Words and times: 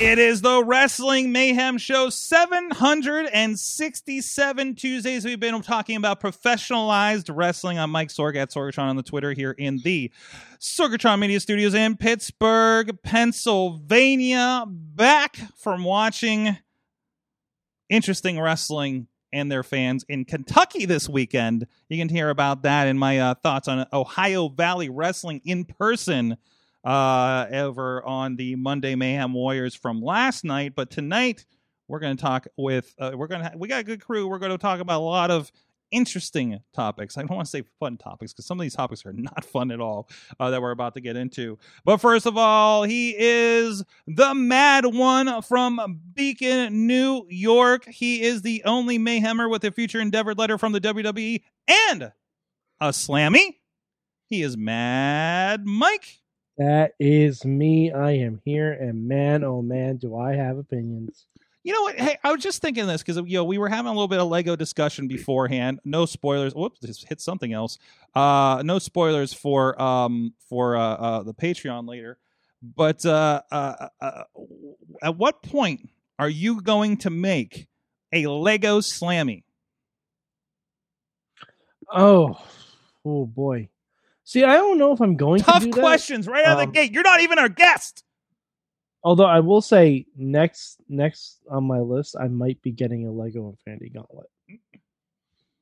It 0.00 0.20
is 0.20 0.42
the 0.42 0.62
Wrestling 0.62 1.32
Mayhem 1.32 1.76
Show 1.76 2.08
767 2.08 4.74
Tuesdays. 4.76 5.24
We've 5.24 5.40
been 5.40 5.60
talking 5.60 5.96
about 5.96 6.20
professionalized 6.20 7.28
wrestling. 7.34 7.80
I'm 7.80 7.90
Mike 7.90 8.10
Sorg 8.10 8.36
at 8.36 8.50
Sorgatron 8.50 8.90
on 8.90 8.94
the 8.94 9.02
Twitter 9.02 9.32
here 9.32 9.50
in 9.50 9.78
the 9.78 10.12
Sorgatron 10.60 11.18
Media 11.18 11.40
Studios 11.40 11.74
in 11.74 11.96
Pittsburgh, 11.96 12.96
Pennsylvania. 13.02 14.66
Back 14.68 15.34
from 15.56 15.82
watching 15.82 16.56
interesting 17.88 18.38
wrestling 18.38 19.08
and 19.32 19.50
their 19.50 19.64
fans 19.64 20.04
in 20.08 20.24
Kentucky 20.24 20.84
this 20.84 21.08
weekend. 21.08 21.66
You 21.88 21.98
can 21.98 22.08
hear 22.08 22.30
about 22.30 22.62
that 22.62 22.86
in 22.86 22.98
my 22.98 23.18
uh, 23.18 23.34
thoughts 23.34 23.66
on 23.66 23.84
Ohio 23.92 24.48
Valley 24.48 24.90
Wrestling 24.90 25.40
in 25.44 25.64
person 25.64 26.36
uh, 26.88 27.46
over 27.52 28.02
on 28.02 28.36
the 28.36 28.56
Monday 28.56 28.94
Mayhem 28.94 29.34
Warriors 29.34 29.74
from 29.74 30.00
last 30.00 30.42
night. 30.42 30.72
But 30.74 30.90
tonight 30.90 31.44
we're 31.86 31.98
going 31.98 32.16
to 32.16 32.20
talk 32.20 32.46
with 32.56 32.94
uh, 32.98 33.12
we're 33.14 33.26
going 33.26 33.42
to 33.42 33.52
we 33.58 33.68
got 33.68 33.80
a 33.80 33.84
good 33.84 34.00
crew. 34.00 34.26
We're 34.26 34.38
going 34.38 34.52
to 34.52 34.58
talk 34.58 34.80
about 34.80 35.00
a 35.00 35.04
lot 35.04 35.30
of 35.30 35.52
interesting 35.90 36.60
topics. 36.72 37.18
I 37.18 37.22
don't 37.22 37.36
want 37.36 37.44
to 37.44 37.50
say 37.50 37.62
fun 37.78 37.98
topics 37.98 38.32
because 38.32 38.46
some 38.46 38.58
of 38.58 38.62
these 38.62 38.74
topics 38.74 39.04
are 39.04 39.12
not 39.12 39.44
fun 39.52 39.70
at 39.70 39.80
all 39.80 40.08
uh, 40.40 40.48
that 40.48 40.62
we're 40.62 40.70
about 40.70 40.94
to 40.94 41.02
get 41.02 41.14
into. 41.14 41.58
But 41.84 41.98
first 41.98 42.24
of 42.24 42.38
all, 42.38 42.84
he 42.84 43.14
is 43.18 43.84
the 44.06 44.34
mad 44.34 44.86
one 44.86 45.42
from 45.42 46.00
Beacon, 46.14 46.86
New 46.86 47.26
York. 47.28 47.84
He 47.84 48.22
is 48.22 48.40
the 48.40 48.62
only 48.64 48.98
Mayhemmer 48.98 49.50
with 49.50 49.62
a 49.64 49.70
future 49.70 50.00
endeavored 50.00 50.38
letter 50.38 50.56
from 50.56 50.72
the 50.72 50.80
WWE 50.80 51.42
and 51.68 52.12
a 52.80 52.88
Slammy. 52.88 53.56
He 54.30 54.40
is 54.40 54.56
Mad 54.56 55.66
Mike. 55.66 56.20
That 56.58 56.94
is 56.98 57.44
me. 57.44 57.92
I 57.92 58.10
am 58.12 58.40
here, 58.44 58.72
and 58.72 59.06
man, 59.06 59.44
oh 59.44 59.62
man, 59.62 59.96
do 59.96 60.16
I 60.16 60.34
have 60.34 60.58
opinions. 60.58 61.26
You 61.62 61.72
know 61.72 61.82
what? 61.82 62.00
Hey, 62.00 62.18
I 62.24 62.32
was 62.32 62.42
just 62.42 62.60
thinking 62.60 62.88
this 62.88 63.00
because 63.00 63.16
you 63.26 63.38
know 63.38 63.44
we 63.44 63.58
were 63.58 63.68
having 63.68 63.90
a 63.90 63.92
little 63.92 64.08
bit 64.08 64.18
of 64.18 64.26
Lego 64.26 64.56
discussion 64.56 65.06
beforehand. 65.06 65.78
No 65.84 66.04
spoilers. 66.04 66.54
Whoops, 66.54 66.80
just 66.80 67.06
hit 67.08 67.20
something 67.20 67.52
else. 67.52 67.78
Uh, 68.12 68.62
no 68.64 68.80
spoilers 68.80 69.32
for 69.32 69.80
um 69.80 70.34
for 70.48 70.76
uh, 70.76 70.94
uh 70.94 71.22
the 71.22 71.34
Patreon 71.34 71.88
later. 71.88 72.18
But 72.60 73.06
uh, 73.06 73.42
uh, 73.52 73.88
uh, 74.00 74.24
at 75.00 75.16
what 75.16 75.42
point 75.42 75.88
are 76.18 76.28
you 76.28 76.60
going 76.60 76.96
to 76.98 77.10
make 77.10 77.68
a 78.12 78.26
Lego 78.26 78.80
Slammy? 78.80 79.44
Oh, 81.92 82.36
oh 83.04 83.26
boy. 83.26 83.68
See, 84.28 84.44
I 84.44 84.56
don't 84.56 84.76
know 84.76 84.92
if 84.92 85.00
I'm 85.00 85.16
going 85.16 85.38
to 85.40 85.46
Tough 85.46 85.62
do 85.62 85.70
that. 85.70 85.80
questions 85.80 86.26
right 86.28 86.44
out 86.44 86.58
of 86.58 86.64
Um, 86.64 86.66
the 86.66 86.72
gate. 86.72 86.92
You're 86.92 87.02
not 87.02 87.20
even 87.22 87.38
our 87.38 87.48
guest. 87.48 88.04
Although 89.02 89.24
I 89.24 89.40
will 89.40 89.62
say, 89.62 90.04
next 90.18 90.82
next 90.86 91.38
on 91.50 91.64
my 91.64 91.78
list, 91.78 92.14
I 92.20 92.28
might 92.28 92.60
be 92.60 92.70
getting 92.70 93.06
a 93.06 93.10
Lego 93.10 93.48
Infinity 93.48 93.88
Gauntlet. 93.88 94.26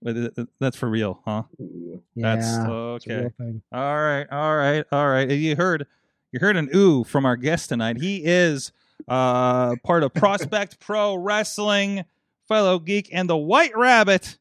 But 0.02 0.48
that's 0.58 0.76
for 0.76 0.88
real, 0.88 1.22
huh? 1.24 1.44
Yeah, 1.60 1.96
That's 2.16 2.46
okay. 2.68 3.30
All 3.70 4.02
right, 4.02 4.26
all 4.32 4.56
right, 4.56 4.84
all 4.90 5.08
right. 5.10 5.30
You 5.30 5.54
heard, 5.54 5.86
you 6.32 6.40
heard 6.40 6.56
an 6.56 6.68
ooh 6.74 7.04
from 7.04 7.24
our 7.24 7.36
guest 7.36 7.68
tonight. 7.68 7.98
He 8.00 8.24
is 8.24 8.72
uh 9.06 9.76
part 9.84 10.02
of 10.02 10.12
Prospect 10.12 10.80
Pro 10.80 11.14
Wrestling, 11.14 12.04
fellow 12.48 12.80
geek, 12.80 13.10
and 13.12 13.30
the 13.30 13.36
White 13.36 13.76
Rabbit. 13.76 14.38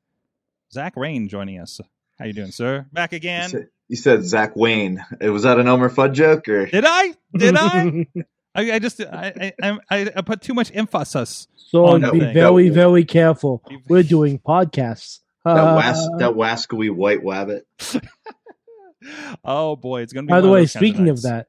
Zach 0.74 0.94
Rain 0.98 1.28
joining 1.28 1.60
us. 1.60 1.80
How 2.18 2.26
you 2.26 2.34
doing, 2.34 2.50
sir? 2.52 2.88
Back 2.92 3.12
You 3.12 3.18
again? 3.18 3.70
Said, 3.90 3.90
you 3.90 3.96
said 3.96 4.24
Zach 4.26 4.56
Wayne. 4.56 5.04
Was 5.22 5.44
that 5.44 5.60
an 5.60 5.68
Elmer 5.68 5.90
Fudd 5.90 6.14
joke 6.14 6.48
or? 6.50 6.66
Did 6.66 6.86
I? 6.88 7.14
Did 7.36 7.56
I? 7.58 8.08
I, 8.56 8.72
I 8.74 8.80
just 8.80 9.02
I, 9.02 9.52
I 9.62 9.80
I 9.90 10.12
I 10.16 10.22
put 10.22 10.42
too 10.42 10.54
much 10.54 10.72
emphasis. 10.74 11.48
so 11.56 11.86
on 11.88 12.02
be 12.12 12.20
thing. 12.22 12.34
very, 12.34 12.70
very 12.70 13.04
careful. 13.04 13.62
We're 13.90 14.04
doing 14.04 14.40
podcasts. 14.40 15.20
that 15.44 15.52
Uh, 15.58 15.76
was 15.76 16.10
that 16.20 16.32
wascally 16.32 16.90
white 16.90 17.22
wabbit. 17.24 17.62
Oh 19.44 19.76
boy, 19.76 20.02
it's 20.02 20.14
gonna 20.14 20.26
be. 20.26 20.32
by 20.32 20.42
the 20.42 20.50
way, 20.50 20.62
those 20.62 20.72
speaking 20.72 21.10
of 21.10 21.18
nights. 21.18 21.24
that, 21.24 21.48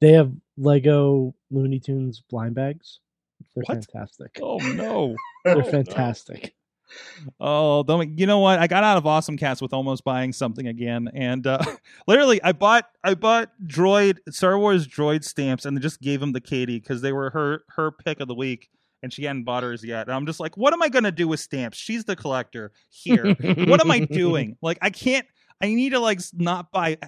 they 0.00 0.12
have 0.12 0.32
Lego 0.56 1.34
Looney 1.50 1.78
Tunes 1.78 2.20
blind 2.28 2.54
bags. 2.54 2.98
They're 3.54 3.62
What? 3.66 3.84
fantastic. 3.86 4.38
Oh 4.42 4.56
no. 4.58 5.14
They're 5.44 5.56
no. 5.56 5.62
fantastic. 5.62 6.54
Oh, 7.40 7.82
don't 7.82 8.18
you 8.18 8.26
know 8.26 8.38
what? 8.38 8.58
I 8.58 8.66
got 8.66 8.84
out 8.84 8.96
of 8.96 9.06
Awesome 9.06 9.36
Cast 9.36 9.60
with 9.62 9.72
almost 9.72 10.04
buying 10.04 10.32
something 10.32 10.66
again, 10.66 11.08
and 11.14 11.46
uh, 11.46 11.58
literally, 12.06 12.42
I 12.42 12.52
bought 12.52 12.88
I 13.02 13.14
bought 13.14 13.50
Droid 13.66 14.18
Star 14.30 14.58
Wars 14.58 14.86
Droid 14.86 15.24
stamps, 15.24 15.64
and 15.64 15.80
just 15.80 16.00
gave 16.00 16.20
them 16.20 16.32
to 16.32 16.40
Katie 16.40 16.78
because 16.78 17.02
they 17.02 17.12
were 17.12 17.30
her 17.30 17.64
her 17.70 17.90
pick 17.92 18.20
of 18.20 18.28
the 18.28 18.34
week, 18.34 18.68
and 19.02 19.12
she 19.12 19.24
hadn't 19.24 19.44
bought 19.44 19.62
hers 19.62 19.84
yet. 19.84 20.06
And 20.06 20.14
I'm 20.14 20.26
just 20.26 20.40
like, 20.40 20.56
what 20.56 20.72
am 20.72 20.82
I 20.82 20.88
gonna 20.88 21.12
do 21.12 21.28
with 21.28 21.40
stamps? 21.40 21.76
She's 21.78 22.04
the 22.04 22.16
collector 22.16 22.72
here. 22.90 23.34
what 23.34 23.80
am 23.80 23.90
I 23.90 24.00
doing? 24.10 24.56
Like, 24.62 24.78
I 24.82 24.90
can't. 24.90 25.26
I 25.60 25.68
need 25.74 25.90
to 25.90 26.00
like 26.00 26.20
not 26.34 26.70
buy. 26.70 26.98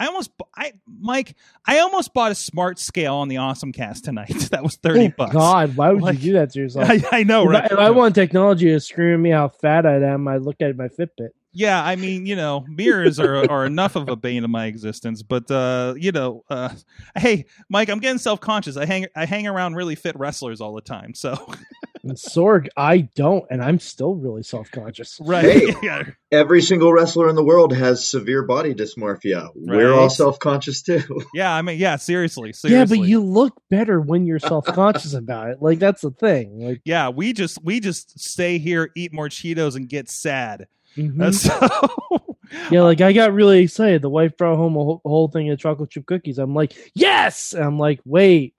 I 0.00 0.06
almost, 0.06 0.30
I 0.56 0.72
Mike, 1.00 1.34
I 1.66 1.80
almost 1.80 2.14
bought 2.14 2.30
a 2.30 2.34
smart 2.36 2.78
scale 2.78 3.14
on 3.16 3.28
the 3.28 3.38
Awesome 3.38 3.72
Cast 3.72 4.04
tonight. 4.04 4.28
that 4.50 4.62
was 4.62 4.76
thirty 4.76 5.06
Oh, 5.06 5.12
bucks. 5.16 5.32
God, 5.32 5.76
why 5.76 5.90
would 5.90 6.02
Like- 6.02 6.14
you 6.16 6.20
do 6.20 6.32
that 6.34 6.50
to 6.52 6.60
yourself? 6.60 6.88
I, 6.88 7.02
I 7.10 7.22
know, 7.24 7.50
if. 7.50 7.56
I, 7.56 7.64
if 7.66 7.72
I 7.78 7.90
want 7.90 8.14
technology 8.14 8.66
to 8.70 8.78
screw 8.80 9.18
me 9.18 9.30
how 9.30 9.48
fat 9.48 9.84
I 9.86 9.96
am, 9.96 10.28
I 10.28 10.36
look 10.36 10.56
at 10.60 10.76
my 10.76 10.88
Fitbit. 10.88 11.30
Yeah, 11.52 11.82
I 11.82 11.96
mean, 11.96 12.26
you 12.26 12.36
know, 12.36 12.64
mirrors 12.68 13.18
are 13.18 13.50
are 13.50 13.64
enough 13.66 13.96
of 13.96 14.08
a 14.08 14.14
bane 14.16 14.44
of 14.44 14.50
my 14.50 14.66
existence. 14.66 15.22
But 15.22 15.50
uh, 15.50 15.94
you 15.96 16.12
know, 16.12 16.44
uh, 16.50 16.68
hey, 17.16 17.46
Mike, 17.68 17.88
I'm 17.88 17.98
getting 17.98 18.18
self 18.18 18.38
conscious. 18.38 18.76
I 18.76 18.84
hang 18.86 19.06
I 19.16 19.24
hang 19.24 19.46
around 19.48 19.74
really 19.74 19.94
fit 19.96 20.16
wrestlers 20.16 20.60
all 20.60 20.74
the 20.74 20.82
time. 20.82 21.14
So 21.14 21.36
Sorg, 22.16 22.68
I 22.76 23.08
don't, 23.14 23.44
and 23.50 23.62
I'm 23.62 23.78
still 23.78 24.14
really 24.14 24.42
self 24.42 24.70
conscious. 24.70 25.18
right, 25.20 25.44
Hey. 25.44 26.02
Every 26.30 26.60
single 26.60 26.92
wrestler 26.92 27.28
in 27.28 27.36
the 27.36 27.44
world 27.44 27.72
has 27.74 28.06
severe 28.06 28.42
body 28.42 28.74
dysmorphia. 28.74 29.48
We're 29.54 29.92
all 29.92 30.10
self 30.10 30.38
conscious 30.38 30.82
too. 30.82 31.02
yeah. 31.34 31.52
I 31.54 31.62
mean, 31.62 31.78
yeah, 31.78 31.96
seriously, 31.96 32.52
Yeah, 32.64 32.84
but 32.84 32.98
you 33.00 33.20
look 33.20 33.54
better 33.70 34.00
when 34.00 34.26
you're 34.26 34.38
self 34.38 34.66
conscious 34.66 35.14
about 35.14 35.50
it. 35.50 35.62
Like 35.62 35.78
that's 35.78 36.02
the 36.02 36.10
thing. 36.10 36.58
Like, 36.60 36.82
yeah, 36.84 37.08
we 37.08 37.32
just 37.32 37.62
we 37.64 37.80
just 37.80 38.18
stay 38.20 38.58
here, 38.58 38.90
eat 38.94 39.12
more 39.12 39.28
Cheetos, 39.28 39.76
and 39.76 39.88
get 39.88 40.10
sad. 40.10 40.66
mhm. 40.96 41.22
Uh, 41.22 41.32
so 41.32 42.36
yeah, 42.70 42.82
like 42.82 43.00
I 43.00 43.12
got 43.12 43.32
really 43.32 43.60
excited. 43.60 44.02
The 44.02 44.08
wife 44.10 44.36
brought 44.36 44.56
home 44.56 44.76
a 44.76 44.78
whole, 44.84 45.00
a 45.04 45.08
whole 45.08 45.28
thing 45.28 45.50
of 45.50 45.58
chocolate 45.58 45.90
chip 45.90 46.06
cookies. 46.06 46.38
I'm 46.38 46.54
like, 46.54 46.74
yes. 46.94 47.52
And 47.52 47.64
I'm 47.64 47.78
like, 47.78 48.00
wait. 48.04 48.54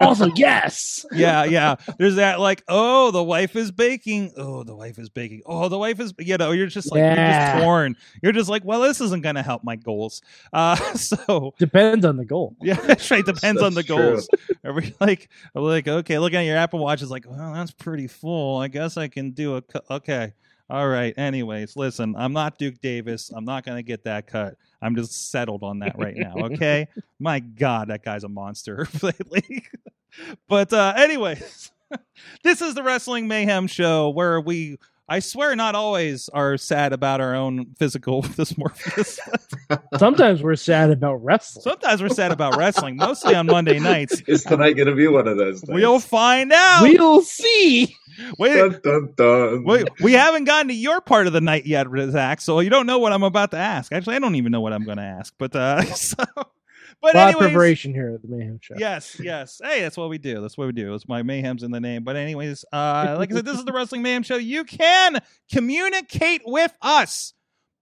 Also, 0.00 0.26
yes. 0.36 1.06
yeah, 1.12 1.44
yeah. 1.44 1.76
There's 1.98 2.16
that 2.16 2.38
like, 2.38 2.62
oh, 2.68 3.10
the 3.10 3.22
wife 3.22 3.56
is 3.56 3.70
baking. 3.70 4.32
Oh, 4.36 4.62
the 4.62 4.74
wife 4.74 4.98
is 4.98 5.08
baking. 5.08 5.42
Oh, 5.46 5.68
the 5.68 5.78
wife 5.78 6.00
is. 6.00 6.12
You 6.18 6.36
know, 6.36 6.52
you're 6.52 6.66
just 6.66 6.92
like 6.92 6.98
you're 6.98 7.14
just 7.14 7.62
torn. 7.62 7.96
You're 8.22 8.32
just 8.32 8.50
like, 8.50 8.64
well, 8.64 8.80
this 8.82 9.00
isn't 9.00 9.22
going 9.22 9.36
to 9.36 9.42
help 9.42 9.64
my 9.64 9.76
goals. 9.76 10.22
Uh, 10.52 10.76
so 10.94 11.54
Depends 11.58 12.04
on 12.04 12.16
the 12.16 12.24
goal. 12.24 12.56
yeah, 12.62 12.74
that's 12.74 13.10
right. 13.10 13.24
Depends 13.24 13.62
on 13.62 13.74
the 13.74 13.82
true. 13.82 13.96
goals. 13.96 14.28
Are 14.64 14.72
we 14.72 14.94
like, 15.00 15.30
are 15.54 15.62
we 15.62 15.68
like, 15.68 15.88
okay, 15.88 16.18
looking 16.18 16.38
at 16.38 16.44
your 16.44 16.56
Apple 16.56 16.80
Watch 16.80 17.02
is 17.02 17.10
like, 17.10 17.24
well, 17.28 17.54
that's 17.54 17.72
pretty 17.72 18.06
full. 18.06 18.58
I 18.58 18.68
guess 18.68 18.96
I 18.96 19.08
can 19.08 19.30
do 19.30 19.56
a. 19.56 19.62
Cu- 19.62 19.80
okay, 19.90 20.34
all 20.68 20.88
right. 20.88 21.14
Anyways, 21.16 21.76
listen, 21.76 22.14
I'm 22.16 22.32
not 22.32 22.58
Duke 22.58 22.80
Davis. 22.80 23.30
I'm 23.30 23.44
not 23.44 23.64
going 23.64 23.76
to 23.76 23.82
get 23.84 24.04
that 24.04 24.26
cut. 24.26 24.56
I'm 24.82 24.96
just 24.96 25.30
settled 25.30 25.62
on 25.62 25.78
that 25.80 25.96
right 25.98 26.16
now. 26.16 26.34
Okay. 26.46 26.88
My 27.18 27.40
God, 27.40 27.88
that 27.88 28.04
guy's 28.04 28.24
a 28.24 28.28
monster 28.28 28.86
lately. 29.02 29.64
but 30.48 30.72
uh, 30.72 30.94
anyways, 30.96 31.70
this 32.42 32.60
is 32.62 32.74
the 32.74 32.82
Wrestling 32.82 33.28
Mayhem 33.28 33.66
Show 33.66 34.10
where 34.10 34.40
we. 34.40 34.78
I 35.08 35.20
swear, 35.20 35.54
not 35.54 35.74
always 35.76 36.28
are 36.30 36.56
sad 36.56 36.92
about 36.92 37.20
our 37.20 37.34
own 37.34 37.74
physical 37.78 38.22
dysmorphia. 38.24 39.18
Sometimes 39.98 40.42
we're 40.42 40.56
sad 40.56 40.90
about 40.90 41.22
wrestling. 41.22 41.62
Sometimes 41.62 42.02
we're 42.02 42.08
sad 42.08 42.32
about 42.32 42.56
wrestling, 42.56 42.96
mostly 42.96 43.34
on 43.34 43.46
Monday 43.46 43.78
nights. 43.78 44.20
Is 44.26 44.42
tonight 44.42 44.72
going 44.72 44.88
to 44.88 44.94
be 44.96 45.06
one 45.06 45.28
of 45.28 45.36
those? 45.38 45.60
Things? 45.60 45.74
We'll 45.74 46.00
find 46.00 46.52
out. 46.52 46.82
We'll 46.82 47.22
see. 47.22 47.94
Wait, 48.38 48.56
Dun, 48.56 48.80
dun, 48.82 49.12
dun. 49.14 49.64
wait, 49.64 49.88
we 50.00 50.14
haven't 50.14 50.44
gotten 50.44 50.68
to 50.68 50.74
your 50.74 51.00
part 51.02 51.26
of 51.26 51.32
the 51.34 51.40
night 51.40 51.66
yet, 51.66 51.86
Zach. 52.10 52.40
So 52.40 52.60
you 52.60 52.70
don't 52.70 52.86
know 52.86 52.98
what 52.98 53.12
I'm 53.12 53.22
about 53.22 53.50
to 53.52 53.58
ask. 53.58 53.92
Actually, 53.92 54.16
I 54.16 54.18
don't 54.20 54.34
even 54.36 54.50
know 54.50 54.62
what 54.62 54.72
I'm 54.72 54.84
going 54.84 54.96
to 54.96 55.02
ask. 55.04 55.34
But 55.38 55.54
uh, 55.54 55.82
so, 55.94 56.24
but 57.02 57.14
A 57.14 57.18
lot 57.18 57.34
of 57.34 57.40
preparation 57.40 57.92
here 57.94 58.14
at 58.14 58.22
the 58.22 58.28
Mayhem 58.28 58.58
Show. 58.60 58.74
Yes, 58.78 59.18
yes. 59.20 59.60
Hey, 59.62 59.82
that's 59.82 59.96
what 59.96 60.08
we 60.08 60.18
do. 60.18 60.40
That's 60.40 60.56
what 60.56 60.66
we 60.66 60.72
do. 60.72 60.94
It's 60.94 61.06
my 61.08 61.22
mayhem's 61.22 61.62
in 61.62 61.70
the 61.70 61.80
name. 61.80 62.04
But 62.04 62.16
anyways, 62.16 62.64
uh, 62.72 63.16
like 63.18 63.30
I 63.30 63.36
said, 63.36 63.44
this 63.44 63.58
is 63.58 63.64
the 63.64 63.72
Wrestling 63.72 64.02
Mayhem 64.02 64.22
Show. 64.22 64.36
You 64.36 64.64
can 64.64 65.20
communicate 65.52 66.42
with 66.44 66.72
us. 66.82 67.34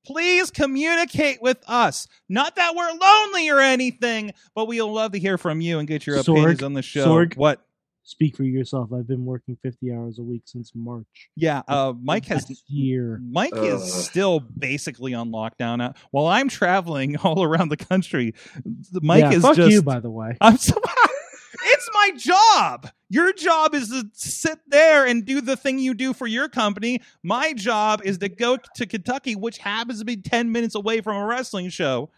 Please 0.06 0.50
communicate 0.50 1.40
with 1.40 1.58
us. 1.66 2.06
Not 2.28 2.56
that 2.56 2.74
we're 2.76 2.92
lonely 2.92 3.48
or 3.48 3.60
anything, 3.60 4.32
but 4.54 4.66
we'll 4.68 4.92
love 4.92 5.12
to 5.12 5.18
hear 5.18 5.38
from 5.38 5.62
you 5.62 5.78
and 5.78 5.88
get 5.88 6.06
your 6.06 6.18
Sorg, 6.18 6.32
opinions 6.32 6.62
on 6.62 6.74
the 6.74 6.82
show. 6.82 7.06
Sorg. 7.06 7.36
What? 7.36 7.64
Speak 8.06 8.36
for 8.36 8.44
yourself. 8.44 8.92
I've 8.92 9.08
been 9.08 9.24
working 9.24 9.56
50 9.62 9.90
hours 9.90 10.18
a 10.18 10.22
week 10.22 10.42
since 10.44 10.72
March. 10.74 11.30
Yeah, 11.36 11.62
uh, 11.66 11.94
Mike 11.98 12.26
has 12.26 12.62
year. 12.68 13.18
Mike 13.22 13.56
is 13.56 13.92
still 14.04 14.40
basically 14.40 15.14
on 15.14 15.30
lockdown 15.30 15.78
now. 15.78 15.94
While 16.10 16.26
I'm 16.26 16.50
traveling 16.50 17.16
all 17.24 17.42
around 17.42 17.70
the 17.70 17.78
country, 17.78 18.34
Mike 18.92 19.22
yeah, 19.22 19.32
is 19.32 19.42
fuck 19.42 19.56
just 19.56 19.70
you, 19.70 19.82
by 19.82 20.00
the 20.00 20.10
way. 20.10 20.36
I'm 20.42 20.58
so 20.58 20.74
It's 21.66 21.90
my 21.94 22.10
job. 22.18 22.90
Your 23.08 23.32
job 23.32 23.74
is 23.74 23.88
to 23.88 24.04
sit 24.12 24.58
there 24.66 25.06
and 25.06 25.24
do 25.24 25.40
the 25.40 25.56
thing 25.56 25.78
you 25.78 25.94
do 25.94 26.12
for 26.12 26.26
your 26.26 26.48
company. 26.48 27.00
My 27.22 27.54
job 27.54 28.02
is 28.04 28.18
to 28.18 28.28
go 28.28 28.58
to 28.74 28.86
Kentucky, 28.86 29.34
which 29.34 29.56
happens 29.58 30.00
to 30.00 30.04
be 30.04 30.18
10 30.18 30.52
minutes 30.52 30.74
away 30.74 31.00
from 31.00 31.16
a 31.16 31.24
wrestling 31.24 31.70
show, 31.70 32.10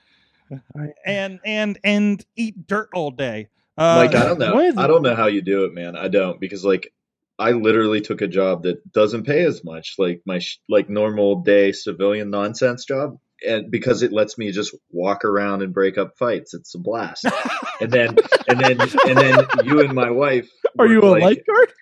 I- 0.51 0.89
and 1.05 1.39
and 1.45 1.79
and 1.85 2.27
eat 2.35 2.67
dirt 2.67 2.89
all 2.93 3.13
day. 3.13 3.49
Uh, 3.79 3.97
Like 3.97 4.15
I 4.15 4.25
don't 4.25 4.39
know. 4.39 4.59
Is 4.61 4.77
I 4.79 4.87
don't 4.87 5.03
know 5.03 5.15
how 5.15 5.27
you 5.27 5.43
do 5.43 5.65
it, 5.65 5.75
man. 5.75 5.97
I 5.97 6.09
don't 6.09 6.41
because 6.41 6.65
like 6.65 6.93
I 7.39 7.53
literally 7.53 8.01
took 8.01 8.23
a 8.23 8.29
job 8.29 8.63
that 8.63 8.91
doesn't 8.93 9.25
pay 9.25 9.45
as 9.45 9.63
much, 9.63 9.95
like 9.99 10.23
my 10.27 10.39
sh- 10.39 10.59
like 10.69 10.89
normal 10.89 11.43
day 11.43 11.73
civilian 11.73 12.31
nonsense 12.31 12.87
job, 12.87 13.19
and 13.47 13.71
because 13.71 14.03
it 14.03 14.13
lets 14.13 14.39
me 14.39 14.51
just 14.53 14.75
walk 14.91 15.25
around 15.27 15.63
and 15.63 15.75
break 15.75 15.99
up 15.99 16.17
fights, 16.19 16.55
it's 16.55 16.75
a 16.75 16.79
blast. 16.79 17.27
and 17.81 17.91
then 17.91 18.17
and 18.49 18.59
then 18.61 18.81
and 18.81 19.19
then 19.19 19.47
you 19.65 19.81
and 19.81 19.93
my 19.93 20.11
wife 20.11 20.49
Are 20.79 20.87
you 20.87 21.01
a 21.03 21.05
like 21.11 21.23
lifeguard? 21.23 21.73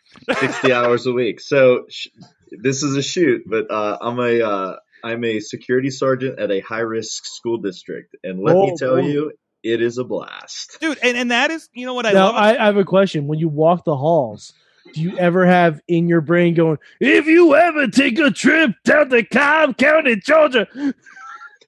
sixty 0.40 0.72
hours 0.72 1.06
a 1.06 1.12
week. 1.12 1.40
So 1.40 1.84
sh- 1.88 2.08
this 2.50 2.82
is 2.82 2.96
a 2.96 3.02
shoot, 3.02 3.42
but 3.46 3.70
uh, 3.70 3.98
I'm 4.00 4.18
a 4.18 4.40
uh, 4.42 4.76
I'm 5.04 5.22
a 5.24 5.38
security 5.40 5.90
sergeant 5.90 6.40
at 6.40 6.50
a 6.50 6.60
high 6.60 6.80
risk 6.80 7.24
school 7.26 7.58
district, 7.58 8.16
and 8.24 8.40
let 8.40 8.56
me 8.56 8.72
Oh, 8.72 8.76
tell 8.76 8.94
oh. 8.94 8.98
you, 8.98 9.32
it 9.64 9.82
is 9.82 9.98
a 9.98 10.04
blast. 10.04 10.78
dude, 10.80 10.98
and, 11.02 11.16
and 11.16 11.30
that 11.30 11.50
is, 11.50 11.68
you 11.72 11.86
know 11.86 11.94
what 11.94 12.06
I 12.06 12.12
now, 12.12 12.26
love? 12.26 12.36
I, 12.36 12.56
I 12.56 12.66
have 12.66 12.76
a 12.76 12.84
question. 12.84 13.26
When 13.26 13.38
you 13.38 13.48
walk 13.48 13.84
the 13.84 13.96
halls, 13.96 14.52
do 14.92 15.00
you 15.00 15.18
ever 15.18 15.46
have 15.46 15.80
in 15.88 16.06
your 16.06 16.20
brain 16.20 16.54
going, 16.54 16.78
if 17.00 17.26
you 17.26 17.54
ever 17.54 17.88
take 17.88 18.18
a 18.18 18.30
trip 18.30 18.72
down 18.84 19.08
to 19.08 19.24
Cobb 19.24 19.76
County, 19.78 20.16
Georgia? 20.16 20.68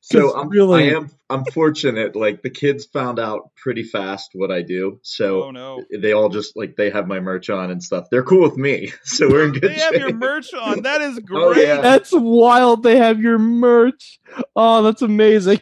So 0.09 0.37
I'm 0.37 0.43
um, 0.43 0.49
really- 0.51 0.91
I 0.91 0.97
am 0.97 1.11
I'm 1.29 1.45
fortunate. 1.47 2.15
Like 2.15 2.43
the 2.43 2.51
kids 2.51 2.85
found 2.85 3.19
out 3.19 3.51
pretty 3.57 3.83
fast 3.83 4.31
what 4.35 4.53
I 4.53 4.63
do, 4.63 5.01
so 5.03 5.45
oh 5.45 5.51
no. 5.51 5.83
they 5.93 6.13
all 6.13 6.29
just 6.29 6.57
like 6.57 6.77
they 6.77 6.91
have 6.91 7.09
my 7.09 7.19
merch 7.19 7.51
on 7.51 7.73
and 7.73 7.83
stuff. 7.83 8.07
They're 8.09 8.23
cool 8.23 8.43
with 8.43 8.57
me, 8.57 8.93
so 9.03 9.29
we're 9.29 9.47
in 9.47 9.53
good 9.53 9.63
shape. 9.63 9.71
They 9.73 9.81
have 9.81 9.95
your 9.95 10.13
merch 10.13 10.55
on. 10.55 10.83
That 10.83 11.01
is 11.01 11.19
great. 11.19 11.37
Oh, 11.47 11.53
yeah. 11.53 11.81
That's 11.81 12.13
wild. 12.13 12.83
They 12.85 12.97
have 12.97 13.21
your 13.21 13.39
merch. 13.39 14.21
Oh, 14.55 14.83
that's 14.83 15.03
amazing. 15.03 15.61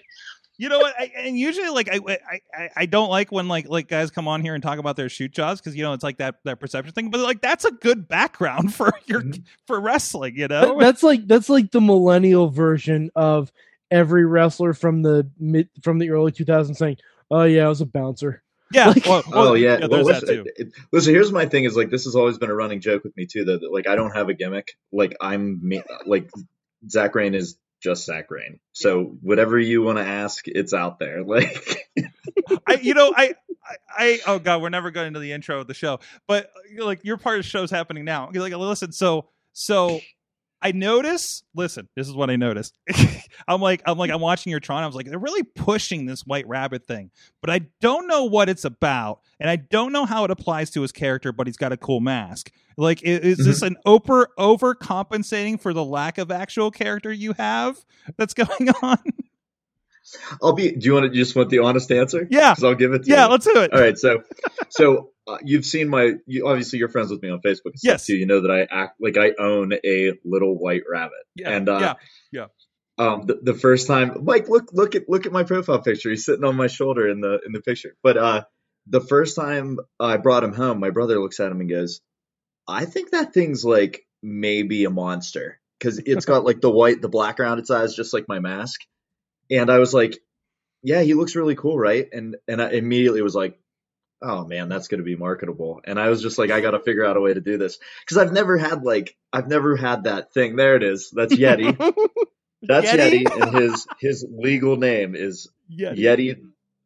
You 0.56 0.68
know 0.68 0.78
what? 0.78 0.94
I, 0.98 1.10
and 1.16 1.36
usually, 1.36 1.68
like 1.68 1.88
I, 1.92 1.98
I, 2.06 2.40
I, 2.54 2.70
I 2.76 2.86
don't 2.86 3.08
like 3.10 3.32
when 3.32 3.48
like 3.48 3.68
like 3.68 3.88
guys 3.88 4.10
come 4.12 4.28
on 4.28 4.40
here 4.40 4.54
and 4.54 4.62
talk 4.62 4.78
about 4.78 4.94
their 4.96 5.08
shoot 5.08 5.32
jobs 5.32 5.60
because 5.60 5.74
you 5.74 5.82
know 5.82 5.92
it's 5.94 6.04
like 6.04 6.18
that 6.18 6.36
that 6.44 6.60
perception 6.60 6.92
thing. 6.94 7.10
But 7.10 7.20
like 7.20 7.40
that's 7.40 7.64
a 7.64 7.72
good 7.72 8.06
background 8.06 8.72
for 8.76 8.92
your 9.06 9.22
Mhm. 9.22 9.42
for 9.66 9.80
wrestling. 9.80 10.36
You 10.36 10.46
know? 10.48 10.78
that's 10.78 11.02
like 11.02 11.26
that's 11.26 11.48
like 11.48 11.72
the 11.72 11.80
millennial 11.80 12.48
version 12.50 13.10
of 13.16 13.50
every 13.90 14.24
wrestler 14.24 14.74
from 14.74 15.02
the 15.02 15.28
mid 15.40 15.68
from 15.82 15.98
the 15.98 16.10
early 16.10 16.30
2000s 16.30 16.76
saying, 16.76 16.98
"Oh 17.32 17.42
yeah, 17.44 17.66
I 17.66 17.68
was 17.68 17.80
a 17.80 17.86
bouncer." 17.86 18.42
yeah. 18.72 18.88
like- 18.90 19.04
well, 19.06 19.22
well, 19.30 19.48
Oh 19.48 19.54
yeah, 19.54 19.76
There's 19.78 19.90
well, 19.90 20.04
that 20.04 20.22
listen, 20.22 20.44
too. 20.44 20.50
it- 20.56 20.72
listen, 20.92 21.14
here's 21.14 21.32
my 21.32 21.46
thing: 21.46 21.64
is 21.64 21.76
like 21.76 21.90
this 21.90 22.04
has 22.04 22.14
always 22.14 22.38
been 22.38 22.50
a 22.50 22.54
running 22.54 22.80
joke 22.80 23.02
with 23.02 23.16
me 23.16 23.26
too. 23.26 23.44
That 23.44 23.60
like 23.72 23.88
I 23.88 23.96
don't 23.96 24.14
have 24.14 24.28
a 24.28 24.34
gimmick. 24.34 24.76
Like 24.92 25.16
I'm 25.20 25.60
like 26.06 26.30
Zach 26.88 27.14
Rain 27.16 27.34
is 27.34 27.56
just 27.84 28.06
Zach 28.06 28.30
Rain. 28.30 28.58
So 28.72 29.16
whatever 29.20 29.58
you 29.58 29.82
want 29.82 29.98
to 29.98 30.04
ask, 30.04 30.48
it's 30.48 30.72
out 30.74 30.98
there. 30.98 31.22
Like 31.34 31.86
I, 32.66 32.74
you 32.74 32.94
know, 32.94 33.12
I, 33.14 33.34
I, 33.64 33.76
I, 33.96 34.18
oh 34.26 34.38
god, 34.38 34.62
we're 34.62 34.68
never 34.70 34.90
going 34.90 35.08
into 35.08 35.20
the 35.20 35.32
intro 35.32 35.60
of 35.60 35.66
the 35.66 35.74
show, 35.74 36.00
but 36.26 36.50
like 36.78 37.04
your 37.04 37.16
part 37.16 37.38
of 37.38 37.44
the 37.44 37.48
show's 37.48 37.70
happening 37.70 38.04
now. 38.04 38.30
You're 38.32 38.42
like, 38.42 38.52
listen, 38.54 38.92
so, 38.92 39.28
so 39.52 40.00
I 40.64 40.72
notice. 40.72 41.42
Listen, 41.54 41.90
this 41.94 42.08
is 42.08 42.14
what 42.14 42.30
I 42.30 42.36
noticed. 42.36 42.78
I'm 43.48 43.60
like, 43.60 43.82
I'm 43.84 43.98
like, 43.98 44.10
I'm 44.10 44.22
watching 44.22 44.50
your 44.50 44.60
Tron. 44.60 44.82
I 44.82 44.86
was 44.86 44.96
like, 44.96 45.06
they're 45.06 45.18
really 45.18 45.42
pushing 45.42 46.06
this 46.06 46.22
White 46.22 46.48
Rabbit 46.48 46.86
thing, 46.86 47.10
but 47.42 47.50
I 47.50 47.66
don't 47.82 48.08
know 48.08 48.24
what 48.24 48.48
it's 48.48 48.64
about, 48.64 49.20
and 49.38 49.50
I 49.50 49.56
don't 49.56 49.92
know 49.92 50.06
how 50.06 50.24
it 50.24 50.30
applies 50.30 50.70
to 50.70 50.80
his 50.80 50.90
character. 50.90 51.32
But 51.32 51.46
he's 51.46 51.58
got 51.58 51.72
a 51.72 51.76
cool 51.76 52.00
mask. 52.00 52.50
Like, 52.78 53.00
i- 53.04 53.10
is, 53.10 53.38
this 53.38 53.58
mm-hmm. 53.58 53.74
an 53.74 53.76
over 53.84 54.30
overcompensating 54.38 55.60
for 55.60 55.74
the 55.74 55.84
lack 55.84 56.16
of 56.16 56.30
actual 56.30 56.70
character 56.70 57.12
you 57.12 57.34
have 57.34 57.84
that's 58.16 58.32
going 58.34 58.70
on? 58.82 58.98
I'll 60.42 60.54
be. 60.54 60.72
Do 60.72 60.86
you 60.86 60.94
want 60.94 61.12
to 61.12 61.16
you 61.16 61.22
just 61.22 61.36
want 61.36 61.50
the 61.50 61.58
honest 61.58 61.92
answer? 61.92 62.26
Yeah. 62.30 62.52
because 62.52 62.64
I'll 62.64 62.74
give 62.74 62.94
it 62.94 63.04
to 63.04 63.10
yeah, 63.10 63.26
you. 63.26 63.30
let's 63.30 63.44
do 63.44 63.60
it. 63.60 63.72
All 63.74 63.80
right, 63.80 63.98
so 63.98 64.22
so 64.70 65.10
uh, 65.26 65.38
you've 65.42 65.64
seen 65.64 65.88
my. 65.88 66.14
You, 66.26 66.46
obviously, 66.46 66.78
you're 66.78 66.88
friends 66.88 67.10
with 67.10 67.22
me 67.22 67.30
on 67.30 67.40
Facebook. 67.40 67.72
Yes. 67.82 68.06
too. 68.06 68.16
You 68.16 68.26
know 68.26 68.42
that 68.42 68.50
I 68.50 68.66
act 68.70 69.00
like 69.00 69.16
I 69.16 69.32
own 69.38 69.72
a 69.72 70.12
little 70.24 70.56
white 70.58 70.82
rabbit. 70.90 71.12
Yeah, 71.34 71.50
and 71.50 71.68
uh, 71.68 71.94
yeah. 72.30 72.46
um, 72.98 73.22
the, 73.26 73.40
the 73.42 73.54
first 73.54 73.86
time, 73.86 74.24
Mike, 74.24 74.48
look 74.48 74.72
look 74.72 74.94
at 74.94 75.08
look 75.08 75.24
at 75.26 75.32
my 75.32 75.44
profile 75.44 75.80
picture. 75.80 76.10
He's 76.10 76.24
sitting 76.24 76.44
on 76.44 76.56
my 76.56 76.66
shoulder 76.66 77.08
in 77.08 77.20
the 77.20 77.40
in 77.46 77.52
the 77.52 77.62
picture. 77.62 77.96
But 78.02 78.16
uh, 78.18 78.44
the 78.86 79.00
first 79.00 79.36
time 79.36 79.78
I 79.98 80.18
brought 80.18 80.44
him 80.44 80.52
home, 80.52 80.78
my 80.78 80.90
brother 80.90 81.18
looks 81.18 81.40
at 81.40 81.50
him 81.50 81.60
and 81.60 81.70
goes, 81.70 82.00
"I 82.68 82.84
think 82.84 83.10
that 83.10 83.32
thing's 83.32 83.64
like 83.64 84.06
maybe 84.22 84.84
a 84.84 84.90
monster 84.90 85.58
because 85.78 85.98
it's 85.98 86.26
got 86.26 86.44
like 86.44 86.60
the 86.60 86.70
white, 86.70 87.00
the 87.00 87.08
black 87.08 87.40
around 87.40 87.60
its 87.60 87.70
eyes, 87.70 87.96
just 87.96 88.12
like 88.12 88.28
my 88.28 88.40
mask." 88.40 88.80
And 89.50 89.70
I 89.70 89.78
was 89.78 89.94
like, 89.94 90.18
"Yeah, 90.82 91.00
he 91.00 91.14
looks 91.14 91.34
really 91.34 91.54
cool, 91.54 91.78
right?" 91.78 92.06
And 92.12 92.36
and 92.46 92.60
I 92.60 92.70
immediately 92.70 93.22
was 93.22 93.34
like. 93.34 93.58
Oh 94.22 94.44
man, 94.46 94.68
that's 94.68 94.88
going 94.88 94.98
to 94.98 95.04
be 95.04 95.16
marketable. 95.16 95.80
And 95.84 95.98
I 95.98 96.08
was 96.08 96.22
just 96.22 96.38
like, 96.38 96.50
I 96.50 96.60
got 96.60 96.70
to 96.72 96.80
figure 96.80 97.04
out 97.04 97.16
a 97.16 97.20
way 97.20 97.34
to 97.34 97.40
do 97.40 97.58
this 97.58 97.78
because 98.00 98.16
I've 98.18 98.32
never 98.32 98.56
had 98.56 98.82
like, 98.82 99.16
I've 99.32 99.48
never 99.48 99.76
had 99.76 100.04
that 100.04 100.32
thing. 100.32 100.56
There 100.56 100.76
it 100.76 100.82
is. 100.82 101.10
That's 101.10 101.34
Yeti. 101.36 101.76
That's 102.62 102.90
Yeti? 102.90 103.24
Yeti, 103.24 103.40
and 103.40 103.54
his 103.54 103.86
his 103.98 104.26
legal 104.30 104.76
name 104.76 105.14
is 105.14 105.48
Yeah, 105.68 105.92
Yeti, 105.92 106.40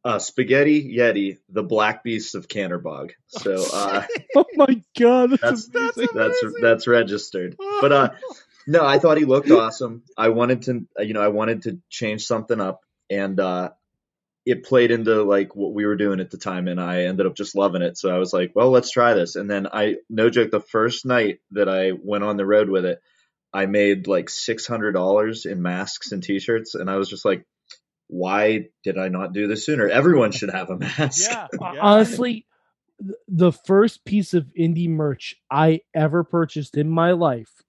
uh, 0.04 0.18
Spaghetti 0.18 0.96
Yeti, 0.96 1.38
the 1.48 1.62
Black 1.62 2.02
Beast 2.02 2.34
of 2.34 2.48
Canterbog. 2.48 3.12
So 3.28 3.64
uh, 3.72 4.02
Oh 4.34 4.46
my 4.54 4.82
god, 4.98 5.30
that's, 5.30 5.68
that's 5.68 5.96
amazing. 5.96 6.08
that's 6.14 6.44
that's 6.60 6.86
registered. 6.86 7.56
But 7.80 7.92
uh, 7.92 8.10
no, 8.66 8.84
I 8.84 8.98
thought 8.98 9.18
he 9.18 9.24
looked 9.24 9.50
awesome. 9.50 10.02
I 10.16 10.30
wanted 10.30 10.62
to, 10.62 10.86
you 10.98 11.14
know, 11.14 11.22
I 11.22 11.28
wanted 11.28 11.62
to 11.62 11.78
change 11.88 12.24
something 12.24 12.60
up, 12.60 12.80
and 13.08 13.38
uh, 13.38 13.70
it 14.46 14.64
played 14.64 14.90
into 14.90 15.22
like 15.22 15.54
what 15.54 15.74
we 15.74 15.84
were 15.84 15.96
doing 15.96 16.20
at 16.20 16.30
the 16.30 16.38
time, 16.38 16.68
and 16.68 16.80
I 16.80 17.04
ended 17.04 17.26
up 17.26 17.34
just 17.36 17.56
loving 17.56 17.82
it. 17.82 17.98
So 17.98 18.10
I 18.14 18.18
was 18.18 18.32
like, 18.32 18.52
well, 18.54 18.70
let's 18.70 18.90
try 18.90 19.14
this. 19.14 19.36
And 19.36 19.50
then 19.50 19.66
I, 19.66 19.96
no 20.08 20.30
joke, 20.30 20.50
the 20.50 20.60
first 20.60 21.04
night 21.04 21.40
that 21.50 21.68
I 21.68 21.92
went 21.92 22.24
on 22.24 22.36
the 22.36 22.46
road 22.46 22.68
with 22.70 22.84
it, 22.84 23.00
I 23.52 23.66
made 23.66 24.06
like 24.06 24.30
six 24.30 24.66
hundred 24.66 24.92
dollars 24.92 25.44
in 25.46 25.62
masks 25.62 26.12
and 26.12 26.22
T-shirts, 26.22 26.74
and 26.74 26.90
I 26.90 26.96
was 26.96 27.08
just 27.08 27.24
like, 27.24 27.44
why 28.08 28.68
did 28.84 28.98
I 28.98 29.08
not 29.08 29.32
do 29.32 29.46
this 29.46 29.66
sooner? 29.66 29.88
Everyone 29.88 30.32
should 30.32 30.50
have 30.50 30.70
a 30.70 30.78
mask. 30.78 31.30
yeah, 31.30 31.46
yeah. 31.60 31.80
Honestly, 31.80 32.46
the 33.28 33.52
first 33.52 34.04
piece 34.04 34.34
of 34.34 34.46
indie 34.58 34.88
merch 34.88 35.36
I 35.50 35.80
ever 35.94 36.24
purchased 36.24 36.76
in 36.76 36.88
my 36.88 37.12
life 37.12 37.62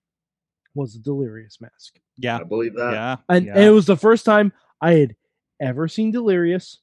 was 0.74 0.96
a 0.96 1.00
Delirious 1.00 1.60
mask. 1.60 2.00
yeah, 2.18 2.38
I 2.38 2.44
believe 2.44 2.76
that. 2.76 2.94
yeah, 2.94 3.16
And, 3.28 3.46
yeah. 3.46 3.54
and 3.56 3.64
it 3.64 3.72
was 3.72 3.86
the 3.86 3.98
first 3.98 4.24
time 4.26 4.54
I 4.82 4.94
had 4.94 5.16
ever 5.60 5.88
seen 5.88 6.12
Delirious. 6.12 6.80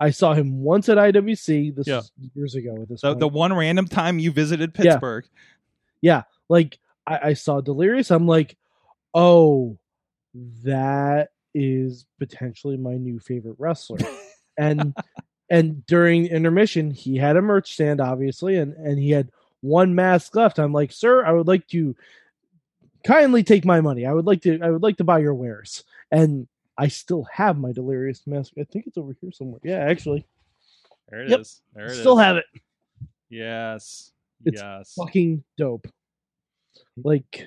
I 0.00 0.10
saw 0.10 0.34
him 0.34 0.62
once 0.62 0.88
at 0.88 0.98
IWC. 0.98 1.74
This 1.76 1.86
Yeah. 1.86 2.02
years 2.34 2.54
ago 2.54 2.76
at 2.82 2.88
this 2.88 3.02
the, 3.02 3.14
the 3.14 3.28
one 3.28 3.52
random 3.52 3.86
time 3.86 4.18
you 4.18 4.32
visited 4.32 4.74
Pittsburgh, 4.74 5.24
Yeah. 6.00 6.22
Pittsburgh. 6.22 6.38
like 6.48 6.78
I, 7.06 7.18
I 7.22 7.32
saw 7.34 7.60
Delirious. 7.60 8.10
I'm 8.10 8.26
like, 8.26 8.56
oh, 9.14 9.78
that 10.64 11.30
is 11.54 12.06
potentially 12.18 12.76
my 12.76 12.94
new 12.94 13.20
favorite 13.20 13.56
wrestler. 13.58 13.98
and 14.58 14.94
and 15.50 15.84
during 15.86 16.26
intermission, 16.26 16.90
he 16.90 17.16
had 17.16 17.36
a 17.36 17.42
merch 17.42 17.74
stand, 17.74 18.00
obviously, 18.00 18.56
and 18.56 18.72
and 18.74 18.98
he 18.98 19.10
had 19.10 19.30
one 19.60 19.94
mask 19.94 20.34
left. 20.34 20.58
I'm 20.58 20.72
like, 20.72 20.90
sir, 20.90 21.24
I 21.24 21.32
would 21.32 21.46
like 21.46 21.68
to 21.68 21.94
kindly 23.04 23.42
take 23.44 23.64
my 23.64 23.80
money. 23.80 24.06
I 24.06 24.12
would 24.12 24.26
like 24.26 24.42
to 24.42 24.60
I 24.62 24.70
would 24.70 24.82
like 24.82 24.96
to 24.96 25.04
buy 25.04 25.18
your 25.20 25.34
wares. 25.34 25.84
And 26.10 26.48
I 26.82 26.88
still 26.88 27.24
have 27.32 27.58
my 27.58 27.70
Delirious 27.72 28.26
mask. 28.26 28.54
I 28.58 28.64
think 28.64 28.86
it's 28.88 28.98
over 28.98 29.14
here 29.20 29.30
somewhere. 29.32 29.60
Yeah, 29.62 29.78
actually, 29.78 30.26
There 31.08 31.20
it 31.22 31.30
is. 31.32 31.62
Yep. 31.74 31.76
There 31.76 31.84
it 31.86 31.92
is. 31.92 32.00
still 32.00 32.16
have 32.16 32.36
it. 32.36 32.44
Yes. 33.30 34.10
It's 34.44 34.60
yes. 34.60 34.94
Fucking 34.98 35.44
dope. 35.56 35.86
Like, 36.96 37.46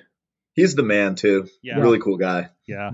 He's 0.54 0.74
the 0.74 0.82
man 0.82 1.16
too. 1.16 1.48
Yeah. 1.62 1.78
Really 1.78 1.98
cool 1.98 2.16
guy. 2.16 2.48
Yeah. 2.66 2.92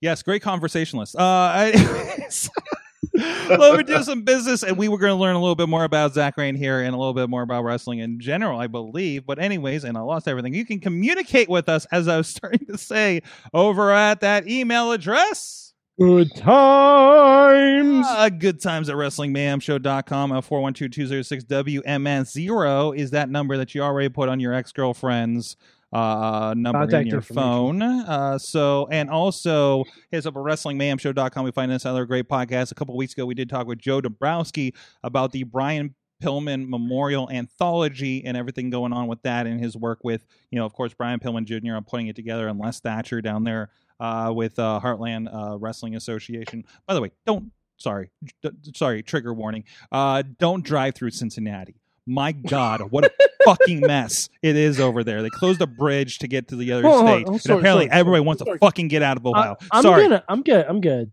Yes, 0.00 0.24
great 0.24 0.42
conversationalist. 0.42 1.14
Uh, 1.14 1.52
anyways, 1.72 2.50
let 3.14 3.76
me 3.76 3.82
do 3.82 4.02
some 4.02 4.22
business, 4.22 4.62
and 4.62 4.78
we 4.78 4.88
were 4.88 4.98
going 4.98 5.10
to 5.10 5.16
learn 5.16 5.34
a 5.34 5.40
little 5.40 5.56
bit 5.56 5.68
more 5.68 5.82
about 5.84 6.14
Zach 6.14 6.36
Rain 6.36 6.54
here 6.54 6.80
and 6.80 6.94
a 6.94 6.98
little 6.98 7.14
bit 7.14 7.28
more 7.28 7.42
about 7.42 7.64
wrestling 7.64 7.98
in 7.98 8.20
general, 8.20 8.60
I 8.60 8.68
believe. 8.68 9.26
But 9.26 9.38
anyways, 9.38 9.84
and 9.84 9.98
I 9.98 10.02
lost 10.02 10.28
everything. 10.28 10.54
You 10.54 10.64
can 10.64 10.80
communicate 10.80 11.48
with 11.48 11.68
us, 11.68 11.86
as 11.92 12.08
I 12.08 12.16
was 12.16 12.26
starting 12.28 12.66
to 12.66 12.78
say, 12.78 13.22
over 13.52 13.90
at 13.90 14.20
that 14.20 14.48
email 14.48 14.92
address. 14.92 15.74
good 15.98 16.34
times. 16.36 18.06
Uh, 18.08 18.28
good 18.28 18.62
times 18.62 18.88
at 18.88 18.94
WrestlingMayhemShow.com. 18.96 20.32
Uh, 20.32 20.40
412-206-WMS0 20.40 22.96
is 22.96 23.10
that 23.10 23.28
number 23.28 23.56
that 23.56 23.74
you 23.74 23.82
already 23.82 24.08
put 24.08 24.28
on 24.28 24.38
your 24.40 24.54
ex-girlfriend's 24.54 25.56
uh, 25.92 26.54
number 26.56 26.80
Contact 26.80 27.02
in 27.02 27.08
your 27.08 27.20
phone. 27.20 27.82
Uh, 27.82 28.38
so, 28.38 28.88
and 28.90 29.10
also 29.10 29.84
hit 30.10 30.18
us 30.18 30.26
up 30.26 30.36
at 30.36 30.42
WrestlingMayhemShow.com. 30.42 31.44
We 31.44 31.50
find 31.50 31.70
this 31.70 31.84
other 31.84 32.06
great 32.06 32.28
podcast. 32.28 32.72
A 32.72 32.74
couple 32.74 32.96
weeks 32.96 33.12
ago, 33.12 33.26
we 33.26 33.34
did 33.34 33.50
talk 33.50 33.66
with 33.66 33.78
Joe 33.78 34.00
Dombrowski 34.00 34.74
about 35.02 35.32
the 35.32 35.42
Brian 35.44 35.94
Pillman 36.22 36.68
Memorial 36.68 37.28
Anthology 37.30 38.24
and 38.24 38.36
everything 38.36 38.70
going 38.70 38.92
on 38.92 39.08
with 39.08 39.20
that 39.22 39.46
and 39.46 39.60
his 39.60 39.76
work 39.76 39.98
with, 40.04 40.24
you 40.50 40.58
know, 40.58 40.64
of 40.64 40.72
course, 40.72 40.94
Brian 40.94 41.18
Pillman 41.18 41.44
Jr. 41.44 41.74
on 41.74 41.84
putting 41.84 42.06
it 42.06 42.16
together 42.16 42.48
and 42.48 42.58
Les 42.58 42.80
Thatcher 42.80 43.20
down 43.20 43.44
there 43.44 43.70
uh, 44.00 44.32
with 44.34 44.58
uh, 44.58 44.80
Heartland 44.82 45.32
uh, 45.32 45.58
Wrestling 45.58 45.96
Association. 45.96 46.64
By 46.86 46.94
the 46.94 47.00
way, 47.00 47.10
don't 47.26 47.50
sorry, 47.76 48.10
d- 48.42 48.50
sorry, 48.74 49.02
trigger 49.02 49.34
warning. 49.34 49.64
Uh, 49.90 50.22
don't 50.38 50.64
drive 50.64 50.94
through 50.94 51.10
Cincinnati. 51.10 51.81
My 52.06 52.32
God, 52.32 52.80
what 52.90 53.04
a 53.04 53.12
fucking 53.44 53.80
mess 53.80 54.28
it 54.42 54.56
is 54.56 54.80
over 54.80 55.04
there. 55.04 55.22
They 55.22 55.30
closed 55.30 55.60
a 55.62 55.66
bridge 55.66 56.18
to 56.18 56.28
get 56.28 56.48
to 56.48 56.56
the 56.56 56.72
other 56.72 56.86
on, 56.86 57.06
state, 57.06 57.26
hold 57.26 57.28
on. 57.28 57.34
and 57.34 57.50
apparently 57.60 57.86
sorry, 57.86 58.00
everybody 58.00 58.18
sorry, 58.20 58.26
wants 58.26 58.42
to 58.44 58.58
fucking 58.58 58.88
get 58.88 59.02
out 59.02 59.16
of 59.16 59.26
Ohio. 59.26 59.56
I, 59.70 59.78
am 59.78 59.82
sorry, 59.82 60.02
gonna, 60.02 60.24
I'm 60.28 60.42
gonna, 60.42 60.64
I'm 60.68 60.80
gonna 60.80 61.06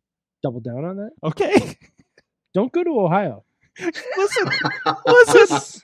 double 0.43 0.59
down 0.61 0.85
on 0.85 0.97
that. 0.97 1.11
okay. 1.23 1.77
Don't 2.55 2.71
go 2.71 2.83
to 2.83 2.99
Ohio. 2.99 3.43
listen, 4.17 4.49
listen. 5.05 5.81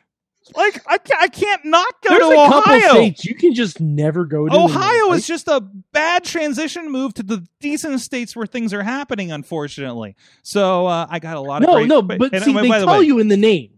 Like 0.56 0.80
I 0.88 0.98
can't, 1.00 1.22
I 1.22 1.28
can't 1.28 1.66
not 1.66 1.94
go 2.04 2.10
There's 2.10 2.30
to 2.30 2.36
couple 2.36 2.74
Ohio. 2.74 2.90
states 2.92 3.26
you 3.26 3.34
can 3.36 3.54
just 3.56 3.80
never 3.80 4.26
go 4.26 4.48
to. 4.48 4.56
Ohio 4.56 5.08
Like, 5.10 5.18
is 5.20 5.28
just 5.28 5.48
a 5.48 5.60
bad 5.92 6.24
transition 6.24 6.92
move 6.92 7.16
to 7.16 7.24
the 7.24 7.48
decent 7.60 8.00
states 8.02 8.36
where 8.36 8.46
things 8.46 8.72
are 8.74 8.84
happening, 8.84 9.32
unfortunately. 9.32 10.16
So 10.44 10.86
uh, 10.86 11.08
I 11.10 11.18
got 11.20 11.38
a 11.38 11.40
lot 11.40 11.64
of 11.64 11.68
no, 11.68 11.76
great, 11.76 11.88
no, 11.88 12.02
but 12.04 12.34
and- 12.34 12.44
see, 12.44 12.52
and 12.52 12.64
they 12.64 12.68
by 12.70 12.80
the 12.80 12.86
tell 12.86 13.00
way, 13.00 13.06
you 13.06 13.18
in 13.20 13.28
the 13.28 13.38
name. 13.38 13.72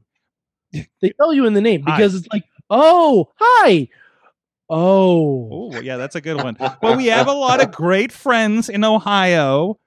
They 1.01 1.09
tell 1.19 1.33
you 1.33 1.45
in 1.45 1.53
the 1.53 1.61
name 1.61 1.83
Hi. 1.85 1.97
because 1.97 2.15
it's 2.15 2.27
like, 2.31 2.43
oh, 2.69 3.31
hi, 3.39 3.87
oh, 4.69 5.49
Oh, 5.73 5.79
yeah, 5.81 5.97
that's 5.97 6.15
a 6.15 6.21
good 6.21 6.37
one. 6.37 6.57
Well, 6.81 6.97
we 6.97 7.07
have 7.07 7.27
a 7.27 7.33
lot 7.33 7.61
of 7.61 7.71
great 7.71 8.11
friends 8.11 8.69
in 8.69 8.83
Ohio, 8.83 9.79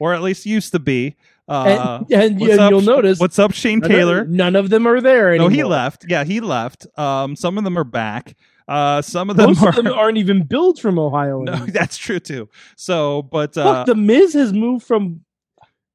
or 0.00 0.14
at 0.14 0.22
least 0.22 0.46
used 0.46 0.72
to 0.72 0.78
be. 0.78 1.16
Uh, 1.48 2.04
and, 2.10 2.12
and, 2.12 2.42
and 2.42 2.60
up, 2.60 2.70
you'll 2.70 2.82
notice 2.82 3.18
What's 3.18 3.38
up, 3.38 3.52
Shane 3.52 3.78
none 3.78 3.90
of- 3.90 3.96
Taylor? 3.96 4.24
None 4.26 4.54
of 4.54 4.68
them 4.68 4.86
are 4.86 5.00
there 5.00 5.34
No, 5.38 5.48
he 5.48 5.64
left. 5.64 6.04
Yeah, 6.06 6.24
he 6.24 6.40
left. 6.40 6.86
Um, 6.98 7.36
some 7.36 7.56
of 7.56 7.64
them 7.64 7.78
are 7.78 7.84
back. 7.84 8.36
Uh, 8.68 9.00
some 9.00 9.30
of 9.30 9.38
them 9.38 9.46
Most 9.46 9.62
are. 9.62 9.70
of 9.70 9.76
them 9.76 9.86
aren't 9.94 10.18
even 10.18 10.42
billed 10.44 10.78
from 10.78 10.98
Ohio. 10.98 11.40
no, 11.40 11.56
that's 11.66 11.96
true 11.96 12.20
too. 12.20 12.50
So, 12.76 13.22
but 13.22 13.56
uh, 13.56 13.64
Fuck, 13.64 13.86
the 13.86 13.94
Miz 13.94 14.34
has 14.34 14.52
moved 14.52 14.86
from. 14.86 15.24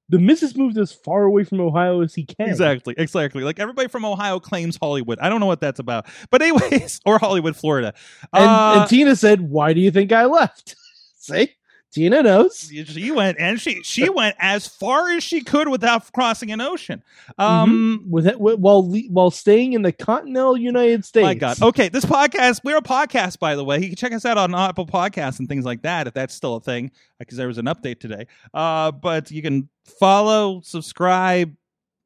The 0.09 0.19
missus 0.19 0.55
moved 0.55 0.77
as 0.77 0.91
far 0.91 1.23
away 1.23 1.43
from 1.45 1.61
Ohio 1.61 2.01
as 2.01 2.13
he 2.13 2.25
can. 2.25 2.49
Exactly, 2.49 2.93
exactly. 2.97 3.43
Like 3.43 3.59
everybody 3.59 3.87
from 3.87 4.03
Ohio 4.05 4.39
claims 4.39 4.77
Hollywood. 4.77 5.17
I 5.19 5.29
don't 5.29 5.39
know 5.39 5.45
what 5.45 5.61
that's 5.61 5.79
about, 5.79 6.07
but 6.29 6.41
anyways, 6.41 6.99
or 7.05 7.17
Hollywood, 7.19 7.55
Florida. 7.55 7.93
And, 8.33 8.43
Uh, 8.45 8.79
and 8.81 8.89
Tina 8.89 9.15
said, 9.15 9.41
"Why 9.41 9.73
do 9.73 9.79
you 9.79 9.91
think 9.91 10.11
I 10.11 10.25
left?" 10.25 10.75
See, 11.17 11.49
Tina 11.93 12.23
knows. 12.23 12.71
she 12.87 13.11
went 13.11 13.37
and 13.39 13.61
she 13.61 13.83
she 13.83 14.09
went 14.09 14.35
as 14.39 14.67
far 14.67 15.11
as 15.11 15.23
she 15.23 15.41
could 15.41 15.67
without 15.69 16.11
crossing 16.11 16.51
an 16.51 16.59
ocean. 16.59 17.03
Um, 17.37 18.05
with 18.09 18.25
it 18.27 18.39
with- 18.39 18.59
while 18.59 18.83
while 19.09 19.29
staying 19.31 19.73
in 19.73 19.83
the 19.83 19.91
continental 19.91 20.57
United 20.57 21.05
States. 21.05 21.23
My 21.23 21.33
God. 21.35 21.61
Okay, 21.61 21.89
this 21.89 22.05
podcast, 22.05 22.61
we're 22.63 22.77
a 22.77 22.81
podcast, 22.81 23.37
by 23.39 23.55
the 23.55 23.63
way. 23.63 23.79
You 23.79 23.87
can 23.87 23.95
check 23.95 24.11
us 24.13 24.25
out 24.25 24.37
on 24.37 24.55
Apple 24.55 24.87
Podcasts 24.87 25.39
and 25.39 25.47
things 25.47 25.65
like 25.65 25.83
that 25.83 26.07
if 26.07 26.13
that's 26.13 26.33
still 26.33 26.55
a 26.55 26.61
thing, 26.61 26.91
because 27.19 27.37
there 27.37 27.47
was 27.47 27.57
an 27.59 27.65
update 27.65 27.99
today. 27.99 28.25
Uh, 28.53 28.91
but 28.91 29.29
you 29.31 29.41
can 29.41 29.69
follow, 29.99 30.61
subscribe. 30.61 31.55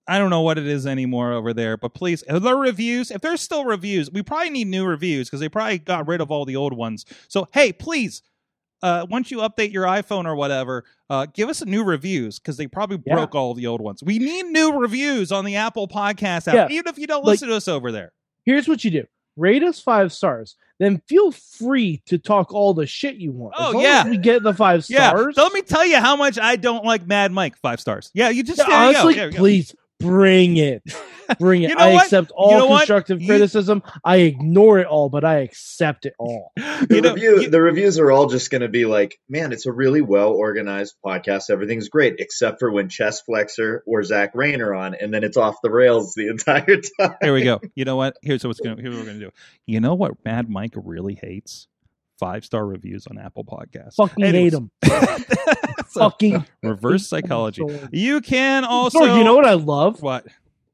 I 0.10 0.20
don't 0.20 0.30
know 0.30 0.42
what 0.42 0.58
it 0.58 0.66
is 0.68 0.88
anymore 0.88 1.34
over 1.34 1.54
there, 1.54 1.76
but 1.76 1.94
please, 1.94 2.24
are 2.24 2.40
there 2.40 2.56
reviews? 2.56 3.12
If 3.12 3.22
there's 3.22 3.42
still 3.42 3.66
reviews, 3.66 4.10
we 4.10 4.24
probably 4.24 4.50
need 4.52 4.68
new 4.68 4.86
reviews 4.86 5.28
because 5.28 5.42
they 5.42 5.50
probably 5.50 5.80
got 5.80 6.08
rid 6.08 6.22
of 6.22 6.32
all 6.32 6.46
the 6.46 6.56
old 6.56 6.72
ones. 6.72 7.06
So, 7.28 7.48
hey, 7.54 7.74
please, 7.74 8.22
uh, 8.84 9.06
once 9.10 9.32
you 9.32 9.40
update 9.40 9.72
your 9.72 9.86
iPhone 9.86 10.26
or 10.26 10.36
whatever, 10.36 10.84
uh, 11.10 11.26
give 11.34 11.50
us 11.50 11.62
a 11.62 11.66
new 11.66 11.84
reviews 11.84 12.40
because 12.40 12.58
they 12.58 12.68
probably 12.68 13.02
Yeah. 13.06 13.16
broke 13.16 13.36
all 13.36 13.54
the 13.54 13.68
old 13.68 13.82
ones. 13.82 14.04
We 14.04 14.20
need 14.20 14.46
new 14.48 14.78
reviews 14.80 15.32
on 15.32 15.46
the 15.46 15.56
Apple 15.56 15.88
Podcast 15.88 16.48
app, 16.48 16.54
Yeah. 16.54 16.68
even 16.72 16.88
if 16.88 16.98
you 16.98 17.08
don't 17.08 17.24
Like- 17.24 17.34
listen 17.34 17.50
to 17.50 17.56
us 17.56 17.68
over 17.68 17.92
there. 17.92 18.12
Here's 18.46 18.68
what 18.68 18.84
you 18.84 18.92
do: 18.92 19.06
rate 19.36 19.64
us 19.64 19.80
five 19.80 20.12
stars. 20.14 20.56
Then 20.80 21.02
feel 21.08 21.32
free 21.32 22.04
to 22.06 22.20
talk 22.20 22.54
all 22.54 22.76
the 22.76 22.86
shit 22.86 23.16
you 23.16 23.32
want. 23.32 23.56
Oh, 23.58 23.70
as 23.70 23.74
long 23.74 23.84
yeah. 23.84 24.02
as 24.02 24.10
we 24.12 24.18
get 24.18 24.44
the 24.44 24.54
five 24.54 24.86
stars. 24.86 25.34
Yeah, 25.36 25.42
let 25.44 25.52
me 25.52 25.64
tell 25.64 25.84
you 25.84 25.98
how 25.98 26.16
much 26.16 26.38
I 26.38 26.56
don't 26.56 26.86
like 26.86 27.08
Mad 27.08 27.32
Mike. 27.32 27.58
Five 27.58 27.80
stars. 27.80 28.12
Yeah, 28.14 28.30
you 28.30 28.44
just 28.44 28.60
Yeah, 28.60 28.66
there 28.68 28.88
you 28.88 28.94
go. 28.94 29.00
honestly, 29.00 29.38
please 29.40 29.76
bring 30.00 30.58
it. 30.58 30.84
Bring 31.40 31.64
it. 31.64 31.70
You 31.72 31.76
know 31.76 31.82
I 31.84 31.94
what? 31.94 32.04
accept 32.06 32.32
all 32.32 32.52
You 32.52 32.58
know 32.58 32.66
what? 32.68 32.78
constructive 32.80 33.22
You- 33.22 33.28
criticism. 33.28 33.84
I 34.04 34.18
ignore 34.18 34.80
it 34.80 34.88
all, 34.88 35.10
but 35.10 35.26
I 35.26 35.40
accept 35.40 36.06
it 36.06 36.14
all. 36.18 36.54
The, 36.58 36.96
You 36.96 37.02
know, 37.02 37.14
review, 37.16 37.42
you- 37.42 37.50
the 37.50 37.62
reviews 37.62 38.00
are 38.00 38.12
all 38.12 38.28
just 38.28 38.50
going 38.52 38.62
to 38.62 38.68
be 38.70 38.86
like, 38.86 39.20
man, 39.28 39.52
it's 39.52 39.66
a 39.66 39.72
really 39.72 40.00
well 40.02 40.32
organized 40.32 40.96
podcast. 41.06 41.50
Everything's 41.50 41.90
great, 41.90 42.16
except 42.20 42.60
for 42.60 42.72
when 42.72 42.88
Chess 42.88 43.22
Flexor 43.22 43.84
or 43.86 44.04
Zach 44.04 44.32
Rain 44.36 44.62
are 44.62 44.74
on, 44.74 44.96
and 44.96 45.14
then 45.14 45.24
it's 45.26 45.36
off 45.38 45.56
the 45.62 45.72
rails 45.72 46.14
the 46.14 46.28
entire 46.30 46.78
time. 47.00 47.16
Here 47.22 47.34
we 47.34 47.44
go. 47.44 47.60
You 47.76 47.84
know 47.86 47.96
what? 47.98 48.16
Here's 48.22 48.46
what's 48.46 48.60
gonna. 48.62 48.80
Here's 48.82 48.96
what 48.96 49.02
we're 49.06 49.12
gonna 49.12 49.26
do. 49.26 49.32
You 49.66 49.80
know 49.82 49.96
what? 49.96 50.14
Mad 50.24 50.50
Mike 50.50 50.74
really 50.76 51.16
hates 51.22 51.68
five 52.20 52.46
star 52.46 52.66
reviews 52.66 53.08
on 53.08 53.18
Apple 53.18 53.44
Podcasts. 53.46 53.96
Fucking 53.96 54.24
Anyways. 54.24 54.54
hate 54.54 54.60
them. 54.60 54.72
So, 55.90 56.02
Fucking 56.02 56.46
reverse 56.62 57.08
psychology. 57.08 57.64
You 57.92 58.20
can 58.22 58.66
also. 58.66 59.04
You 59.16 59.24
know 59.24 59.36
what 59.36 59.46
I 59.46 59.54
love? 59.54 60.02
What? 60.02 60.28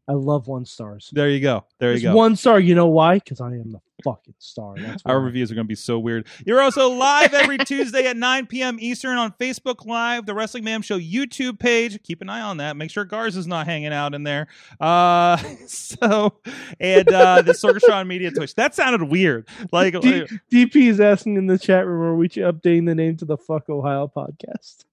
I 0.08 0.14
love 0.14 0.48
one 0.48 0.66
stars. 0.66 1.10
There 1.14 1.30
you 1.30 1.40
go. 1.40 1.66
There 1.80 1.92
you 1.92 2.00
Just 2.00 2.12
go. 2.12 2.16
one 2.16 2.36
star. 2.36 2.60
You 2.60 2.76
know 2.76 2.88
why? 2.88 3.16
Because 3.20 3.40
I 3.40 3.48
am 3.48 3.72
the 3.72 3.80
fucking 4.04 4.34
star. 4.38 4.76
That's 4.78 5.02
Our 5.06 5.20
reviews 5.22 5.50
are 5.50 5.56
going 5.56 5.66
to 5.66 5.70
be 5.70 5.76
so 5.76 5.98
weird. 5.98 6.28
You're 6.46 6.62
also 6.62 6.90
live 6.90 7.34
every 7.34 7.58
Tuesday 7.60 8.06
at 8.08 8.18
9 8.18 8.48
p.m. 8.48 8.78
Eastern 8.82 9.18
on 9.18 9.32
Facebook 9.40 9.86
Live, 9.86 10.26
the 10.26 10.34
Wrestling 10.34 10.66
Mayhem 10.66 10.82
Show 10.82 11.00
YouTube 11.00 11.58
page. 11.58 12.04
Keep 12.04 12.22
an 12.22 12.30
eye 12.30 12.42
on 12.42 12.58
that. 12.58 12.76
Make 12.76 12.92
sure 12.92 13.06
Garz 13.06 13.38
is 13.38 13.48
not 13.48 13.66
hanging 13.66 13.94
out 13.94 14.14
in 14.14 14.24
there. 14.24 14.48
Uh, 14.78 15.38
so, 15.68 16.34
and 16.82 17.08
uh, 17.08 17.42
the 17.42 17.54
Sorgatron 17.54 18.08
Media 18.08 18.30
Twitch. 18.32 18.56
That 18.56 18.76
sounded 18.76 19.04
weird. 19.04 19.48
Like, 19.72 20.00
D- 20.02 20.28
DP 20.52 20.76
is 20.90 21.00
asking 21.00 21.38
in 21.38 21.48
the 21.48 21.58
chat 21.58 21.88
room, 21.88 22.02
are 22.02 22.16
we 22.16 22.28
updating 22.28 22.88
the 22.88 22.96
name 22.96 23.16
to 23.18 23.26
the 23.26 23.38
Fuck 23.38 23.70
Ohio 23.70 24.12
podcast? 24.14 24.84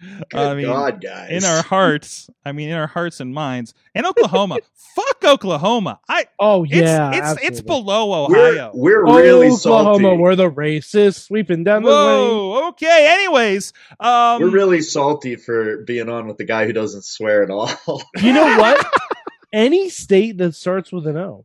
Good 0.00 0.38
I 0.38 0.54
mean, 0.54 0.66
God, 0.66 1.00
guys. 1.00 1.30
in 1.30 1.44
our 1.44 1.62
hearts, 1.62 2.30
I 2.44 2.52
mean, 2.52 2.68
in 2.68 2.76
our 2.76 2.86
hearts 2.86 3.18
and 3.20 3.34
minds. 3.34 3.74
And 3.94 4.06
Oklahoma. 4.06 4.58
Fuck 4.94 5.24
Oklahoma. 5.24 6.00
I. 6.08 6.26
Oh 6.38 6.64
It's 6.64 6.72
yeah, 6.74 7.10
it's 7.10 7.18
it's 7.42 7.60
absolutely. 7.60 7.62
below 7.66 8.28
we're, 8.28 8.48
Ohio. 8.50 8.70
we're 8.74 9.06
Oh, 9.06 9.16
really 9.16 9.48
Oklahoma, 9.48 9.98
salty. 10.08 10.16
we're 10.18 10.36
the 10.36 10.50
racists 10.50 11.26
sweeping 11.26 11.64
down 11.64 11.82
the 11.82 11.88
lane. 11.90 11.96
Whoa. 12.28 12.68
Okay. 12.68 13.08
Anyways, 13.12 13.72
um, 14.00 14.40
we're 14.40 14.50
really 14.50 14.80
salty 14.82 15.34
for 15.36 15.78
being 15.84 16.08
on 16.08 16.26
with 16.28 16.36
the 16.38 16.44
guy 16.44 16.64
who 16.66 16.72
doesn't 16.72 17.04
swear 17.04 17.42
at 17.42 17.50
all. 17.50 17.68
You 18.22 18.32
know 18.32 18.56
what? 18.58 18.86
Any 19.52 19.88
state 19.88 20.38
that 20.38 20.54
starts 20.54 20.92
with 20.92 21.06
an 21.06 21.16
O, 21.16 21.44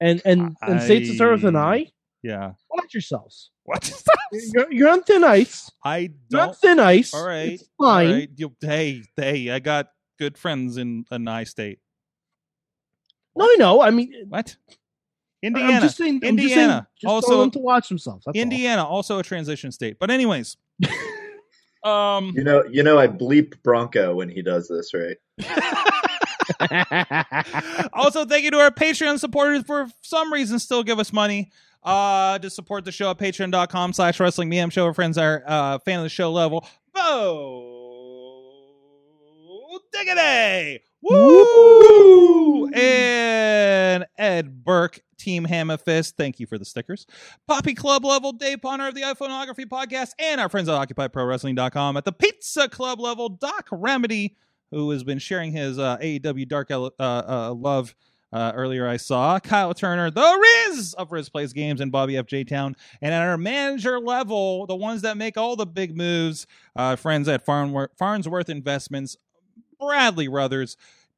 and 0.00 0.20
and 0.24 0.56
and 0.60 0.82
states 0.82 1.08
that 1.08 1.14
start 1.14 1.32
with 1.32 1.44
an 1.46 1.56
I, 1.56 1.90
yeah. 2.22 2.52
watch 2.70 2.92
yourselves. 2.94 3.50
What? 3.66 3.92
You're, 4.32 4.72
you're 4.72 4.88
on 4.90 5.02
thin 5.04 5.22
ice. 5.24 5.70
I 5.84 6.10
You're 6.28 6.40
on 6.40 6.46
don't. 6.48 6.56
thin 6.56 6.80
ice. 6.80 7.14
All 7.14 7.26
right. 7.26 7.52
it's 7.52 7.68
fine. 7.78 8.06
All 8.06 8.12
right. 8.14 8.30
You, 8.36 8.52
hey, 8.60 9.02
hey, 9.16 9.50
I 9.50 9.60
got 9.60 9.88
good 10.18 10.36
friends 10.36 10.76
in 10.78 11.04
a 11.10 11.18
nice 11.18 11.50
state. 11.50 11.78
No, 13.36 13.44
I 13.44 13.56
know. 13.58 13.80
I 13.82 13.90
mean, 13.90 14.12
What? 14.28 14.56
I'm 14.68 14.74
Indiana. 15.54 15.80
just 15.80 15.96
saying. 15.96 16.20
I'm 16.24 16.36
just 16.36 16.54
saying, 16.54 16.58
Indiana. 16.60 16.88
just 17.00 17.08
Also- 17.08 17.40
them 17.40 17.50
to 17.52 17.58
watch 17.60 17.88
themselves. 17.88 18.24
That's 18.26 18.36
all. 18.36 18.42
Indiana, 18.42 18.84
also 18.84 19.18
a 19.18 19.22
transition 19.22 19.70
state. 19.70 19.96
But 20.00 20.10
anyways, 20.10 20.56
um, 21.84 22.32
you 22.34 22.42
know, 22.42 22.64
you 22.70 22.82
know, 22.82 22.98
I 22.98 23.06
bleep 23.06 23.54
Bronco 23.62 24.14
when 24.14 24.28
he 24.28 24.42
does 24.42 24.66
this, 24.68 24.92
right? 24.92 25.16
also 27.92 28.24
thank 28.24 28.44
you 28.44 28.50
to 28.50 28.58
our 28.58 28.70
Patreon 28.70 29.18
supporters 29.18 29.62
for 29.64 29.88
some 30.02 30.32
reason 30.32 30.58
still 30.58 30.82
give 30.82 30.98
us 30.98 31.12
money 31.12 31.50
uh 31.86 32.38
to 32.40 32.50
support 32.50 32.84
the 32.84 32.92
show 32.92 33.10
at 33.10 33.18
patreon.com 33.18 33.94
slash 33.94 34.20
wrestling 34.20 34.50
mayhem 34.50 34.68
show. 34.68 34.84
Our 34.84 34.94
friends 34.94 35.16
are 35.16 35.42
uh 35.46 35.78
fan 35.78 36.00
of 36.00 36.02
the 36.02 36.10
show 36.10 36.30
level. 36.32 36.66
Bo 36.92 37.76
Diggity! 39.92 40.82
Woo! 41.02 42.68
And 42.72 44.06
Ed 44.18 44.64
Burke 44.64 45.00
Team 45.18 45.46
Hammerfist, 45.46 46.14
thank 46.16 46.38
you 46.38 46.46
for 46.46 46.58
the 46.58 46.64
stickers. 46.64 47.06
Poppy 47.46 47.74
Club 47.74 48.04
level, 48.04 48.32
Dave 48.32 48.58
Ponner 48.60 48.88
of 48.88 48.94
the 48.94 49.02
iPhoneography 49.02 49.64
podcast, 49.66 50.10
and 50.18 50.40
our 50.40 50.48
friends 50.48 50.68
at 50.68 50.88
OccupyProWrestling.com 50.88 51.96
at 51.96 52.04
the 52.04 52.12
Pizza 52.12 52.68
Club 52.68 53.00
level, 53.00 53.28
Doc 53.28 53.68
Remedy, 53.72 54.36
who 54.70 54.90
has 54.90 55.04
been 55.04 55.18
sharing 55.18 55.52
his 55.52 55.78
uh, 55.78 55.96
AEW 55.98 56.48
Dark 56.48 56.70
uh, 56.70 56.90
uh, 56.98 57.54
love 57.54 57.94
uh, 58.36 58.52
earlier 58.54 58.86
I 58.86 58.98
saw 58.98 59.40
Kyle 59.40 59.72
Turner, 59.72 60.10
the 60.10 60.66
Riz 60.68 60.92
of 60.94 61.10
Riz 61.10 61.30
Plays 61.30 61.54
Games, 61.54 61.80
and 61.80 61.90
Bobby 61.90 62.18
F. 62.18 62.26
J. 62.26 62.44
Town. 62.44 62.76
And 63.00 63.14
at 63.14 63.22
our 63.22 63.38
manager 63.38 63.98
level, 63.98 64.66
the 64.66 64.76
ones 64.76 65.00
that 65.02 65.16
make 65.16 65.38
all 65.38 65.56
the 65.56 65.64
big 65.64 65.96
moves, 65.96 66.46
uh, 66.76 66.96
friends 66.96 67.28
at 67.28 67.46
Farnworth, 67.46 67.92
Farnsworth 67.98 68.50
Investments, 68.50 69.16
Bradley 69.80 70.28
Ruthers, 70.28 70.76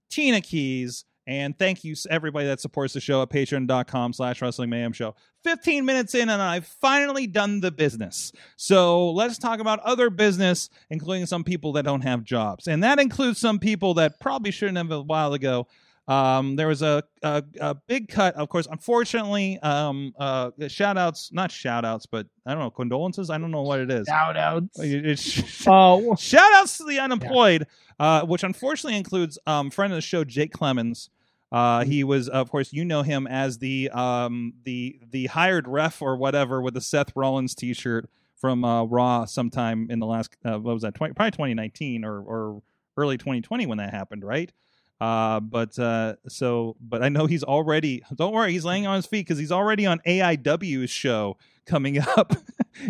Tina 0.09 0.41
Keys, 0.41 1.05
and 1.27 1.59
thank 1.59 1.83
you 1.83 1.97
everybody 2.09 2.47
that 2.47 2.61
supports 2.61 2.95
the 2.95 3.01
show 3.01 3.21
at 3.21 3.31
patreon.com 3.31 4.13
slash 4.13 4.41
wrestling 4.41 4.71
mayhem 4.71 4.93
show. 4.93 5.17
15 5.43 5.85
minutes 5.85 6.15
in, 6.15 6.29
and 6.29 6.41
I've 6.41 6.67
finally 6.67 7.27
done 7.27 7.61
the 7.61 7.73
business. 7.73 8.33
So 8.57 9.11
let's 9.11 9.39
talk 9.39 9.59
about 9.59 9.81
other 9.81 10.09
business, 10.09 10.71
including 10.89 11.27
some 11.27 11.43
people 11.43 11.73
that 11.73 11.85
don't 11.85 12.01
have 12.03 12.23
jobs. 12.23 12.69
And 12.69 12.83
that 12.85 13.01
includes 13.01 13.41
some 13.41 13.59
people 13.59 13.95
that 13.95 14.21
probably 14.21 14.53
shouldn't 14.53 14.79
have 14.79 14.91
a 14.93 15.03
while 15.03 15.35
ago. 15.35 15.67
Um, 16.09 16.57
there 16.57 16.69
was 16.69 16.81
a, 16.81 17.05
a, 17.23 17.45
a 17.61 17.75
big 17.75 18.09
cut, 18.09 18.35
of 18.35 18.49
course. 18.49 18.67
Unfortunately, 18.71 19.59
um, 19.59 20.15
uh, 20.19 20.51
shout 20.69 20.97
outs, 20.97 21.31
not 21.33 21.53
shout 21.53 21.85
outs, 21.85 22.07
but 22.07 22.27
I 22.47 22.53
don't 22.53 22.61
know, 22.61 22.71
condolences. 22.71 23.29
I 23.29 23.37
don't 23.37 23.51
know 23.51 23.61
what 23.61 23.79
it 23.81 23.91
is. 23.91 24.07
Shout 24.07 24.37
outs. 24.37 24.79
Oh, 25.71 26.17
shout 26.17 26.51
outs 26.55 26.79
to 26.79 26.85
the 26.85 26.99
unemployed, 26.99 27.67
uh, 28.01 28.23
which 28.23 28.43
unfortunately 28.43 28.97
includes 28.97 29.39
um, 29.47 29.71
friend 29.71 29.93
of 29.93 29.99
the 29.99 30.03
show, 30.03 30.25
Jake 30.25 30.53
Clemens. 30.53 31.11
Uh, 31.53 31.85
he 31.85 32.05
was, 32.05 32.29
of 32.29 32.51
course, 32.51 32.73
you 32.73 32.85
know 32.87 33.03
him 33.03 33.27
as 33.27 33.59
the 33.59 33.91
um, 33.91 34.55
the 34.65 34.99
the 35.11 35.27
hired 35.27 35.69
ref 35.69 36.01
or 36.01 36.17
whatever 36.17 36.63
with 36.63 36.75
the 36.75 36.81
Seth 36.81 37.15
Rollins 37.15 37.55
T-shirt 37.55 38.09
from 38.37 38.65
uh, 38.65 38.85
Raw 38.85 39.25
sometime 39.27 39.89
in 39.91 39.99
the 39.99 40.07
last 40.07 40.37
uh, 40.45 40.59
what 40.59 40.73
was 40.73 40.83
that 40.83 40.95
20, 40.95 41.15
probably 41.15 41.33
2019 41.33 42.05
or 42.05 42.21
or 42.21 42.63
early 42.97 43.19
2020 43.19 43.67
when 43.67 43.79
that 43.79 43.93
happened, 43.93 44.25
right? 44.25 44.53
Uh, 45.01 45.39
but 45.41 45.79
uh, 45.79 46.17
so, 46.29 46.77
but 46.81 47.03
I 47.03 47.09
know 47.09 47.27
he's 47.27 47.45
already. 47.45 48.03
Don't 48.15 48.33
worry, 48.33 48.53
he's 48.53 48.65
laying 48.65 48.87
on 48.87 48.97
his 48.97 49.07
feet 49.07 49.27
because 49.27 49.39
he's 49.39 49.53
already 49.53 49.87
on 49.87 50.01
AIW's 50.07 50.91
show 50.91 51.37
coming 51.67 51.99
up 52.17 52.35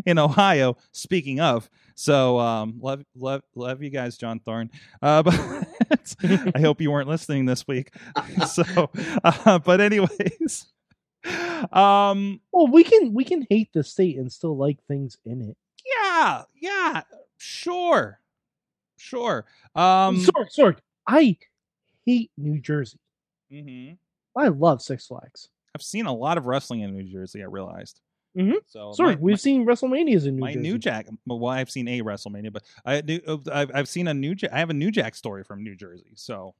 in 0.07 0.19
Ohio. 0.19 0.77
Speaking 0.93 1.41
of, 1.41 1.69
so 1.95 2.38
um, 2.38 2.79
love, 2.81 3.05
love, 3.15 3.43
love 3.55 3.83
you 3.83 3.91
guys, 3.91 4.17
John 4.17 4.41
Thorne. 4.41 4.71
Uh, 5.03 5.23
but 5.23 6.17
I 6.55 6.61
hope 6.61 6.81
you 6.81 6.91
weren't 6.91 7.09
listening 7.09 7.45
this 7.45 7.67
week. 7.69 7.93
so, 8.47 8.91
uh, 9.25 9.59
but 9.59 9.81
anyways, 9.81 10.67
um, 11.73 12.41
well, 12.53 12.69
we 12.69 12.85
can 12.85 13.12
we 13.12 13.25
can 13.25 13.47
hate 13.50 13.73
the 13.75 13.85
state 13.85 14.17
and 14.17 14.33
still 14.33 14.57
like 14.57 14.79
things 14.87 15.19
in 15.27 15.43
it. 15.43 15.57
yeah, 15.85 16.43
yeah, 16.57 17.03
sure, 17.37 18.21
sure. 18.97 19.45
Um, 19.75 20.17
Sorg, 20.25 20.47
Sorg, 20.57 20.79
I 21.07 21.37
hate 22.09 22.31
New 22.38 22.59
Jersey. 22.61 22.99
mhm. 23.53 23.97
I 24.37 24.49
love 24.49 24.81
Six 24.83 25.07
Flags. 25.07 25.49
I've 25.75 25.83
seen 25.83 26.07
a 26.07 26.12
lot 26.15 26.38
of 26.38 26.47
wrestling 26.47 26.81
in 26.81 26.93
New 26.97 27.05
Jersey. 27.05 27.43
I 27.43 27.47
realized. 27.47 28.00
Mhm. 28.37 28.55
So 28.67 28.91
Sorg, 28.93 29.15
my- 29.15 29.17
we've 29.21 29.41
seen 29.41 29.67
WrestleManias 29.67 30.27
in 30.27 30.37
New 30.37 30.41
my 30.41 30.53
Jersey. 30.53 30.62
New 30.69 30.79
Jack. 30.79 31.09
Well, 31.27 31.47
I've 31.47 31.71
seen 31.71 31.88
a 31.88 32.00
WrestleMania, 32.03 32.53
but 32.53 32.62
I 32.85 33.00
do. 33.00 33.21
I've, 33.50 33.71
I've 33.75 33.88
seen 33.88 34.07
a 34.09 34.15
New 34.15 34.35
Jack. 34.35 34.53
I 34.53 34.59
have 34.61 34.71
a 34.71 34.75
New 34.75 34.91
Jack 34.91 35.15
story 35.15 35.45
from 35.45 35.62
New 35.65 35.75
Jersey. 35.77 36.12
So, 36.15 36.55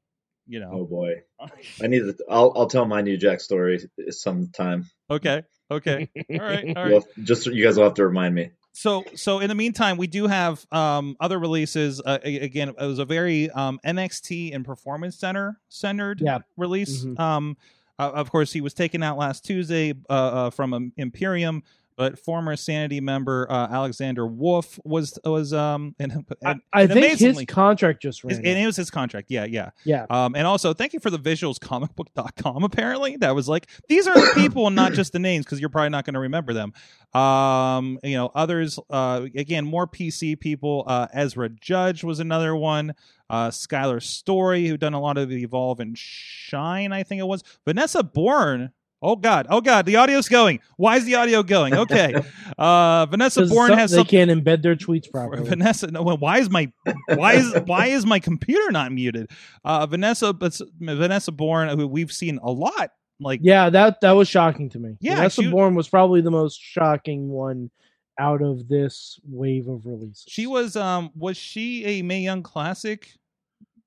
you 0.47 0.61
know. 0.61 0.71
Oh 0.73 0.85
boy, 0.87 1.23
I 1.83 1.87
need 1.87 2.01
to. 2.01 2.17
I'll 2.29 2.53
I'll 2.57 2.67
tell 2.69 2.85
my 2.87 3.01
New 3.03 3.17
Jack 3.17 3.41
story 3.41 3.79
sometime. 4.11 4.87
okay. 5.11 5.43
Okay. 5.71 6.09
All 6.31 6.39
right. 6.39 6.77
All 6.77 6.89
You'll 6.89 7.01
have- 7.03 7.25
just 7.25 7.47
you 7.47 7.63
guys 7.63 7.77
will 7.77 7.85
have 7.85 7.95
to 7.95 8.07
remind 8.07 8.35
me. 8.35 8.51
So, 8.79 9.05
so 9.17 9.41
in 9.41 9.49
the 9.49 9.57
meantime, 9.57 9.97
we 9.97 10.07
do 10.07 10.29
have 10.29 10.65
um, 10.71 11.17
other 11.19 11.41
releases. 11.41 12.01
Uh, 12.01 12.21
again, 12.23 12.69
it 12.69 12.77
was 12.79 13.01
a 13.01 13.05
very 13.05 13.51
um, 13.51 13.81
NXT 13.85 14.55
and 14.55 14.65
Performance 14.65 15.17
Center 15.19 15.59
centered 15.69 16.21
Yeah. 16.21 16.39
release. 16.57 17.05
Mhm. 17.05 17.19
Um, 17.19 17.57
uh, 17.99 18.13
of 18.15 18.31
course, 18.31 18.53
he 18.53 18.61
was 18.61 18.75
taken 18.75 19.03
out 19.03 19.19
last 19.19 19.45
Tuesday 19.45 19.95
uh, 20.09 20.13
uh, 20.13 20.51
from 20.51 20.75
um, 20.75 20.93
Imperium, 20.97 21.65
but 21.99 22.19
former 22.19 22.57
Sanity 22.57 23.01
member 23.03 23.47
uh, 23.51 23.67
Alexander 23.71 24.27
Wolf 24.27 24.79
was 24.85 25.19
was 25.25 25.53
um 25.53 25.95
and, 25.99 26.13
I, 26.45 26.51
and- 26.53 26.61
I 26.73 26.83
and 26.85 26.93
think 26.93 27.19
his 27.19 27.45
contract 27.47 28.01
just 28.01 28.25
ran. 28.25 28.31
His- 28.31 28.39
and 28.39 28.47
it 28.59 28.65
was 28.65 28.77
his 28.77 28.91
contract. 28.91 29.27
Yeah, 29.31 29.45
yeah. 29.45 29.71
yeah, 29.85 30.07
Um, 30.09 30.35
and 30.35 30.47
also, 30.47 30.73
thank 30.73 30.95
you 30.95 31.01
for 31.01 31.11
the 31.11 31.19
visuals, 31.19 31.59
comicbook.com. 31.59 32.63
Apparently, 32.65 33.17
that 33.17 33.35
was 33.35 33.49
like, 33.49 33.67
these 33.89 34.07
are 34.07 34.15
the 34.15 34.31
people 34.41 34.67
and 34.69 34.77
not 34.77 34.93
just 34.95 35.13
the 35.13 35.19
names 35.19 35.45
because 35.45 35.61
you're 35.61 35.69
probably 35.69 35.91
not 35.91 36.05
going 36.07 36.15
to 36.15 36.21
remember 36.21 36.53
them. 36.55 36.73
Um, 37.21 37.99
you 38.05 38.17
know, 38.17 38.31
others, 38.35 38.79
uh, 38.91 39.27
again, 39.35 39.65
more 39.67 39.87
PC 39.87 40.39
people. 40.39 40.85
Uh, 40.87 41.09
Ezra 41.13 41.49
Judge 41.49 42.05
was 42.05 42.21
another 42.21 42.55
one. 42.55 42.95
Uh, 43.31 43.49
Skylar 43.49 44.03
Story, 44.03 44.67
who 44.69 44.77
done 44.77 44.95
a 44.95 45.01
lot 45.01 45.19
of 45.19 45.31
Evolve 45.31 45.81
and 45.81 45.99
Shine, 45.99 46.93
I 46.93 47.03
think 47.03 47.21
it 47.21 47.27
was. 47.27 47.43
Vanessa 47.67 48.03
Borne. 48.03 48.71
Oh 49.01 49.15
God! 49.17 49.47
Oh 49.49 49.61
God! 49.61 49.87
The 49.87 49.97
audio's 49.97 50.29
going. 50.29 50.61
Why 50.77 50.97
is 50.97 51.05
the 51.05 51.15
audio 51.15 51.43
going? 51.43 51.75
Okay. 51.75 52.15
Uh, 52.59 53.07
Vanessa 53.07 53.47
Borne 53.47 53.69
some- 53.69 53.79
has 53.79 53.93
they 53.93 54.03
can't 54.03 54.33
embed 54.33 54.63
their 54.63 54.75
tweets 54.75 55.09
properly. 55.09 55.49
Vanessa, 55.49 55.87
no, 55.89 56.03
why 56.03 56.39
is 56.39 56.51
my 56.51 56.73
why 57.15 57.35
is 57.35 57.55
why 57.67 57.87
is 57.87 58.05
my 58.05 58.19
computer 58.19 58.73
not 58.73 58.91
muted? 58.91 59.31
Uh, 59.65 59.87
Vanessa, 59.87 60.33
but 60.33 60.59
Vanessa 60.81 61.31
Borne, 61.31 61.69
who 61.79 61.87
we've 61.87 62.11
seen 62.11 62.41
a 62.43 62.51
lot, 62.51 62.91
like 63.21 63.39
yeah, 63.45 63.71
that 63.71 64.01
that 64.01 64.11
was 64.13 64.29
shocking 64.29 64.69
to 64.71 64.81
me. 64.81 64.97
Yeah, 65.01 65.17
Vanessa 65.17 65.43
she- 65.43 65.51
Borne 65.51 65.77
was 65.77 65.87
probably 65.89 66.21
the 66.21 66.33
most 66.33 66.61
shocking 66.61 67.29
one 67.29 67.71
out 68.19 68.43
of 68.43 68.67
this 68.67 69.21
wave 69.29 69.69
of 69.69 69.87
releases. 69.87 70.25
she 70.27 70.49
was. 70.49 70.75
Um, 70.75 71.11
was 71.15 71.37
she 71.37 71.85
a 71.85 72.03
Mae 72.03 72.23
Young 72.23 72.43
Classic 72.43 73.09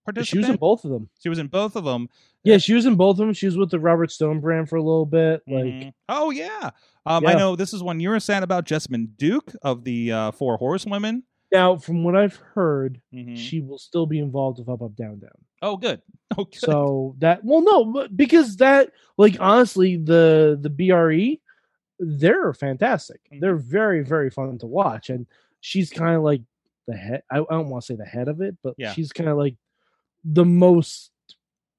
participant? 0.06 0.28
She 0.30 0.38
was 0.38 0.50
in 0.50 0.56
both 0.56 0.86
of 0.86 0.92
them. 0.92 1.10
She 1.22 1.28
was 1.28 1.40
in 1.40 1.48
both 1.48 1.76
of 1.76 1.84
them. 1.84 2.08
Yeah, 2.44 2.58
she 2.58 2.74
was 2.74 2.86
in 2.86 2.96
both 2.96 3.14
of 3.16 3.18
them. 3.18 3.34
She 3.34 3.46
was 3.46 3.58
with 3.58 3.70
the 3.70 3.80
Robert 3.80 4.12
Stone 4.12 4.40
brand 4.40 4.68
for 4.70 4.76
a 4.78 4.82
little 4.84 5.06
bit. 5.06 5.42
Like, 5.48 5.64
Mhm. 5.66 5.94
oh 6.10 6.32
yeah. 6.32 6.72
Um, 7.06 7.26
I 7.28 7.34
know 7.34 7.56
this 7.56 7.74
is 7.74 7.84
one 7.84 8.00
you 8.00 8.10
were 8.10 8.20
sad 8.20 8.44
about. 8.44 8.66
Jessamyn 8.66 9.10
Duke 9.18 9.52
of 9.62 9.84
the 9.84 10.12
uh, 10.12 10.32
Four 10.32 10.58
Horsewomen. 10.58 11.24
now 11.52 11.76
from 11.76 12.04
what 12.04 12.16
I've 12.16 12.36
heard, 12.38 13.02
Mhm. 13.14 13.36
she 13.38 13.60
will 13.62 13.78
still 13.78 14.06
be 14.06 14.20
involved 14.20 14.58
with 14.60 14.70
Up 14.70 14.82
Up 14.82 14.96
Down 14.96 15.20
Down. 15.20 15.32
Oh, 15.62 15.78
good. 15.78 16.02
Oh, 16.38 16.46
good. 16.46 16.56
So 16.56 17.16
that 17.20 17.44
well, 17.44 17.62
no, 17.62 18.08
because 18.16 18.56
that 18.58 18.92
like 19.18 19.36
honestly, 19.42 19.98
the 19.98 20.58
the 20.62 20.70
BRE, 20.70 21.40
they're 22.00 22.54
fantastic. 22.54 23.20
Mhm. 23.32 23.42
They're 23.42 23.58
very 23.58 24.04
very 24.04 24.30
fun 24.32 24.58
to 24.60 24.66
watch, 24.68 25.10
and 25.10 25.28
she's 25.60 25.90
kind 25.90 26.16
of 26.16 26.24
like 26.24 26.42
the 26.88 26.96
head. 26.96 27.24
I, 27.30 27.40
I 27.40 27.44
don't 27.50 27.70
want 27.70 27.84
to 27.84 27.86
say 27.88 27.96
the 27.96 28.06
head 28.06 28.28
of 28.30 28.42
it, 28.42 28.58
but 28.64 28.76
Yeah. 28.78 28.94
she's 28.94 29.12
kind 29.12 29.30
of 29.30 29.38
like 29.38 29.56
the 30.24 30.46
most 30.46 31.11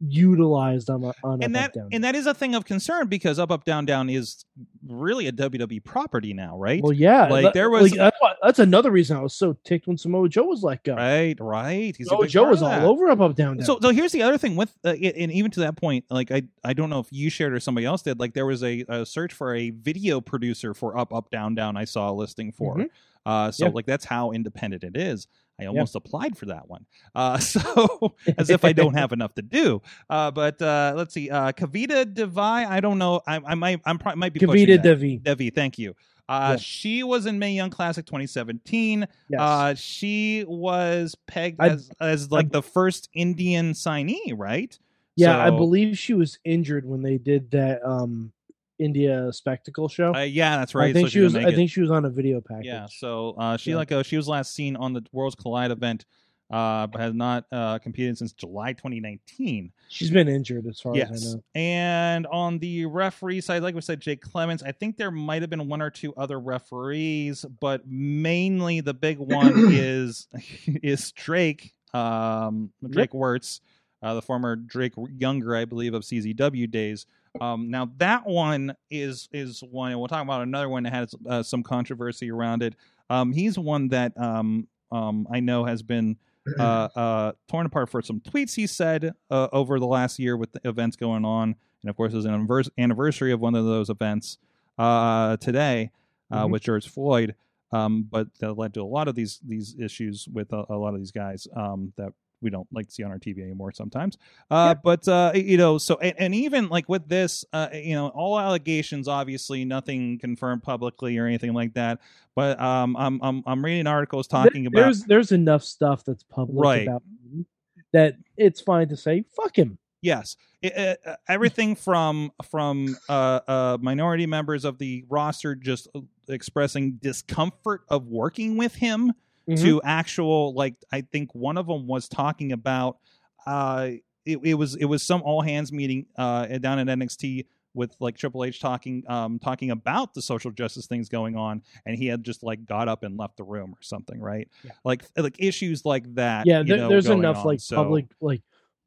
utilized 0.08 0.90
on 0.90 1.04
a- 1.04 1.14
on 1.24 1.42
and 1.42 1.44
Up, 1.44 1.52
that 1.52 1.64
Up 1.68 1.72
Down. 1.74 1.88
and 1.92 2.04
that 2.04 2.14
is 2.14 2.26
a 2.26 2.34
thing 2.34 2.54
of 2.54 2.64
concern 2.64 3.08
because 3.08 3.38
Up 3.38 3.50
Up 3.50 3.64
Down 3.64 3.84
Down 3.86 4.08
is 4.10 4.44
really 4.86 5.26
a 5.28 5.32
WWE 5.32 5.80
property 5.84 6.32
now, 6.34 6.56
right? 6.58 6.82
well, 6.82 6.92
yeah, 6.92 7.28
like, 7.28 7.44
that- 7.44 7.54
there 7.54 7.70
was- 7.70 7.92
that's, 7.92 8.16
why- 8.20 8.34
that's 8.42 8.58
another 8.58 8.90
reason 8.90 9.16
I 9.16 9.20
was 9.22 9.34
so 9.34 9.56
ticked 9.64 9.86
when 9.86 9.96
Samoa 9.96 10.28
Joe 10.28 10.44
was 10.44 10.62
let 10.62 10.82
go. 10.84 10.94
Right, 10.96 11.36
right. 11.40 11.94
He's 11.96 12.08
Samoa 12.08 12.26
Joe 12.26 12.48
was 12.48 12.62
all 12.62 12.88
over 12.90 13.08
Up 13.08 13.20
Up 13.20 13.34
Down 13.36 13.56
Down. 13.58 13.66
So, 13.66 13.78
so 13.80 13.90
here's 13.90 14.12
the 14.12 14.22
other 14.22 14.38
thing 14.38 14.56
with, 14.56 14.74
uh, 14.84 14.90
and 14.90 15.30
even 15.32 15.50
to 15.52 15.60
that 15.60 15.76
point, 15.76 16.04
like 16.10 16.30
I, 16.30 16.42
I 16.64 16.72
don't 16.72 16.90
know 16.90 17.00
if 17.00 17.08
you 17.10 17.30
shared 17.30 17.52
or 17.52 17.60
somebody 17.60 17.86
else 17.86 18.02
did. 18.02 18.18
Like 18.18 18.34
there 18.34 18.46
was 18.46 18.62
a, 18.62 18.84
a 18.88 19.06
search 19.06 19.32
for 19.32 19.54
a 19.54 19.70
video 19.70 20.20
producer 20.20 20.74
for 20.74 20.96
Up, 20.98 21.12
Up, 21.14 21.30
Down, 21.30 21.54
Down. 21.54 21.76
I 21.76 21.84
saw 21.84 22.10
a 22.10 22.12
listing 22.12 22.52
for. 22.52 22.76
Mhm. 22.76 22.88
Uh, 23.24 23.50
so 23.52 23.66
Yeah. 23.66 23.70
like 23.72 23.86
that's 23.86 24.04
how 24.04 24.32
independent 24.32 24.82
it 24.82 24.96
is. 24.96 25.28
I 25.62 25.66
almost 25.66 25.94
applied 25.94 26.36
for 26.36 26.46
that 26.46 26.68
one. 26.68 26.86
Uh, 27.14 27.38
so 27.52 28.14
as 28.38 28.50
if 28.50 28.64
I 28.64 28.72
don't 28.72 28.94
have 28.94 29.12
enough 29.18 29.34
to 29.34 29.42
do. 29.42 29.82
Uh, 30.10 30.30
but 30.30 30.60
uh, 30.60 30.92
let's 30.96 31.14
see. 31.14 31.30
Uh, 31.30 31.52
Kavita 31.52 32.12
Devi. 32.12 32.40
I 32.40 32.80
don't 32.80 32.98
know. 32.98 33.20
I, 33.26 33.40
I 33.44 33.54
might. 33.54 33.80
I'm 33.84 33.98
probably 33.98 34.18
might 34.20 34.32
be 34.32 34.40
Kavita. 34.40 34.82
Devi. 34.82 35.18
Devi, 35.18 35.50
thank 35.50 35.78
you. 35.78 35.94
Uh, 36.28 36.50
Yeah. 36.52 36.56
She 36.56 37.02
was 37.02 37.26
in 37.26 37.38
Mae 37.38 37.52
Young 37.52 37.70
Classic 37.70 38.06
2017. 38.06 39.06
Yes. 39.28 39.40
Uh, 39.40 39.74
she 39.74 40.44
was 40.46 41.14
pegged 41.26 41.60
I- 41.60 41.68
as 41.70 41.90
as 42.00 42.30
like 42.30 42.50
the 42.50 42.62
first 42.62 43.08
Indian 43.14 43.72
signee, 43.72 44.32
right? 44.36 44.78
yeah, 45.14 45.36
I 45.44 45.50
believe 45.50 45.98
she 45.98 46.14
was 46.14 46.38
injured 46.44 46.86
when 46.86 47.02
they 47.02 47.18
did 47.18 47.50
that 47.50 47.84
um 47.84 48.32
India 48.82 49.32
spectacle 49.32 49.88
show. 49.88 50.14
Uh, 50.14 50.20
yeah, 50.20 50.56
that's 50.58 50.74
right. 50.74 50.90
I 50.90 50.92
think 50.92 51.08
so 51.08 51.12
she 51.12 51.20
was. 51.20 51.34
I 51.36 51.48
it. 51.48 51.54
think 51.54 51.70
she 51.70 51.80
was 51.80 51.90
on 51.90 52.04
a 52.04 52.10
video 52.10 52.40
package. 52.40 52.66
Yeah. 52.66 52.86
So 52.90 53.34
uh, 53.38 53.56
she 53.56 53.70
Yeah. 53.70 53.76
like 53.76 53.92
uh, 53.92 54.02
she 54.02 54.16
was 54.16 54.28
last 54.28 54.54
seen 54.54 54.76
on 54.76 54.92
the 54.92 55.04
Worlds 55.12 55.34
Collide 55.36 55.70
event, 55.70 56.04
uh, 56.50 56.86
but 56.88 57.00
has 57.00 57.14
not 57.14 57.46
uh, 57.52 57.78
competed 57.78 58.18
since 58.18 58.32
July 58.32 58.72
2019. 58.74 59.72
she's 59.88 60.10
been 60.10 60.28
injured 60.28 60.66
as 60.66 60.80
far 60.80 60.94
as 60.96 61.02
I 61.10 61.34
know. 61.34 61.42
And 61.54 62.26
on 62.26 62.58
the 62.58 62.86
referee 62.86 63.40
side, 63.40 63.62
like 63.62 63.74
we 63.74 63.80
said, 63.80 64.00
Jake 64.00 64.20
Clements. 64.20 64.62
I 64.62 64.72
think 64.72 64.96
there 64.96 65.10
might 65.10 65.42
have 65.42 65.50
been 65.50 65.68
one 65.68 65.80
or 65.82 65.90
two 65.90 66.12
other 66.16 66.38
referees, 66.40 67.44
but 67.60 67.86
mainly 67.86 68.80
the 68.80 68.94
big 68.94 69.18
one 69.18 69.52
is 69.72 70.28
is 70.66 71.12
Drake, 71.12 71.74
um, 71.94 72.70
Drake 72.88 73.12
Wuertz. 73.12 73.60
uh, 74.02 74.14
the 74.14 74.22
former 74.22 74.56
Drake 74.56 74.94
Younger, 75.16 75.54
I 75.56 75.64
believe, 75.64 75.94
of 75.94 76.02
CZW 76.02 76.70
days. 76.70 77.06
Um, 77.40 77.70
now 77.70 77.90
that 77.96 78.26
one 78.26 78.74
is 78.90 79.28
is 79.32 79.62
one, 79.70 79.90
and 79.92 79.98
we'll 79.98 80.08
talk 80.08 80.22
about 80.22 80.42
another 80.42 80.68
one 80.68 80.82
that 80.82 80.92
has 80.92 81.14
uh, 81.28 81.42
some 81.42 81.62
controversy 81.62 82.30
around 82.30 82.62
it. 82.62 82.74
Um, 83.08 83.32
he's 83.32 83.58
one 83.58 83.88
that 83.88 84.12
um, 84.18 84.68
um, 84.90 85.26
I 85.30 85.40
know 85.40 85.64
has 85.64 85.82
been 85.82 86.16
uh, 86.58 86.88
uh, 86.94 87.32
torn 87.48 87.66
apart 87.66 87.88
for 87.88 88.02
some 88.02 88.20
tweets 88.20 88.54
he 88.54 88.66
said 88.66 89.12
uh, 89.30 89.48
over 89.52 89.78
the 89.80 89.86
last 89.86 90.18
year 90.18 90.36
with 90.36 90.52
the 90.52 90.60
events 90.68 90.96
going 90.96 91.24
on, 91.24 91.54
and 91.82 91.90
of 91.90 91.96
course, 91.96 92.12
there's 92.12 92.24
an 92.26 92.48
anniversary 92.78 93.32
of 93.32 93.40
one 93.40 93.54
of 93.54 93.64
those 93.64 93.88
events 93.88 94.38
uh, 94.78 95.36
today 95.38 95.90
uh, 96.30 96.44
Mhm. 96.46 96.50
with 96.50 96.62
George 96.62 96.88
Floyd. 96.88 97.34
Um, 97.72 98.02
but 98.10 98.28
that 98.40 98.52
led 98.58 98.74
to 98.74 98.82
a 98.82 98.84
lot 98.84 99.08
of 99.08 99.14
these 99.14 99.40
these 99.42 99.74
issues 99.78 100.28
with 100.30 100.52
a, 100.52 100.66
a 100.68 100.76
lot 100.76 100.92
of 100.92 101.00
these 101.00 101.10
guys 101.12 101.48
um, 101.56 101.94
that 101.96 102.12
we 102.42 102.50
don't 102.50 102.66
like 102.72 102.86
to 102.88 102.92
see 102.92 103.02
on 103.02 103.10
our 103.10 103.18
TV 103.18 103.42
anymore 103.42 103.72
sometimes. 103.72 104.18
Uh, 104.50 104.74
But 104.74 105.06
uh, 105.08 105.32
you 105.34 105.56
know, 105.56 105.78
so 105.78 105.96
and, 105.96 106.14
and 106.18 106.34
even 106.34 106.68
like 106.68 106.88
with 106.88 107.08
this, 107.08 107.44
uh, 107.52 107.68
you 107.72 107.94
know, 107.94 108.08
all 108.08 108.38
allegations, 108.38 109.08
obviously, 109.08 109.64
nothing 109.64 110.18
confirmed 110.18 110.62
publicly 110.62 111.16
or 111.18 111.26
anything 111.26 111.54
like 111.54 111.74
that. 111.74 112.00
But 112.34 112.60
um, 112.60 112.96
I'm 112.96 113.20
I'm 113.22 113.42
I'm 113.46 113.64
reading 113.64 113.86
articles 113.86 114.26
talking 114.26 114.64
There- 114.64 114.68
about 114.68 114.82
there's 114.82 115.04
there's 115.04 115.32
enough 115.32 115.62
stuff 115.62 116.04
that's 116.04 116.22
public 116.24 116.62
Right. 116.62 116.86
about 116.88 117.02
him 117.24 117.46
that 117.92 118.16
it's 118.36 118.60
fine 118.60 118.88
to 118.88 118.96
say 118.96 119.24
fuck 119.36 119.56
him. 119.56 119.78
Yes, 120.00 120.36
It- 120.62 120.76
uh, 121.06 121.10
uh, 121.10 121.16
everything 121.28 121.76
from 121.76 122.32
from 122.50 122.96
uh, 123.08 123.40
uh, 123.46 123.78
minority 123.80 124.26
members 124.26 124.64
of 124.64 124.78
the 124.78 125.04
roster 125.08 125.54
just 125.54 125.88
uh, 125.94 126.00
expressing 126.28 126.92
discomfort 127.02 127.82
of 127.88 128.06
working 128.08 128.56
with 128.56 128.74
him 128.74 129.12
Mm-hmm. 129.48 129.64
to 129.64 129.82
actual 129.82 130.54
like 130.54 130.74
I 130.92 131.00
think 131.00 131.34
one 131.34 131.56
of 131.58 131.66
them 131.66 131.86
was 131.86 132.08
talking 132.08 132.52
about 132.52 132.98
uh 133.46 133.90
it, 134.24 134.38
it 134.44 134.54
was 134.54 134.76
it 134.76 134.84
was 134.84 135.02
some 135.02 135.22
all 135.22 135.42
hands 135.42 135.72
meeting 135.72 136.06
uh 136.16 136.46
down 136.58 136.78
at 136.78 136.86
NXT 136.86 137.46
with 137.74 137.96
like 138.00 138.16
Triple 138.16 138.44
H 138.44 138.60
talking 138.60 139.02
um 139.08 139.38
talking 139.40 139.70
about 139.72 140.14
the 140.14 140.22
social 140.22 140.50
justice 140.50 140.86
things 140.86 141.08
going 141.08 141.36
on 141.36 141.62
and 141.86 141.96
he 141.96 142.06
had 142.06 142.22
just 142.22 142.42
like 142.42 142.64
got 142.66 142.86
up 142.86 143.02
and 143.02 143.16
left 143.16 143.36
the 143.36 143.44
room 143.44 143.70
or 143.72 143.82
something 143.82 144.20
right 144.20 144.48
Yeah. 144.62 144.70
like 144.84 145.02
like 145.16 145.36
issues 145.38 145.84
like 145.84 146.14
that 146.14 146.46
yeah, 146.46 146.60
you 146.60 146.64
there, 146.66 146.76
know, 146.78 146.88
there's 146.88 147.08
enough 147.08 147.38
on. 147.38 147.46
like 147.46 147.60
So- 147.60 147.76
public 147.76 148.06
like 148.20 148.42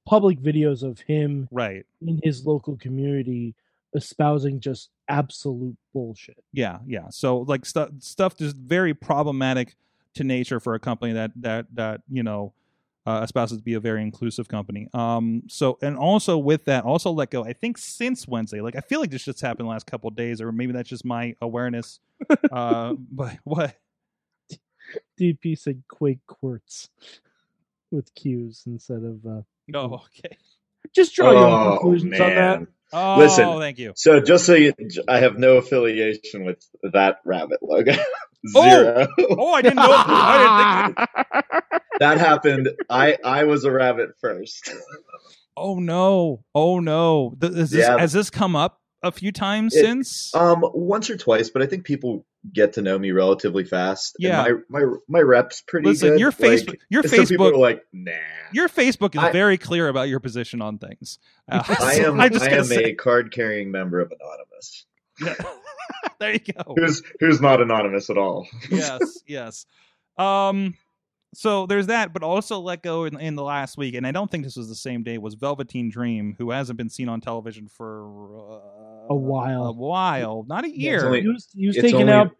public 0.05 0.39
videos 0.39 0.83
of 0.83 0.99
him 0.99 1.47
right 1.51 1.83
in 2.01 2.19
his 2.23 2.45
local 2.45 2.77
community 2.77 3.55
espousing 3.95 4.59
just 4.59 4.89
absolute 5.07 5.77
bullshit. 5.93 6.43
Yeah, 6.51 6.79
yeah. 6.85 7.05
So 7.09 7.39
like 7.39 7.65
stuff 7.65 7.89
stuff 7.99 8.37
just 8.37 8.55
very 8.57 8.93
problematic 8.93 9.75
to 10.15 10.23
nature 10.23 10.59
for 10.59 10.73
a 10.75 10.79
company 10.79 11.13
that 11.13 11.31
that 11.37 11.67
that 11.75 12.01
you 12.09 12.23
know 12.23 12.53
uh, 13.05 13.19
espouses 13.23 13.59
to 13.59 13.63
be 13.63 13.75
a 13.75 13.79
very 13.79 14.01
inclusive 14.01 14.47
company. 14.47 14.87
Um. 14.93 15.43
So 15.47 15.77
and 15.81 15.95
also 15.97 16.37
with 16.37 16.65
that, 16.65 16.83
also 16.85 17.11
let 17.11 17.29
go. 17.29 17.43
I 17.45 17.53
think 17.53 17.77
since 17.77 18.27
Wednesday, 18.27 18.61
like 18.61 18.75
I 18.75 18.79
feel 18.81 18.99
like 18.99 19.11
this 19.11 19.23
just 19.25 19.41
happened 19.41 19.67
the 19.67 19.71
last 19.71 19.85
couple 19.85 20.07
of 20.07 20.15
days, 20.15 20.41
or 20.41 20.51
maybe 20.51 20.73
that's 20.73 20.89
just 20.89 21.05
my 21.05 21.35
awareness. 21.41 21.99
uh. 22.51 22.93
But 23.11 23.37
what? 23.43 23.75
DP 25.19 25.57
said 25.57 25.81
Quake 25.87 26.19
Quartz 26.27 26.89
with 27.91 28.13
Q's 28.15 28.63
instead 28.67 29.03
of 29.03 29.25
uh 29.25 29.41
Oh, 29.73 29.95
okay. 30.05 30.37
just 30.93 31.15
draw 31.15 31.31
your 31.31 31.39
own 31.45 31.67
Oh, 31.67 31.71
conclusions 31.77 32.19
on 32.19 32.29
that. 32.35 32.67
Oh, 32.93 33.17
Listen. 33.17 33.59
thank 33.59 33.77
you. 33.79 33.93
So 33.95 34.19
just 34.21 34.45
so 34.45 34.53
you, 34.53 34.73
I 35.07 35.19
have 35.19 35.37
no 35.37 35.57
affiliation 35.57 36.45
with 36.45 36.63
that 36.93 37.17
rabbit 37.25 37.59
logo. 37.61 37.93
Oh! 38.55 38.61
Zero. 38.61 39.07
Oh, 39.31 39.53
I 39.53 39.61
didn't 39.63 39.77
know. 39.77 39.87
I 39.89 40.83
didn't 40.95 41.07
think. 41.09 41.81
that 41.99 42.19
happened. 42.19 42.69
I 42.91 43.17
I 43.25 43.45
was 43.45 43.63
a 43.63 43.71
rabbit 43.71 44.11
first. 44.21 44.71
Oh 45.57 45.79
no. 45.79 46.43
Oh 46.53 46.79
no. 46.79 47.33
Th- 47.41 47.51
is 47.53 47.71
this, 47.71 47.79
Yeah. 47.87 47.97
Has 47.97 48.13
this 48.13 48.29
come 48.29 48.55
up 48.55 48.79
a 49.01 49.11
few 49.11 49.31
times 49.31 49.75
It- 49.75 49.83
since? 49.83 50.35
Um, 50.35 50.61
once 50.75 51.09
or 51.09 51.17
twice, 51.17 51.49
but 51.49 51.63
I 51.63 51.65
think 51.65 51.85
people 51.85 52.23
get 52.53 52.73
to 52.73 52.81
know 52.81 52.97
me 52.99 53.11
relatively 53.11 53.63
fast. 53.63 54.15
and 54.19 54.23
Yeah. 54.27 54.41
my 54.69 54.81
my 54.81 54.93
my 55.07 55.19
rep's 55.19 55.61
pretty 55.61 55.89
Listen, 55.89 56.09
good. 56.11 56.19
your 56.19 56.29
Like, 56.31 56.39
Facebook, 56.39 56.77
your 56.89 57.03
some 57.03 57.25
people 57.25 57.45
Facebook 57.47 57.53
are 57.53 57.57
like, 57.57 57.83
nah. 57.93 58.11
Your 58.53 58.69
Facebook 58.69 59.15
is 59.15 59.23
I- 59.23 59.31
very 59.31 59.57
clear 59.57 59.87
about 59.87 60.07
your 60.09 60.19
position 60.19 60.61
on 60.61 60.77
things. 60.77 61.19
Uh, 61.51 61.63
I 61.79 61.93
am 61.95 62.19
I 62.19 62.25
am 62.25 62.63
say- 62.65 62.83
a 62.85 62.95
card 62.95 63.31
carrying 63.31 63.69
member 63.71 63.99
of 63.99 64.11
Anonymous. 64.11 64.85
there 66.19 66.33
you 66.33 66.39
go. 66.39 66.73
Who's 66.75 67.01
who's 67.19 67.39
not 67.39 67.61
anonymous 67.61 68.09
at 68.09 68.17
all. 68.17 68.47
yes, 68.71 68.99
yes. 69.27 69.65
Um, 70.17 70.73
so 71.35 71.65
there's 71.65 71.87
that, 71.87 72.13
but 72.13 72.23
also 72.23 72.59
let 72.59 72.81
go 72.81 73.03
in, 73.05 73.19
in 73.19 73.35
the 73.35 73.43
last 73.43 73.77
week, 73.77 73.93
and 73.95 74.07
I 74.07 74.11
don't 74.11 74.31
think 74.31 74.43
this 74.43 74.55
was 74.55 74.69
the 74.69 74.75
same 74.75 75.03
day. 75.03 75.17
Was 75.17 75.35
Velveteen 75.35 75.89
Dream, 75.89 76.35
who 76.37 76.51
hasn't 76.51 76.77
been 76.77 76.89
seen 76.89 77.09
on 77.09 77.21
television 77.21 77.67
for 77.67 78.05
uh, 78.05 79.13
A 79.13 79.15
while. 79.15 79.65
a 79.67 79.71
while, 79.73 80.45
not 80.47 80.63
a 80.63 80.67
it's 80.67 80.77
year. 80.77 81.05
only- 81.05 81.21
He 81.21 81.27
was 81.27 81.47
he 81.53 81.67
was 81.67 81.75
taken 81.75 82.01
only- 82.01 82.13
out 82.13 82.31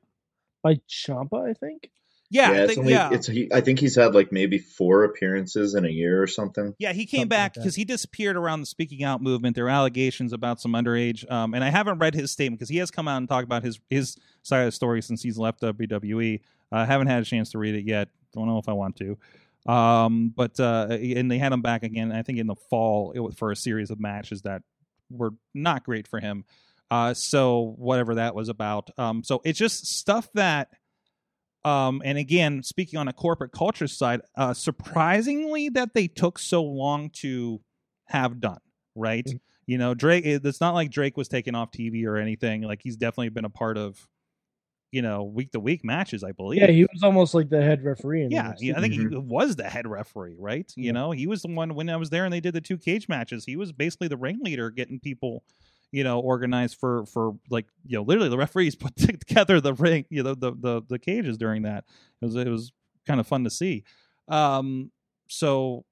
by 0.64 0.76
Ciampa, 0.90 1.48
I 1.50 1.54
think. 1.54 1.92
yeah, 2.32 2.50
I 2.50 2.56
it's 2.56 2.68
think, 2.70 2.80
only 2.80 2.94
yeah. 2.94 3.10
it's 3.14 3.28
he, 3.28 3.50
I 3.54 3.62
think 3.62 3.80
he's 3.80 3.96
had 3.96 4.16
like 4.16 4.32
maybe 4.32 4.58
four 4.58 5.04
appearances 5.04 5.76
in 5.76 5.86
a 5.86 5.90
year 5.90 6.24
or 6.24 6.26
something. 6.28 6.74
Yeah, 6.80 6.92
he 6.94 7.06
came 7.06 7.20
Something 7.20 7.30
back 7.30 7.56
like 7.56 7.64
because 7.64 7.76
he 7.76 7.86
disappeared 7.86 8.36
around 8.36 8.62
the 8.62 8.66
speaking 8.66 9.04
out 9.04 9.22
movement. 9.22 9.56
There 9.56 9.66
were 9.66 9.70
allegations 9.70 10.34
about 10.34 10.60
some 10.60 10.72
underage, 10.74 11.30
um, 11.32 11.54
and 11.54 11.64
I 11.64 11.70
haven't 11.70 12.00
read 12.00 12.16
his 12.16 12.32
statement 12.32 12.60
because 12.60 12.70
he 12.70 12.78
has 12.78 12.90
come 12.90 13.08
out 13.08 13.18
and 13.18 13.30
talked 13.30 13.44
about 13.46 13.64
his 13.64 13.80
his 13.90 14.18
side 14.42 14.62
of 14.62 14.66
the 14.68 14.72
story 14.72 15.02
since 15.04 15.22
he's 15.22 15.38
left 15.38 15.62
WWE. 15.62 16.42
I 16.72 16.82
uh, 16.82 16.86
haven't 16.88 17.08
had 17.08 17.22
a 17.22 17.26
chance 17.26 17.52
to 17.52 17.60
read 17.60 17.76
it 17.76 17.86
yet. 17.86 18.10
Don't 18.36 18.48
know 18.48 18.60
if 18.60 18.70
I 18.70 18.74
want 18.74 18.98
to. 18.98 19.18
Um, 19.72 20.32
but 20.36 20.60
uh, 20.60 20.88
and 20.92 21.32
they 21.32 21.40
had 21.40 21.52
him 21.52 21.62
back 21.62 21.84
again. 21.84 22.12
I 22.12 22.22
think 22.22 22.38
in 22.38 22.48
the 22.48 22.56
fall 22.70 23.14
it 23.16 23.20
was 23.20 23.34
for 23.36 23.52
a 23.52 23.56
series 23.56 23.90
of 23.90 24.00
matches 24.00 24.44
that 24.44 24.62
were 25.10 25.32
not 25.54 25.84
great 25.84 26.08
for 26.08 26.20
him. 26.20 26.46
Uh, 26.92 27.14
so 27.16 27.74
whatever 27.78 28.16
that 28.16 28.36
was 28.36 28.48
about. 28.48 28.92
Um, 28.98 29.24
so 29.24 29.42
it's 29.44 29.58
just 29.58 29.88
stuff 29.88 30.30
that 30.36 30.70
um, 31.64 32.04
and 32.06 32.20
again, 32.20 32.62
speaking 32.62 33.00
on 33.00 33.08
a 33.08 33.14
corporate 33.14 33.52
culture 33.52 33.88
side, 33.88 34.22
uh, 34.36 34.54
surprisingly 34.54 35.70
that 35.70 35.96
they 35.96 36.08
took 36.08 36.38
so 36.38 36.64
long 36.64 37.10
to 37.22 37.60
have 38.06 38.40
done, 38.40 38.60
right? 38.94 39.26
Mhm. 39.26 39.40
You 39.66 39.80
know, 39.80 39.96
Drake, 39.96 40.26
it's 40.28 40.62
not 40.62 40.76
like 40.76 40.92
Drake 40.92 41.18
was 41.18 41.28
taken 41.28 41.56
off 41.56 41.72
TV 41.72 42.06
or 42.06 42.18
anything. 42.18 42.62
Like 42.62 42.82
he's 42.84 42.98
definitely 42.98 43.30
been 43.30 43.46
a 43.46 43.50
part 43.50 43.80
of, 43.80 44.08
you 44.96 45.02
know, 45.02 45.24
week 45.24 45.52
to 45.52 45.60
week 45.60 45.84
matches, 45.84 46.24
I 46.24 46.32
believe. 46.32 46.62
Yeah, 46.62 46.68
he 46.72 46.84
was 46.94 47.04
almost 47.04 47.34
like 47.34 47.50
the 47.50 47.62
head 47.62 47.84
referee. 47.84 48.24
In 48.24 48.32
Yeah, 48.32 48.54
NXT. 48.54 48.58
yeah, 48.62 48.78
I 48.78 48.80
think 48.80 48.94
he 48.94 49.06
was 49.08 49.58
the 49.58 49.70
head 49.70 49.86
referee, 49.88 50.38
right? 50.40 50.72
You 50.78 50.86
Yeah. 50.86 50.92
know, 50.94 51.12
he 51.12 51.28
was 51.28 51.42
the 51.42 51.50
one 51.50 51.76
when 51.76 51.90
I 51.90 51.98
was 51.98 52.10
there 52.12 52.24
and 52.24 52.32
they 52.34 52.40
did 52.40 52.54
the 52.54 52.62
two 52.62 52.78
cage 52.78 53.10
matches. 53.10 53.44
He 53.44 53.58
was 53.58 53.74
basically 53.74 54.08
the 54.08 54.16
ringleader, 54.16 54.70
getting 54.70 55.02
people, 55.02 55.44
you 55.92 56.06
know, 56.06 56.22
organized 56.22 56.78
for 56.80 57.06
for 57.08 57.34
like 57.50 57.66
you 57.86 57.98
know, 57.98 58.04
literally 58.04 58.30
the 58.30 58.38
referees 58.38 58.76
put 58.86 58.96
together 58.96 59.60
the 59.60 59.74
ring, 59.74 60.06
you 60.10 60.24
know, 60.24 60.34
the 60.34 60.54
the 60.58 60.82
the 60.88 60.98
cages 60.98 61.38
during 61.38 61.64
that. 61.64 61.84
It 62.22 62.26
was 62.26 62.36
it 62.38 62.48
was 62.48 62.72
kind 63.06 63.20
of 63.20 63.28
fun 63.28 63.44
to 63.44 63.50
see. 63.50 63.84
Um, 64.30 64.92
so, 65.28 65.84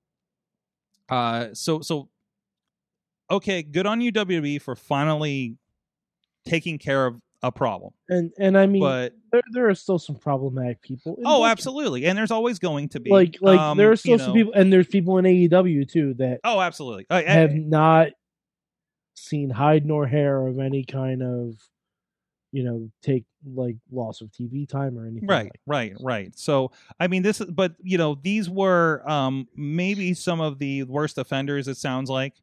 uh, 1.09 1.47
so 1.53 1.81
so, 1.81 2.07
okay, 3.29 3.63
good 3.63 3.85
on 3.85 3.99
you 3.99 4.13
WWE 4.13 4.61
for 4.61 4.77
finally 4.77 5.57
taking 6.45 6.77
care 6.77 7.05
of 7.05 7.19
a 7.43 7.51
problem, 7.51 7.91
and 8.09 8.31
and 8.39 8.57
I 8.57 8.65
mean, 8.65 8.81
but 8.81 9.13
there 9.31 9.41
there 9.51 9.69
are 9.69 9.75
still 9.75 9.99
some 9.99 10.15
problematic 10.15 10.81
people. 10.81 11.15
in 11.17 11.23
oh, 11.25 11.45
absolutely, 11.45 12.05
and 12.05 12.17
there's 12.17 12.31
always 12.31 12.57
going 12.57 12.89
to 12.89 12.99
be 12.99 13.11
Like 13.11 13.37
like 13.41 13.59
Um, 13.59 13.77
there 13.77 13.91
are 13.91 13.95
still 13.95 14.17
some 14.17 14.29
know- 14.29 14.33
people, 14.33 14.53
and 14.53 14.71
there's 14.73 14.87
people 14.87 15.17
in 15.17 15.25
AEW 15.25 15.87
too 15.87 16.13
that 16.15 16.39
Oh, 16.43 16.59
absolutely. 16.61 17.05
I, 17.09 17.17
I- 17.19 17.21
have 17.23 17.53
not 17.53 18.07
seen 19.15 19.49
hide 19.49 19.85
nor 19.85 20.07
hair 20.07 20.47
of 20.47 20.57
any 20.59 20.83
kind 20.83 21.21
of, 21.21 21.55
you 22.51 22.63
know, 22.63 22.89
take 23.01 23.25
like 23.45 23.75
loss 23.91 24.21
of 24.21 24.29
TV 24.31 24.67
time 24.67 24.97
or 24.97 25.05
anything. 25.05 25.27
right, 25.27 25.43
like 25.45 25.51
right, 25.67 25.93
right. 26.01 26.39
So, 26.39 26.71
I 26.99 27.07
mean, 27.07 27.23
this 27.23 27.41
is, 27.41 27.47
but 27.47 27.75
you 27.83 27.97
know, 27.97 28.17
these 28.21 28.49
were 28.49 29.03
um 29.09 29.47
maybe 29.55 30.13
some 30.13 30.39
of 30.41 30.59
the 30.59 30.83
worst 30.83 31.17
offenders. 31.17 31.67
It 31.67 31.77
sounds 31.77 32.09
like. 32.09 32.33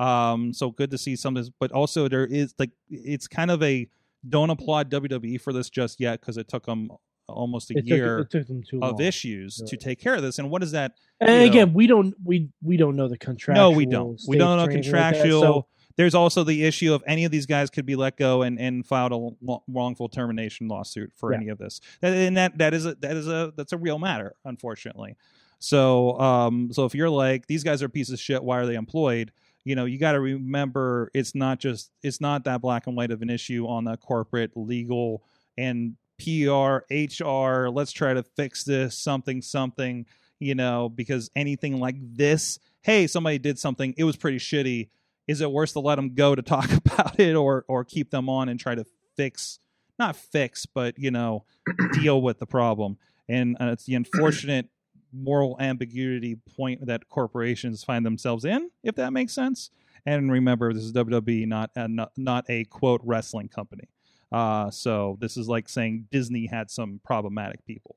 Um, 0.00 0.52
so 0.52 0.72
good 0.72 0.90
to 0.90 0.98
see 0.98 1.14
some 1.14 1.36
of 1.36 1.44
this, 1.44 1.52
but 1.60 1.70
also 1.70 2.08
there 2.08 2.26
is 2.26 2.54
like 2.58 2.70
it's 2.90 3.28
kind 3.28 3.52
of 3.52 3.62
a 3.62 3.88
don't 4.28 4.50
applaud 4.50 4.90
WWE 4.90 5.40
for 5.40 5.52
this 5.52 5.68
just 5.70 6.00
yet 6.00 6.20
because 6.20 6.36
it 6.36 6.48
took 6.48 6.64
them 6.66 6.90
almost 7.28 7.70
a 7.70 7.74
It 7.74 7.82
took, 7.82 7.86
year 7.88 8.24
took 8.24 8.46
them 8.46 8.62
too 8.68 8.80
long. 8.80 8.94
of 8.94 9.00
issues 9.00 9.56
to 9.66 9.76
take 9.76 9.98
care 10.00 10.14
of 10.14 10.22
this. 10.22 10.38
And 10.38 10.50
what 10.50 10.62
is 10.62 10.72
that? 10.72 10.92
And 11.20 11.30
know. 11.40 11.44
again, 11.46 11.72
we 11.72 11.86
don't 11.86 12.14
we 12.24 12.48
we 12.62 12.76
don't 12.76 12.96
know 12.96 13.08
the 13.08 13.16
contractual. 13.18 13.70
no, 13.70 13.76
we 13.76 13.86
don't. 13.86 14.20
We 14.28 14.36
don't 14.38 14.56
know 14.58 14.64
anything 14.64 14.82
like 14.92 14.92
that, 14.92 15.12
contractual. 15.14 15.40
so- 15.42 15.66
There's 15.96 16.14
also 16.14 16.42
the 16.42 16.64
issue 16.64 16.94
of 16.94 17.02
any 17.06 17.24
of 17.24 17.30
these 17.30 17.46
guys 17.46 17.68
could 17.70 17.84
be 17.86 17.96
let 17.96 18.16
go 18.16 18.42
and, 18.42 18.58
and 18.58 18.86
filed 18.86 19.12
a 19.12 19.56
wrongful 19.68 20.08
termination 20.08 20.66
lawsuit 20.68 21.12
for 21.16 21.32
Yeah. 21.32 21.38
any 21.38 21.48
of 21.48 21.58
this. 21.58 21.80
That- 22.00 22.12
And 22.14 22.36
that 22.36 22.58
that 22.58 22.74
is 22.74 22.86
a 22.86 22.94
that 22.96 23.16
is 23.16 23.28
a 23.28 23.52
that's 23.56 23.72
a 23.72 23.78
real 23.78 23.98
matter, 23.98 24.34
unfortunately. 24.44 25.16
So 25.58 26.18
um 26.18 26.72
so 26.72 26.84
if 26.86 26.94
you're 26.94 27.10
like 27.10 27.46
these 27.46 27.62
guys 27.62 27.82
are 27.82 27.88
pieces 27.88 28.14
of 28.14 28.20
shit, 28.20 28.42
why 28.42 28.58
are 28.58 28.66
they 28.66 28.74
employed? 28.74 29.32
You 29.64 29.76
know, 29.76 29.84
you 29.84 29.98
got 29.98 30.12
to 30.12 30.20
remember 30.20 31.10
it's 31.14 31.34
not 31.34 31.60
just 31.60 31.90
it's 32.02 32.20
not 32.20 32.44
that 32.44 32.60
black 32.60 32.86
and 32.86 32.96
white 32.96 33.10
of 33.10 33.22
an 33.22 33.30
issue 33.30 33.66
on 33.66 33.84
the 33.84 33.96
corporate 33.96 34.52
legal 34.56 35.22
and 35.56 35.96
PR, 36.18 36.78
HR. 36.92 37.68
Let's 37.68 37.92
try 37.92 38.14
to 38.14 38.22
fix 38.22 38.64
this 38.64 38.98
something 38.98 39.42
something. 39.42 40.06
You 40.38 40.56
know, 40.56 40.88
because 40.88 41.30
anything 41.36 41.78
like 41.78 41.96
this 42.00 42.58
hey, 42.82 43.06
somebody 43.06 43.38
did 43.38 43.58
something, 43.58 43.94
it 43.96 44.04
was 44.04 44.16
pretty 44.16 44.38
shitty. 44.38 44.88
Is 45.28 45.40
it 45.40 45.50
worse 45.50 45.72
to 45.72 45.80
let 45.80 45.96
them 45.96 46.14
go 46.14 46.34
to 46.34 46.42
talk 46.42 46.70
about 46.72 47.18
it 47.18 47.34
or 47.34 47.64
or 47.68 47.84
keep 47.84 48.10
them 48.10 48.28
on 48.28 48.48
and 48.48 48.58
try 48.58 48.74
to 48.74 48.84
fix 49.16 49.58
not 49.98 50.16
fix, 50.16 50.66
but 50.66 50.98
you 50.98 51.10
know, 51.10 51.44
deal 51.92 52.20
with 52.20 52.38
the 52.38 52.46
problem? 52.46 52.98
And 53.28 53.56
it's 53.60 53.84
the 53.84 53.94
unfortunate 53.94 54.68
moral 55.12 55.56
ambiguity 55.60 56.36
point 56.56 56.86
that 56.86 57.08
corporations 57.08 57.84
find 57.84 58.04
themselves 58.04 58.44
in, 58.44 58.70
if 58.82 58.94
that 58.96 59.12
makes 59.12 59.32
sense. 59.32 59.70
And 60.04 60.32
remember, 60.32 60.72
this 60.72 60.82
is 60.82 60.92
WWE, 60.92 61.46
not 61.46 61.70
a, 61.76 61.88
not, 62.16 62.44
a 62.48 62.64
quote 62.64 63.00
wrestling 63.04 63.48
company. 63.48 63.88
Uh, 64.32 64.70
so 64.70 65.16
this 65.20 65.36
is 65.36 65.48
like 65.48 65.68
saying 65.68 66.08
Disney 66.10 66.46
had 66.46 66.70
some 66.70 67.00
problematic 67.04 67.64
people. 67.64 67.96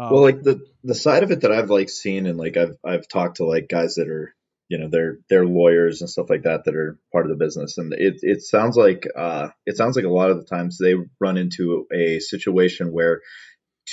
Um, 0.00 0.10
well, 0.10 0.22
like 0.22 0.42
the 0.42 0.60
the 0.84 0.94
side 0.94 1.22
of 1.22 1.30
it 1.30 1.42
that 1.42 1.52
I've 1.52 1.70
like 1.70 1.88
seen 1.88 2.26
and 2.26 2.38
like 2.38 2.56
I've 2.56 2.76
I've 2.84 3.08
talked 3.08 3.38
to 3.38 3.46
like 3.46 3.68
guys 3.68 3.94
that 3.94 4.08
are 4.08 4.34
you 4.68 4.78
know 4.78 4.88
they're 4.90 5.18
they're 5.28 5.46
lawyers 5.46 6.00
and 6.00 6.10
stuff 6.10 6.28
like 6.28 6.42
that 6.42 6.64
that 6.64 6.74
are 6.74 6.98
part 7.12 7.24
of 7.24 7.30
the 7.30 7.42
business 7.42 7.78
and 7.78 7.92
it 7.92 8.18
it 8.22 8.42
sounds 8.42 8.76
like 8.76 9.06
uh 9.16 9.48
it 9.64 9.76
sounds 9.76 9.96
like 9.96 10.04
a 10.04 10.10
lot 10.10 10.30
of 10.30 10.38
the 10.38 10.44
times 10.44 10.76
they 10.76 10.94
run 11.20 11.36
into 11.36 11.86
a 11.92 12.18
situation 12.18 12.92
where 12.92 13.22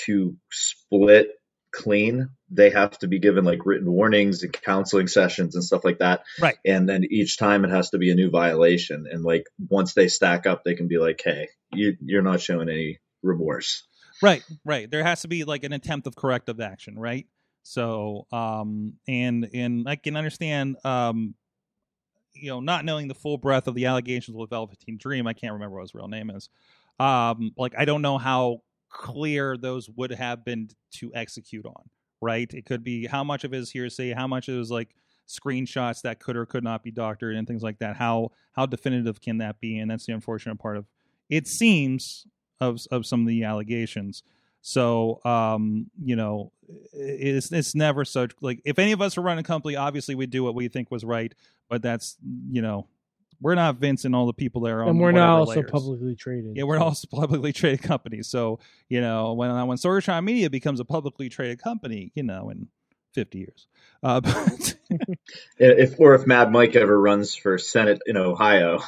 to 0.06 0.36
split 0.52 1.30
clean 1.74 2.30
they 2.52 2.70
have 2.70 2.98
to 3.00 3.08
be 3.08 3.20
given 3.20 3.44
like 3.44 3.66
written 3.66 3.92
warnings 3.92 4.44
and 4.44 4.54
counseling 4.54 5.08
sessions 5.08 5.56
and 5.56 5.64
stuff 5.64 5.84
like 5.84 6.00
that 6.00 6.22
Right. 6.40 6.58
and 6.64 6.88
then 6.88 7.04
each 7.10 7.38
time 7.38 7.66
it 7.66 7.72
has 7.72 7.90
to 7.90 7.98
be 7.98 8.12
a 8.12 8.16
new 8.16 8.30
violation 8.30 9.06
and 9.12 9.24
like 9.24 9.48
once 9.70 9.94
they 9.94 10.08
stack 10.08 10.46
up 10.46 10.64
they 10.64 10.76
can 10.76 10.88
be 10.88 11.00
like 11.00 11.20
hey 11.26 11.50
you 11.74 11.98
you're 12.02 12.22
not 12.22 12.42
showing 12.42 12.70
any 12.70 13.00
remorse 13.24 13.84
Right, 14.22 14.44
right. 14.64 14.90
There 14.90 15.04
has 15.04 15.24
to 15.24 15.28
be 15.28 15.44
like 15.44 15.66
an 15.66 15.74
attempt 15.74 16.08
of 16.08 16.16
corrective 16.16 16.62
action, 16.62 16.98
right? 16.98 17.28
So, 17.64 18.26
um, 18.32 18.94
and 19.06 19.50
and 19.54 19.90
I 19.90 19.98
can 19.98 20.16
understand, 20.16 20.78
um, 20.86 21.36
you 22.34 22.50
know, 22.50 22.62
not 22.62 22.86
knowing 22.86 23.10
the 23.10 23.16
full 23.16 23.38
breadth 23.38 23.68
of 23.68 23.76
the 23.76 23.86
allegations 23.88 24.38
with 24.38 24.50
Velveteen 24.50 24.98
Dream. 24.98 25.28
I 25.28 25.34
can't 25.34 25.54
remember 25.54 25.76
what 25.76 25.82
his 25.82 25.94
real 25.96 26.08
name 26.08 26.30
is. 26.30 26.48
Um, 27.00 27.52
like 27.58 27.74
I 27.78 27.84
don't 27.84 28.02
know 28.02 28.18
how 28.18 28.62
clear 28.94 29.58
those 29.58 29.90
would 29.90 30.12
have 30.12 30.46
been 30.46 30.70
to 31.00 31.12
execute 31.14 31.66
on. 31.66 31.90
Right? 32.22 32.50
It 32.54 32.66
could 32.66 32.86
be 32.86 33.06
how 33.06 33.24
much 33.26 33.44
of 33.44 33.54
it 33.54 33.58
is 33.58 33.72
hearsay, 33.72 34.14
how 34.14 34.28
much 34.28 34.48
it 34.48 34.58
was 34.58 34.72
like 34.72 34.96
screenshots 35.28 36.02
that 36.04 36.20
could 36.20 36.38
or 36.38 36.46
could 36.46 36.64
not 36.64 36.84
be 36.84 36.92
doctored 36.92 37.36
and 37.36 37.48
things 37.48 37.64
like 37.64 37.80
that. 37.80 37.98
How 37.98 38.32
how 38.54 38.66
definitive 38.66 39.20
can 39.20 39.40
that 39.40 39.60
be? 39.60 39.78
And 39.78 39.92
that's 39.92 40.06
the 40.06 40.14
unfortunate 40.14 40.60
part 40.60 40.78
of 40.78 40.86
it 41.30 41.48
seems 41.48 42.26
of 42.60 42.80
of 42.92 43.06
some 43.06 43.22
of 43.22 43.28
the 43.28 43.44
allegations. 43.44 44.24
So, 44.62 45.20
um, 45.26 45.88
you 46.02 46.16
know, 46.16 46.54
it's 46.94 47.52
it's 47.52 47.76
never 47.76 48.06
such 48.06 48.32
like 48.42 48.62
if 48.64 48.80
any 48.80 48.94
of 48.94 49.02
us 49.02 49.18
were 49.18 49.24
running 49.24 49.44
a 49.44 49.48
company, 49.48 49.76
obviously 49.76 50.16
we'd 50.16 50.30
do 50.30 50.44
what 50.44 50.56
we 50.56 50.70
think 50.70 50.90
was 50.90 51.04
right, 51.04 51.34
but 51.70 51.82
that's 51.82 52.16
you 52.50 52.62
know, 52.62 52.88
we're 53.44 53.54
not 53.56 53.76
Vince 53.76 54.06
and 54.06 54.16
all 54.16 54.26
the 54.26 54.34
people 54.34 54.62
there 54.62 54.82
on 54.82 54.90
and 54.90 55.00
we're 55.00 55.12
not 55.12 55.38
also 55.40 55.56
layers. 55.60 55.70
publicly 55.70 56.16
traded. 56.16 56.56
Yeah, 56.56 56.64
we're 56.64 56.78
so- 56.80 56.84
also 56.86 57.08
publicly 57.12 57.54
traded 57.54 57.84
companies. 57.84 58.28
So, 58.28 58.60
you 58.90 59.02
know, 59.02 59.34
when 59.34 59.52
when 59.68 59.78
Sorgatron 59.78 60.24
Media 60.24 60.50
becomes 60.50 60.80
a 60.80 60.86
publicly 60.86 61.30
traded 61.30 61.62
company, 61.62 62.12
you 62.16 62.24
know, 62.24 62.50
in 62.50 62.68
fifty 63.14 63.40
years, 63.40 63.68
uh, 64.02 64.22
but 64.22 64.76
if 65.60 66.00
or 66.00 66.16
if 66.16 66.26
Mad 66.26 66.52
Mike 66.52 66.76
ever 66.76 67.00
runs 67.00 67.36
for 67.36 67.58
Senate 67.58 68.02
in 68.06 68.18
Ohio 68.18 68.80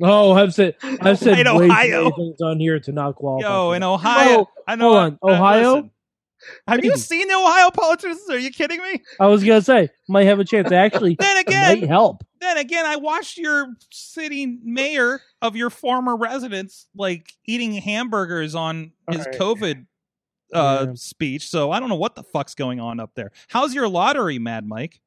Oh, 0.00 0.32
I've 0.32 0.52
said 0.54 0.74
I've 0.82 1.18
said 1.18 1.38
In 1.38 1.54
way 1.56 1.66
too 1.66 1.72
Ohio. 1.72 2.02
many 2.04 2.12
things 2.16 2.40
on 2.40 2.58
here 2.58 2.80
to 2.80 2.92
not 2.92 3.14
qualify. 3.14 3.46
yo, 3.48 3.72
in. 3.72 3.82
Ohio, 3.82 4.38
Oh, 4.40 4.48
I 4.66 4.74
know. 4.74 4.84
hold 4.88 4.96
on, 4.96 5.18
uh, 5.22 5.26
Ohio? 5.32 5.74
listen. 5.74 5.90
have 6.66 6.84
you 6.84 6.96
seen 6.96 7.28
the 7.28 7.34
Ohio 7.34 7.70
politicians? 7.70 8.28
Are 8.30 8.38
you 8.38 8.50
kidding 8.50 8.80
me? 8.82 9.00
I 9.20 9.26
was 9.26 9.44
gonna 9.44 9.62
say 9.62 9.90
might 10.08 10.24
have 10.26 10.40
a 10.40 10.44
chance. 10.44 10.72
Actually, 10.72 11.14
Then 11.20 11.36
again, 11.36 11.80
might 11.80 11.88
help. 11.88 12.24
Then 12.42 12.58
again, 12.58 12.84
I 12.86 12.96
watched 12.96 13.38
your 13.38 13.74
city 13.90 14.46
mayor 14.62 15.20
of 15.40 15.56
your 15.56 15.70
former 15.70 16.16
residence 16.16 16.86
like 16.94 17.32
eating 17.46 17.72
hamburgers 17.74 18.54
on 18.54 18.92
his 19.10 19.20
right. 19.26 19.34
COVID 19.38 19.86
uh, 20.54 20.86
Yeah. 20.88 20.94
speech. 20.94 21.48
So 21.48 21.70
I 21.70 21.80
don't 21.80 21.88
know 21.88 21.94
what 21.96 22.14
the 22.14 22.22
fuck's 22.22 22.54
going 22.54 22.80
on 22.80 23.00
up 23.00 23.14
there. 23.14 23.32
How's 23.48 23.74
your 23.74 23.88
lottery, 23.88 24.38
Mad 24.38 24.66
Mike? 24.66 25.00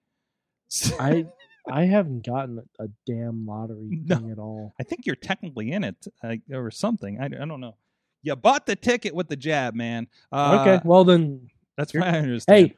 I 1.00 1.26
I 1.70 1.86
haven't 1.86 2.26
gotten 2.26 2.62
a, 2.80 2.88
damn 3.08 3.46
lottery 3.46 4.00
No. 4.04 4.18
thing 4.18 4.32
at 4.32 4.38
all. 4.40 4.74
I 4.80 4.84
think 4.84 5.06
you're 5.06 5.16
technically 5.16 5.72
in 5.72 5.84
it 5.84 6.08
uh, 6.24 6.36
or 6.52 6.70
something. 6.70 7.20
I, 7.20 7.26
I 7.26 7.46
don't 7.46 7.60
know. 7.60 7.76
You 8.22 8.36
bought 8.36 8.66
the 8.66 8.76
ticket 8.76 9.14
with 9.16 9.30
the 9.30 9.36
jab, 9.36 9.74
man. 9.76 10.08
Uh, 10.32 10.58
okay, 10.62 10.82
well 10.86 11.04
then, 11.04 11.50
that's 11.78 11.94
what 11.94 12.04
I 12.04 12.18
understand. 12.20 12.68
hey, 12.70 12.76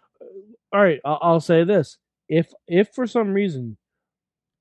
all 0.74 0.82
right. 0.82 1.00
I'll, 1.06 1.20
I'll 1.22 1.40
say 1.40 1.64
this: 1.64 1.98
if 2.28 2.52
if 2.68 2.90
for 2.94 3.08
some 3.08 3.34
reason, 3.34 3.78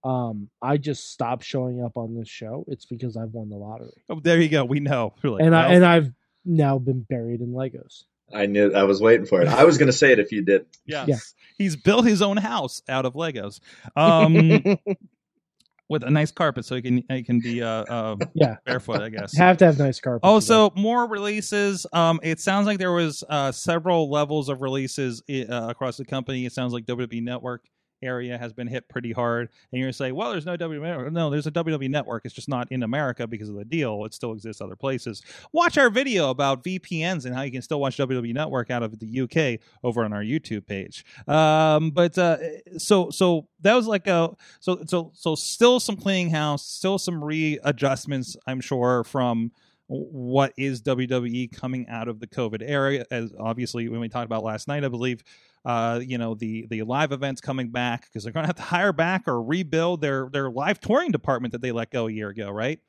um, 0.06 0.48
I 0.62 0.76
just 0.76 1.10
stop 1.10 1.42
showing 1.42 1.82
up 1.82 1.96
on 1.96 2.14
this 2.14 2.28
show, 2.28 2.64
it's 2.68 2.86
because 2.86 3.16
I've 3.16 3.32
won 3.32 3.48
the 3.48 3.56
lottery, 3.56 3.90
oh, 4.08 4.20
there 4.20 4.40
you 4.40 4.48
go. 4.48 4.64
We 4.64 4.80
know. 4.80 5.14
Like, 5.22 5.42
and 5.42 5.54
I 5.54 5.66
well, 5.66 5.74
and 5.74 5.84
I've 5.84 6.12
now 6.44 6.78
been 6.78 7.00
buried 7.02 7.40
in 7.40 7.48
Legos. 7.48 8.04
I 8.32 8.46
knew 8.46 8.72
I 8.72 8.84
was 8.84 9.00
waiting 9.00 9.26
for 9.26 9.42
it. 9.42 9.48
I 9.48 9.64
was 9.64 9.78
going 9.78 9.86
to 9.86 9.92
say 9.92 10.12
it 10.12 10.18
if 10.18 10.32
you 10.32 10.42
did. 10.42 10.66
yes. 10.84 11.08
yeah. 11.08 11.16
he's 11.58 11.76
built 11.76 12.06
his 12.06 12.22
own 12.22 12.36
house 12.36 12.82
out 12.88 13.04
of 13.04 13.14
Legos. 13.14 13.60
Um, 13.96 14.78
with 15.88 16.02
a 16.02 16.10
nice 16.10 16.32
carpet 16.32 16.64
so 16.64 16.74
he 16.74 16.82
can 16.82 17.04
he 17.08 17.22
can 17.22 17.38
be 17.40 17.62
uh, 17.62 17.68
uh 17.68 18.16
yeah, 18.34 18.56
barefoot, 18.64 19.00
I 19.00 19.08
guess. 19.08 19.36
have 19.36 19.56
to 19.58 19.66
have 19.66 19.78
nice 19.78 20.00
carpet. 20.00 20.20
Oh, 20.24 20.40
so 20.40 20.72
more 20.76 21.06
releases. 21.06 21.86
Um, 21.92 22.20
it 22.22 22.40
sounds 22.40 22.66
like 22.66 22.78
there 22.78 22.92
was 22.92 23.22
uh 23.28 23.52
several 23.52 24.10
levels 24.10 24.48
of 24.48 24.62
releases 24.62 25.22
uh, 25.28 25.66
across 25.68 25.96
the 25.96 26.04
company. 26.04 26.46
It 26.46 26.52
sounds 26.52 26.72
like 26.72 26.86
WWE 26.86 27.22
Network 27.22 27.64
area 28.02 28.36
has 28.38 28.52
been 28.52 28.66
hit 28.66 28.88
pretty 28.88 29.12
hard. 29.12 29.48
And 29.70 29.78
you're 29.78 29.86
gonna 29.86 29.92
say, 29.92 30.12
well, 30.12 30.30
there's 30.30 30.46
no 30.46 30.56
WWE 30.56 31.12
No, 31.12 31.30
there's 31.30 31.46
a 31.46 31.50
WWE 31.50 31.88
Network. 31.88 32.24
It's 32.24 32.34
just 32.34 32.48
not 32.48 32.70
in 32.70 32.82
America 32.82 33.26
because 33.26 33.48
of 33.48 33.56
the 33.56 33.64
deal. 33.64 34.04
It 34.04 34.14
still 34.14 34.32
exists 34.32 34.60
other 34.60 34.76
places. 34.76 35.22
Watch 35.52 35.78
our 35.78 35.90
video 35.90 36.30
about 36.30 36.64
VPNs 36.64 37.24
and 37.24 37.34
how 37.34 37.42
you 37.42 37.52
can 37.52 37.62
still 37.62 37.80
watch 37.80 37.96
WWE 37.96 38.34
Network 38.34 38.70
out 38.70 38.82
of 38.82 38.98
the 38.98 39.20
UK 39.20 39.60
over 39.82 40.04
on 40.04 40.12
our 40.12 40.22
YouTube 40.22 40.66
page. 40.66 41.04
Um, 41.26 41.90
but 41.90 42.16
uh, 42.18 42.38
so 42.78 43.10
so 43.10 43.48
that 43.60 43.74
was 43.74 43.86
like 43.86 44.06
a 44.06 44.34
so 44.60 44.82
so 44.86 45.12
so 45.14 45.34
still 45.34 45.80
some 45.80 45.96
cleaning 45.96 46.30
house, 46.30 46.66
still 46.66 46.98
some 46.98 47.22
readjustments. 47.22 48.36
I'm 48.46 48.60
sure 48.60 49.04
from 49.04 49.52
what 49.88 50.52
is 50.56 50.82
WWE 50.82 51.52
coming 51.52 51.86
out 51.88 52.08
of 52.08 52.18
the 52.20 52.26
COVID 52.26 52.62
era. 52.64 53.04
As 53.10 53.32
obviously 53.38 53.88
when 53.88 54.00
we 54.00 54.08
talked 54.08 54.26
about 54.26 54.42
last 54.42 54.68
night, 54.68 54.84
I 54.84 54.88
believe, 54.88 55.22
uh, 55.64 56.00
you 56.02 56.18
know, 56.18 56.34
the 56.34 56.66
the 56.68 56.82
live 56.82 57.12
events 57.12 57.40
coming 57.40 57.70
back 57.70 58.06
because 58.06 58.24
they're 58.24 58.32
going 58.32 58.44
to 58.44 58.48
have 58.48 58.56
to 58.56 58.62
hire 58.62 58.92
back 58.92 59.28
or 59.28 59.42
rebuild 59.42 60.00
their 60.00 60.28
their 60.32 60.50
live 60.50 60.80
touring 60.80 61.12
department 61.12 61.52
that 61.52 61.62
they 61.62 61.72
let 61.72 61.90
go 61.90 62.08
a 62.08 62.12
year 62.12 62.28
ago, 62.28 62.50
right? 62.50 62.80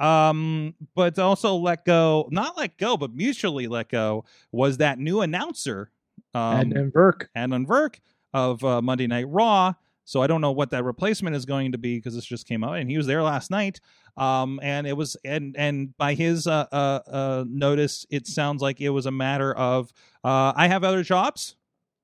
Um, 0.00 0.74
but 0.94 1.18
also 1.18 1.56
let 1.56 1.84
go, 1.84 2.28
not 2.30 2.56
let 2.56 2.78
go, 2.78 2.96
but 2.96 3.14
mutually 3.14 3.66
let 3.66 3.88
go 3.88 4.24
was 4.52 4.76
that 4.78 4.98
new 4.98 5.20
announcer, 5.20 5.90
um, 6.34 6.60
and 6.60 6.72
Adnan 6.72 6.92
Virk. 6.92 7.26
Adnan 7.36 7.66
Virk 7.66 7.96
of 8.32 8.62
uh, 8.64 8.80
Monday 8.80 9.06
Night 9.06 9.26
Raw. 9.28 9.74
So 10.08 10.22
I 10.22 10.26
don't 10.26 10.40
know 10.40 10.52
what 10.52 10.70
that 10.70 10.84
replacement 10.84 11.36
is 11.36 11.44
going 11.44 11.72
to 11.72 11.76
be 11.76 11.98
because 11.98 12.14
this 12.14 12.24
just 12.24 12.48
came 12.48 12.64
out, 12.64 12.78
and 12.78 12.88
he 12.90 12.96
was 12.96 13.06
there 13.06 13.22
last 13.22 13.50
night. 13.50 13.78
Um, 14.16 14.58
and 14.62 14.86
it 14.86 14.96
was, 14.96 15.18
and 15.22 15.54
and 15.58 15.94
by 15.98 16.14
his 16.14 16.46
uh, 16.46 16.64
uh, 16.72 17.00
uh, 17.06 17.44
notice, 17.46 18.06
it 18.08 18.26
sounds 18.26 18.62
like 18.62 18.80
it 18.80 18.88
was 18.88 19.04
a 19.04 19.10
matter 19.10 19.52
of 19.52 19.92
uh, 20.24 20.54
I 20.56 20.68
have 20.68 20.82
other 20.82 21.02
jobs, 21.02 21.56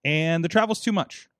and 0.05 0.45
the 0.45 0.51
travel's 0.51 0.83
too 0.83 0.93
much. 0.93 1.31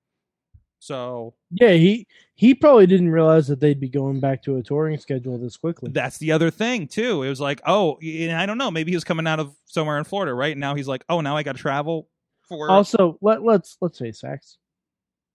So 0.79 1.35
Yeah, 1.51 1.73
he 1.73 2.07
he 2.33 2.55
probably 2.55 2.87
didn't 2.87 3.11
realize 3.11 3.47
that 3.47 3.59
they'd 3.59 3.79
be 3.79 3.87
going 3.87 4.19
back 4.19 4.41
to 4.45 4.57
a 4.57 4.63
touring 4.63 4.97
schedule 4.97 5.37
this 5.37 5.57
quickly. 5.57 5.91
that's 5.93 6.17
the 6.17 6.31
other 6.31 6.49
thing 6.49 6.87
too. 6.87 7.21
It 7.21 7.29
was 7.29 7.39
like, 7.39 7.61
oh, 7.67 7.99
I 8.01 8.47
don't 8.47 8.57
know, 8.57 8.71
maybe 8.71 8.89
he 8.89 8.95
was 8.95 9.03
coming 9.03 9.27
out 9.27 9.39
of 9.39 9.55
somewhere 9.65 9.99
in 9.99 10.03
Florida, 10.03 10.33
right? 10.33 10.53
And 10.53 10.61
now 10.61 10.73
he's 10.73 10.87
like, 10.87 11.05
oh, 11.09 11.21
now 11.21 11.37
I 11.37 11.43
got 11.43 11.57
to 11.57 11.61
travel 11.61 12.09
for. 12.49 12.71
Also, 12.71 13.19
let 13.21 13.43
let's 13.43 13.77
let's 13.81 13.99
face 13.99 14.19
facts. 14.19 14.57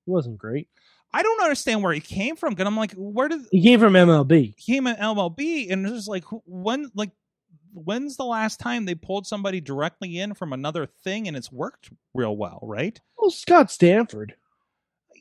He 0.06 0.10
wasn't 0.10 0.38
great. 0.38 0.66
I 1.12 1.22
don't 1.22 1.42
understand 1.42 1.82
where 1.82 1.92
he 1.92 2.00
came 2.00 2.36
from. 2.36 2.54
Because 2.54 2.66
I'm 2.66 2.76
like, 2.76 2.92
where 2.92 3.28
did 3.28 3.40
He 3.50 3.62
came 3.62 3.80
from 3.80 3.94
MLB. 3.94 4.54
he 4.56 4.74
came 4.74 4.86
in 4.86 4.96
MLB 4.96 5.70
and 5.72 5.84
it's 5.86 5.94
just 5.96 6.08
like 6.08 6.24
when 6.46 6.90
like 6.94 7.10
when's 7.72 8.16
the 8.16 8.24
last 8.24 8.58
time 8.60 8.84
they 8.84 8.94
pulled 8.94 9.26
somebody 9.26 9.60
directly 9.60 10.18
in 10.18 10.34
from 10.34 10.52
another 10.52 10.86
thing 10.86 11.28
and 11.28 11.36
it's 11.36 11.52
worked 11.52 11.90
real 12.14 12.36
well, 12.36 12.58
right? 12.62 13.00
Well, 13.18 13.30
Scott 13.30 13.70
Stanford. 13.70 14.34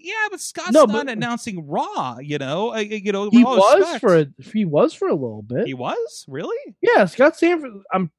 Yeah, 0.02 0.14
but 0.32 0.40
Scott's 0.40 0.72
No, 0.72 0.86
not 0.86 1.06
but- 1.08 1.10
announcing 1.10 1.68
Raw, 1.68 2.18
you 2.20 2.38
know. 2.38 2.70
I, 2.70 2.78
I- 2.80 2.82
you 2.82 3.12
know, 3.12 3.30
He 3.30 3.44
was 3.44 3.80
respect. 3.80 4.00
for 4.02 4.18
a, 4.18 4.28
he 4.54 4.64
was 4.66 4.94
for 4.94 5.08
a 5.10 5.14
little 5.14 5.42
bit. 5.42 5.68
he 5.68 5.74
was 5.74 6.26
really. 6.28 6.56
yeah, 6.82 7.06
Scott 7.06 7.36
Stanford. 7.36 7.72
I'm 7.94 8.10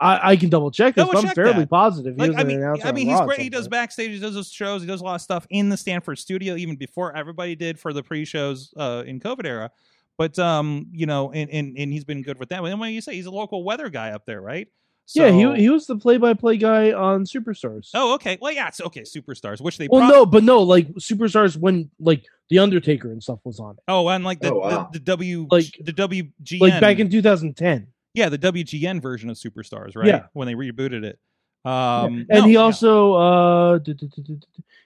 I, 0.00 0.30
I 0.30 0.36
can 0.36 0.48
double 0.48 0.70
check 0.70 0.94
this, 0.94 1.02
Double 1.02 1.12
but 1.12 1.18
I'm 1.18 1.24
check 1.26 1.34
fairly 1.34 1.52
that. 1.60 1.68
positive 1.70 2.14
he 2.14 2.20
Like 2.20 2.30
was 2.30 2.38
I 2.40 2.44
mean, 2.44 2.64
I 2.64 2.92
mean, 2.92 3.06
he's 3.08 3.20
great. 3.20 3.40
He 3.40 3.50
does 3.50 3.68
backstage. 3.68 4.10
He 4.12 4.18
does 4.18 4.34
those 4.34 4.50
shows. 4.50 4.80
He 4.80 4.88
does 4.88 5.02
a 5.02 5.04
lot 5.04 5.16
of 5.16 5.20
stuff 5.20 5.46
in 5.50 5.68
the 5.68 5.76
Stamford 5.76 6.18
studio, 6.18 6.56
even 6.56 6.76
before 6.76 7.14
everybody 7.14 7.54
did 7.54 7.78
for 7.78 7.92
the 7.92 8.02
pre-shows 8.02 8.72
uh, 8.78 9.02
in 9.06 9.20
COVID 9.20 9.44
era. 9.44 9.70
But 10.16 10.38
um, 10.38 10.86
you 10.92 11.06
know, 11.06 11.32
and, 11.32 11.50
and 11.50 11.76
and 11.76 11.92
he's 11.92 12.04
been 12.04 12.22
good 12.22 12.38
with 12.38 12.48
that. 12.48 12.64
And 12.64 12.80
when 12.80 12.92
you 12.92 13.00
say 13.00 13.14
he's 13.14 13.26
a 13.26 13.30
local 13.30 13.62
weather 13.62 13.88
guy 13.90 14.10
up 14.12 14.24
there, 14.26 14.40
right? 14.40 14.68
So, 15.06 15.26
yeah, 15.26 15.32
he 15.54 15.62
he 15.62 15.68
was 15.70 15.86
the 15.86 15.96
play-by-play 15.96 16.58
guy 16.58 16.92
on 16.92 17.24
Superstars. 17.24 17.90
Oh, 17.94 18.14
okay. 18.14 18.38
Well, 18.40 18.52
yeah, 18.52 18.68
it's 18.68 18.80
okay. 18.80 19.00
Superstars, 19.02 19.60
which 19.60 19.76
they 19.76 19.88
well, 19.90 20.02
prob- 20.02 20.12
no, 20.12 20.24
but 20.24 20.44
no, 20.44 20.62
like 20.62 20.86
Superstars 20.94 21.56
when 21.56 21.90
like 21.98 22.24
the 22.48 22.60
Undertaker 22.60 23.10
and 23.10 23.20
stuff 23.20 23.40
was 23.42 23.58
on 23.58 23.72
it, 23.72 23.82
Oh, 23.88 24.08
and 24.08 24.24
like 24.24 24.38
the, 24.40 24.52
Oh, 24.52 24.58
wow. 24.60 24.88
the, 24.92 24.98
the 25.00 25.04
W 25.06 25.48
Like- 25.50 25.74
the 25.84 25.92
WGN 25.92 26.60
like 26.60 26.80
back 26.80 27.00
in 27.00 27.10
2010. 27.10 27.88
Yeah 28.14 28.28
the 28.28 28.38
WGN 28.38 29.00
version 29.00 29.30
of 29.30 29.36
Superstars, 29.36 29.96
right? 29.96 30.06
Yeah. 30.08 30.26
when 30.32 30.46
they 30.46 30.54
rebooted 30.54 31.04
it. 31.04 31.18
Um, 31.64 32.26
and 32.30 32.40
no, 32.42 32.46
he 32.46 32.54
yeah. 32.54 32.60
also 32.60 33.14
uh 33.14 33.78
d- 33.78 33.92
d- 33.92 34.06
d- 34.06 34.40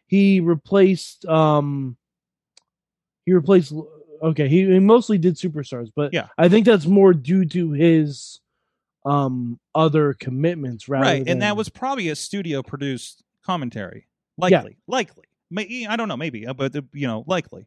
he 0.06 0.40
replaced 0.40 1.24
um 1.26 1.96
he 3.24 3.32
replaced 3.32 3.72
okay 4.20 4.48
he, 4.48 4.66
he 4.66 4.80
mostly 4.80 5.16
did 5.16 5.36
superstars 5.36 5.92
but 5.94 6.12
Yeah. 6.12 6.26
i 6.36 6.48
think 6.48 6.66
that's 6.66 6.86
more 6.86 7.14
due 7.14 7.44
to 7.44 7.70
his 7.70 8.40
um 9.04 9.60
other 9.74 10.14
commitments 10.14 10.88
rather 10.88 11.04
right, 11.04 11.18
than, 11.24 11.34
and 11.34 11.42
that 11.42 11.56
was 11.56 11.68
probably 11.68 12.08
a 12.08 12.16
studio 12.16 12.60
produced 12.62 13.22
commentary, 13.44 14.08
likely, 14.36 14.76
likely. 14.88 15.24
May, 15.50 15.86
I 15.88 15.94
don't 15.96 16.08
know, 16.08 16.16
maybe, 16.16 16.46
uh, 16.46 16.54
but 16.54 16.74
uh, 16.74 16.80
you 16.92 17.06
know, 17.06 17.22
likely. 17.26 17.66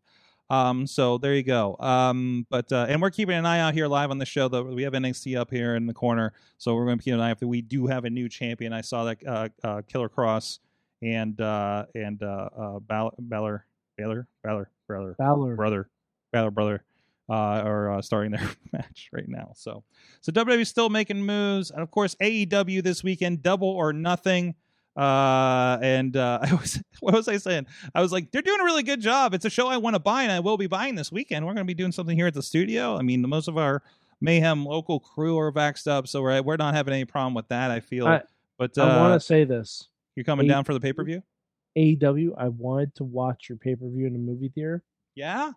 Um, 0.50 0.88
so 0.88 1.18
there 1.18 1.36
you 1.36 1.44
go. 1.44 1.76
Um, 1.80 2.46
but 2.50 2.72
uh, 2.72 2.86
and 2.88 3.02
we're 3.02 3.12
keeping 3.12 3.36
an 3.36 3.46
eye 3.46 3.60
out 3.60 3.74
here 3.74 3.88
live 3.88 4.12
on 4.12 4.18
the 4.18 4.26
show. 4.26 4.48
Though 4.48 4.64
we 4.64 4.84
have 4.84 4.94
NXT 4.94 5.38
up 5.38 5.52
here 5.52 5.76
in 5.76 5.88
the 5.88 5.94
corner, 5.94 6.34
so 6.58 6.74
we're 6.76 6.86
going 6.86 6.98
to 6.98 7.04
keep 7.04 7.14
an 7.14 7.20
eye 7.20 7.32
out. 7.32 7.42
We 7.42 7.62
do 7.62 7.88
have 7.88 8.06
a 8.06 8.10
new 8.10 8.30
champion. 8.30 8.72
I 8.74 8.82
saw 8.82 9.04
that 9.06 9.28
uh, 9.28 9.50
uh, 9.64 9.82
Killer 9.88 10.10
Kross 10.10 10.60
and 11.02 11.40
uh, 11.42 11.86
and 11.94 12.22
uh, 12.24 12.50
uh, 12.58 12.80
Bal- 12.80 13.14
Balor, 13.20 13.66
Baylor, 13.98 14.28
Balor, 14.44 14.72
brother, 14.88 15.16
Balor. 15.18 15.56
brother, 15.56 15.90
Balor 16.32 16.52
brother, 16.52 16.84
uh, 17.30 17.34
are 17.34 17.92
uh, 17.94 18.02
starting 18.02 18.32
their 18.32 18.50
match 18.72 19.10
right 19.12 19.28
now. 19.28 19.52
So, 19.56 19.84
so 20.22 20.32
WWE 20.32 20.66
still 20.66 20.90
making 20.90 21.22
moves, 21.26 21.72
and 21.72 21.82
of 21.82 21.92
course 21.92 22.16
AEW 22.22 22.84
this 22.84 23.04
weekend, 23.04 23.44
Double 23.44 23.70
or 23.70 23.94
Nothing. 23.94 24.56
Uh, 24.98 25.78
and 25.82 26.18
uh, 26.18 26.40
I 26.44 26.54
was, 26.56 26.82
what 27.02 27.14
was 27.14 27.28
I 27.28 27.38
saying? 27.38 27.68
I 27.94 28.02
was 28.02 28.12
like, 28.12 28.32
they're 28.32 28.42
doing 28.42 28.60
a 28.60 28.64
really 28.64 28.84
good 28.84 29.00
job. 29.02 29.34
It's 29.34 29.46
a 29.46 29.50
show 29.50 29.68
I 29.68 29.78
want 29.78 29.96
to 29.96 30.00
buy, 30.00 30.24
and 30.24 30.32
I 30.32 30.40
will 30.40 30.58
be 30.58 30.68
buying 30.68 30.96
this 30.96 31.12
weekend. 31.12 31.46
We're 31.46 31.54
going 31.54 31.66
to 31.66 31.70
be 31.70 31.76
doing 31.76 31.92
something 31.92 32.18
here 32.18 32.28
at 32.28 32.34
the 32.34 32.42
studio. 32.42 32.98
I 32.98 33.04
mean, 33.04 33.22
most 33.30 33.48
of 33.48 33.58
our 33.58 33.84
Mayhem 34.22 34.66
local 34.66 35.00
crew 35.00 35.38
are 35.38 35.52
vaxxed 35.52 35.88
up, 35.88 36.08
so 36.08 36.22
we're 36.24 36.42
we're 36.42 36.58
not 36.58 36.74
having 36.74 36.94
any 36.96 37.06
problem 37.06 37.36
with 37.36 37.48
that. 37.50 37.70
I 37.70 37.80
feel, 37.80 38.08
I- 38.08 38.24
but 38.58 38.76
uh, 38.78 38.82
i 38.84 38.98
want 38.98 39.14
to 39.22 39.26
say 39.26 39.44
this 39.44 39.88
you're 40.16 40.24
coming 40.24 40.48
A- 40.48 40.50
down 40.50 40.64
for 40.64 40.74
the 40.74 40.80
pay 40.80 40.92
per 40.94 41.04
view. 41.04 41.22
aew 41.78 42.32
i 42.36 42.48
wanted 42.48 42.96
to 42.96 43.04
watch 43.04 43.50
your 43.50 43.58
pay-per-view 43.60 44.08
in 44.08 44.16
a 44.16 44.18
movie 44.18 44.50
theater 44.50 44.84
Yeah, 45.14 45.52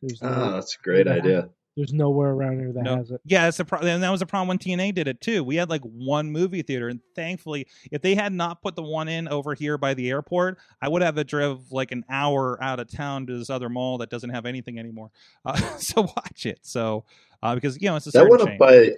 there's 0.00 0.22
no, 0.22 0.28
Oh, 0.28 0.50
that's 0.52 0.76
a 0.76 0.82
great 0.84 1.06
Yeah. 1.06 1.12
idea. 1.14 1.48
There's 1.76 1.92
nowhere 1.92 2.30
around 2.30 2.58
here 2.60 2.72
that 2.72 2.82
No. 2.84 2.96
has 2.96 3.10
it 3.10 3.20
Yeah, 3.24 3.48
it's 3.48 3.58
a 3.58 3.64
pro- 3.64 3.80
and 3.80 4.02
that 4.02 4.10
was 4.10 4.22
a 4.22 4.26
problem 4.26 4.48
when 4.48 4.58
TNA 4.58 4.92
did 4.94 5.08
it 5.08 5.20
too. 5.20 5.42
We 5.42 5.56
had 5.56 5.68
like 5.68 5.82
one 5.82 6.30
movie 6.30 6.62
theater, 6.62 6.88
and 6.88 7.00
thankfully, 7.16 7.66
if 7.90 8.00
they 8.02 8.14
had 8.14 8.32
not 8.32 8.62
put 8.62 8.76
the 8.76 8.82
one 8.82 9.08
in 9.08 9.26
over 9.28 9.54
here 9.54 9.76
by 9.78 9.94
the 9.94 10.08
airport, 10.10 10.58
I 10.80 10.88
would 10.88 11.02
have 11.02 11.16
to 11.16 11.24
drive 11.24 11.72
like 11.72 11.90
an 11.92 12.04
hour 12.08 12.56
out 12.62 12.78
of 12.80 12.88
town 12.90 13.26
to 13.26 13.38
this 13.38 13.50
other 13.50 13.68
mall 13.68 13.98
that 13.98 14.10
doesn't 14.10 14.30
have 14.30 14.46
anything 14.46 14.78
anymore. 14.78 15.10
Uh, 15.44 15.56
so 15.78 16.02
watch 16.02 16.46
it. 16.46 16.60
So 16.62 17.04
uh, 17.42 17.54
because 17.54 17.76
you 17.80 17.88
know 17.88 17.96
it's 17.96 18.06
a 18.06 18.10
That 18.10 18.18
certain 18.20 18.30
one 18.30 18.46
chain. 18.46 18.52
up 18.54 18.58
by, 18.58 18.90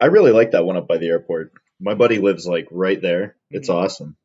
I 0.00 0.06
really 0.06 0.32
like 0.32 0.52
that 0.52 0.64
one 0.64 0.76
up 0.76 0.86
by 0.86 0.98
the 0.98 1.08
airport. 1.08 1.52
My 1.80 1.94
buddy 1.94 2.18
lives 2.18 2.46
like 2.46 2.68
right 2.70 3.00
there. 3.02 3.36
It's 3.50 3.68
Mhm. 3.68 3.74
awesome. 3.74 4.16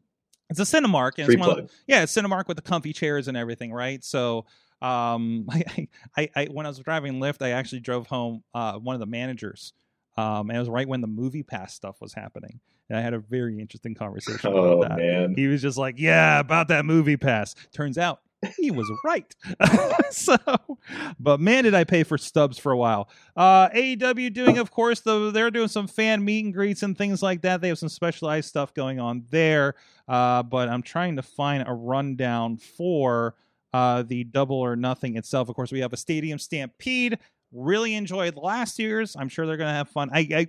it's 0.49 0.60
a 0.60 0.63
Cinemark, 0.63 1.13
and 1.17 1.25
Free 1.25 1.36
it's 1.36 1.39
one 1.41 1.49
of 1.49 1.55
plug. 1.57 1.69
yeah, 1.88 2.03
it's 2.03 2.13
Cinemark 2.15 2.47
with 2.47 2.55
the 2.55 2.63
comfy 2.63 2.93
chairs 2.93 3.27
and 3.27 3.36
everything, 3.36 3.73
right? 3.73 4.01
So, 4.01 4.45
um, 4.82 5.48
I, 5.52 5.88
I, 6.16 6.30
I, 6.36 6.46
when 6.46 6.66
I 6.66 6.70
was 6.70 6.80
driving 6.80 7.20
Lyft, 7.20 7.42
I 7.42 7.52
actually 7.52 7.80
drove 7.82 8.08
home 8.08 8.44
uh, 8.54 8.74
one 8.74 8.96
of 8.96 9.00
the 9.00 9.06
managers, 9.06 9.74
um, 10.18 10.50
and 10.50 10.58
it 10.58 10.60
was 10.60 10.70
right 10.70 10.88
when 10.88 11.02
the 11.02 11.08
Movie 11.08 11.44
Pass 11.44 11.74
stuff 11.74 12.02
was 12.02 12.13
happening, 12.13 12.60
and 12.90 12.98
I 12.98 13.02
had 13.02 13.13
a 13.13 13.20
very 13.20 13.60
interesting 13.60 13.96
conversation 13.96 14.52
Oh 14.54 14.80
about 14.80 14.90
that. 14.90 14.98
man, 14.98 15.34
He 15.36 15.48
was 15.48 15.62
just 15.62 15.78
like, 15.78 15.96
"Yeah, 15.98 16.40
about 16.40 16.68
that 16.70 16.86
Movie 16.86 17.18
Pass." 17.18 17.56
Turns 17.74 17.98
out 17.98 18.22
he 18.56 18.70
was 18.70 18.90
right. 19.04 19.36
so, 20.12 20.38
but 21.20 21.40
man, 21.40 21.63
did 21.63 21.74
I 21.74 21.84
pay 21.84 22.04
for 22.04 22.18
stubs 22.18 22.58
for 22.60 22.72
a 22.72 22.78
while. 22.78 23.10
Uh, 23.36 23.70
AEW 23.70 24.32
doing, 24.32 24.60
of 24.60 24.70
course, 24.70 25.00
the 25.00 25.32
they're 25.32 25.50
doing 25.50 25.68
some 25.68 25.88
fan 25.88 26.24
meet 26.24 26.46
and 26.46 26.54
greets 26.54 26.84
and 26.84 26.96
things 26.98 27.24
like 27.24 27.42
that. 27.42 27.62
They 27.62 27.70
have 27.70 27.80
some 27.80 27.90
specialized 27.90 28.48
stuff 28.48 28.74
going 28.74 29.00
on 29.00 29.26
there. 29.32 29.74
Uh, 30.08 30.44
but 30.44 30.70
I'm 30.70 30.84
trying 30.84 31.16
to 31.16 31.24
find 31.24 31.63
a 31.68 31.74
rundown 31.74 32.58
for 32.58 33.36
uh, 33.78 34.02
the 34.02 34.24
Double 34.24 34.58
or 34.58 34.76
Nothing 34.76 35.18
itself. 35.18 35.50
Of 35.50 35.56
course, 35.56 35.72
we 35.72 35.82
have 35.82 35.94
a 35.94 35.98
Stadium 35.98 36.40
Stampede. 36.40 37.20
Really 37.54 37.94
enjoyed 37.94 38.36
last 38.36 38.80
year's. 38.80 39.16
I'm 39.16 39.30
sure 39.30 39.46
they're 39.46 39.58
going 39.58 39.70
to 39.70 39.76
have 39.76 39.90
fun. 39.90 40.10
I, 40.12 40.20
I 40.20 40.48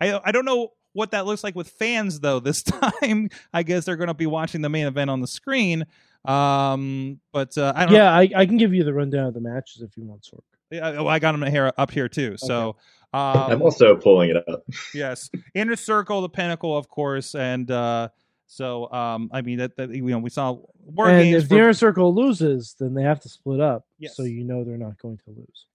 I 0.12 0.20
I 0.26 0.32
don't 0.32 0.44
know 0.44 0.72
what 0.92 1.12
that 1.12 1.26
looks 1.26 1.42
like 1.42 1.54
with 1.54 1.68
fans 1.70 2.20
though. 2.20 2.38
This 2.38 2.62
time, 3.02 3.30
I 3.52 3.62
guess 3.62 3.86
they're 3.86 3.96
going 3.96 4.08
to 4.08 4.14
be 4.14 4.26
watching 4.26 4.60
the 4.60 4.68
main 4.68 4.86
event 4.86 5.10
on 5.10 5.20
the 5.20 5.26
screen. 5.26 5.86
Um, 6.24 7.20
but 7.32 7.56
uh, 7.56 7.72
I 7.74 7.86
don't. 7.86 7.94
yeah 7.94 8.12
I, 8.12 8.28
I 8.34 8.46
can 8.46 8.56
give 8.58 8.74
you 8.74 8.84
the 8.84 8.92
rundown 8.92 9.26
of 9.26 9.34
the 9.34 9.40
matches 9.40 9.82
if 9.82 9.96
you 9.96 10.04
want 10.04 10.22
Sorg. 10.22 10.40
Yeah, 10.70 10.96
oh, 10.98 11.06
I 11.06 11.18
got 11.18 11.32
them 11.32 11.48
here 11.50 11.72
up 11.78 11.92
here 11.92 12.08
too. 12.08 12.36
So, 12.36 12.76
um, 13.14 13.52
I'm 13.52 13.62
also 13.62 13.94
pulling 13.94 14.30
it 14.30 14.36
up. 14.48 14.64
yes, 14.94 15.30
inner 15.54 15.76
circle, 15.76 16.22
the 16.22 16.28
pinnacle, 16.28 16.76
of 16.76 16.88
course, 16.88 17.36
and 17.36 17.70
uh, 17.70 18.08
so 18.46 18.90
um, 18.92 19.30
I 19.32 19.42
mean 19.42 19.58
that, 19.58 19.76
that 19.76 19.90
you 19.90 20.02
know 20.04 20.18
we 20.18 20.30
saw 20.30 20.58
war 20.84 21.08
and 21.08 21.24
games. 21.24 21.44
if 21.44 21.48
the 21.48 21.56
inner 21.56 21.72
circle 21.72 22.14
loses 22.14 22.74
then 22.78 22.94
they 22.94 23.02
have 23.02 23.20
to 23.20 23.28
split 23.28 23.60
up 23.60 23.86
Yes. 23.98 24.16
so 24.16 24.22
you 24.22 24.44
know 24.44 24.64
they're 24.64 24.76
not 24.78 24.98
going 24.98 25.18
to 25.18 25.30
lose 25.30 25.66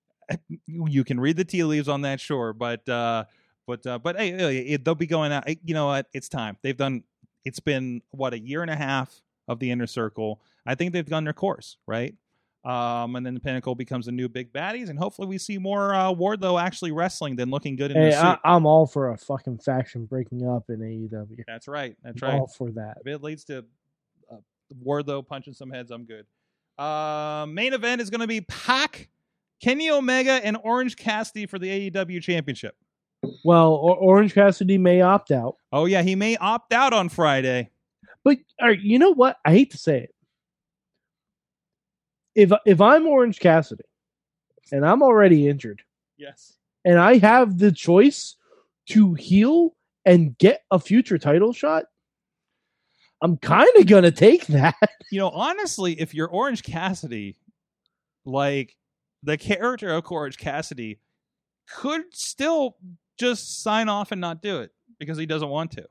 you 0.68 1.04
can 1.04 1.20
read 1.20 1.38
the 1.38 1.44
tea 1.46 1.64
leaves 1.64 1.90
on 1.90 2.02
that, 2.02 2.20
sure, 2.20 2.54
but 2.54 2.88
uh, 2.88 3.26
but 3.68 3.86
uh, 3.86 4.00
but 4.00 4.18
hey, 4.18 4.32
hey, 4.32 4.58
it, 4.60 4.86
they'll 4.86 4.96
be 4.96 5.08
going 5.08 5.32
out. 5.32 5.44
You 5.66 5.74
know 5.74 5.88
what? 5.88 6.08
It's 6.14 6.30
time. 6.30 6.58
They've 6.62 6.78
done. 6.78 7.04
It's 7.46 7.60
been 7.60 8.02
what 8.12 8.34
a 8.34 8.40
year 8.40 8.62
and 8.62 8.72
a 8.72 8.76
half 8.76 9.22
of 9.48 9.60
the 9.60 9.72
inner 9.72 9.88
circle. 9.88 10.42
I 10.66 10.76
think 10.76 10.94
they've 10.94 11.06
done 11.06 11.24
their 11.24 11.34
course, 11.34 11.78
right? 11.88 12.16
Um, 12.64 13.16
and 13.16 13.26
then 13.26 13.34
the 13.34 13.40
pinnacle 13.40 13.74
becomes 13.74 14.06
the 14.06 14.12
new 14.12 14.30
big 14.30 14.54
baddies, 14.54 14.90
and 14.90 15.00
hopefully 15.00 15.28
we 15.28 15.40
see 15.40 15.58
more 15.58 15.96
uh, 15.96 16.14
Wardlow 16.14 16.62
actually 16.62 16.92
wrestling 16.92 17.36
than 17.36 17.50
looking 17.50 17.76
good 17.76 17.90
in 17.90 17.98
hey 17.98 18.12
the 18.12 18.16
suit. 18.16 18.40
I, 18.44 18.56
i'm 18.56 18.68
all 18.68 18.86
for 18.86 19.10
a 19.12 19.18
fucking 19.18 19.58
faction 19.58 20.06
breaking 20.06 20.48
up 20.48 20.66
in 20.70 20.78
aew 20.80 21.28
That's 21.48 21.68
right. 21.68 21.96
That's 22.04 22.22
I'm 22.22 22.30
right. 22.30 22.40
all 22.40 22.46
for 22.48 22.70
that 22.74 22.98
If 23.04 23.08
it 23.08 23.24
leads 23.24 23.44
to 23.46 23.66
uh, 24.32 24.36
Wardlow 24.86 25.26
punching 25.26 25.54
some 25.56 25.72
heads, 25.72 25.90
I'm 25.90 26.06
good. 26.06 26.26
Uh, 26.78 27.48
main 27.48 27.74
event 27.74 28.00
is 28.00 28.12
going 28.12 28.22
to 28.22 28.28
be 28.28 28.42
Pac, 28.42 29.10
Kenny 29.62 29.90
Omega, 29.90 30.34
and 30.44 30.56
Orange 30.64 30.96
Cassidy 30.98 31.48
for 31.48 31.58
the 31.58 31.90
AEW 31.90 32.22
Championship. 32.22 32.76
well 33.44 33.74
or- 33.74 33.98
orange 33.98 34.34
cassidy 34.36 34.78
may 34.78 35.02
opt 35.02 35.32
out 35.32 35.56
Oh 35.72 35.86
yeah, 35.86 36.02
he 36.04 36.16
may 36.16 36.38
opt 36.38 36.74
out 36.74 36.94
on 36.94 37.10
Friday. 37.10 37.72
But 38.24 38.38
right, 38.62 38.80
you 38.80 39.00
know 39.00 39.14
what? 39.16 39.38
I 39.44 39.52
hate 39.52 39.72
to 39.72 39.78
say 39.80 40.02
it. 40.02 40.16
If 42.36 42.52
if 42.66 42.80
I'm 42.82 43.08
Orange 43.08 43.40
Cassidy 43.40 43.84
and 44.72 44.86
I'm 44.86 45.02
already 45.04 45.48
injured 45.48 45.82
Yes. 46.18 46.54
and 46.86 46.98
I 47.00 47.18
have 47.18 47.58
the 47.58 47.72
choice 47.72 48.36
to 48.90 49.14
heal 49.16 49.76
and 50.06 50.38
get 50.38 50.62
a 50.72 50.80
future 50.80 51.18
title 51.18 51.54
shot, 51.54 51.86
I'm 53.22 53.38
kind 53.38 53.70
of 53.78 53.86
going 53.88 54.04
to 54.04 54.12
take 54.12 54.48
that. 54.48 54.76
You 55.12 55.20
know, 55.20 55.30
honestly, 55.30 56.00
if 56.00 56.14
you're 56.14 56.30
Orange 56.30 56.64
Cassidy, 56.64 57.36
like 58.24 58.78
the 59.24 59.38
character 59.38 59.90
of 59.90 60.10
Orange 60.10 60.38
Cassidy 60.38 61.00
could 61.70 62.04
still 62.14 62.78
just 63.20 63.62
sign 63.62 63.90
off 63.90 64.14
and 64.14 64.22
not 64.22 64.42
do 64.42 64.62
it 64.62 64.72
because 65.00 65.18
he 65.18 65.26
doesn't 65.26 65.50
want 65.50 65.72
to. 65.72 65.86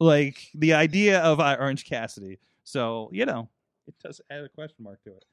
Like 0.00 0.38
the 0.54 0.74
idea 0.74 1.20
of 1.20 1.40
uh, 1.40 1.56
Orange 1.58 1.86
Cassidy. 1.86 2.38
So, 2.62 3.08
you 3.10 3.24
know, 3.24 3.48
it 3.90 4.08
does 4.08 4.20
add 4.30 4.44
a 4.44 4.48
question 4.48 4.84
mark 4.84 5.02
to 5.04 5.10
it. 5.10 5.24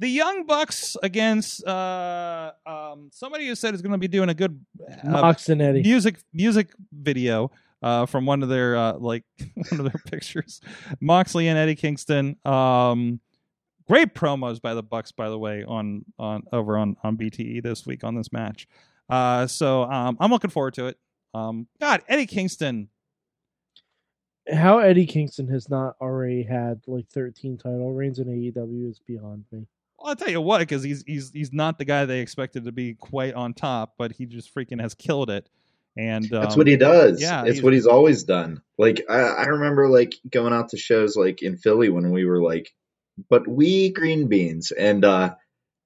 The 0.00 0.08
Young 0.08 0.46
Bucks 0.46 0.96
against 1.02 1.64
uh, 1.66 2.52
um, 2.66 3.10
somebody 3.12 3.46
who 3.46 3.54
said 3.54 3.74
is 3.74 3.82
going 3.82 3.92
to 3.92 3.98
be 3.98 4.08
doing 4.08 4.28
a 4.28 4.34
good 4.34 4.64
uh, 5.04 5.08
Mox 5.10 5.48
and 5.48 5.60
Eddie. 5.60 5.82
music 5.82 6.16
music 6.32 6.70
video 6.92 7.50
uh, 7.82 8.06
from 8.06 8.24
one 8.24 8.42
of 8.42 8.48
their 8.48 8.76
uh, 8.76 8.92
like 8.94 9.24
one 9.70 9.80
of 9.80 9.92
their 9.92 10.02
pictures. 10.06 10.60
Moxley 11.00 11.48
and 11.48 11.58
Eddie 11.58 11.74
Kingston. 11.74 12.36
Um, 12.44 13.20
great 13.86 14.14
promos 14.14 14.60
by 14.60 14.74
the 14.74 14.82
Bucks, 14.82 15.12
by 15.12 15.28
the 15.28 15.38
way, 15.38 15.64
on 15.64 16.04
on 16.18 16.44
over 16.52 16.78
on 16.78 16.96
on 17.02 17.16
BTE 17.16 17.62
this 17.62 17.84
week 17.86 18.04
on 18.04 18.14
this 18.14 18.32
match. 18.32 18.66
Uh, 19.10 19.46
so 19.46 19.82
um, 19.84 20.16
I'm 20.20 20.30
looking 20.30 20.50
forward 20.50 20.74
to 20.74 20.86
it. 20.86 20.98
Um, 21.34 21.66
God, 21.80 22.02
Eddie 22.08 22.26
Kingston. 22.26 22.88
How 24.52 24.78
Eddie 24.78 25.06
Kingston 25.06 25.48
has 25.48 25.68
not 25.68 25.96
already 26.00 26.42
had 26.42 26.80
like 26.86 27.08
13 27.10 27.58
title 27.58 27.92
reigns 27.92 28.18
in 28.18 28.26
AEW 28.26 28.90
is 28.90 29.00
beyond 29.06 29.44
me. 29.52 29.66
Well, 29.98 30.10
I'll 30.10 30.16
tell 30.16 30.30
you 30.30 30.40
what, 30.40 30.60
because 30.60 30.82
he's 30.82 31.02
he's 31.06 31.30
he's 31.32 31.52
not 31.52 31.78
the 31.78 31.84
guy 31.84 32.04
they 32.04 32.20
expected 32.20 32.64
to 32.64 32.72
be 32.72 32.94
quite 32.94 33.34
on 33.34 33.52
top, 33.52 33.94
but 33.98 34.12
he 34.12 34.26
just 34.26 34.54
freaking 34.54 34.80
has 34.80 34.94
killed 34.94 35.28
it. 35.30 35.48
And 35.96 36.24
um, 36.32 36.42
That's 36.42 36.56
what 36.56 36.68
he 36.68 36.76
does. 36.76 37.20
yeah, 37.20 37.42
it's 37.42 37.54
he's- 37.54 37.64
what 37.64 37.72
he's 37.72 37.86
always 37.86 38.22
done. 38.24 38.62
Like 38.78 39.04
I, 39.10 39.18
I 39.20 39.44
remember 39.46 39.88
like 39.88 40.14
going 40.30 40.52
out 40.52 40.68
to 40.70 40.76
shows 40.76 41.16
like 41.16 41.42
in 41.42 41.56
Philly 41.56 41.88
when 41.88 42.12
we 42.12 42.24
were 42.24 42.40
like, 42.40 42.72
but 43.28 43.48
we 43.48 43.90
green 43.90 44.28
beans, 44.28 44.70
and 44.70 45.04
uh 45.04 45.34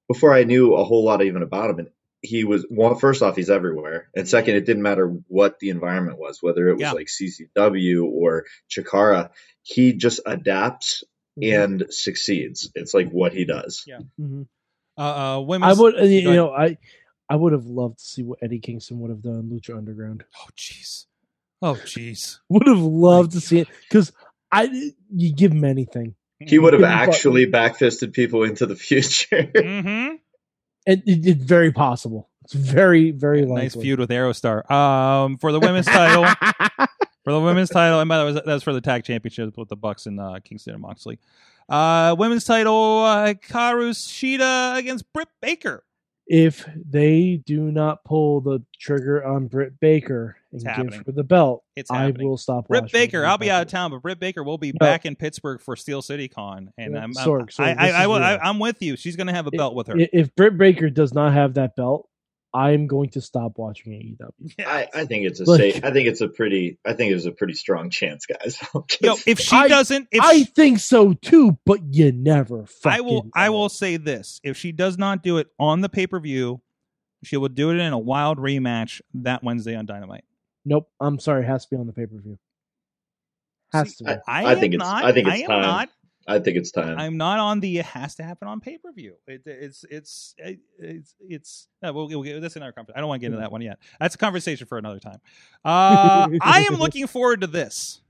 before 0.08 0.34
I 0.34 0.44
knew 0.44 0.74
a 0.74 0.84
whole 0.84 1.04
lot 1.04 1.22
even 1.22 1.42
about 1.42 1.70
him, 1.70 1.78
and 1.78 1.88
he 2.22 2.44
was 2.44 2.64
well. 2.70 2.94
First 2.94 3.22
off, 3.22 3.36
he's 3.36 3.50
everywhere, 3.50 4.08
and 4.16 4.28
second, 4.28 4.54
it 4.56 4.64
didn't 4.64 4.82
matter 4.82 5.08
what 5.28 5.58
the 5.58 5.70
environment 5.70 6.18
was, 6.18 6.38
whether 6.40 6.68
it 6.68 6.74
was 6.74 6.80
Yeah. 6.82 6.92
like 6.92 7.08
CCW 7.08 8.04
or 8.06 8.46
Chikara. 8.70 9.30
He 9.62 9.92
just 9.92 10.20
adapts 10.24 11.04
Mhm. 11.38 11.64
and 11.64 11.84
succeeds. 11.90 12.70
It's 12.74 12.94
like 12.94 13.10
what 13.10 13.32
he 13.32 13.44
does. 13.44 13.84
Yeah. 13.86 14.00
Mhm. 14.20 14.46
Uh, 14.98 15.00
uh, 15.40 15.58
I 15.62 15.72
would, 15.72 15.98
uh, 15.98 16.04
you 16.04 16.32
know, 16.32 16.50
I 16.52 16.78
I 17.28 17.36
would 17.36 17.52
have 17.52 17.64
loved 17.66 17.98
to 17.98 18.04
see 18.04 18.22
what 18.22 18.38
Eddie 18.42 18.58
Kingston 18.60 19.00
would 19.00 19.10
have 19.10 19.22
done 19.22 19.48
Lucha 19.50 19.76
Underground. 19.76 20.24
Oh 20.38 20.48
jeez. 20.56 21.06
Oh 21.62 21.74
jeez. 21.84 22.38
Would 22.50 22.66
have 22.66 22.80
loved 22.80 23.32
to 23.32 23.40
see 23.40 23.60
it 23.60 23.68
because 23.88 24.12
I 24.50 24.64
you 25.14 25.32
give 25.34 25.52
him 25.52 25.64
anything, 25.64 26.14
He 26.40 26.58
would 26.58 26.72
have 26.74 26.82
actually 26.82 27.46
backfisted 27.46 28.12
people 28.12 28.42
into 28.42 28.66
the 28.66 28.74
future. 28.76 29.44
Mm-hmm. 29.54 30.16
And 30.86 31.02
it, 31.06 31.26
it's 31.26 31.44
very 31.44 31.72
possible. 31.72 32.28
It's 32.44 32.54
very 32.54 33.10
very 33.12 33.42
likely. 33.42 33.62
Nice 33.62 33.74
feud 33.74 33.98
with 33.98 34.10
Aerostar. 34.10 34.68
Um, 34.70 35.38
for 35.38 35.52
the 35.52 35.60
women's 35.60 35.86
title, 35.86 36.24
for 37.24 37.32
the 37.32 37.40
women's 37.40 37.70
title, 37.70 38.00
and 38.00 38.08
by 38.08 38.18
the 38.18 38.26
way, 38.26 38.32
that 38.32 38.46
was 38.46 38.62
for 38.62 38.72
the 38.72 38.80
tag 38.80 39.04
championship 39.04 39.56
with 39.56 39.68
the 39.68 39.76
Bucks 39.76 40.06
and 40.06 40.18
uh, 40.20 40.40
Kingston 40.44 40.74
and 40.74 40.82
Moxley. 40.82 41.18
Uh, 41.68 42.14
women's 42.18 42.44
title, 42.44 43.04
uh, 43.04 43.34
Karu 43.34 43.90
Shida 43.92 44.76
against 44.76 45.10
Britt 45.12 45.28
Baker. 45.40 45.84
if 46.26 46.68
they 46.74 47.40
do 47.46 47.70
not 47.70 48.04
pull 48.04 48.40
the 48.40 48.60
trigger 48.78 49.24
on 49.24 49.46
Britt 49.46 49.78
Baker 49.80 50.36
and 50.52 50.62
It's 50.62 50.76
give 50.96 51.06
her 51.06 51.12
the 51.12 51.24
belt, 51.24 51.64
It's 51.76 51.90
I 51.90 52.10
will 52.10 52.36
stop. 52.36 52.68
Britt 52.68 52.82
watching 52.84 53.00
Baker. 53.00 53.24
I'll 53.24 53.38
be 53.38 53.50
out 53.50 53.62
of 53.62 53.68
town, 53.68 53.90
but 53.90 54.02
Britt 54.02 54.20
Baker 54.20 54.42
will 54.44 54.58
be 54.58 54.68
No. 54.72 54.78
back 54.78 55.06
in 55.06 55.16
Pittsburgh 55.16 55.60
for 55.60 55.76
Steel 55.76 56.02
City 56.02 56.28
Con, 56.28 56.72
and 56.78 56.94
Yeah, 56.94 56.98
I'm, 57.00 57.12
I'm 57.16 57.26
Sorg, 57.26 57.48
Sorg, 57.54 57.76
I, 57.78 57.90
I, 57.90 58.04
I 58.04 58.34
I. 58.36 58.48
I'm 58.48 58.58
with 58.58 58.82
you. 58.82 58.96
She's 58.96 59.16
going 59.16 59.26
to 59.28 59.32
have 59.32 59.46
a 59.46 59.50
It- 59.52 59.56
belt 59.58 59.74
with 59.74 59.86
her. 59.88 59.94
If 59.96 60.34
Britt 60.34 60.58
Baker 60.58 60.90
does 60.90 61.14
not 61.14 61.32
have 61.32 61.54
that 61.54 61.74
belt, 61.76 62.08
I'm 62.54 62.86
going 62.86 63.08
to 63.10 63.22
stop 63.22 63.52
watching 63.56 63.92
AEW. 63.94 64.52
I, 64.66 64.86
I 64.94 65.04
think 65.06 65.24
it's 65.24 65.40
a 65.40 65.44
Like- 65.44 65.58
safe, 65.58 65.84
I 65.84 65.90
think 65.90 66.06
it's 66.06 66.20
a 66.20 66.28
pretty 66.28 66.78
I 66.84 66.92
think 66.92 67.14
it's 67.14 67.24
a 67.24 67.32
pretty 67.32 67.54
strong 67.54 67.88
chance, 67.88 68.26
guys. 68.26 68.58
Yo, 69.00 69.14
if 69.26 69.40
she 69.40 69.56
I- 69.56 69.68
doesn't, 69.68 70.08
if 70.12 70.22
I 70.22 70.34
she- 70.40 70.44
think 70.44 70.78
so 70.80 71.14
too, 71.14 71.56
but 71.64 71.80
you 71.94 72.12
never. 72.12 72.66
I 72.84 73.00
will 73.00 73.20
fucking 73.20 73.30
I 73.34 73.48
will 73.48 73.70
say 73.70 73.96
this: 73.96 74.38
if 74.44 74.58
she 74.58 74.70
does 74.72 74.98
not 74.98 75.22
do 75.22 75.38
it 75.38 75.46
on 75.58 75.80
the 75.80 75.88
pay 75.88 76.06
per 76.06 76.20
view, 76.20 76.60
she 77.24 77.38
will 77.38 77.48
do 77.48 77.70
it 77.70 77.78
in 77.78 77.92
a 77.94 77.98
wild 77.98 78.36
rematch 78.36 79.00
that 79.14 79.42
Wednesday 79.42 79.74
on 79.74 79.86
Dynamite. 79.86 80.24
Nope. 80.64 80.88
I'm 81.00 81.18
sorry. 81.18 81.42
It 81.42 81.46
has 81.46 81.64
to 81.66 81.74
be 81.76 81.80
on 81.80 81.86
the 81.86 81.92
pay 81.92 82.06
per 82.06 82.18
view. 82.18 82.38
Has 83.72 83.96
See, 83.96 84.04
to 84.04 84.14
be. 84.16 84.20
I, 84.28 84.44
I 84.44 84.52
am 84.52 84.60
think 84.60 84.74
it's- 84.74 84.88
not. 84.88 85.04
I 85.04 85.12
think 85.12 85.28
it's 85.28 85.40
am 85.42 85.48
time. 85.48 85.62
not. 85.62 85.88
I 86.28 86.38
think 86.38 86.56
it's 86.56 86.70
time. 86.70 86.98
I'm 87.00 87.16
not 87.16 87.40
on 87.40 87.58
the. 87.58 87.78
It 87.80 87.84
has 87.86 88.14
to 88.14 88.22
happen 88.22 88.46
on 88.46 88.60
pay 88.60 88.78
per 88.78 88.92
view. 88.92 89.14
It, 89.26 89.42
it's 89.44 89.84
it's 89.90 90.34
it's 90.38 91.14
it's. 91.18 91.66
Uh, 91.84 91.92
we'll, 91.92 92.06
we'll 92.06 92.22
get 92.22 92.40
that's 92.40 92.54
another 92.54 92.70
conversation. 92.70 92.96
I 92.96 93.00
don't 93.00 93.08
want 93.08 93.20
to 93.20 93.26
get 93.26 93.32
into 93.32 93.40
that 93.40 93.50
one 93.50 93.60
yet. 93.60 93.78
That's 93.98 94.14
a 94.14 94.18
conversation 94.18 94.68
for 94.68 94.78
another 94.78 95.00
time. 95.00 95.18
Uh, 95.64 96.28
I 96.40 96.66
am 96.70 96.74
looking 96.78 97.08
forward 97.08 97.40
to 97.40 97.48
this. 97.48 98.02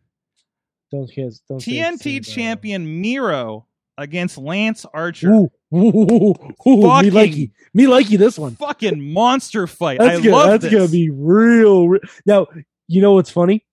Don't 0.91 1.11
kids. 1.11 1.43
Don't 1.49 1.59
TNT 1.59 2.23
champion 2.27 3.01
Miro 3.01 3.67
against 3.97 4.37
Lance 4.37 4.85
Archer. 4.93 5.31
Ooh, 5.31 5.53
ooh, 5.75 5.79
ooh, 5.79 6.35
ooh, 6.67 6.77
me 6.77 6.83
Fucking- 6.83 7.13
likey, 7.13 7.51
me 7.75 7.85
likey 7.85 8.19
this 8.19 8.39
one. 8.39 8.57
Fucking 8.57 9.13
monster 9.13 9.67
fight. 9.67 9.99
That's 9.99 10.21
I 10.21 10.23
gonna, 10.23 10.37
love 10.37 10.49
that's 10.49 10.65
this. 10.65 10.73
gonna 10.73 10.89
be 10.89 11.11
real, 11.11 11.89
re- 11.89 12.01
Now, 12.27 12.47
you 12.89 13.01
know 13.01 13.13
what's 13.15 13.31
funny? 13.31 13.65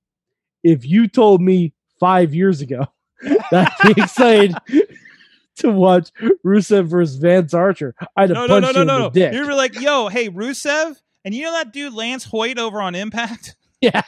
If 0.63 0.85
you 0.85 1.07
told 1.07 1.41
me 1.41 1.73
five 1.99 2.33
years 2.33 2.61
ago 2.61 2.87
that 3.51 3.73
I'd 3.83 3.95
be 3.95 4.01
excited 4.01 4.55
to 5.57 5.71
watch 5.71 6.09
Rusev 6.45 6.85
versus 6.87 7.21
Lance 7.21 7.53
Archer, 7.53 7.95
I'd 8.15 8.29
have 8.29 8.35
no, 8.35 8.45
no, 8.47 8.61
punched 8.61 8.75
no, 8.75 8.79
you 8.81 8.85
no, 8.85 8.95
in 8.95 9.01
no. 9.01 9.09
the 9.09 9.19
dick. 9.19 9.33
You 9.33 9.45
were 9.45 9.53
like, 9.53 9.79
yo, 9.79 10.07
hey, 10.07 10.29
Rusev, 10.29 10.95
and 11.25 11.33
you 11.35 11.43
know 11.43 11.51
that 11.53 11.73
dude 11.73 11.93
Lance 11.93 12.23
Hoyt 12.23 12.57
over 12.57 12.81
on 12.81 12.95
Impact? 12.95 13.55
Yeah, 13.81 14.01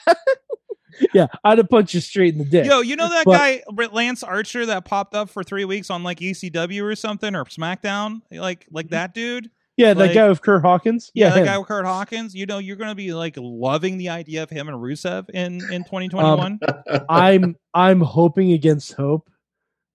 yeah, 1.14 1.28
I'd 1.44 1.58
have 1.58 1.70
punched 1.70 1.94
you 1.94 2.02
straight 2.02 2.34
in 2.34 2.40
the 2.40 2.46
dick. 2.46 2.66
Yo, 2.66 2.82
you 2.82 2.96
know 2.96 3.10
that 3.10 3.26
But- 3.26 3.38
guy 3.38 3.88
Lance 3.92 4.24
Archer 4.24 4.66
that 4.66 4.86
popped 4.86 5.14
up 5.16 5.30
for 5.30 5.44
three 5.44 5.66
weeks 5.66 5.90
on 5.90 6.04
like 6.04 6.20
ECW 6.20 6.84
or 6.84 6.96
something 6.96 7.36
or 7.36 7.46
SmackDown, 7.46 8.22
like 8.32 8.66
like 8.72 8.88
mm-hmm. 8.88 8.96
that 8.96 9.14
dude. 9.14 9.50
yeah, 9.78 9.94
that 9.94 10.00
like- 10.08 10.14
guy 10.14 10.28
with 10.30 10.42
Kurt 10.42 10.62
Hawkins. 10.62 11.12
Yeah, 11.14 11.28
Yeah, 11.28 11.30
that 11.34 11.40
him. 11.40 11.46
guy 11.46 11.58
with 11.58 11.68
Kurt 11.68 11.86
Hawkins. 11.86 12.36
You 12.36 12.46
know, 12.46 12.58
you're 12.60 12.76
gonna 12.76 12.96
be 12.96 13.14
like 13.14 13.36
loving 13.38 13.98
the 13.98 14.10
idea 14.10 14.44
of 14.44 14.50
him 14.50 14.68
and 14.68 14.78
Rusev 14.78 15.30
in 15.30 15.56
in 15.72 15.84
2021. 15.84 16.60
Um, 16.68 17.00
I'm 17.10 17.56
I'm 17.74 18.02
hoping 18.02 18.52
against 18.54 18.94
hope 18.94 19.30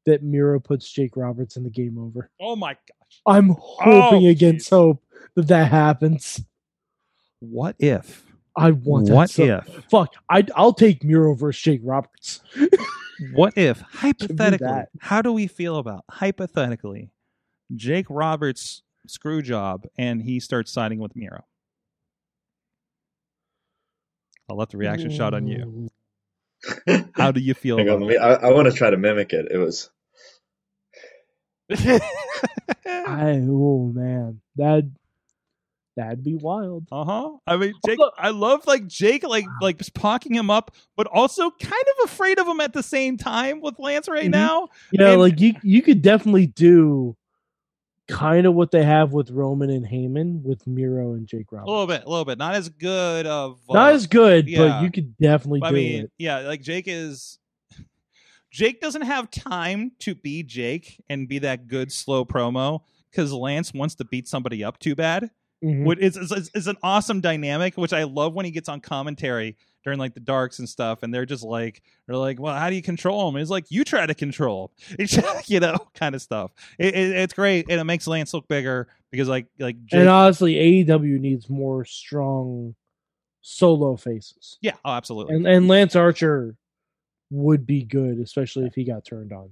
that 0.06 0.22
Miro 0.22 0.60
puts 0.60 0.90
Jake 0.90 1.16
Roberts 1.16 1.56
in 1.56 1.64
the 1.64 1.70
game 1.70 1.98
over. 1.98 2.30
oh 2.40 2.54
my 2.56 2.74
gosh! 2.74 3.20
I'm 3.26 3.56
hoping 3.58 4.26
Oh, 4.26 4.30
against 4.30 4.68
jeez. 4.68 4.70
hope 4.70 5.02
that 5.34 5.48
that 5.48 5.70
happens. 5.70 6.40
What 7.40 7.76
if? 7.78 8.24
I 8.56 8.70
want 8.70 9.06
that. 9.06 9.14
What 9.14 9.30
so- 9.30 9.44
if? 9.44 9.84
Fuck, 9.90 10.14
I 10.30 10.44
I'll 10.54 10.72
take 10.72 11.04
Miro 11.04 11.34
versus 11.34 11.62
Jake 11.62 11.80
Roberts. 11.82 12.40
What 13.32 13.56
if 13.56 13.80
hypothetically? 13.80 14.82
How 15.00 15.22
do 15.22 15.32
we 15.32 15.46
feel 15.46 15.76
about 15.78 16.04
hypothetically? 16.10 17.10
Jake 17.74 18.06
Roberts 18.10 18.82
screw 19.06 19.42
job 19.42 19.86
and 19.96 20.22
he 20.22 20.40
starts 20.40 20.72
siding 20.72 20.98
with 20.98 21.16
Miro. 21.16 21.44
I'll 24.48 24.56
let 24.56 24.70
the 24.70 24.76
reaction 24.76 25.10
shot 25.10 25.34
on 25.34 25.46
you. 25.46 25.88
How 27.14 27.32
do 27.32 27.40
you 27.40 27.54
feel 27.54 27.78
Hang 27.78 27.88
on, 27.88 28.06
me, 28.06 28.16
I, 28.16 28.34
I 28.34 28.52
want 28.52 28.70
to 28.70 28.72
try 28.72 28.90
to 28.90 28.96
mimic 28.96 29.32
it. 29.32 29.48
It 29.50 29.58
was? 29.58 29.90
I 32.86 33.42
oh 33.48 33.92
man, 33.92 34.40
that 34.56 34.88
that'd 35.96 36.22
be 36.22 36.34
wild. 36.36 36.86
Uh 36.92 37.04
huh. 37.04 37.30
I 37.46 37.56
mean, 37.56 37.72
Jake. 37.86 37.98
I 38.18 38.30
love 38.30 38.66
like 38.66 38.86
Jake, 38.86 39.22
like 39.24 39.46
like 39.60 39.78
just 39.78 39.94
pocking 39.94 40.34
him 40.34 40.50
up, 40.50 40.74
but 40.96 41.06
also 41.06 41.50
kind 41.50 41.72
of 41.98 42.04
afraid 42.10 42.38
of 42.38 42.46
him 42.46 42.60
at 42.60 42.72
the 42.72 42.82
same 42.82 43.16
time 43.16 43.60
with 43.60 43.78
Lance 43.78 44.08
right 44.08 44.26
Mhm. 44.26 44.30
now. 44.32 44.68
Yeah, 44.92 45.12
And- 45.12 45.20
like 45.20 45.40
you 45.40 45.54
you 45.62 45.82
could 45.82 46.02
definitely 46.02 46.46
do 46.48 47.16
kind 48.08 48.46
of 48.46 48.54
what 48.54 48.70
they 48.70 48.84
have 48.84 49.12
with 49.12 49.30
Roman 49.32 49.68
and 49.68 49.84
Heyman 49.84 50.42
with 50.42 50.64
Miro 50.66 51.14
and 51.14 51.26
Jake 51.26 51.50
A 51.50 51.56
little 51.56 51.88
bit, 51.88 52.04
a 52.04 52.08
little 52.08 52.24
bit. 52.24 52.38
Not 52.38 52.54
as 52.54 52.68
good 52.68 53.26
of. 53.26 53.58
Uh, 53.68 53.74
Not 53.74 53.92
as 53.94 54.06
good, 54.06 54.48
yeah. 54.48 54.58
but 54.58 54.82
you 54.84 54.92
could 54.92 55.16
definitely 55.16 55.60
I 55.64 55.70
do 55.70 55.74
mean, 55.74 56.02
it. 56.04 56.10
yeah, 56.18 56.38
like 56.40 56.62
Jake 56.62 56.84
is. 56.86 57.38
Jake 58.52 58.80
doesn't 58.80 59.02
have 59.02 59.30
time 59.30 59.92
to 60.00 60.14
be 60.14 60.42
Jake 60.42 61.02
and 61.10 61.28
be 61.28 61.40
that 61.40 61.66
good 61.66 61.92
slow 61.92 62.24
promo 62.24 62.80
because 63.10 63.32
Lance 63.32 63.74
wants 63.74 63.94
to 63.96 64.04
beat 64.04 64.28
somebody 64.28 64.64
up 64.64 64.78
too 64.78 64.94
bad. 64.94 65.30
Mhm. 65.64 65.98
Is 65.98 66.16
is 66.54 66.66
an 66.66 66.76
awesome 66.82 67.20
dynamic, 67.20 67.76
which 67.76 67.92
I 67.92 68.04
love 68.04 68.34
when 68.34 68.44
he 68.44 68.50
gets 68.50 68.68
on 68.68 68.80
commentary 68.80 69.56
during 69.84 69.98
like 69.98 70.14
the 70.14 70.20
darks 70.20 70.58
and 70.58 70.68
stuff, 70.68 71.02
and 71.02 71.14
they're 71.14 71.24
just 71.26 71.42
like 71.44 71.82
they're 72.06 72.16
like, 72.16 72.38
well, 72.40 72.54
how 72.54 72.68
do 72.68 72.76
you 72.76 72.82
control 72.82 73.28
him? 73.28 73.36
It's 73.36 73.50
like 73.50 73.64
you 73.70 73.82
try 73.84 74.04
to 74.06 74.14
control, 74.14 74.72
him. 74.78 74.96
it's 75.00 75.48
you 75.50 75.60
know, 75.60 75.76
kind 75.94 76.14
of 76.14 76.20
stuff. 76.22 76.50
It, 76.78 76.94
it, 76.94 77.10
it's 77.16 77.32
great, 77.32 77.66
and 77.70 77.80
it 77.80 77.84
makes 77.84 78.06
Lance 78.06 78.34
look 78.34 78.46
bigger 78.48 78.88
because 79.10 79.28
like 79.28 79.46
like 79.58 79.76
Jake, 79.86 80.00
And 80.00 80.08
honestly, 80.08 80.54
AEW 80.84 81.18
needs 81.20 81.48
more 81.48 81.84
strong 81.84 82.74
solo 83.40 83.96
faces. 83.96 84.58
yeah, 84.60 84.72
oh, 84.84 84.90
absolutely. 84.92 85.36
And 85.36 85.46
and 85.46 85.68
Lance 85.68 85.96
Archer 85.96 86.56
would 87.30 87.66
be 87.66 87.82
good, 87.84 88.18
especially 88.18 88.66
if 88.66 88.74
he 88.74 88.84
got 88.84 89.04
turned 89.04 89.32
on. 89.32 89.50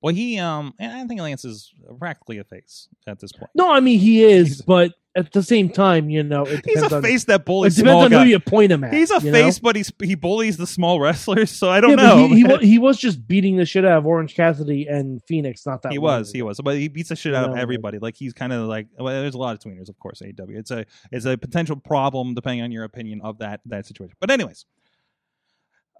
well, 0.00 0.14
he 0.14 0.38
um, 0.38 0.72
I 0.80 1.04
think 1.06 1.20
Lance 1.20 1.44
is 1.44 1.72
practically 1.98 2.38
a 2.38 2.44
face 2.44 2.88
at 3.06 3.18
this 3.20 3.32
point. 3.32 3.50
No, 3.54 3.72
I 3.72 3.80
mean 3.80 3.98
he 3.98 4.22
is, 4.22 4.48
He's- 4.48 4.62
but 4.62 4.92
at 5.16 5.32
the 5.32 5.42
same 5.42 5.68
time, 5.68 6.10
you 6.10 6.22
know, 6.22 6.44
it 6.44 6.64
He's 6.64 6.82
a 6.82 6.96
on 6.96 7.02
face 7.02 7.24
that 7.24 7.40
it 7.40 7.46
bullies 7.46 7.76
depends 7.76 7.92
small 7.92 8.04
on 8.04 8.10
guys. 8.10 8.24
who 8.24 8.30
you 8.30 8.40
point 8.40 8.72
him 8.72 8.82
at. 8.82 8.92
He's 8.92 9.10
a 9.10 9.20
you 9.20 9.30
know? 9.30 9.32
face, 9.32 9.58
but 9.60 9.76
he's 9.76 9.92
he 10.02 10.16
bullies 10.16 10.56
the 10.56 10.66
small 10.66 10.98
wrestlers. 11.00 11.50
So 11.50 11.70
I 11.70 11.80
don't 11.80 11.90
yeah, 11.90 11.96
know. 11.96 12.28
He, 12.28 12.42
he, 12.42 12.56
he 12.72 12.78
was 12.78 12.98
just 12.98 13.26
beating 13.26 13.56
the 13.56 13.64
shit 13.64 13.84
out 13.84 13.98
of 13.98 14.06
Orange 14.06 14.34
Cassidy 14.34 14.86
and 14.86 15.22
Fenix. 15.22 15.64
Not 15.64 15.82
that 15.82 15.92
he 15.92 15.98
long 15.98 16.20
was, 16.20 16.32
he 16.32 16.42
was, 16.42 16.60
but 16.60 16.76
he 16.76 16.88
beats 16.88 17.10
the 17.10 17.16
shit 17.16 17.32
You 17.32 17.38
out 17.38 17.46
know, 17.46 17.52
of 17.52 17.58
everybody. 17.58 17.98
Like 17.98 18.16
he's 18.16 18.32
kind 18.32 18.52
of 18.52 18.66
like, 18.66 18.88
well, 18.98 19.22
there's 19.22 19.34
a 19.34 19.38
lot 19.38 19.54
of 19.54 19.60
tweeners, 19.60 19.88
of 19.88 19.98
course. 19.98 20.20
AEW, 20.20 20.58
it's 20.58 20.72
a 20.72 20.84
it's 21.12 21.26
a 21.26 21.36
potential 21.36 21.76
problem 21.76 22.34
depending 22.34 22.62
on 22.62 22.72
your 22.72 22.84
opinion 22.84 23.20
of 23.22 23.38
that 23.38 23.60
that 23.66 23.86
situation. 23.86 24.16
But 24.20 24.30
anyways, 24.32 24.66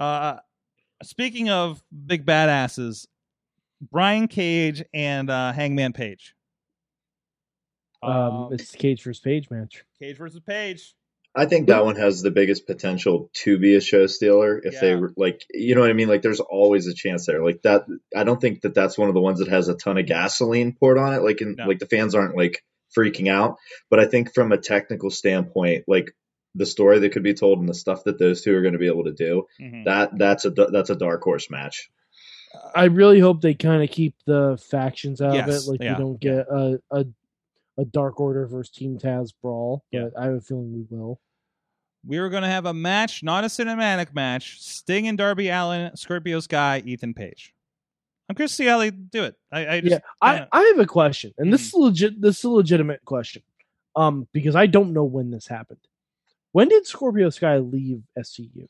uh, 0.01 0.39
speaking 1.05 1.51
of 1.51 1.83
big 2.07 2.27
badasses, 2.27 3.07
Brian 3.81 4.27
Cage 4.27 4.83
and 4.93 5.31
uh, 5.31 5.53
Hangman 5.53 5.93
Page. 5.93 6.35
Um, 8.05 8.49
it's 8.53 8.73
Cage 8.73 9.03
versus 9.03 9.21
Page 9.21 9.51
match. 9.51 9.85
Cage 9.99 10.17
versus 10.17 10.41
Page. 10.41 10.95
I 11.37 11.47
think 11.47 11.67
that 11.67 11.85
one 11.85 11.97
has 11.97 12.23
the 12.23 12.31
biggest 12.31 12.65
potential 12.65 13.29
to 13.43 13.59
be 13.59 13.75
a 13.75 13.81
show 13.81 14.07
stealer 14.07 14.61
if 14.63 14.81
they 14.81 14.95
were 14.95 15.13
like, 15.17 15.45
you 15.53 15.75
know 15.75 15.81
what 15.81 15.91
I 15.91 15.95
mean? 15.95 16.07
Like, 16.09 16.23
there's 16.23 16.39
always 16.39 16.87
a 16.87 16.95
chance 16.95 17.27
there. 17.27 17.43
Like 17.45 17.63
that, 17.63 17.87
I 18.15 18.23
don't 18.23 18.41
think 18.41 18.61
that 18.63 18.73
that's 18.75 18.97
one 18.97 19.09
of 19.09 19.15
the 19.17 19.21
ones 19.21 19.41
that 19.41 19.49
has 19.49 19.67
a 19.69 19.75
ton 19.75 19.99
of 19.99 20.07
gasoline 20.07 20.75
poured 20.75 20.97
on 20.97 21.13
it. 21.13 21.23
Like, 21.25 21.41
in, 21.41 21.57
No. 21.59 21.67
like 21.67 21.81
the 21.81 21.87
fans 21.87 22.15
aren't 22.15 22.37
like 22.37 22.63
freaking 22.97 23.29
out. 23.29 23.57
But 23.91 23.99
I 23.99 24.07
think 24.07 24.33
from 24.33 24.53
a 24.53 24.59
technical 24.59 25.11
standpoint, 25.11 25.87
like 25.89 26.15
the 26.55 26.67
story 26.67 27.01
that 27.01 27.11
could 27.11 27.25
be 27.25 27.35
told 27.35 27.59
and 27.59 27.69
the 27.69 27.75
stuff 27.75 28.05
that 28.05 28.17
those 28.17 28.43
two 28.43 28.55
are 28.55 28.63
going 28.63 28.75
to 28.75 28.79
be 28.79 28.87
able 28.87 29.03
to 29.05 29.13
do, 29.13 29.49
Mhm. 29.61 29.87
that 29.87 30.17
that's 30.17 30.45
a 30.45 30.51
that's 30.51 30.91
a 30.91 30.95
dark 30.95 31.21
horse 31.23 31.51
match. 31.51 31.91
I 32.77 32.85
really 32.85 33.19
hope 33.19 33.41
they 33.41 33.55
kind 33.55 33.83
of 33.83 33.91
keep 33.91 34.15
the 34.25 34.57
factions 34.71 35.21
out 35.21 35.35
Yes, 35.35 35.49
of 35.49 35.55
it. 35.55 35.71
Like 35.73 35.83
yeah, 35.83 35.93
you 35.95 35.99
don't 35.99 36.21
get 36.21 36.47
a, 36.49 36.81
a 36.93 37.05
a 37.79 37.85
Dark 37.85 38.21
Order 38.21 38.47
versus 38.47 38.71
Team 38.75 38.99
Taz 38.99 39.33
brawl, 39.43 39.85
Yeah. 39.91 40.05
but 40.13 40.21
I 40.21 40.27
have 40.27 40.35
a 40.35 40.41
feeling 40.41 40.73
we 40.73 40.85
will. 40.97 41.21
We 42.07 42.21
were 42.21 42.29
going 42.29 42.43
to 42.43 42.49
have 42.49 42.67
a 42.67 42.75
match, 42.75 43.23
not 43.23 43.45
a 43.45 43.47
cinematic 43.49 44.15
match. 44.15 44.61
Sting 44.61 45.09
and 45.09 45.17
Darby 45.17 45.49
Allin, 45.49 45.97
Scorpio 45.97 46.41
Sky, 46.41 46.83
Ethan 46.85 47.15
Page. 47.15 47.55
I'm 48.29 48.37
curious 48.37 48.53
to 48.53 48.57
see 48.57 48.67
how 48.67 48.79
they 48.79 48.91
do 48.91 49.25
it. 49.25 49.35
I, 49.53 49.67
I 49.77 49.81
just, 49.81 49.93
yeah, 49.93 49.99
I, 50.21 50.47
I 50.53 50.61
have 50.63 50.79
a 50.79 50.87
question, 50.87 51.33
and 51.39 51.53
this 51.53 51.67
is 51.69 51.75
legit. 51.75 52.21
This 52.21 52.39
is 52.39 52.45
a 52.45 52.51
legitimate 52.51 53.05
question, 53.05 53.43
um, 53.97 54.29
because 54.33 54.55
I 54.57 54.67
don't 54.67 54.93
know 54.93 55.05
when 55.05 55.31
this 55.31 55.47
happened. 55.47 55.81
When 56.53 56.69
did 56.69 56.87
Scorpio 56.87 57.31
Sky 57.31 57.59
leave 57.59 58.03
SCU? 58.19 58.67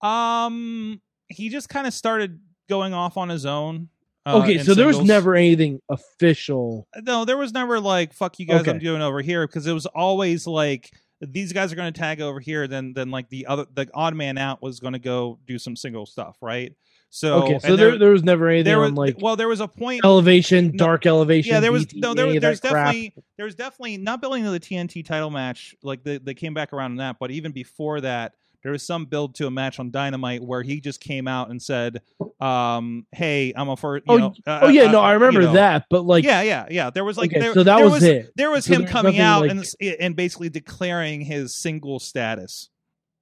um, 0.00 1.00
he 1.28 1.48
just 1.48 1.68
kind 1.68 1.86
of 1.86 1.94
started 1.94 2.40
going 2.68 2.92
off 2.92 3.16
on 3.16 3.28
his 3.28 3.46
own. 3.46 3.88
Uh, 4.26 4.38
okay, 4.42 4.58
so 4.58 4.74
there 4.74 4.86
was 4.86 5.00
never 5.00 5.34
anything 5.34 5.80
official. 5.88 6.86
no, 7.02 7.24
there 7.24 7.36
was 7.36 7.52
never 7.52 7.80
like 7.80 8.12
fuck 8.12 8.38
you 8.38 8.46
guys, 8.46 8.66
I'm 8.66 8.78
doing 8.78 9.02
over 9.02 9.20
here 9.20 9.46
because 9.46 9.66
it 9.66 9.72
was 9.72 9.86
always 9.86 10.46
like 10.46 10.90
these 11.20 11.52
guys 11.52 11.72
are 11.72 11.76
going 11.76 11.92
to 11.92 11.98
tag 11.98 12.20
over 12.20 12.40
here. 12.40 12.66
Then 12.66 12.92
then 12.94 13.10
like 13.10 13.28
the 13.28 13.46
other 13.46 13.66
the 13.72 13.88
odd 13.94 14.14
man 14.14 14.38
out 14.38 14.62
was 14.62 14.80
going 14.80 14.92
to 14.94 14.98
go 14.98 15.38
do 15.46 15.58
some 15.58 15.76
single 15.76 16.06
stuff, 16.06 16.36
right? 16.40 16.74
So 17.14 17.42
okay, 17.42 17.58
so 17.58 17.68
and 17.68 17.78
there, 17.78 17.98
there 17.98 18.10
was 18.10 18.22
never 18.22 18.48
anything 18.48 18.64
there 18.64 18.78
was 18.80 18.88
on 18.88 18.94
like 18.94 19.16
well 19.20 19.36
there 19.36 19.48
was 19.48 19.60
a 19.60 19.68
point 19.68 20.02
elevation, 20.02 20.68
No, 20.68 20.78
dark 20.86 21.04
elevation. 21.04 21.52
yeah 21.52 21.60
there 21.60 21.70
was 21.70 21.92
no 21.94 22.14
there 22.14 22.26
was 22.26 22.40
there's 22.40 22.60
definitely 22.60 23.12
there 23.36 23.44
was 23.44 23.54
definitely 23.54 23.98
not 23.98 24.22
building 24.22 24.44
to 24.44 24.50
the 24.50 24.58
TNT 24.58 25.04
title 25.04 25.28
match 25.28 25.74
like 25.82 26.02
they, 26.04 26.16
they 26.16 26.32
came 26.32 26.54
back 26.54 26.72
around 26.72 26.92
on 26.92 26.96
that 26.96 27.16
but 27.20 27.30
even 27.30 27.52
before 27.52 28.00
that 28.00 28.32
there 28.62 28.72
was 28.72 28.82
some 28.82 29.06
build 29.06 29.34
to 29.36 29.46
a 29.46 29.50
match 29.50 29.78
on 29.80 29.90
Dynamite 29.90 30.42
where 30.42 30.62
he 30.62 30.80
just 30.80 31.00
came 31.00 31.26
out 31.28 31.50
and 31.50 31.60
said 31.60 32.00
um 32.40 33.06
hey 33.12 33.52
I'm 33.56 33.68
a 33.68 33.76
first 33.76 34.04
you 34.08 34.14
Oh, 34.14 34.18
know 34.18 34.34
uh, 34.46 34.60
Oh 34.62 34.68
yeah, 34.68 34.84
uh, 34.84 34.92
no, 34.92 35.00
I 35.00 35.12
you 35.12 35.18
remember 35.20 35.42
know. 35.42 35.52
that, 35.54 35.86
but 35.90 36.02
like, 36.04 36.24
yeah 36.24 36.42
yeah 36.42 36.66
yeah 36.70 36.90
there 36.90 37.04
was 37.04 37.16
like 37.16 37.30
okay, 37.30 37.40
there, 37.40 37.54
so 37.54 37.62
that 37.62 37.76
there 37.76 37.88
was, 37.90 38.02
it. 38.02 38.32
there 38.36 38.50
was 38.50 38.64
So 38.64 38.74
him 38.74 38.86
coming 38.86 39.18
out 39.20 39.42
like- 39.42 39.50
and 39.50 39.64
and 40.00 40.16
basically 40.16 40.48
declaring 40.48 41.20
his 41.20 41.54
single 41.54 41.98
status 42.00 42.68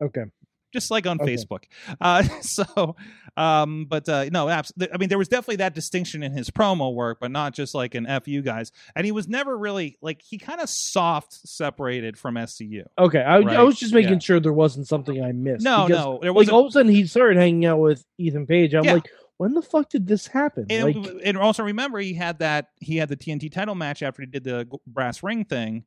Okay, 0.02 0.22
just 0.72 0.90
like 0.90 1.06
on 1.06 1.20
Okay. 1.20 1.34
Facebook. 1.36 1.64
Uh, 2.00 2.22
so, 2.42 2.96
um, 3.36 3.86
but 3.88 4.08
uh, 4.08 4.26
no, 4.32 4.48
abs- 4.48 4.72
I 4.92 4.96
mean, 4.98 5.08
there 5.08 5.18
was 5.18 5.28
definitely 5.28 5.56
that 5.56 5.74
distinction 5.74 6.22
in 6.22 6.32
his 6.32 6.50
promo 6.50 6.92
work, 6.94 7.18
but 7.20 7.30
not 7.30 7.54
just 7.54 7.74
like 7.74 7.94
an 7.94 8.06
"f 8.06 8.26
you 8.28 8.42
guys." 8.42 8.72
And 8.94 9.04
he 9.04 9.12
was 9.12 9.28
never 9.28 9.56
really 9.56 9.98
like 10.00 10.22
he 10.22 10.38
kind 10.38 10.60
of 10.60 10.68
soft 10.68 11.32
separated 11.48 12.18
from 12.18 12.34
SCU. 12.36 12.84
okay. 12.98 13.20
I, 13.20 13.40
Right, 13.40 13.56
I 13.56 13.62
was 13.62 13.78
just 13.78 13.94
making 13.94 14.14
yeah. 14.14 14.18
sure 14.18 14.40
there 14.40 14.52
wasn't 14.52 14.86
something 14.88 15.22
I 15.22 15.32
missed. 15.32 15.64
No, 15.64 15.86
because, 15.86 16.04
no, 16.04 16.18
there 16.20 16.30
Like 16.30 16.36
wasn't. 16.36 16.54
all 16.54 16.60
of 16.66 16.68
a 16.68 16.72
sudden 16.72 16.92
he 16.92 17.06
started 17.06 17.36
hanging 17.38 17.64
out 17.66 17.78
with 17.80 18.04
Ethan 18.18 18.46
Page. 18.46 18.74
I'm 18.74 18.84
Yeah. 18.84 18.94
like, 18.94 19.08
when 19.38 19.54
the 19.54 19.62
fuck 19.62 19.88
did 19.88 20.06
this 20.06 20.26
happen? 20.26 20.66
and, 20.68 20.94
like, 21.04 21.14
and 21.24 21.38
also 21.38 21.62
remember, 21.62 21.98
he 21.98 22.12
had 22.14 22.40
that 22.40 22.68
he 22.80 22.96
had 22.98 23.08
the 23.08 23.16
TNT 23.16 23.50
title 23.50 23.74
match 23.74 24.02
after 24.02 24.20
he 24.22 24.26
did 24.26 24.44
the 24.44 24.68
brass 24.86 25.22
ring 25.22 25.44
thing 25.46 25.84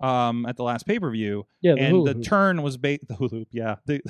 um, 0.00 0.46
at 0.46 0.56
the 0.56 0.62
last 0.62 0.86
pay 0.86 0.98
per 0.98 1.10
view, 1.10 1.46
yeah, 1.60 1.74
the 1.74 1.80
and 1.80 2.06
the 2.06 2.12
hoop. 2.14 2.24
turn 2.24 2.62
was 2.62 2.76
ba- 2.76 2.98
the 3.06 3.14
hula 3.14 3.30
hoop, 3.30 3.48
yeah, 3.50 3.76
the 3.86 4.00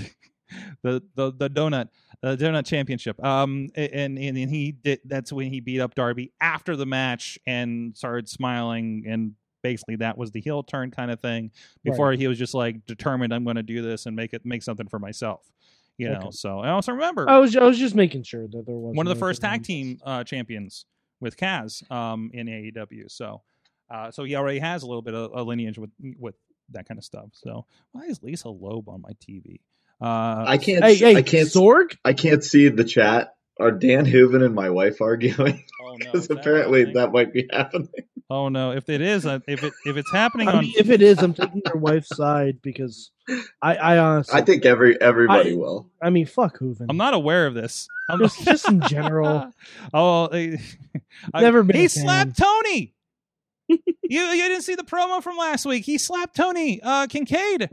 the 0.83 1.03
the 1.15 1.33
the 1.33 1.51
donut 1.51 1.89
the 2.23 2.37
donut 2.37 2.67
championship. 2.67 3.23
Um, 3.25 3.69
and 3.75 4.19
and 4.19 4.39
and 4.39 4.51
he 4.51 4.73
did. 4.73 5.01
That's 5.05 5.33
when 5.33 5.51
he 5.51 5.61
beat 5.61 5.81
up 5.81 5.95
Darby 5.95 6.33
after 6.41 6.77
the 6.77 6.87
match 6.87 7.39
and 7.47 7.97
started 7.97 8.29
smiling 8.29 9.05
and. 9.07 9.33
Basically, 9.63 9.97
that 9.97 10.17
was 10.17 10.31
the 10.31 10.41
heel 10.41 10.63
turn 10.63 10.93
kind 10.93 11.11
of 11.11 11.19
thing. 11.19 11.51
Before 11.83 12.13
he 12.13 12.29
was 12.29 12.39
just 12.39 12.55
like 12.55 12.87
determined, 12.87 13.35
I'm 13.35 13.43
going 13.43 13.57
to 13.57 13.65
do 13.65 13.83
this 13.83 14.07
and 14.07 14.15
make 14.15 14.33
it 14.33 14.43
make 14.47 14.63
something 14.63 14.87
for 14.87 15.01
myself. 15.01 15.51
You 15.99 16.11
know. 16.11 16.19
Okay. 16.19 16.29
So 16.31 16.61
I 16.61 16.71
also 16.71 16.93
remember 16.93 17.29
I 17.29 17.39
was 17.39 17.57
I 17.57 17.65
was 17.65 17.77
just 17.77 17.97
making 17.97 18.23
sure 18.23 18.47
that 18.47 18.65
there 18.65 18.77
was 18.77 18.95
one 18.95 19.09
of 19.09 19.13
the 19.13 19.19
first 19.19 19.41
tag 19.41 19.65
team 19.65 19.99
uh, 20.05 20.23
champions 20.23 20.87
with 21.21 21.37
Kaz 21.37 21.89
um, 21.91 22.31
in 22.33 22.47
AEW. 22.47 23.11
So, 23.11 23.43
uh, 23.91 24.11
so 24.11 24.25
he 24.25 24.35
already 24.37 24.59
has 24.59 24.83
a 24.83 24.87
little 24.87 25.03
bit 25.03 25.15
of 25.15 25.31
a 25.35 25.43
lineage 25.43 25.79
with 25.79 25.91
with 26.19 26.35
that 26.71 26.89
kind 26.89 26.99
of 26.99 27.05
stuff. 27.05 27.27
So, 27.33 27.67
why 27.93 28.03
is 28.07 28.23
Lisa 28.23 28.49
Loeb 28.49 28.89
on 28.89 29.01
my 29.03 29.13
TV? 29.13 29.61
Uh, 30.01 30.45
I 30.47 30.59
can't. 30.59 30.85
Hey, 30.85 30.95
hey, 30.97 31.17
I 31.17 31.23
can't. 31.23 31.49
Sorg. 31.49 31.97
I 32.05 32.13
can't 32.13 32.43
see 32.45 32.69
the 32.69 32.85
chat. 32.85 33.35
Are 33.59 33.71
Dan 33.71 34.05
Hooven 34.05 34.43
and 34.43 34.55
my 34.55 34.69
wife 34.69 35.01
arguing? 35.01 35.65
oh 35.83 35.93
no! 35.93 35.97
Because 35.99 36.23
is 36.23 36.29
that 36.29 36.39
apparently 36.39 36.93
that 36.93 37.13
might 37.13 37.33
be 37.33 37.49
happening. 37.51 37.89
Oh 38.29 38.49
no! 38.49 38.73
If 38.73 38.89
it 38.91 39.01
is, 39.01 39.25
uh, 39.25 39.39
if 39.47 39.63
it 39.63 39.73
if 39.87 39.97
it's 39.97 40.11
happening 40.13 40.49
I 40.49 40.53
on, 40.55 40.65
mean, 40.65 40.75
if 40.77 40.91
it 40.91 41.01
is, 41.01 41.19
I'm 41.23 41.33
taking 41.33 41.63
your 41.65 41.77
wife's 41.77 42.15
side 42.15 42.61
because 42.61 43.13
I, 43.63 43.77
I 43.77 43.99
honestly, 43.99 44.39
I 44.39 44.43
think 44.45 44.67
every 44.67 45.01
everybody 45.01 45.53
I- 45.53 45.57
will. 45.57 45.89
I 46.03 46.11
mean, 46.11 46.27
fuck 46.27 46.59
Hooven. 46.59 46.89
I'm 46.91 46.97
not 46.99 47.15
aware 47.15 47.47
of 47.47 47.55
this. 47.55 47.89
I'm 48.11 48.19
just, 48.19 48.45
just 48.45 48.69
in 48.69 48.81
general. 48.83 49.51
oh, 49.95 50.29
I- 50.31 50.59
I- 51.33 51.41
Never 51.41 51.63
been 51.63 51.77
He 51.77 51.89
slapped 51.89 52.37
Tony. 52.37 52.93
You 53.69 53.81
you 54.09 54.49
didn't 54.49 54.63
see 54.63 54.75
the 54.75 54.85
promo 54.85 55.23
from 55.23 55.37
last 55.37 55.67
week? 55.67 55.85
He 55.85 55.99
slapped 55.99 56.37
Tony 56.37 56.81
uh, 56.83 57.07
Kincaid, 57.07 57.71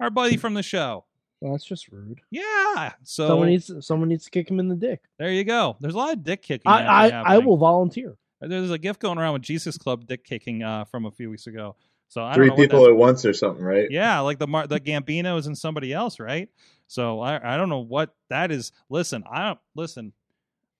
our 0.00 0.10
buddy 0.10 0.36
from 0.36 0.54
the 0.54 0.62
show. 0.62 1.04
Well, 1.40 1.52
that's 1.52 1.64
just 1.64 1.88
rude. 1.88 2.20
Yeah. 2.30 2.92
So 3.02 3.28
someone 3.28 3.48
needs 3.48 3.70
someone 3.80 4.08
needs 4.08 4.24
to 4.24 4.30
kick 4.30 4.50
him 4.50 4.58
in 4.60 4.68
the 4.68 4.74
dick. 4.74 5.02
there 5.18 5.30
you 5.30 5.44
go. 5.44 5.76
There's 5.80 5.94
a 5.94 5.98
lot 5.98 6.12
of 6.12 6.24
dick 6.24 6.42
kicking. 6.42 6.70
I 6.70 7.06
actually 7.06 7.18
I, 7.18 7.34
I 7.34 7.38
will 7.38 7.56
volunteer. 7.56 8.16
There's 8.40 8.70
a 8.70 8.78
gift 8.78 9.00
going 9.00 9.18
around 9.18 9.34
with 9.34 9.42
Jesus 9.42 9.78
Club 9.78 10.06
dick 10.06 10.24
kicking 10.24 10.62
uh, 10.62 10.84
from 10.84 11.06
a 11.06 11.10
few 11.10 11.30
weeks 11.30 11.46
ago. 11.46 11.76
So 12.08 12.22
I 12.22 12.34
Three 12.34 12.48
don't 12.48 12.56
know 12.56 12.62
people 12.62 12.86
at 12.86 12.96
once 12.96 13.24
or 13.24 13.32
something, 13.32 13.64
right? 13.64 13.90
Yeah, 13.90 14.20
like 14.20 14.38
the 14.38 14.46
Mar- 14.46 14.66
the 14.66 14.80
Gambinos 14.80 15.46
and 15.46 15.56
somebody 15.56 15.92
else, 15.92 16.20
right? 16.20 16.48
So 16.86 17.20
I 17.20 17.54
I 17.54 17.56
don't 17.56 17.68
know 17.68 17.80
what 17.80 18.14
that 18.30 18.50
is. 18.50 18.72
Listen, 18.88 19.24
I 19.30 19.48
don't 19.48 19.58
listen. 19.74 20.12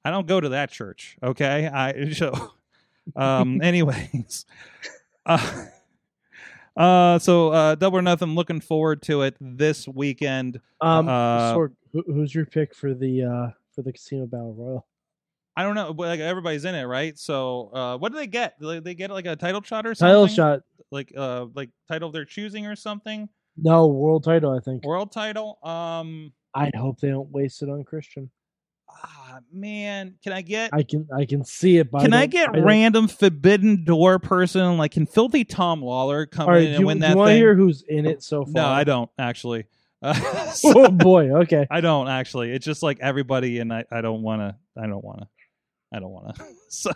I 0.05 0.11
don't 0.11 0.27
go 0.27 0.41
to 0.41 0.51
that 0.51 0.71
church. 0.71 1.17
Okay, 1.23 1.67
I 1.67 2.11
so 2.13 2.53
um. 3.17 3.61
anyways, 3.63 4.47
uh, 5.27 5.67
uh. 6.77 7.19
So 7.19 7.51
uh, 7.51 7.75
double 7.75 7.99
or 7.99 8.03
nothing. 8.03 8.35
Looking 8.35 8.61
forward 8.61 9.03
to 9.03 9.23
it 9.23 9.37
this 9.41 9.87
weekend. 9.89 10.61
Um, 10.81 11.09
Uh, 11.09 11.55
Sorg, 11.55 11.73
who, 11.93 12.03
who's 12.07 12.35
your 12.35 12.47
pick 12.47 12.75
for 12.75 12.95
the 12.95 13.23
uh 13.23 13.51
for 13.75 13.83
the 13.83 13.93
casino 13.93 14.27
battle 14.27 14.55
royal? 14.55 14.87
I 15.57 15.63
don't 15.63 15.77
know, 15.77 15.95
but 15.95 16.09
like 16.09 16.21
everybody's 16.21 16.65
in 16.65 16.75
it, 16.75 16.85
right? 16.85 17.17
So 17.17 17.71
uh, 17.73 17.97
what 17.99 18.11
do 18.11 18.19
they 18.19 18.27
get? 18.27 18.59
Do 18.61 18.67
they, 18.67 18.81
they 18.81 18.95
get 18.95 19.11
like 19.11 19.27
a 19.27 19.37
title 19.37 19.63
shot 19.63 19.87
or 19.87 19.95
something? 19.95 20.13
Title 20.13 20.27
shot. 20.27 20.61
like 20.91 21.13
uh, 21.17 21.47
like 21.55 21.71
title 21.87 22.09
of 22.09 22.13
their 22.13 22.25
choosing 22.25 22.67
or 22.67 22.75
something. 22.75 23.29
No 23.57 23.87
world 23.87 24.25
title. 24.25 24.51
I 24.51 24.59
think. 24.61 24.85
World 24.85 25.13
title. 25.13 25.59
Um. 25.63 26.33
I'd 26.57 26.75
hope 26.77 27.01
they 27.01 27.09
don't 27.09 27.31
waste 27.31 27.63
it 27.63 27.69
on 27.69 27.83
Christian. 27.83 28.31
Man, 29.53 30.15
can 30.23 30.33
I 30.33 30.43
get 30.43 30.71
I 30.73 30.83
can 30.83 31.09
I 31.17 31.25
can 31.25 31.45
see 31.45 31.79
it. 31.79 31.91
But 31.91 32.03
Can 32.03 32.13
I, 32.13 32.27
don't- 32.27 32.53
get 32.55 32.63
random 32.65 33.09
Forbidden 33.09 33.85
Door 33.85 34.21
person? 34.21 34.77
Like, 34.79 34.93
can 34.93 35.07
Filthy 35.07 35.45
Tom 35.45 35.81
Lawlor 35.83 36.27
come 36.31 36.49
right, 36.49 36.63
in 36.63 36.71
and 36.73 36.81
you, 36.81 36.87
win 36.87 36.99
that 37.01 37.11
you 37.11 37.17
want 37.17 37.31
to 37.31 37.35
hear 37.37 37.55
who's 37.55 37.83
in 37.83 38.07
it 38.07 38.23
so 38.23 38.45
far? 38.45 38.53
no, 38.53 38.67
I 38.67 38.85
don't 38.85 39.11
actually. 39.19 39.67
Uh, 40.03 40.53
oh 40.65 40.91
boy. 40.91 41.31
Okay. 41.43 41.67
I 41.71 41.81
don't 41.81 42.09
actually. 42.09 42.53
It's 42.53 42.67
just 42.67 42.83
like 42.83 42.99
everybody, 43.01 43.59
and 43.59 43.73
I, 43.73 43.85
I 43.91 44.01
don't 44.01 44.23
want 44.23 44.41
to. 44.43 44.57
I 44.81 44.87
don't 44.87 45.05
want 45.05 45.21
to. 45.21 45.29
I 45.93 46.01
don't 46.01 46.11
want 46.11 46.37
to. 46.37 46.45
so 46.69 46.93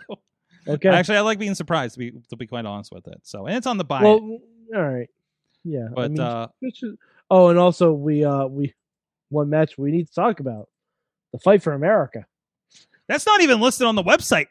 Okay. 0.67 0.89
actually, 0.89 1.17
I 1.17 1.21
like 1.21 1.39
being 1.39 1.55
surprised 1.55 1.93
to 1.93 1.99
be 1.99 2.11
to 2.29 2.35
be 2.35 2.45
quite 2.45 2.65
honest 2.65 2.91
with 2.91 3.07
it. 3.07 3.21
So 3.23 3.47
and 3.47 3.55
it's 3.57 3.65
on 3.67 3.77
the 3.77 3.83
buy. 3.83 4.03
well, 4.03 4.39
all 4.75 4.81
right. 4.81 5.09
Yeah. 5.63 5.87
I 5.91 5.93
but 5.95 6.11
mean, 6.11 6.19
uh, 6.19 6.47
oh, 7.31 7.49
and 7.49 7.57
also 7.57 7.91
we 7.93 8.23
uh 8.23 8.45
we 8.45 8.73
one 9.29 9.49
match 9.49 9.77
we 9.77 9.91
need 9.91 10.07
to 10.07 10.13
talk 10.13 10.39
about 10.39 10.69
the 11.33 11.39
fight 11.39 11.61
for 11.63 11.73
America. 11.73 12.25
that's 13.07 13.25
not 13.25 13.41
even 13.41 13.59
listed 13.59 13.87
on 13.87 13.95
the 13.95 14.03
website. 14.03 14.47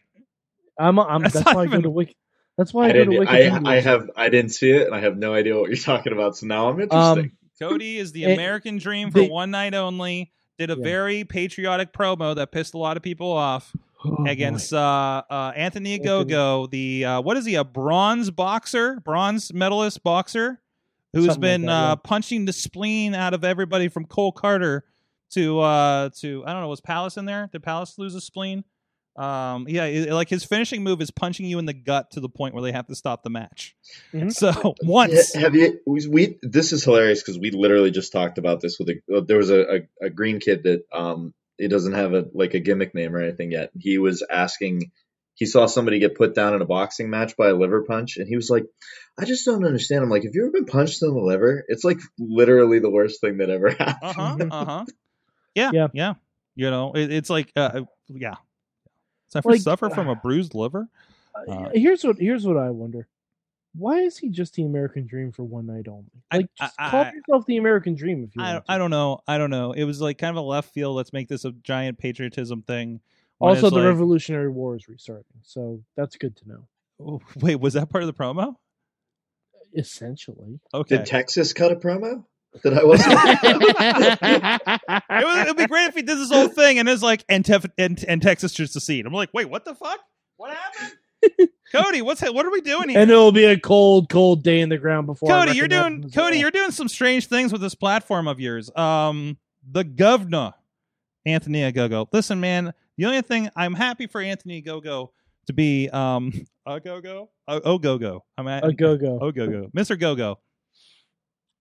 I'm 0.78 0.98
I'm 0.98 1.22
That's 1.22 1.34
that's, 1.34 1.46
not 1.46 1.56
why 1.56 1.62
I 1.62 1.64
even- 1.66 1.78
go 1.80 1.82
to 1.82 1.90
Wiki. 1.90 2.16
That's 2.56 2.74
why 2.74 2.86
I, 2.86 2.88
I 2.88 2.92
go 2.92 2.98
to 3.04 3.10
didn't. 3.10 3.26
Wikipedia. 3.28 3.66
I, 3.68 3.76
I 3.76 3.80
have. 3.80 4.10
I 4.16 4.28
didn't 4.28 4.50
see 4.50 4.70
it, 4.72 4.86
and 4.86 4.94
I 4.94 5.00
have 5.00 5.16
no 5.16 5.32
idea 5.34 5.56
what 5.56 5.68
you're 5.68 5.76
talking 5.76 6.12
about. 6.12 6.36
So 6.36 6.46
now 6.46 6.68
I'm 6.68 6.80
interested. 6.80 7.24
Um, 7.26 7.32
Cody 7.60 7.98
is 7.98 8.12
the 8.12 8.24
It- 8.24 8.34
American 8.34 8.78
dream 8.78 9.10
for 9.10 9.20
they- 9.20 9.28
one 9.28 9.50
night 9.50 9.74
only. 9.74 10.32
Did 10.58 10.70
a 10.70 10.76
Yeah. 10.76 10.82
very 10.82 11.22
patriotic 11.24 11.92
promo 11.92 12.34
that 12.34 12.50
pissed 12.50 12.74
a 12.74 12.78
lot 12.78 12.96
of 12.96 13.02
people 13.04 13.30
off. 13.30 13.72
oh, 14.04 14.24
against 14.26 14.72
uh, 14.72 15.22
uh, 15.30 15.52
Anthony 15.56 15.94
Anthony- 15.94 16.08
Agogo, 16.32 16.68
the 16.70 17.04
uh, 17.04 17.20
what 17.20 17.36
is 17.36 17.44
he? 17.46 17.54
A 17.56 17.64
bronze 17.64 18.30
boxer, 18.30 18.98
bronze 19.00 19.52
medalist 19.54 20.02
boxer, 20.04 20.60
who's 21.12 21.26
Something 21.26 21.28
like 21.34 21.40
been 21.40 21.62
that, 21.66 21.72
uh, 21.72 21.88
yeah. 21.90 21.94
punching 21.96 22.44
the 22.44 22.52
spleen 22.52 23.14
out 23.14 23.34
of 23.34 23.44
everybody 23.44 23.86
from 23.88 24.04
Cole 24.04 24.32
Karter 24.32 24.82
to 25.30 25.60
uh, 25.60 26.10
to 26.20 26.44
I 26.46 26.52
don't 26.52 26.62
know. 26.62 26.68
Was 26.68 26.80
Palace 26.80 27.16
in 27.16 27.24
there? 27.24 27.48
Did 27.52 27.62
Palace 27.62 27.98
lose 27.98 28.14
a 28.14 28.20
spleen? 28.20 28.64
Um, 29.16 29.66
yeah, 29.68 29.86
it- 29.86 30.12
like 30.12 30.28
his 30.28 30.44
finishing 30.44 30.84
move 30.84 31.00
is 31.00 31.10
punching 31.10 31.44
you 31.46 31.58
in 31.58 31.64
the 31.66 31.72
gut 31.74 32.12
to 32.12 32.20
the 32.20 32.28
point 32.28 32.54
where 32.54 32.62
they 32.62 32.70
have 32.72 32.86
to 32.86 32.94
stop 32.94 33.24
the 33.24 33.30
match. 33.30 33.74
Mhm. 34.14 34.32
So 34.32 34.74
once, 34.82 35.34
Have 35.34 35.54
you? 35.56 35.80
We, 35.86 36.06
we 36.08 36.38
this 36.42 36.72
is 36.72 36.84
hilarious 36.84 37.20
because 37.20 37.38
we 37.38 37.50
literally 37.50 37.90
just 37.90 38.12
talked 38.12 38.38
about 38.38 38.60
this 38.60 38.78
with 38.78 38.88
a. 38.90 39.22
There 39.26 39.38
was 39.38 39.50
a, 39.50 39.60
a, 39.76 40.06
a 40.06 40.10
green 40.10 40.38
kid 40.38 40.62
that 40.64 40.84
um 40.92 41.34
he 41.58 41.66
doesn't 41.66 41.94
have 41.94 42.14
a 42.14 42.26
like 42.32 42.54
a 42.54 42.60
gimmick 42.60 42.94
name 42.94 43.14
or 43.14 43.20
anything 43.20 43.50
yet. 43.52 43.70
He 43.78 43.98
was 43.98 44.24
asking. 44.28 44.92
He 45.34 45.46
saw 45.46 45.66
somebody 45.66 46.00
get 46.00 46.16
put 46.16 46.34
down 46.34 46.54
in 46.54 46.62
a 46.62 46.66
boxing 46.66 47.10
match 47.10 47.36
by 47.36 47.48
a 47.48 47.54
liver 47.54 47.84
punch, 47.84 48.16
and 48.16 48.26
he 48.28 48.34
was 48.36 48.50
like, 48.50 48.64
"I 49.18 49.24
just 49.24 49.44
don't 49.46 49.64
understand." 49.64 50.02
I'm 50.02 50.10
like, 50.10 50.24
"Have 50.24 50.34
you 50.34 50.42
ever 50.42 50.50
been 50.52 50.64
punched 50.66 51.00
in 51.02 51.10
the 51.14 51.20
liver? 51.20 51.64
It's 51.68 51.84
like 51.84 51.98
literally 52.18 52.78
the 52.80 52.90
worst 52.90 53.20
thing 53.20 53.38
that 53.38 53.48
ever 53.50 53.70
happened." 53.78 54.02
uh 54.02 54.12
huh, 54.12 54.36
uh 54.50 54.64
huh, 54.64 54.84
yeah, 55.58 55.70
Yeah. 55.74 55.88
yeah, 55.94 56.14
You 56.56 56.70
know, 56.70 56.92
it, 56.94 57.12
it's 57.12 57.30
like, 57.30 57.52
uh, 57.56 57.82
yeah. 58.08 58.34
Suffer, 59.28 59.50
Like- 59.50 59.60
suffer 59.60 59.90
from 59.90 60.08
a 60.08 60.14
bruised 60.16 60.54
liver. 60.54 60.88
Uh, 61.34 61.50
Uh, 61.52 61.70
here's 61.74 62.02
what 62.04 62.18
here's 62.18 62.46
what 62.46 62.56
I 62.56 62.70
wonder. 62.70 63.06
why 63.74 63.98
is 64.00 64.16
he 64.18 64.28
just 64.28 64.54
the 64.54 64.64
American 64.64 65.06
Dream 65.06 65.30
for 65.30 65.44
one 65.44 65.66
night 65.66 65.86
only? 65.86 66.10
I- 66.30 66.36
Like, 66.38 66.50
just 66.58 66.74
I- 66.80 66.90
call 66.90 67.04
I- 67.04 67.12
yourself 67.12 67.46
the 67.46 67.58
American 67.58 67.94
Dream 67.94 68.24
if 68.24 68.34
you 68.34 68.42
I, 68.42 68.54
want. 68.54 68.64
to. 68.66 68.72
I 68.72 68.78
don't 68.78 68.90
know. 68.90 69.20
I 69.28 69.38
don't 69.38 69.50
know. 69.50 69.72
It 69.72 69.84
was 69.84 70.00
like 70.00 70.18
kind 70.18 70.30
of 70.30 70.36
a 70.42 70.46
left 70.46 70.72
field. 70.72 70.96
Let's 70.96 71.12
make 71.12 71.28
this 71.28 71.44
a 71.44 71.52
giant 71.52 71.98
patriotism 71.98 72.62
thing. 72.62 73.00
Also, 73.40 73.68
the 73.70 73.76
like- 73.76 73.84
Revolutionary 73.84 74.48
War 74.48 74.74
is 74.74 74.88
restarting, 74.88 75.24
so 75.42 75.80
that's 75.96 76.16
good 76.16 76.34
to 76.38 76.48
know. 76.48 76.68
Oh, 77.00 77.20
Wait, 77.40 77.56
was 77.60 77.74
that 77.74 77.88
part 77.90 78.02
of 78.02 78.08
the 78.08 78.14
promo? 78.14 78.56
Essentially, 79.76 80.58
Okay. 80.74 80.96
Did 80.96 81.06
Texas 81.06 81.52
cut 81.52 81.70
a 81.70 81.76
promo 81.76 82.24
that 82.62 82.74
I 82.74 82.84
wasn't? 82.84 83.12
it 85.10 85.26
would 85.26 85.38
it'd 85.38 85.56
be 85.56 85.66
great 85.66 85.88
if 85.88 85.94
he 85.94 86.02
did 86.02 86.18
this 86.18 86.30
whole 86.30 86.48
thing 86.48 86.78
and 86.78 86.88
it's 86.88 87.02
like 87.02 87.24
and, 87.28 87.44
Tef- 87.44 87.70
and 87.78 88.02
and 88.08 88.22
Texas 88.22 88.52
should 88.52 88.70
secede. 88.70 89.06
I'm 89.06 89.12
like, 89.12 89.30
wait, 89.32 89.48
what 89.48 89.64
the 89.64 89.74
fuck? 89.74 90.00
What 90.36 90.56
happened? 90.56 90.98
Cody, 91.72 92.02
what's 92.02 92.22
what 92.22 92.46
are 92.46 92.50
we 92.50 92.60
doing 92.60 92.88
here? 92.88 93.00
and 93.00 93.10
it'll 93.10 93.32
be 93.32 93.44
a 93.44 93.58
cold, 93.58 94.08
cold 94.08 94.42
day 94.42 94.60
in 94.60 94.68
the 94.68 94.78
ground 94.78 95.06
before. 95.06 95.28
Cody, 95.28 95.52
you're 95.52 95.68
doing 95.68 96.02
Cody, 96.02 96.14
well. 96.14 96.34
you're 96.34 96.50
doing 96.50 96.70
some 96.70 96.88
strange 96.88 97.26
things 97.26 97.52
with 97.52 97.60
this 97.60 97.74
platform 97.74 98.28
of 98.28 98.40
yours. 98.40 98.70
Um, 98.74 99.36
the 99.70 99.84
governor, 99.84 100.54
Anthony 101.26 101.60
Agogo. 101.60 102.06
Listen, 102.12 102.40
man, 102.40 102.72
the 102.96 103.04
only 103.06 103.22
thing 103.22 103.50
I'm 103.54 103.74
happy 103.74 104.06
for 104.06 104.20
Anthony 104.20 104.62
Agogo 104.62 105.08
to 105.46 105.52
be 105.52 105.88
um 105.90 106.32
Agogo, 106.66 107.28
oh 107.48 107.60
Ogogo. 107.60 108.20
I'm 108.36 108.48
at 108.48 108.64
a 108.64 108.72
go 108.72 108.96
go. 108.96 109.18
Ogogo, 109.18 109.70
Mr. 109.72 109.98
Gogo. 109.98 110.38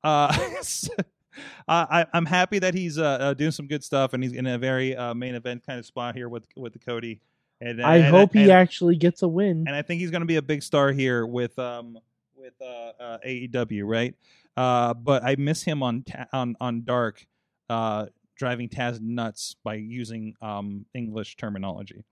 Uh, 0.03 0.35
I, 1.67 2.05
I'm 2.13 2.25
happy 2.25 2.59
that 2.59 2.73
he's 2.73 2.97
uh, 2.97 3.03
uh, 3.03 3.33
doing 3.33 3.51
some 3.51 3.67
good 3.67 3.83
stuff, 3.83 4.13
and 4.13 4.23
he's 4.23 4.33
in 4.33 4.47
a 4.47 4.57
very 4.57 4.95
uh, 4.95 5.13
main 5.13 5.35
event 5.35 5.65
kind 5.65 5.79
of 5.79 5.85
spot 5.85 6.15
here 6.15 6.29
with 6.29 6.45
with 6.55 6.73
the 6.73 6.79
Cody. 6.79 7.21
And 7.59 7.81
I 7.83 7.97
and- 7.97 8.15
hope 8.15 8.33
he 8.33 8.43
and- 8.43 8.51
actually 8.51 8.95
gets 8.95 9.21
a 9.23 9.27
win. 9.27 9.65
and 9.67 9.75
I 9.75 9.81
think 9.81 9.99
he's 10.01 10.11
going 10.11 10.21
to 10.21 10.27
be 10.27 10.35
a 10.37 10.41
big 10.41 10.63
star 10.63 10.91
here 10.91 11.25
with 11.25 11.57
um 11.59 11.97
with 12.35 12.53
uh, 12.61 12.91
uh 12.99 13.17
AEW, 13.25 13.83
right? 13.85 14.15
Uh, 14.55 14.93
but 14.93 15.23
I 15.23 15.35
miss 15.35 15.63
him 15.63 15.83
on 15.83 16.03
ta- 16.03 16.27
on 16.33 16.55
on 16.59 16.83
Dark, 16.83 17.25
uh, 17.69 18.07
driving 18.35 18.69
Taz 18.69 18.99
nuts 19.01 19.55
by 19.63 19.75
using 19.75 20.35
um 20.41 20.85
English 20.93 21.35
terminology. 21.37 22.03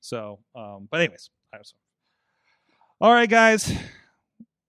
So, 0.00 0.38
um, 0.54 0.88
but 0.90 1.00
anyways, 1.00 1.30
I 1.52 1.58
was. 1.58 1.74
All 3.00 3.12
right, 3.12 3.28
guys. 3.28 3.72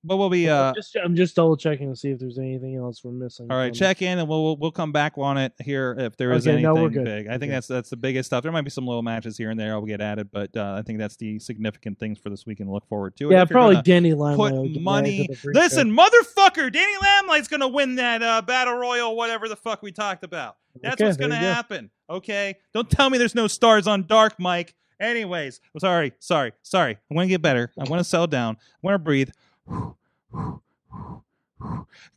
But 0.03 0.17
we'll 0.17 0.29
be 0.31 0.49
uh 0.49 0.69
I'm 0.69 0.75
just 0.75 0.95
I'm 0.95 1.15
just 1.15 1.35
double 1.35 1.55
checking 1.55 1.87
to 1.89 1.95
see 1.95 2.09
if 2.09 2.17
there's 2.19 2.39
anything 2.39 2.75
else 2.75 3.03
we're 3.03 3.11
missing. 3.11 3.51
all 3.51 3.57
right. 3.57 3.71
Check 3.71 4.01
in, 4.01 4.17
and 4.17 4.27
we'll 4.27 4.43
we'll, 4.43 4.57
we'll 4.57 4.71
come 4.71 4.91
back 4.91 5.13
on 5.17 5.37
it 5.37 5.53
here 5.63 5.95
if 5.99 6.17
there 6.17 6.31
is 6.31 6.47
Okay, 6.47 6.57
anything 6.63 6.73
no, 6.73 7.03
big. 7.03 7.27
I 7.27 7.37
think 7.37 7.51
that's 7.51 7.67
that's 7.67 7.91
the 7.91 7.97
biggest 7.97 8.25
stuff. 8.27 8.41
There 8.41 8.51
might 8.51 8.61
be 8.63 8.71
some 8.71 8.87
little 8.87 9.03
matches 9.03 9.37
here 9.37 9.51
and 9.51 9.59
there 9.59 9.73
I'll 9.73 9.81
get 9.85 10.01
added, 10.01 10.31
but 10.31 10.57
uh, 10.57 10.73
I 10.75 10.81
think 10.81 10.97
that's 10.97 11.17
the 11.17 11.37
significant 11.37 11.99
things 11.99 12.17
for 12.17 12.31
this 12.31 12.47
weekend 12.47 12.69
to 12.69 12.73
look 12.73 12.87
forward 12.87 13.15
to. 13.17 13.25
And 13.25 13.33
Yeah, 13.33 13.45
probably 13.45 13.79
Danny 13.83 14.13
Limelight. 14.13 14.37
put 14.53 14.53
will 14.53 14.63
get 14.63 14.71
added 14.71 14.83
money. 14.83 15.27
to 15.27 15.33
the 15.33 15.39
pre-show. 15.39 15.59
Listen, 15.59 15.95
motherfucker, 15.95 16.73
Danny 16.73 16.93
Limelight's 17.03 17.47
gonna 17.47 17.67
win 17.67 17.95
that 17.97 18.23
uh, 18.23 18.41
battle 18.41 18.73
royal, 18.77 19.15
whatever 19.15 19.47
the 19.47 19.55
fuck 19.55 19.83
we 19.83 19.91
talked 19.91 20.23
about. 20.23 20.57
That's 20.81 20.95
Okay, 20.95 21.05
what's 21.05 21.17
gonna 21.17 21.35
go. 21.35 21.41
happen. 21.41 21.91
Okay, 22.09 22.55
don't 22.73 22.89
tell 22.89 23.09
me 23.11 23.19
there's 23.19 23.35
no 23.35 23.45
stars 23.47 23.85
on 23.85 24.07
Dark, 24.07 24.39
Mike. 24.39 24.73
Anyways, 24.99 25.59
I'm 25.73 25.79
sorry, 25.79 26.13
sorry, 26.19 26.53
sorry. 26.61 26.97
I'm 27.09 27.15
gonna 27.17 27.27
get 27.27 27.41
better. 27.41 27.71
I 27.79 27.83
want 27.89 27.99
to 27.99 28.03
settle 28.03 28.27
down. 28.27 28.55
I 28.55 28.77
want 28.83 28.95
to 28.95 28.99
breathe. 28.99 29.29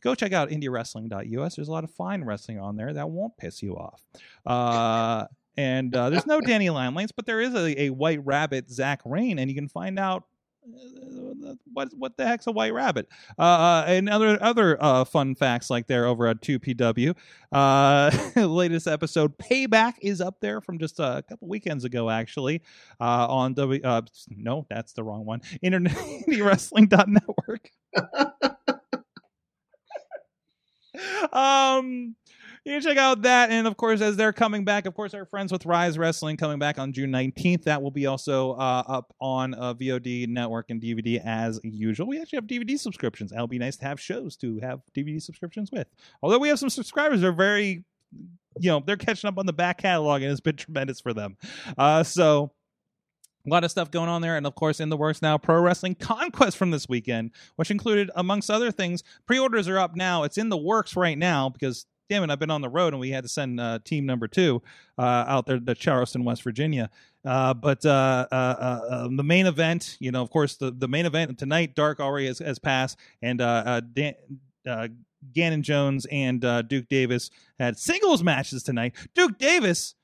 Go 0.01 0.15
check 0.15 0.33
out 0.33 0.49
IndieWrestling.us. 0.49 1.55
There's 1.55 1.67
a 1.67 1.71
lot 1.71 1.83
of 1.83 1.91
fine 1.91 2.23
wrestling 2.23 2.59
on 2.59 2.75
there 2.75 2.93
that 2.93 3.09
won't 3.09 3.37
piss 3.37 3.61
you 3.61 3.75
off. 3.75 4.01
Uh, 4.45 5.25
and 5.57 5.95
uh, 5.95 6.09
there's 6.09 6.25
no 6.25 6.41
Danny 6.45 6.67
Limelights, 6.67 7.11
but 7.15 7.25
there 7.25 7.41
is 7.41 7.53
a, 7.53 7.83
a 7.83 7.89
White 7.89 8.23
Rabbit 8.25 8.69
Zach 8.69 9.01
Rain, 9.05 9.39
and 9.39 9.49
you 9.49 9.55
can 9.55 9.67
find 9.67 9.97
out 9.97 10.23
what 11.73 11.89
what 11.97 12.17
the 12.17 12.25
heck's 12.25 12.47
a 12.47 12.51
White 12.51 12.73
Rabbit. 12.73 13.07
Uh, 13.37 13.83
and 13.87 14.09
other 14.09 14.37
other 14.41 14.81
uh, 14.81 15.05
fun 15.05 15.35
facts 15.35 15.69
like 15.69 15.87
there 15.87 16.05
over 16.05 16.27
at 16.27 16.41
2PW. 16.41 17.15
Uh, 17.51 18.11
latest 18.47 18.87
episode 18.87 19.37
Payback 19.37 19.93
is 20.01 20.21
up 20.21 20.39
there 20.41 20.61
from 20.61 20.79
just 20.79 20.99
a 20.99 21.23
couple 21.27 21.47
weekends 21.47 21.83
ago, 21.83 22.09
actually. 22.09 22.61
Uh, 22.99 23.27
on 23.27 23.53
W. 23.53 23.81
Uh, 23.83 24.01
no, 24.29 24.65
that's 24.69 24.93
the 24.93 25.03
wrong 25.03 25.25
one. 25.25 25.41
Internet 25.61 25.97
Wrestling.network. 26.27 27.69
um 31.31 32.15
you 32.65 32.81
check 32.81 32.97
out 32.97 33.21
that 33.21 33.51
and 33.51 33.67
of 33.67 33.77
course 33.77 34.01
as 34.01 34.17
they're 34.17 34.33
coming 34.33 34.65
back 34.65 34.85
of 34.85 34.95
course 34.95 35.13
our 35.13 35.25
friends 35.25 35.51
with 35.51 35.65
rise 35.65 35.97
wrestling 35.97 36.35
coming 36.35 36.57
back 36.57 36.79
on 36.79 36.91
june 36.91 37.11
19th 37.11 37.63
that 37.63 37.81
will 37.81 37.91
be 37.91 38.07
also 38.07 38.53
uh, 38.53 38.83
up 38.87 39.13
on 39.21 39.53
uh, 39.53 39.73
vod 39.73 40.27
network 40.27 40.69
and 40.69 40.81
dvd 40.81 41.23
as 41.23 41.59
usual. 41.63 42.07
We 42.07 42.19
actually 42.19 42.37
have 42.37 42.47
dvd 42.47 42.79
subscriptions. 42.79 43.31
That'll 43.31 43.47
be 43.47 43.59
nice 43.59 43.77
to 43.77 43.85
have 43.85 43.99
shows 43.99 44.35
to 44.37 44.59
have 44.59 44.81
dvd 44.97 45.21
subscriptions 45.21 45.71
with. 45.71 45.87
Although 46.21 46.39
we 46.39 46.49
have 46.49 46.59
some 46.59 46.69
subscribers 46.69 47.21
they're 47.21 47.31
very 47.31 47.85
you 48.59 48.69
know 48.69 48.81
they're 48.85 48.97
catching 48.97 49.27
up 49.27 49.37
on 49.37 49.45
the 49.45 49.53
back 49.53 49.79
catalog 49.79 50.21
and 50.21 50.31
it's 50.31 50.41
been 50.41 50.55
tremendous 50.57 50.99
for 50.99 51.13
them. 51.13 51.37
Uh, 51.77 52.03
so 52.03 52.51
a 53.45 53.49
lot 53.49 53.63
of 53.63 53.71
stuff 53.71 53.91
going 53.91 54.09
on 54.09 54.21
there, 54.21 54.37
and 54.37 54.47
of 54.47 54.55
course, 54.55 54.79
in 54.79 54.89
the 54.89 54.97
works 54.97 55.21
now, 55.21 55.37
Pro 55.37 55.61
Wrestling 55.61 55.95
Conquest 55.95 56.57
from 56.57 56.71
this 56.71 56.89
weekend, 56.89 57.31
which 57.57 57.69
included, 57.69 58.09
amongst 58.15 58.49
other 58.49 58.71
things, 58.71 59.03
pre-orders 59.27 59.67
are 59.67 59.77
up 59.77 59.95
now. 59.95 60.23
It's 60.23 60.37
in 60.37 60.49
the 60.49 60.57
works 60.57 60.95
right 60.95 61.17
now 61.17 61.49
because, 61.49 61.85
damn 62.09 62.23
it, 62.23 62.29
I've 62.29 62.39
been 62.39 62.51
on 62.51 62.61
the 62.61 62.69
road 62.69 62.93
and 62.93 62.99
we 62.99 63.09
had 63.09 63.23
to 63.23 63.29
send 63.29 63.59
uh, 63.59 63.79
team 63.83 64.05
number 64.05 64.27
two 64.27 64.61
uh, 64.97 65.25
out 65.27 65.45
there 65.45 65.59
to 65.59 65.75
Charleston, 65.75 66.23
West 66.23 66.43
Virginia. 66.43 66.89
Uh, 67.25 67.53
but 67.53 67.83
uh, 67.85 68.27
uh, 68.31 68.35
uh, 68.35 69.07
the 69.11 69.23
main 69.23 69.47
event, 69.47 69.97
you 69.99 70.11
know, 70.11 70.21
of 70.21 70.29
course, 70.29 70.57
the, 70.57 70.71
the 70.71 70.87
main 70.87 71.05
event 71.05 71.37
tonight, 71.39 71.75
Dark 71.75 71.99
already 71.99 72.27
has, 72.27 72.39
has 72.39 72.59
passed, 72.59 72.99
and 73.21 73.39
Dan, 73.39 74.13
Gannon 75.33 75.63
Jones 75.63 76.05
and 76.11 76.41
Duke 76.67 76.87
Davis 76.87 77.31
had 77.57 77.79
singles 77.79 78.21
matches 78.21 78.61
tonight. 78.61 78.95
Duke 79.15 79.39
Davis 79.39 79.95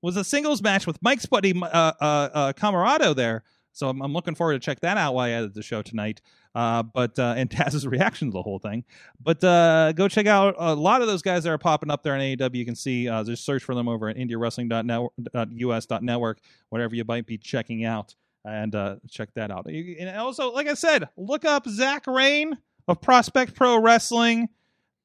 was 0.00 0.16
a 0.16 0.24
singles 0.24 0.62
match 0.62 0.86
with 0.86 0.98
Mike's 1.02 1.26
buddy 1.26 1.52
Camarado 1.52 3.14
there. 3.14 3.44
So 3.78 3.88
I'm, 3.88 4.02
I'm 4.02 4.12
looking 4.12 4.34
forward 4.34 4.54
to 4.54 4.58
check 4.58 4.80
that 4.80 4.96
out 4.96 5.14
while 5.14 5.26
I 5.26 5.30
edit 5.30 5.54
the 5.54 5.62
show 5.62 5.82
tonight. 5.82 6.20
Uh, 6.52 6.82
but 6.82 7.16
uh, 7.16 7.34
and 7.36 7.48
Taz's 7.50 7.86
reaction 7.86 8.26
to 8.28 8.32
the 8.32 8.42
whole 8.42 8.58
thing. 8.58 8.82
But 9.22 9.44
uh, 9.44 9.92
go 9.92 10.08
check 10.08 10.26
out 10.26 10.56
a 10.58 10.74
lot 10.74 11.00
of 11.00 11.06
those 11.06 11.22
guys 11.22 11.44
that 11.44 11.50
are 11.50 11.58
popping 11.58 11.88
up 11.88 12.02
there 12.02 12.14
on 12.14 12.20
AEW. 12.20 12.56
You 12.56 12.64
can 12.64 12.74
see 12.74 13.08
uh, 13.08 13.22
just 13.22 13.44
search 13.44 13.62
for 13.62 13.76
them 13.76 13.86
over 13.86 14.08
at 14.08 14.16
IndieWrestling.us.network, 14.16 16.40
whatever 16.70 16.96
you 16.96 17.04
might 17.06 17.26
be 17.26 17.38
checking 17.38 17.84
out, 17.84 18.16
and 18.44 18.74
uh, 18.74 18.96
check 19.08 19.28
that 19.34 19.52
out. 19.52 19.66
And 19.66 20.16
also, 20.16 20.52
like 20.52 20.66
I 20.66 20.74
said, 20.74 21.08
look 21.16 21.44
up 21.44 21.68
Zach 21.68 22.08
Rain 22.08 22.58
of 22.88 23.00
Prospect 23.00 23.54
Pro 23.54 23.80
Wrestling, 23.80 24.48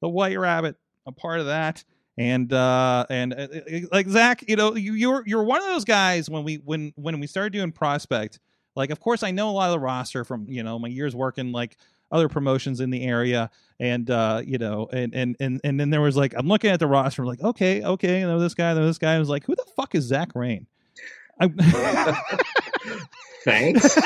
the 0.00 0.08
White 0.08 0.36
Rabbit, 0.36 0.74
a 1.06 1.12
part 1.12 1.38
of 1.38 1.46
that 1.46 1.84
and 2.16 2.52
uh 2.52 3.04
and 3.10 3.34
uh, 3.34 3.48
uh, 3.50 3.80
like 3.90 4.08
zach 4.08 4.44
you 4.46 4.54
know 4.54 4.76
you 4.76 4.92
you're 4.92 5.24
you're 5.26 5.42
one 5.42 5.60
of 5.60 5.66
those 5.66 5.84
guys 5.84 6.30
when 6.30 6.44
we 6.44 6.62
when 6.64 6.92
when 6.94 7.18
we 7.18 7.26
started 7.26 7.52
doing 7.52 7.72
prospect 7.72 8.38
like 8.76 8.90
of 8.90 9.00
course 9.00 9.22
i 9.22 9.30
know 9.30 9.50
a 9.50 9.52
lot 9.52 9.66
of 9.66 9.72
the 9.72 9.80
roster 9.80 10.24
from 10.24 10.46
you 10.48 10.62
know 10.62 10.78
my 10.78 10.88
years 10.88 11.14
working 11.14 11.52
like 11.52 11.76
other 12.12 12.28
promotions 12.28 12.80
in 12.80 12.90
the 12.90 13.04
area 13.04 13.50
and 13.80 14.10
uh 14.10 14.40
you 14.44 14.58
know 14.58 14.88
and 14.92 15.14
and 15.14 15.36
and, 15.40 15.60
and 15.64 15.80
then 15.80 15.90
there 15.90 16.00
was 16.00 16.16
like 16.16 16.34
i'm 16.36 16.46
looking 16.46 16.70
at 16.70 16.78
the 16.78 16.86
roster 16.86 17.22
I'm 17.22 17.28
like 17.28 17.42
okay 17.42 17.82
okay 17.82 18.22
I 18.22 18.26
know 18.26 18.38
this 18.38 18.54
guy 18.54 18.72
know 18.74 18.86
this 18.86 18.98
guy 18.98 19.14
I 19.14 19.18
was 19.18 19.28
like 19.28 19.44
who 19.44 19.54
the 19.56 19.64
fuck 19.76 19.94
is 19.94 20.04
zach 20.04 20.30
rain 20.34 20.66
Thanks. 23.44 23.98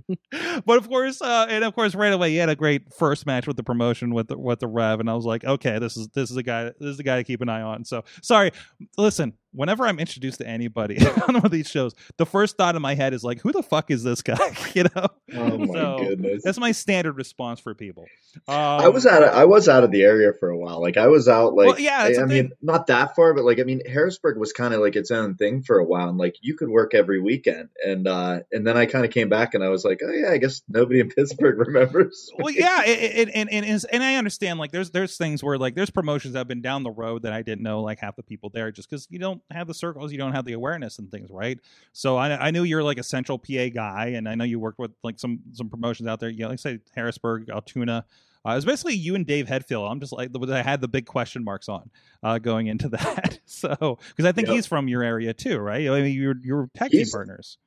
but 0.64 0.78
of 0.78 0.88
course, 0.88 1.20
uh, 1.20 1.46
and 1.48 1.64
of 1.64 1.74
course, 1.74 1.94
right 1.94 2.12
away, 2.12 2.30
he 2.30 2.36
had 2.36 2.48
a 2.48 2.56
great 2.56 2.92
first 2.92 3.26
match 3.26 3.46
with 3.46 3.56
the 3.56 3.62
promotion 3.62 4.14
with 4.14 4.28
the, 4.28 4.38
with 4.38 4.60
the 4.60 4.66
Rev, 4.66 5.00
and 5.00 5.10
I 5.10 5.14
was 5.14 5.24
like, 5.24 5.44
okay, 5.44 5.78
this 5.78 5.96
is 5.96 6.08
this 6.08 6.30
is 6.30 6.36
a 6.36 6.42
guy, 6.42 6.64
this 6.64 6.74
is 6.80 6.98
a 6.98 7.02
guy 7.02 7.16
to 7.16 7.24
keep 7.24 7.40
an 7.40 7.48
eye 7.48 7.62
on. 7.62 7.84
So 7.84 8.04
sorry, 8.22 8.52
listen. 8.96 9.34
Whenever 9.52 9.86
I'm 9.86 9.98
introduced 9.98 10.38
to 10.38 10.46
anybody 10.46 10.98
on 11.28 11.34
one 11.34 11.44
of 11.44 11.50
these 11.50 11.68
shows, 11.68 11.94
the 12.16 12.26
first 12.26 12.56
thought 12.56 12.74
in 12.76 12.82
my 12.82 12.94
head 12.94 13.12
is 13.14 13.22
like, 13.22 13.40
who 13.40 13.52
the 13.52 13.62
fuck 13.62 13.90
is 13.90 14.02
this 14.02 14.22
guy? 14.22 14.56
you 14.74 14.84
know, 14.94 15.06
Oh 15.34 15.58
my 15.58 15.66
So, 15.66 15.98
goodness. 15.98 16.42
that's 16.44 16.58
my 16.58 16.72
standard 16.72 17.16
response 17.16 17.60
for 17.60 17.74
people. 17.74 18.06
Um, 18.48 18.56
I 18.56 18.88
was 18.88 19.06
out. 19.06 19.22
Of, 19.22 19.34
I 19.34 19.44
was 19.44 19.68
out 19.68 19.84
of 19.84 19.90
the 19.90 20.02
area 20.04 20.32
for 20.32 20.48
a 20.48 20.56
while. 20.56 20.80
Like 20.80 20.96
I 20.96 21.08
was 21.08 21.28
out. 21.28 21.54
Like 21.54 21.66
Well, 21.66 21.78
yeah, 21.78 21.98
I, 22.02 22.22
I 22.22 22.24
mean, 22.24 22.52
not 22.62 22.86
that 22.86 23.14
far, 23.14 23.34
but 23.34 23.44
like 23.44 23.60
I 23.60 23.64
mean, 23.64 23.82
Harrisburg 23.86 24.38
was 24.38 24.52
kind 24.54 24.72
of 24.72 24.80
like 24.80 24.96
its 24.96 25.10
own 25.10 25.34
thing 25.34 25.62
for 25.62 25.78
a 25.78 25.84
while, 25.84 26.08
and 26.08 26.16
like 26.16 26.36
you 26.40 26.56
could 26.56 26.70
work 26.70 26.94
every 26.94 27.20
weekend, 27.20 27.68
and 27.84 28.08
uh 28.08 28.40
and 28.50 28.66
then 28.66 28.76
I 28.78 28.86
kind 28.86 29.04
of 29.04 29.10
came 29.10 29.28
back, 29.28 29.52
and 29.54 29.62
I 29.62 29.68
was 29.68 29.84
like, 29.84 30.00
oh 30.02 30.10
yeah, 30.10 30.30
I 30.30 30.38
guess 30.38 30.62
nobody 30.68 31.00
in 31.00 31.08
Pittsburgh 31.14 31.58
remembers. 31.58 32.30
well 32.38 32.52
yeah 32.52 32.84
it, 32.84 32.88
it, 33.28 33.30
and, 33.34 33.50
and, 33.50 33.66
and, 33.66 33.84
and 33.92 34.02
i 34.02 34.14
understand 34.16 34.58
like 34.58 34.72
there's 34.72 34.90
there's 34.90 35.16
things 35.16 35.42
where 35.42 35.58
like 35.58 35.74
there's 35.74 35.90
promotions 35.90 36.32
that 36.32 36.40
have 36.40 36.48
been 36.48 36.62
down 36.62 36.82
the 36.82 36.90
road 36.90 37.22
that 37.22 37.32
i 37.32 37.42
didn't 37.42 37.62
know 37.62 37.82
like 37.82 37.98
half 37.98 38.16
the 38.16 38.22
people 38.22 38.50
there 38.50 38.70
just 38.72 38.88
because 38.88 39.06
you 39.10 39.18
don't 39.18 39.41
have 39.50 39.66
the 39.66 39.74
circles 39.74 40.12
you 40.12 40.18
don't 40.18 40.32
have 40.32 40.44
the 40.44 40.52
awareness 40.52 40.98
and 40.98 41.10
things 41.10 41.28
right 41.30 41.58
so 41.92 42.16
i, 42.16 42.46
I 42.48 42.50
knew 42.50 42.62
you're 42.64 42.82
like 42.82 42.98
a 42.98 43.02
central 43.02 43.38
pa 43.38 43.68
guy 43.72 44.12
and 44.14 44.28
i 44.28 44.34
know 44.34 44.44
you 44.44 44.58
worked 44.58 44.78
with 44.78 44.92
like 45.02 45.18
some 45.18 45.40
some 45.52 45.68
promotions 45.68 46.08
out 46.08 46.20
there 46.20 46.28
you 46.30 46.40
know 46.44 46.48
like 46.48 46.58
say 46.58 46.78
harrisburg 46.94 47.48
altoona 47.50 48.04
uh, 48.44 48.50
it 48.50 48.54
was 48.56 48.64
basically 48.64 48.94
you 48.94 49.14
and 49.14 49.24
Dave 49.24 49.46
Headfield. 49.46 49.88
I'm 49.88 50.00
just 50.00 50.12
like 50.12 50.30
I 50.50 50.62
had 50.62 50.80
the 50.80 50.88
big 50.88 51.06
question 51.06 51.44
marks 51.44 51.68
on 51.68 51.88
uh, 52.24 52.38
going 52.38 52.66
into 52.66 52.88
that. 52.88 53.38
So 53.46 53.98
because 54.08 54.24
I 54.24 54.32
think 54.32 54.48
Yep. 54.48 54.54
he's 54.56 54.66
from 54.66 54.88
your 54.88 55.04
area 55.04 55.32
too, 55.32 55.58
right? 55.58 55.88
I 55.88 56.00
mean, 56.02 56.12
you're 56.12 56.34
you're 56.42 56.68
tag 56.74 56.90
team 56.90 57.06
partners. 57.08 57.58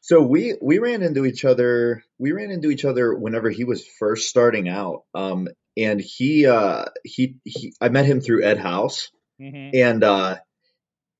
So 0.00 0.22
we 0.22 0.56
we 0.62 0.78
ran 0.78 1.02
into 1.02 1.26
each 1.26 1.44
other. 1.44 2.02
We 2.18 2.32
ran 2.32 2.50
into 2.50 2.70
each 2.70 2.86
other 2.86 3.14
whenever 3.14 3.50
he 3.50 3.64
was 3.64 3.86
first 3.86 4.30
starting 4.30 4.66
out. 4.66 5.02
Um, 5.14 5.46
and 5.76 6.00
he 6.00 6.46
uh 6.46 6.86
he, 7.04 7.36
he 7.44 7.74
I 7.78 7.90
met 7.90 8.06
him 8.06 8.22
through 8.22 8.44
Ed 8.44 8.56
House, 8.56 9.10
Mhm. 9.38 9.74
and 9.74 10.02
uh 10.02 10.36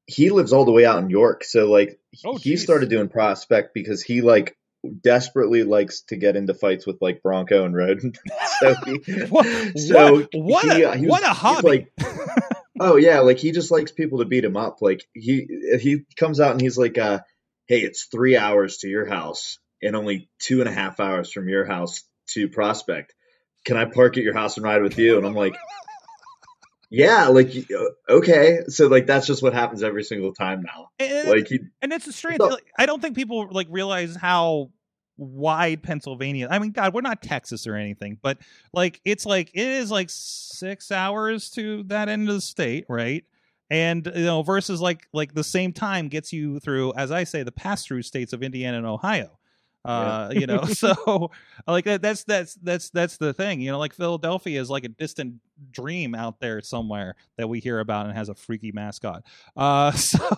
he 0.07 0.30
lives 0.30 0.52
all 0.52 0.64
the 0.64 0.72
way 0.72 0.84
out 0.84 0.98
in 1.02 1.11
York. 1.11 1.44
So 1.44 1.70
like 1.70 1.98
Oh, 2.24 2.36
he 2.36 2.50
geez. 2.50 2.62
started 2.62 2.88
doing 2.90 3.09
prospect 3.09 3.74
because 3.74 4.02
he 4.02 4.20
like 4.22 4.57
desperately 5.02 5.62
likes 5.62 6.02
to 6.09 6.16
get 6.16 6.36
into 6.36 6.55
fights 6.55 6.86
with 6.86 6.98
like 7.00 7.22
Bronco 7.22 7.64
and 7.64 7.74
Roden. 7.74 8.12
so 8.61 8.74
he, 8.84 8.92
What, 9.28 9.78
so 9.78 10.16
what, 10.18 10.28
what, 10.34 10.76
he, 10.76 10.82
a, 10.82 10.96
he 10.96 11.07
what 11.07 11.22
was- 11.22 11.30
a 11.30 11.32
he's 11.32 11.38
hobby. 11.38 11.68
like- 11.68 11.92
Oh 12.80 12.96
yeah, 12.96 13.20
like 13.20 13.38
he 13.38 13.52
just 13.52 13.70
likes 13.70 13.92
people 13.92 14.18
to 14.18 14.24
beat 14.24 14.44
him 14.44 14.57
up. 14.57 14.82
Like 14.82 15.07
he 15.14 15.46
he 15.80 16.00
comes 16.16 16.40
out 16.40 16.50
and 16.50 16.61
he's 16.61 16.76
like, 16.76 16.98
uh, 16.98 17.20
"Hey, 17.68 17.78
it's 17.82 18.07
three 18.07 18.36
hours 18.36 18.78
to 18.78 18.88
your 18.88 19.07
house 19.07 19.61
and 19.80 19.94
only 19.94 20.28
two 20.40 20.59
and 20.59 20.68
a 20.68 20.72
half 20.72 20.98
hours 20.98 21.30
from 21.30 21.48
your 21.48 21.64
house 21.64 22.02
to 22.30 22.48
Prospect. 22.48 23.14
Can 23.64 23.76
I 23.76 23.84
park 23.84 24.16
at 24.18 24.24
your 24.24 24.34
house 24.34 24.57
and 24.57 24.64
ride 24.64 24.82
with 24.82 24.98
you?" 24.98 25.16
And 25.18 25.24
I'm 25.24 25.34
like, 25.34 25.55
"Yeah, 26.95 27.28
like 27.28 27.55
uh, 27.70 28.12
okay." 28.14 28.61
So 28.68 28.86
like 28.86 29.07
that's 29.07 29.26
just 29.26 29.42
what 29.42 29.53
happens 29.53 29.82
every 29.82 30.05
single 30.05 30.32
time 30.32 30.62
now. 30.62 30.88
And- 30.99 31.28
Like 31.28 31.49
he, 31.49 31.61
and 31.82 31.92
it's 31.92 32.07
a 32.07 32.12
strange. 32.12 32.38
So- 32.40 32.49
like, 32.49 32.66
I 32.78 32.86
don't 32.86 33.01
think 33.03 33.16
people 33.16 33.49
like 33.51 33.66
realize 33.70 34.16
how 34.16 34.70
wide 35.16 35.82
Pennsylvania. 35.82 36.49
I 36.51 36.59
mean, 36.59 36.72
God, 36.72 36.95
we're 36.95 37.01
not 37.01 37.22
Texas 37.22 37.66
or 37.66 37.76
anything, 37.76 38.18
but 38.22 38.38
like 38.72 39.01
it's 39.05 39.24
like 39.26 39.51
it 39.55 39.66
is 39.66 39.90
like 39.90 40.09
six 40.11 40.90
hours 40.90 41.51
to 41.51 41.82
that 41.84 42.09
end 42.09 42.28
of 42.28 42.34
the 42.34 42.40
state, 42.40 42.84
right? 42.88 43.24
And 43.70 44.07
you 44.14 44.24
know, 44.24 44.42
versus 44.42 44.80
like 44.80 45.07
like 45.12 45.34
the 45.34 45.45
same 45.45 45.72
time 45.72 46.09
gets 46.09 46.32
you 46.32 46.61
through, 46.61 46.92
as 46.95 47.11
I 47.11 47.24
say, 47.24 47.42
the 47.42 47.53
pass 47.53 47.84
through 47.84 48.03
states 48.03 48.32
of 48.32 48.42
Indiana 48.42 48.78
and 48.78 48.86
Ohio. 48.86 49.38
Uh, 49.85 50.30
you 50.32 50.47
know, 50.47 50.64
so 50.64 51.30
like 51.66 51.85
that, 51.85 52.03
that's 52.03 52.24
that's 52.24 52.55
that's 52.55 52.91
that's 52.91 53.16
the 53.16 53.32
thing. 53.32 53.61
You 53.61 53.72
know, 53.72 53.78
like 53.78 53.93
Philadelphia 53.93 54.61
is 54.61 54.70
like 54.70 54.85
a 54.85 54.89
distant 54.89 55.35
dream 55.70 56.14
out 56.14 56.41
there 56.41 56.61
somewhere 56.62 57.16
that 57.37 57.49
we 57.49 57.61
hear 57.61 57.80
about 57.80 58.07
and 58.07 58.16
has 58.16 58.28
a 58.28 58.35
freaky 58.35 58.72
mascot. 58.72 59.24
Uh, 59.57 59.93
so 59.93 60.28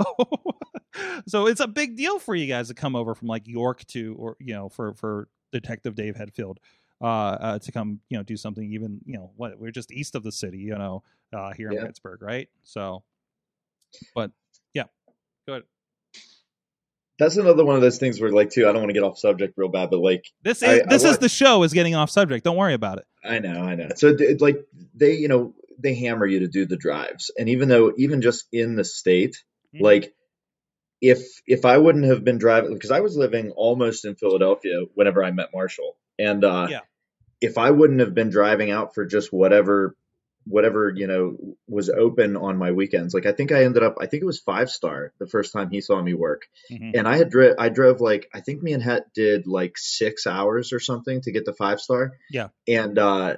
so 1.26 1.46
it's 1.46 1.60
a 1.60 1.68
big 1.68 1.96
deal 1.96 2.18
for 2.18 2.34
you 2.34 2.46
guys 2.46 2.68
to 2.68 2.74
come 2.74 2.96
over 2.96 3.14
from 3.14 3.28
like 3.28 3.46
York 3.46 3.84
to 3.86 4.14
or 4.18 4.36
you 4.40 4.54
know 4.54 4.68
for 4.68 4.94
for 4.94 5.28
Detective 5.52 5.94
Dave 5.94 6.16
Headfield 6.16 6.56
uh, 7.00 7.04
uh 7.04 7.58
to 7.60 7.72
come 7.72 8.00
you 8.08 8.16
know 8.16 8.22
do 8.22 8.36
something 8.36 8.72
even 8.72 9.00
you 9.04 9.14
know 9.14 9.30
what 9.36 9.58
we're 9.58 9.70
just 9.70 9.92
east 9.92 10.14
of 10.14 10.22
the 10.22 10.32
city 10.32 10.58
you 10.58 10.76
know 10.76 11.02
uh 11.32 11.52
here 11.52 11.70
in 11.70 11.84
Pittsburgh 11.84 12.22
right 12.22 12.48
so 12.64 13.02
but 14.14 14.30
yeah 14.74 14.84
go 15.46 15.54
ahead 15.54 15.64
that's 17.18 17.36
another 17.36 17.64
one 17.64 17.76
of 17.76 17.82
those 17.82 17.98
things 17.98 18.20
where 18.20 18.30
like 18.30 18.50
too. 18.50 18.68
I 18.68 18.72
don't 18.72 18.82
want 18.82 18.90
to 18.90 18.94
get 18.94 19.02
off 19.02 19.18
subject 19.18 19.54
real 19.56 19.68
bad, 19.68 19.90
but 19.90 20.00
like 20.00 20.24
this 20.42 20.58
is 20.62 20.68
I- 20.68 20.72
I 20.74 20.82
this 20.88 21.02
is 21.02 21.10
want- 21.10 21.20
the 21.20 21.28
show 21.28 21.62
is 21.62 21.72
getting 21.72 21.94
off 21.94 22.10
subject 22.10 22.44
don't 22.44 22.56
worry 22.56 22.74
about 22.74 22.98
it 22.98 23.04
I 23.24 23.38
know, 23.40 23.60
I 23.62 23.74
know. 23.74 23.88
So 23.96 24.16
like 24.40 24.58
they, 24.94 25.14
you 25.14 25.28
know, 25.28 25.54
they 25.78 25.94
hammer 25.94 26.26
you 26.26 26.40
to 26.40 26.48
do 26.48 26.64
the 26.66 26.76
drives, 26.76 27.30
and 27.38 27.48
even 27.48 27.68
though 27.68 27.92
even 27.96 28.22
just 28.22 28.46
in 28.52 28.76
the 28.76 28.84
state, 28.84 29.42
Mhm. 29.74 29.80
like 29.80 30.14
if 31.00 31.20
if 31.46 31.64
I 31.64 31.76
wouldn't 31.78 32.04
have 32.06 32.24
been 32.24 32.38
driving 32.38 32.72
because 32.74 32.90
I 32.90 33.00
was 33.00 33.16
living 33.16 33.50
almost 33.52 34.04
in 34.04 34.14
Philadelphia 34.14 34.82
whenever 34.94 35.22
I 35.24 35.30
met 35.30 35.50
Marshall, 35.54 35.96
and 36.18 36.42
uh, 36.44 36.68
Yeah. 36.70 36.80
if 37.40 37.58
I 37.58 37.70
wouldn't 37.70 38.00
have 38.00 38.14
been 38.14 38.30
driving 38.30 38.70
out 38.70 38.94
for 38.94 39.04
just 39.04 39.32
whatever 39.32 39.94
whatever 40.46 40.92
you 40.94 41.06
know 41.06 41.36
was 41.68 41.90
open 41.90 42.36
on 42.36 42.56
my 42.56 42.72
weekends, 42.72 43.12
like 43.14 43.26
I 43.26 43.32
think 43.32 43.52
I 43.52 43.64
ended 43.64 43.82
up, 43.82 43.96
I 44.00 44.06
think 44.06 44.22
it 44.22 44.26
was 44.26 44.40
five 44.40 44.70
star 44.70 45.12
the 45.18 45.26
first 45.26 45.52
time 45.52 45.70
he 45.70 45.80
saw 45.80 46.00
me 46.00 46.14
work, 46.14 46.42
Mhm. 46.70 46.92
and 46.96 47.08
I 47.08 47.16
had 47.16 47.30
dri- 47.30 47.54
I 47.58 47.68
drove 47.68 48.00
like 48.00 48.28
I 48.32 48.40
think 48.40 48.62
me 48.62 48.72
and 48.72 48.82
Het 48.82 49.04
did 49.14 49.46
like 49.46 49.76
six 49.76 50.26
hours 50.26 50.72
or 50.72 50.80
something 50.80 51.20
to 51.22 51.32
get 51.32 51.44
to 51.46 51.52
five 51.52 51.80
star. 51.80 52.12
Yeah. 52.30 52.48
And 52.68 52.98
uh, 52.98 53.36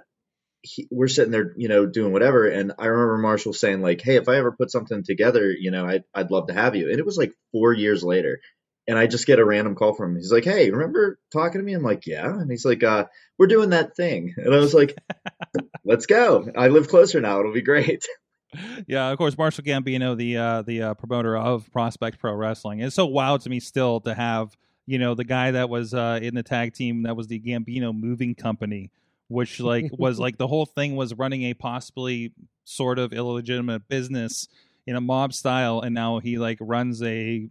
he, 0.63 0.89
we're 0.91 1.09
sitting 1.09 1.31
there, 1.31 1.55
you 1.57 1.69
know, 1.69 1.87
doing 1.87 2.13
whatever, 2.13 2.47
and 2.49 2.73
I 2.79 2.87
remember 2.87 3.19
Marshall 3.19 3.53
saying 3.53 3.81
like, 3.81 4.01
"Hey, 4.03 4.17
if 4.17 4.29
I 4.29 4.37
ever 4.37 4.53
put 4.53 4.71
something 4.71 5.05
together, 5.05 5.51
you 5.51 5.71
know, 5.71 5.87
I'd 5.87 6.05
I'd 6.13 6.31
love 6.33 6.49
to 6.49 6.53
have 6.55 6.75
you." 6.75 6.91
And 6.91 6.99
it 6.99 7.07
was 7.07 7.17
like 7.17 7.33
four 7.53 7.73
years 7.73 8.03
later, 8.03 8.41
and 8.89 8.99
I 8.99 9.07
just 9.07 9.27
get 9.27 9.39
a 9.39 9.45
random 9.45 9.75
call 9.75 9.93
from 9.93 10.13
him. 10.13 10.17
He's 10.17 10.33
like, 10.33 10.45
"Hey, 10.45 10.71
remember 10.71 11.21
talking 11.31 11.61
to 11.61 11.65
me?" 11.65 11.75
I'm 11.75 11.83
like, 11.83 12.07
"Yeah," 12.07 12.27
and 12.27 12.51
he's 12.51 12.65
like, 12.65 12.83
uh, 12.83 13.05
"We're 13.37 13.47
doing 13.47 13.71
that 13.71 13.95
thing," 13.95 14.35
and 14.39 14.53
I 14.53 14.59
was 14.59 14.75
like, 14.75 14.97
"Let's 15.85 16.07
go! 16.07 16.51
I 16.57 16.69
live 16.69 16.89
closer 16.89 17.21
now. 17.21 17.39
It'll 17.39 17.53
be 17.53 17.63
great." 17.63 18.09
yeah, 18.89 19.11
of 19.11 19.19
course, 19.19 19.37
Marshall 19.37 19.65
Gambino, 19.65 20.17
the 20.17 20.39
uh, 20.39 20.63
the 20.63 20.83
uh, 20.83 20.95
promoter 20.95 21.37
of 21.37 21.71
Prospect 21.71 22.19
Pro 22.19 22.33
Wrestling. 22.35 22.81
It's 22.81 22.97
so 22.97 23.07
wild 23.07 23.43
to 23.43 23.51
me 23.51 23.61
still 23.61 24.01
to 24.01 24.15
have 24.15 24.57
you 24.87 24.99
know 24.99 25.15
the 25.15 25.25
guy 25.25 25.51
that 25.51 25.69
was 25.69 25.93
uh, 25.93 26.19
in 26.23 26.35
the 26.35 26.43
tag 26.43 26.73
team 26.73 27.03
that 27.03 27.15
was 27.15 27.27
the 27.27 27.39
Gambino 27.39 27.95
Moving 27.95 28.35
Company, 28.35 28.91
which 29.29 29.61
like 29.61 29.91
was 29.93 30.19
like 30.19 30.39
the 30.39 30.47
whole 30.47 30.67
thing 30.67 30.97
was 30.97 31.13
running 31.13 31.43
a 31.43 31.53
possibly 31.53 32.33
sort 32.65 32.99
of 32.99 33.13
illegitimate 33.13 33.87
business 33.89 34.49
in 34.87 34.97
a 34.97 35.01
mob 35.03 35.35
style, 35.35 35.83
and 35.83 35.95
now 35.95 36.21
he 36.21 36.39
like 36.39 36.57
runs 36.59 37.03
a 37.03 37.51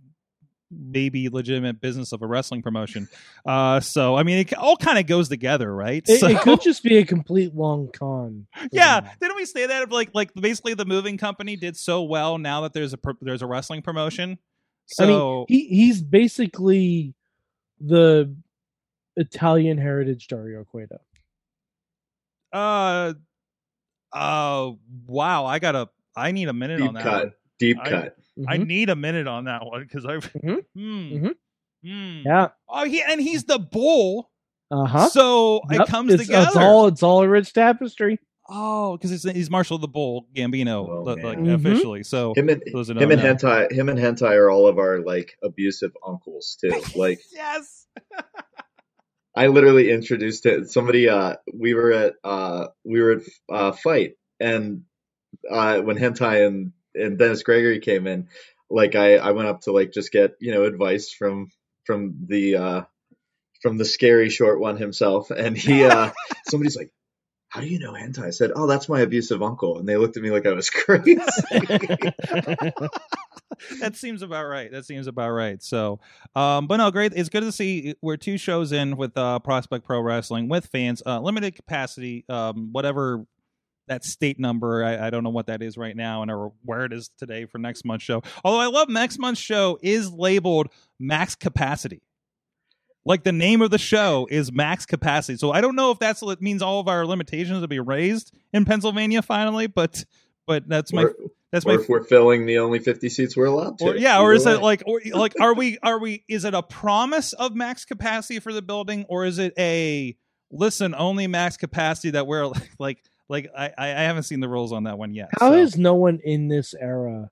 maybe 0.70 1.30
legitimate 1.30 1.80
business 1.80 2.12
of 2.12 2.22
a 2.22 2.28
wrestling 2.28 2.62
promotion. 2.62 3.08
Uh, 3.46 3.80
so 3.80 4.16
I 4.16 4.24
mean, 4.24 4.40
it 4.40 4.54
all 4.58 4.78
kind 4.78 4.98
of 5.00 5.06
goes 5.06 5.30
together, 5.30 5.74
right? 5.74 6.04
It, 6.08 6.20
so, 6.20 6.28
it 6.28 6.42
could 6.42 6.62
just 6.62 6.84
be 6.84 6.98
a 6.98 7.06
complete 7.06 7.56
long 7.56 7.90
con. 7.92 8.48
yeah, 8.72 9.02
them. 9.02 9.12
didn't 9.22 9.36
we 9.38 9.46
say 9.46 9.68
that? 9.68 9.84
Of 9.84 9.92
like, 9.92 10.10
like 10.14 10.34
basically 10.34 10.74
the 10.74 10.86
moving 10.86 11.18
company 11.18 11.56
did 11.56 11.78
so 11.78 12.04
well 12.04 12.38
now 12.38 12.62
that 12.62 12.74
there's 12.74 12.94
a 12.94 13.00
there's 13.22 13.42
a 13.42 13.48
wrestling 13.48 13.82
promotion. 13.82 14.38
So 14.88 15.04
I 15.04 15.08
mean, 15.08 15.46
he 15.48 15.68
he's 15.68 16.02
basically 16.02 17.14
the 17.80 18.34
Italian 19.16 19.78
heritage 19.78 20.28
Dario 20.28 20.64
Cueto. 20.64 21.00
uh, 22.54 23.14
uh, 24.14 24.72
wow, 25.06 25.46
I 25.46 25.60
gotta, 25.60 25.90
I 26.16 26.32
need 26.32 26.48
a 26.48 26.54
minute 26.54 26.82
on 26.82 26.94
that. 26.94 27.04
cut, 27.04 27.24
One. 27.26 27.34
deep 27.60 27.78
I- 27.82 27.90
cut. 27.90 28.18
I 28.48 28.58
Mhm. 28.58 28.68
need 28.68 28.90
a 28.90 28.96
minute 28.96 29.28
on 29.28 29.46
that 29.46 29.66
one 29.66 29.82
because 29.84 30.06
I, 30.06 30.18
Mhm. 30.18 30.66
hmm, 30.76 30.80
Mhm. 31.14 31.36
hmm. 31.84 32.22
yeah. 32.26 32.50
Oh, 32.70 32.86
he 32.86 33.02
and 33.02 33.22
he's 33.22 33.46
the 33.46 33.60
bull, 33.60 34.30
Uh 34.72 34.86
huh. 34.86 35.10
so 35.10 35.62
it 35.70 35.88
comes 35.88 36.14
it's, 36.14 36.24
together. 36.26 36.48
It's 36.48 36.56
all 36.58 36.88
it's 36.88 37.04
all 37.04 37.22
a 37.24 37.28
rich 37.30 37.54
tapestry. 37.54 38.20
Oh, 38.50 38.96
because 38.98 39.24
he's 39.24 39.50
Marshall 39.50 39.78
the 39.78 39.90
Bull 39.90 40.26
Gambino, 40.34 40.88
Oh, 40.88 41.04
li- 41.04 41.22
like 41.22 41.38
man. 41.40 41.46
Mhm. 41.48 41.56
officially. 41.56 42.04
So 42.04 42.34
Him 42.34 42.48
and 42.50 42.64
those 42.74 42.88
that 42.88 42.98
him 42.98 43.12
and 43.12 43.22
know. 43.22 43.36
hentai, 43.36 43.70
him 43.72 43.90
and 43.90 44.00
hentai 44.00 44.32
are 44.38 44.50
all 44.50 44.68
of 44.68 44.78
our 44.78 45.00
like 45.02 45.38
abusive 45.44 45.92
uncles 46.06 46.58
too. 46.62 46.70
Like 46.96 47.20
yes, 47.34 47.88
I 49.36 49.48
literally 49.48 49.92
introduced 49.92 50.46
it. 50.46 50.70
Somebody, 50.70 51.10
uh, 51.10 51.36
we 51.54 51.74
were 51.74 51.92
at, 51.92 52.14
uh, 52.24 52.68
we 52.84 53.02
were 53.02 53.12
at, 53.18 53.22
uh, 53.52 53.72
fight, 53.74 54.14
and 54.40 54.84
uh, 55.52 55.82
when 55.82 55.98
hentai 55.98 56.48
and 56.48 56.72
and 56.98 57.18
Dennis 57.18 57.44
Gregory 57.44 57.80
came 57.80 58.08
in, 58.08 58.28
like 58.70 58.96
I, 58.96 59.18
I 59.18 59.32
went 59.32 59.48
up 59.48 59.62
to 59.62 59.72
like 59.72 59.92
just 59.92 60.12
get 60.12 60.36
you 60.40 60.54
know 60.54 60.64
advice 60.64 61.12
from 61.12 61.50
from 61.86 62.26
the 62.28 62.56
uh, 62.56 62.82
from 63.62 63.78
the 63.78 63.86
scary 63.86 64.30
short 64.30 64.60
one 64.60 64.78
himself, 64.78 65.32
and 65.32 65.58
he, 65.58 65.86
uh, 65.86 66.12
somebody's 66.50 66.76
like. 66.76 66.92
How 67.50 67.62
do 67.62 67.68
you 67.68 67.80
know 67.80 67.94
hentai? 67.94 68.26
I 68.26 68.32
said, 68.32 68.52
"Oh, 68.54 68.68
that's 68.68 68.90
my 68.90 69.00
abusive 69.00 69.42
uncle," 69.42 69.80
and 69.80 69.88
they 69.88 69.96
looked 69.96 70.18
at 70.18 70.22
me 70.22 70.32
like 70.32 70.46
I 70.46 70.52
was 70.52 70.70
crazy. 70.70 71.16
that 73.80 73.96
seems 73.96 74.22
about 74.22 74.48
right. 74.48 74.70
That 74.70 74.86
seems 74.86 75.08
about 75.08 75.32
right. 75.32 75.64
So, 75.64 76.02
um, 76.36 76.68
but 76.68 76.76
no, 76.78 76.92
great. 76.92 77.14
It's 77.16 77.30
good 77.30 77.44
to 77.44 77.54
see 77.54 77.96
we're 78.02 78.18
two 78.18 78.38
shows 78.38 78.74
in 78.74 78.98
with 78.98 79.18
uh, 79.18 79.40
Prospect 79.40 79.86
Pro 79.86 80.02
Wrestling 80.02 80.50
with 80.50 80.66
fans, 80.68 81.02
uh, 81.06 81.22
limited 81.22 81.56
capacity, 81.56 82.26
um, 82.28 82.74
whatever 82.74 83.26
that 83.88 84.04
state 84.04 84.40
number. 84.40 84.84
I, 84.84 85.08
I 85.08 85.10
don't 85.10 85.24
know 85.24 85.30
what 85.30 85.48
that 85.48 85.62
is 85.62 85.78
right 85.78 85.96
now, 85.96 86.22
and 86.22 86.32
or 86.32 86.54
where 86.64 86.86
it 86.86 86.94
is 86.94 87.10
today 87.18 87.46
for 87.46 87.58
next 87.58 87.86
month's 87.86 88.06
show. 88.06 88.22
Although 88.44 88.60
I 88.60 88.68
love 88.68 88.90
next 88.90 89.20
month's 89.20 89.42
show 89.42 89.78
is 89.82 90.12
labeled 90.12 90.68
max 91.00 91.36
capacity. 91.36 92.02
Like 93.06 93.24
the 93.24 93.32
name 93.32 93.62
of 93.62 93.72
the 93.72 93.78
show 93.78 94.28
is 94.30 94.52
max 94.52 94.86
capacity. 94.86 95.38
So 95.38 95.52
I 95.52 95.62
don't 95.62 95.76
know 95.76 95.92
if 95.92 96.00
that's 96.00 96.22
what 96.22 96.42
means 96.42 96.62
all 96.62 96.82
of 96.82 96.90
our 96.90 97.06
limitations 97.06 97.62
will 97.62 97.68
be 97.68 97.80
raised 97.80 98.36
in 98.52 98.66
Pennsylvania 98.66 99.22
finally, 99.22 99.68
but 99.68 100.04
but 100.46 100.68
that's 100.68 100.92
my 100.92 101.04
or, 101.04 101.16
that's 101.52 101.66
my 101.66 101.76
if 101.76 101.88
we're 101.88 102.04
filling 102.04 102.46
the 102.46 102.58
only 102.58 102.80
fifty 102.80 103.08
seats 103.08 103.38
we're 103.38 103.46
allowed 103.46 103.78
to. 103.80 103.86
or 103.86 103.96
yeah, 103.96 104.20
or 104.20 104.34
is 104.34 104.46
it 104.46 104.62
like, 104.62 104.84
or 104.86 105.02
like, 105.14 105.34
are 105.40 105.54
we, 105.54 105.78
are 105.84 106.00
we, 106.00 106.24
is 106.28 106.44
it 106.44 106.54
a 106.54 106.62
promise 106.62 107.32
of 107.34 107.56
max 107.56 107.86
capacity 107.86 108.40
for 108.40 108.52
the 108.52 108.62
building, 108.62 109.06
or 109.08 109.24
is 109.26 109.40
it 109.40 109.54
a 109.58 110.18
listen 110.52 110.94
only 110.98 111.28
max 111.28 111.56
capacity 111.56 112.12
that 112.12 112.28
we're 112.28 112.52
like, 112.80 113.02
like, 113.30 113.50
like 113.56 113.74
I, 113.78 113.86
I 113.86 114.04
haven't 114.04 114.24
seen 114.24 114.40
the 114.40 114.50
rules 114.50 114.72
on 114.72 114.84
that 114.84 114.98
one 114.98 115.14
yet. 115.14 115.30
How 115.40 115.52
so. 115.52 115.58
has 115.58 115.78
no 115.78 115.96
one 115.96 116.20
in 116.24 116.48
this 116.48 116.74
era 116.74 117.30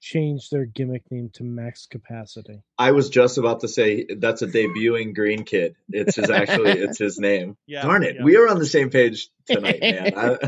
changed 0.00 0.50
their 0.50 0.66
gimmick 0.66 1.10
name 1.10 1.30
to 1.34 1.44
max 1.44 1.86
capacity? 1.86 2.62
I 2.78 2.92
was 2.92 3.08
just 3.08 3.38
about 3.38 3.60
to 3.60 3.68
say 3.68 4.06
that's 4.18 4.42
a 4.42 4.46
debuting 4.46 5.14
green 5.14 5.44
kid. 5.44 5.76
It's 5.88 6.16
his 6.16 6.30
actually 6.30 6.72
it's 6.72 6.98
his 6.98 7.18
name. 7.18 7.56
yeah, 7.66 7.82
Darn 7.82 8.02
it, 8.02 8.16
yeah. 8.16 8.24
we 8.24 8.36
are 8.36 8.48
on 8.48 8.58
the 8.58 8.66
same 8.66 8.90
page 8.90 9.28
tonight, 9.46 9.80
man. 9.80 10.12
I, 10.16 10.38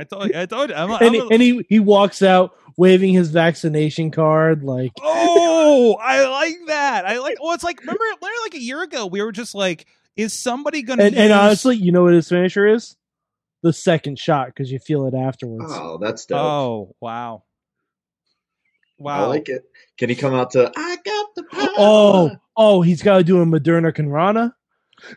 I 0.00 0.04
told 0.04 0.28
you. 0.28 0.40
I 0.40 0.46
told 0.46 0.70
you. 0.70 0.76
I'm, 0.76 0.90
a- 0.90 0.94
and, 0.94 1.06
I'm 1.06 1.12
he, 1.14 1.18
a- 1.20 1.26
and 1.26 1.42
he 1.42 1.66
he 1.68 1.80
walks 1.80 2.22
out 2.22 2.56
waving 2.76 3.14
his 3.14 3.30
vaccination 3.30 4.10
card 4.10 4.64
like 4.64 4.92
oh, 5.00 5.96
I 6.02 6.28
like 6.28 6.56
that. 6.66 7.06
I 7.06 7.18
like. 7.18 7.40
Well, 7.40 7.52
it's 7.52 7.64
like 7.64 7.80
remember, 7.80 8.02
remember 8.02 8.28
like 8.42 8.54
a 8.54 8.60
year 8.60 8.82
ago, 8.82 9.06
we 9.06 9.22
were 9.22 9.32
just 9.32 9.54
like, 9.54 9.86
is 10.16 10.40
somebody 10.40 10.82
going 10.82 10.98
to? 10.98 11.04
and, 11.04 11.14
and 11.16 11.32
honestly 11.32 11.76
you 11.76 11.92
know 11.92 12.02
what 12.02 12.14
his 12.14 12.28
finisher 12.28 12.66
is 12.66 12.96
the 13.64 13.72
second 13.72 14.18
shot 14.18 14.48
because 14.48 14.70
you 14.70 14.78
feel 14.78 15.06
it 15.06 15.14
afterwards 15.14 15.64
Oh, 15.74 15.96
that's 15.98 16.26
dope. 16.26 16.38
oh 16.38 16.94
wow, 17.00 17.42
wow. 18.98 19.24
I 19.24 19.26
like 19.26 19.48
it. 19.48 19.64
Can 19.98 20.10
he 20.10 20.14
come 20.14 20.34
out 20.34 20.50
to 20.52 20.70
I 20.76 20.96
got 21.04 21.34
the 21.34 21.44
power? 21.44 21.68
oh 21.78 22.30
oh 22.56 22.82
he's 22.82 23.02
got 23.02 23.18
to 23.18 23.24
do 23.24 23.40
a 23.40 23.46
moderna 23.46 23.92
conrana 23.92 24.52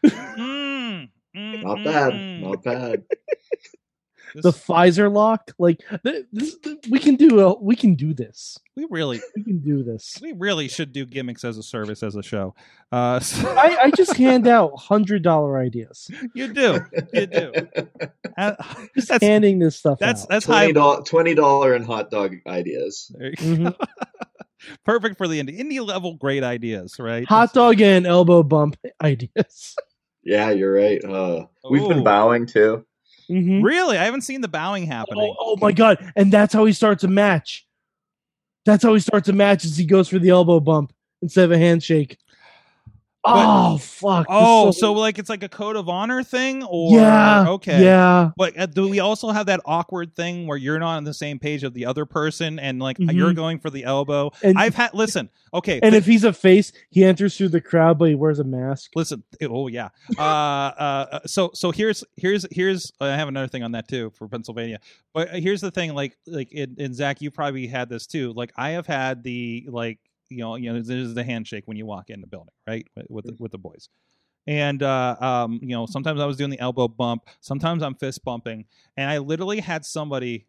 Mm, 0.05 1.09
mm, 1.35 1.63
Not 1.63 1.83
bad. 1.83 2.13
mm. 2.13 2.39
Not 2.41 2.63
bad. 2.63 3.03
This- 4.37 4.43
the 4.43 4.51
pfizer 4.73 5.11
lock 5.11 5.51
like 5.59 5.81
th- 6.03 6.25
this, 6.31 6.57
th- 6.59 6.77
we 6.89 6.99
can 6.99 7.15
do 7.15 7.39
a, 7.39 7.59
we 7.59 7.75
can 7.75 7.95
do 7.95 8.13
this 8.13 8.57
we 8.75 8.85
really, 8.89 9.19
we 9.35 9.43
can 9.43 9.59
do 9.59 9.83
this 9.83 10.19
we 10.21 10.33
really 10.33 10.67
should 10.67 10.93
do 10.93 11.05
gimmicks 11.05 11.43
as 11.43 11.57
a 11.57 11.63
service 11.63 12.03
as 12.03 12.15
a 12.15 12.21
show. 12.23 12.53
Uh, 12.91 13.19
so- 13.19 13.47
I, 13.57 13.77
I 13.85 13.91
just 13.91 14.15
hand 14.15 14.47
out 14.47 14.77
hundred 14.79 15.23
dollar 15.23 15.57
ideas 15.57 16.09
you 16.35 16.53
do, 16.53 16.79
you 17.13 17.25
do. 17.27 17.51
Uh, 18.37 18.53
just 18.95 19.07
that's 19.07 19.23
handing 19.23 19.57
this 19.57 19.75
stuff 19.75 19.97
that's 19.97 20.21
out. 20.23 20.29
that's. 20.29 20.45
Twenty 20.45 20.71
dollar 20.73 21.01
twenty 21.03 21.33
dollar 21.33 21.73
and 21.73 21.83
hot 21.83 22.11
dog 22.11 22.35
ideas. 22.47 23.11
There 23.17 23.29
you 23.29 23.35
Mhm. 23.35 23.63
go. 23.79 23.85
Perfect 24.85 25.17
for 25.17 25.27
the 25.27 25.41
indie 25.41 25.59
indie 25.59 25.83
level. 25.85 26.13
Great 26.15 26.43
ideas, 26.43 26.99
right? 26.99 27.27
hot 27.27 27.51
dog 27.53 27.81
and 27.81 28.05
elbow 28.05 28.43
bump 28.43 28.77
ideas 29.01 29.75
Yeah, 30.23 30.51
you're 30.51 30.71
right. 30.73 31.03
Uh, 31.03 31.47
we've 31.67 31.87
been 31.87 32.03
bowing 32.03 32.45
too. 32.45 32.85
Mhm. 33.29 33.63
Really, 33.63 33.97
I 33.97 34.05
haven't 34.05 34.21
seen 34.21 34.41
the 34.41 34.47
bowing 34.47 34.85
happening. 34.85 35.33
Oh, 35.37 35.53
oh 35.53 35.57
my 35.57 35.71
god! 35.71 36.13
And 36.15 36.31
that's 36.31 36.53
how 36.53 36.65
he 36.65 36.73
starts 36.73 37.03
a 37.03 37.07
match. 37.07 37.65
That's 38.65 38.83
how 38.83 38.93
he 38.93 38.99
starts 38.99 39.29
a 39.29 39.33
match. 39.33 39.65
Is 39.65 39.77
he 39.77 39.85
goes 39.85 40.07
for 40.09 40.19
the 40.19 40.29
elbow 40.29 40.59
bump 40.59 40.93
instead 41.21 41.45
of 41.45 41.51
a 41.51 41.57
handshake. 41.57 42.17
Oh 43.27 43.77
fuck! 43.77 44.25
Oh, 44.29 44.69
is 44.69 44.79
so 44.79 44.93
like 44.93 45.19
it's 45.19 45.29
like 45.29 45.43
a 45.43 45.49
code 45.49 45.75
of 45.75 45.89
honor 45.89 46.23
thing, 46.23 46.63
or 46.63 46.95
yeah, 46.97 47.45
okay, 47.49 47.83
yeah. 47.83 48.31
But 48.37 48.57
uh, 48.59 48.65
do 48.67 48.87
we 48.87 48.99
also 48.99 49.29
have 49.31 49.47
that 49.47 49.59
awkward 49.65 50.15
thing 50.15 50.47
where 50.47 50.57
you're 50.57 50.79
not 50.79 50.97
on 50.97 51.03
the 51.03 51.13
same 51.13 51.39
page 51.39 51.63
of 51.63 51.73
the 51.73 51.85
other 51.85 52.05
person, 52.05 52.59
and 52.59 52.79
like 52.79 52.97
Mhm. 52.97 53.13
you're 53.13 53.33
going 53.33 53.59
for 53.59 53.69
the 53.69 53.83
elbow? 53.83 54.31
And 54.43 54.57
I've 54.57 54.75
had 54.75 54.93
listen, 54.93 55.29
okay, 55.53 55.79
and 55.83 55.93
if 55.95 56.05
he's 56.05 56.23
a 56.23 56.33
face, 56.33 56.71
he 56.89 57.03
enters 57.03 57.37
through 57.37 57.49
the 57.49 57.61
crowd, 57.61 57.97
but 57.99 58.09
he 58.09 58.15
wears 58.15 58.39
a 58.39 58.43
mask. 58.43 58.91
listen. 58.95 59.23
Oh 59.41 59.67
yeah. 59.67 59.89
Uh, 60.17 60.21
uh. 60.21 61.19
So 61.25 61.51
so 61.53 61.71
here's 61.71 62.03
here's 62.15 62.45
here's 62.51 62.91
I 62.99 63.07
have 63.09 63.27
another 63.27 63.47
thing 63.47 63.63
on 63.63 63.71
that 63.73 63.87
too 63.87 64.11
for 64.15 64.27
Pennsylvania. 64.27 64.79
But 65.13 65.29
here's 65.29 65.61
the 65.61 65.71
thing, 65.71 65.93
like 65.95 66.15
like 66.27 66.51
in, 66.51 66.75
in 66.77 66.93
Zach, 66.93 67.21
you 67.21 67.31
probably 67.31 67.67
had 67.67 67.89
this 67.89 68.05
too. 68.07 68.33
Like 68.33 68.51
I 68.55 68.71
have 68.71 68.85
had 68.87 69.23
the 69.23 69.67
like 69.69 69.99
you 70.29 70.39
know 70.39 70.55
you 70.55 70.71
know 70.73 70.81
there's 70.81 71.13
the 71.13 71.23
handshake 71.23 71.63
when 71.67 71.77
you 71.77 71.85
walk 71.85 72.09
in 72.09 72.21
the 72.21 72.27
building, 72.27 72.53
right, 72.67 72.87
with 72.95 73.07
with 73.09 73.25
the, 73.25 73.35
with 73.39 73.51
the 73.51 73.57
boys. 73.57 73.89
And 74.45 74.81
uh, 74.81 75.15
um, 75.19 75.59
you 75.61 75.75
know, 75.75 75.85
sometimes 75.85 76.21
I 76.21 76.25
was 76.25 76.37
doing 76.37 76.49
the 76.51 76.59
elbow 76.59 76.87
bump, 76.87 77.27
sometimes 77.41 77.83
I'm 77.83 77.95
fist 77.95 78.23
bumping, 78.23 78.65
and 78.95 79.09
I 79.09 79.17
literally 79.17 79.59
had 79.59 79.85
somebody 79.85 80.47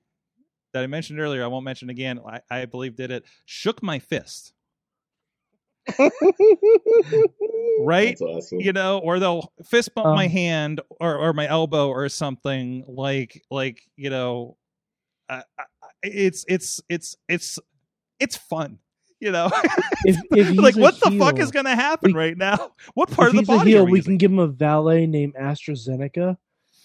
that 0.72 0.84
I 0.84 0.86
mentioned 0.86 1.18
earlier, 1.18 1.42
I 1.42 1.48
won't 1.48 1.64
mention 1.64 1.90
again, 1.90 2.20
I, 2.24 2.40
I 2.50 2.64
believe 2.66 2.94
did 2.94 3.10
it, 3.10 3.24
shook 3.46 3.82
my 3.82 3.98
fist, 3.98 4.52
right? 7.80 8.08
That's 8.10 8.22
awesome. 8.22 8.60
you 8.60 8.72
know, 8.72 8.98
or 8.98 9.18
they'll 9.18 9.52
fist 9.64 9.94
bump 9.94 10.06
Um, 10.06 10.14
my 10.14 10.26
hand 10.28 10.80
or, 11.00 11.16
or 11.16 11.32
my 11.32 11.48
elbow 11.48 11.88
or 11.88 12.08
something 12.08 12.84
like 12.86 13.42
like 13.50 13.80
you 13.96 14.10
know, 14.10 14.56
uh, 15.28 15.42
I- 15.58 15.64
it's 16.02 16.44
it's 16.48 16.80
it's 16.88 17.16
it's 17.28 17.58
it's 18.20 18.36
fun, 18.36 18.78
you 19.20 19.30
know. 19.32 19.50
If, 20.04 20.16
if 20.32 20.48
he's 20.48 20.58
like 20.58 20.76
what 20.76 20.98
the 21.00 21.10
fuck 21.18 21.38
is 21.38 21.50
gonna 21.50 21.74
happen 21.74 22.12
we- 22.12 22.18
right 22.18 22.36
now? 22.36 22.72
What 22.94 23.10
part 23.10 23.28
if 23.28 23.34
of 23.34 23.38
he's 23.40 23.46
the 23.46 23.52
a 23.52 23.56
body 23.58 23.70
heel, 23.72 23.82
are 23.82 23.84
we, 23.84 23.92
we 23.92 24.02
can 24.02 24.16
give 24.16 24.30
him 24.30 24.38
a 24.38 24.46
valet 24.46 25.06
named 25.06 25.34
AstraZeneca, 25.34 26.36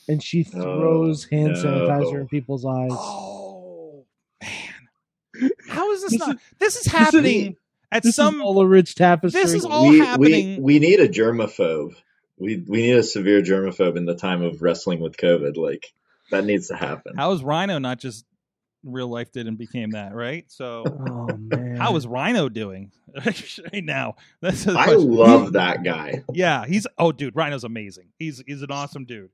and 0.08 0.22
she 0.24 0.44
throws 0.44 1.26
oh, 1.32 1.36
hand 1.36 1.54
no. 1.54 1.64
sanitizer 1.64 2.22
in 2.22 2.28
people's 2.28 2.66
eyes. 2.66 2.92
Oh 2.92 4.06
man, 4.42 5.50
how 5.68 5.92
is 5.92 6.02
this, 6.02 6.12
This 6.12 6.20
not? 6.20 6.36
is- 6.36 6.42
this 6.60 6.76
is 6.78 6.86
is- 6.88 6.92
happening 6.92 7.56
at 7.92 8.04
This 8.04 8.16
some. 8.16 8.36
is 8.36 8.42
all 8.42 8.60
a 8.62 8.68
rich 8.68 8.96
tapestry. 8.96 9.42
This 9.42 9.54
is 9.54 9.66
all 9.66 9.90
we, 9.90 10.00
happening. 10.00 10.58
We, 10.64 10.76
we 10.76 10.80
need 10.80 11.00
a 11.00 11.08
germaphobe. 11.08 11.96
We 12.38 12.58
we 12.58 12.82
need 12.82 12.96
a 12.98 13.04
severe 13.04 13.42
germaphobe 13.42 13.96
in 13.96 14.06
the 14.06 14.16
time 14.16 14.42
of 14.42 14.62
wrestling 14.62 15.00
with 15.00 15.16
COVID. 15.18 15.56
Like 15.58 15.94
that 16.32 16.44
needs 16.46 16.70
to 16.70 16.76
happen. 16.76 17.14
how 17.16 17.32
is 17.34 17.44
Rhino 17.44 17.78
not 17.78 18.00
just 18.00 18.26
real 18.84 19.08
life 19.08 19.32
did 19.32 19.48
and 19.48 19.58
became 19.58 19.92
that 19.92 20.14
right? 20.14 20.46
So 20.52 20.84
oh 20.88 21.28
man, 21.38 21.76
how 21.78 21.96
is 21.96 22.06
Rhino 22.08 22.50
doing 22.50 22.92
right 23.26 23.84
now? 23.84 24.16
That's 24.42 24.68
I 24.68 24.86
question. 24.86 25.16
love 25.16 25.54
that 25.54 25.84
guy. 25.84 26.24
Yeah, 26.34 26.66
he's 26.66 26.88
oh 26.98 27.12
dude, 27.12 27.36
Rhino's 27.36 27.64
amazing. 27.64 28.10
He's 28.20 28.44
he's 28.46 28.62
an 28.62 28.72
awesome 28.72 29.06
dude. 29.06 29.30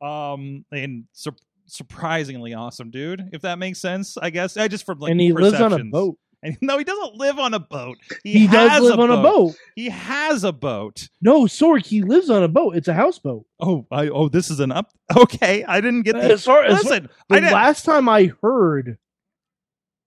Um 0.00 0.64
and 0.72 1.04
sur- 1.12 1.32
surprisingly 1.66 2.54
awesome 2.54 2.90
dude, 2.90 3.30
if 3.32 3.42
that 3.42 3.58
makes 3.58 3.80
sense. 3.80 4.16
I 4.16 4.30
guess 4.30 4.56
I 4.56 4.68
just 4.68 4.86
from 4.86 4.98
like 4.98 5.10
and 5.10 5.20
he 5.20 5.32
lives 5.32 5.60
on 5.60 5.72
a 5.72 5.84
boat. 5.84 6.18
And 6.46 6.56
no, 6.62 6.78
he 6.78 6.84
doesn't 6.84 7.16
live 7.16 7.38
on 7.38 7.54
a 7.54 7.58
boat. 7.58 7.98
He, 8.22 8.40
He, 8.40 8.46
does 8.46 8.80
live 8.80 9.00
on 9.00 9.10
a 9.10 9.20
boat. 9.20 9.56
He 9.74 9.88
has 9.88 10.44
a 10.44 10.52
boat. 10.52 11.08
No, 11.20 11.42
Sorg, 11.44 11.84
he 11.84 12.02
lives 12.02 12.30
on 12.30 12.42
a 12.42 12.48
boat. 12.48 12.76
It's 12.76 12.88
a 12.88 12.94
houseboat. 12.94 13.44
Oh, 13.58 13.86
I 13.90 14.08
oh 14.08 14.28
this 14.28 14.50
is 14.50 14.60
an 14.60 14.72
up. 14.72 14.92
Okay, 15.16 15.64
I 15.64 15.80
didn't 15.80 16.02
get 16.02 16.16
As 16.16 16.44
far 16.44 16.64
as 16.64 16.84
Listen, 16.84 17.08
the 17.28 17.36
I 17.36 17.52
last 17.52 17.84
time 17.84 18.08
I 18.08 18.32
heard, 18.42 18.98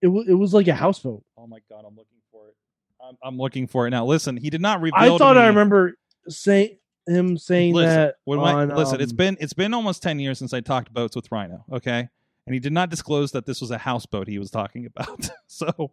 it 0.02 0.08
was 0.08 0.28
it 0.28 0.34
was 0.34 0.54
like 0.54 0.68
a 0.68 0.74
houseboat. 0.74 1.24
oh 1.38 1.48
my 1.48 1.60
god, 1.70 1.86
I'm 1.88 1.96
looking 1.96 2.20
for 2.32 2.48
it. 2.48 2.56
I'm, 3.02 3.18
I'm 3.24 3.38
looking 3.38 3.66
for 3.66 3.88
it 3.88 3.92
now. 3.92 4.06
Listen, 4.06 4.38
he 4.38 4.50
did 4.50 4.62
not 4.62 4.82
reveal. 4.82 5.16
I 5.16 5.18
thought 5.18 5.38
I 5.38 5.48
remember 5.48 5.96
saying 6.28 6.78
him 7.08 7.38
saying 7.38 7.74
listen, 7.74 7.96
that. 7.96 8.16
on, 8.28 8.70
listen, 8.70 9.02
it's 9.02 9.14
um, 9.14 9.18
been 9.18 9.38
it's 9.40 9.54
been 9.54 9.74
almost 9.74 10.04
ten 10.04 10.20
years 10.20 10.38
since 10.38 10.54
I 10.54 10.60
talked 10.60 10.94
boats 10.94 11.16
with 11.16 11.32
Rhino. 11.32 11.66
Okay, 11.72 12.10
and 12.50 12.54
he 12.56 12.60
did 12.60 12.74
not 12.74 12.90
disclose 12.90 13.32
that 13.34 13.46
this 13.46 13.62
was 13.62 13.70
a 13.70 13.78
houseboat 13.78 14.28
he 14.28 14.40
was 14.40 14.50
talking 14.50 14.88
about. 14.88 15.30
so, 15.48 15.92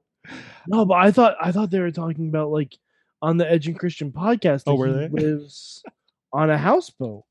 no, 0.66 0.86
but 0.86 0.94
I 0.94 1.10
thought 1.10 1.36
I 1.38 1.52
thought 1.52 1.70
they 1.70 1.80
were 1.80 1.90
talking 1.90 2.28
about 2.28 2.50
like 2.50 2.78
on 3.20 3.36
the 3.36 3.50
Edge 3.50 3.66
and 3.66 3.78
Christian 3.78 4.10
podcast. 4.10 4.62
Oh, 4.66 4.74
were 4.74 4.86
he 4.88 4.92
they? 4.94 5.08
lives 5.10 5.82
on 6.32 6.48
a 6.48 6.56
houseboat, 6.56 7.24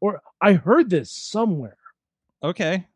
or 0.00 0.22
I 0.40 0.54
heard 0.54 0.88
this 0.90 1.10
somewhere. 1.10 1.76
okay, 2.42 2.86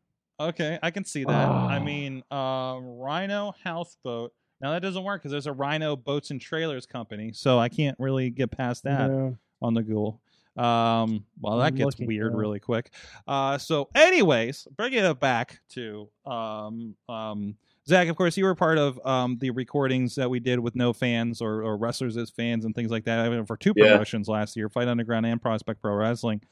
okay, 0.41 0.79
I 0.83 0.91
can 0.91 1.05
see 1.05 1.25
that. 1.25 1.31
I 1.49 1.77
Ah. 1.77 1.85
mean, 1.85 2.23
um, 2.31 2.99
Rhino 2.99 3.55
houseboat. 3.63 4.33
Now 4.63 4.73
that 4.73 4.81
doesn't 4.81 5.05
work 5.05 5.21
because 5.21 5.33
there's 5.33 5.47
a 5.47 5.53
Rhino 5.53 5.95
boats 5.97 6.31
and 6.31 6.41
trailers 6.41 6.87
company, 6.87 7.33
so 7.33 7.59
I 7.59 7.69
can't 7.69 7.97
really 7.99 8.31
get 8.31 8.51
past 8.51 8.85
that. 8.85 9.11
Yeah. 9.11 9.31
on 9.63 9.75
the 9.75 9.83
Google. 9.83 10.23
Um, 10.61 11.25
well, 11.41 11.59
that 11.59 11.67
I'm 11.69 11.75
gets 11.75 11.87
looking 11.87 12.07
weird 12.07 12.33
now. 12.33 12.39
really 12.39 12.61
quick. 12.61 12.93
Uh, 13.27 13.57
so, 13.59 13.89
anyways, 13.95 14.67
bringing 14.77 15.05
it 15.05 15.21
back 15.21 15.61
to 15.71 16.09
um, 16.27 16.95
um, 17.09 17.57
Zach. 17.89 18.09
Of 18.09 18.17
course, 18.17 18.37
you 18.37 18.45
were 18.45 18.55
part 18.55 18.77
of 18.79 19.05
um, 19.07 19.39
the 19.41 19.51
recordings 19.51 20.15
that 20.17 20.29
we 20.29 20.39
did 20.39 20.61
with 20.61 20.77
no 20.77 20.93
fans 20.93 21.41
or, 21.41 21.63
or 21.63 21.77
wrestlers 21.77 22.17
as 22.17 22.31
fans 22.31 22.65
and 22.65 22.75
things 22.75 22.91
like 22.91 23.05
that 23.07 23.21
I 23.21 23.29
mean, 23.31 23.45
for 23.47 23.57
two 23.57 23.73
Yeah. 23.75 23.93
promotions 23.93 24.29
last 24.29 24.55
year, 24.55 24.69
Fight 24.69 24.87
Underground 24.87 25.25
and 25.27 25.41
Prospect 25.41 25.81
Pro 25.81 25.95
Wrestling. 25.95 26.43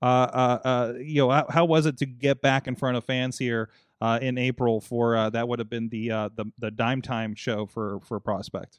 Uh, 0.00 0.04
uh, 0.04 0.58
uh, 0.64 0.92
you 0.98 1.22
know, 1.22 1.30
how, 1.30 1.46
how 1.50 1.64
was 1.66 1.84
it 1.86 1.98
to 1.98 2.06
get 2.06 2.40
back 2.40 2.66
in 2.68 2.74
front 2.74 2.96
of 2.96 3.04
fans 3.04 3.38
here? 3.38 3.68
Uh, 4.00 4.16
in 4.22 4.38
April 4.38 4.80
for 4.80 5.16
uh, 5.16 5.28
that 5.28 5.48
would 5.48 5.58
have 5.58 5.68
been 5.68 5.88
the 5.88 6.08
uh, 6.12 6.28
the 6.36 6.44
the 6.60 6.70
dime 6.70 7.02
time 7.02 7.34
show 7.34 7.66
for 7.66 7.98
for 8.04 8.20
Prospect. 8.20 8.78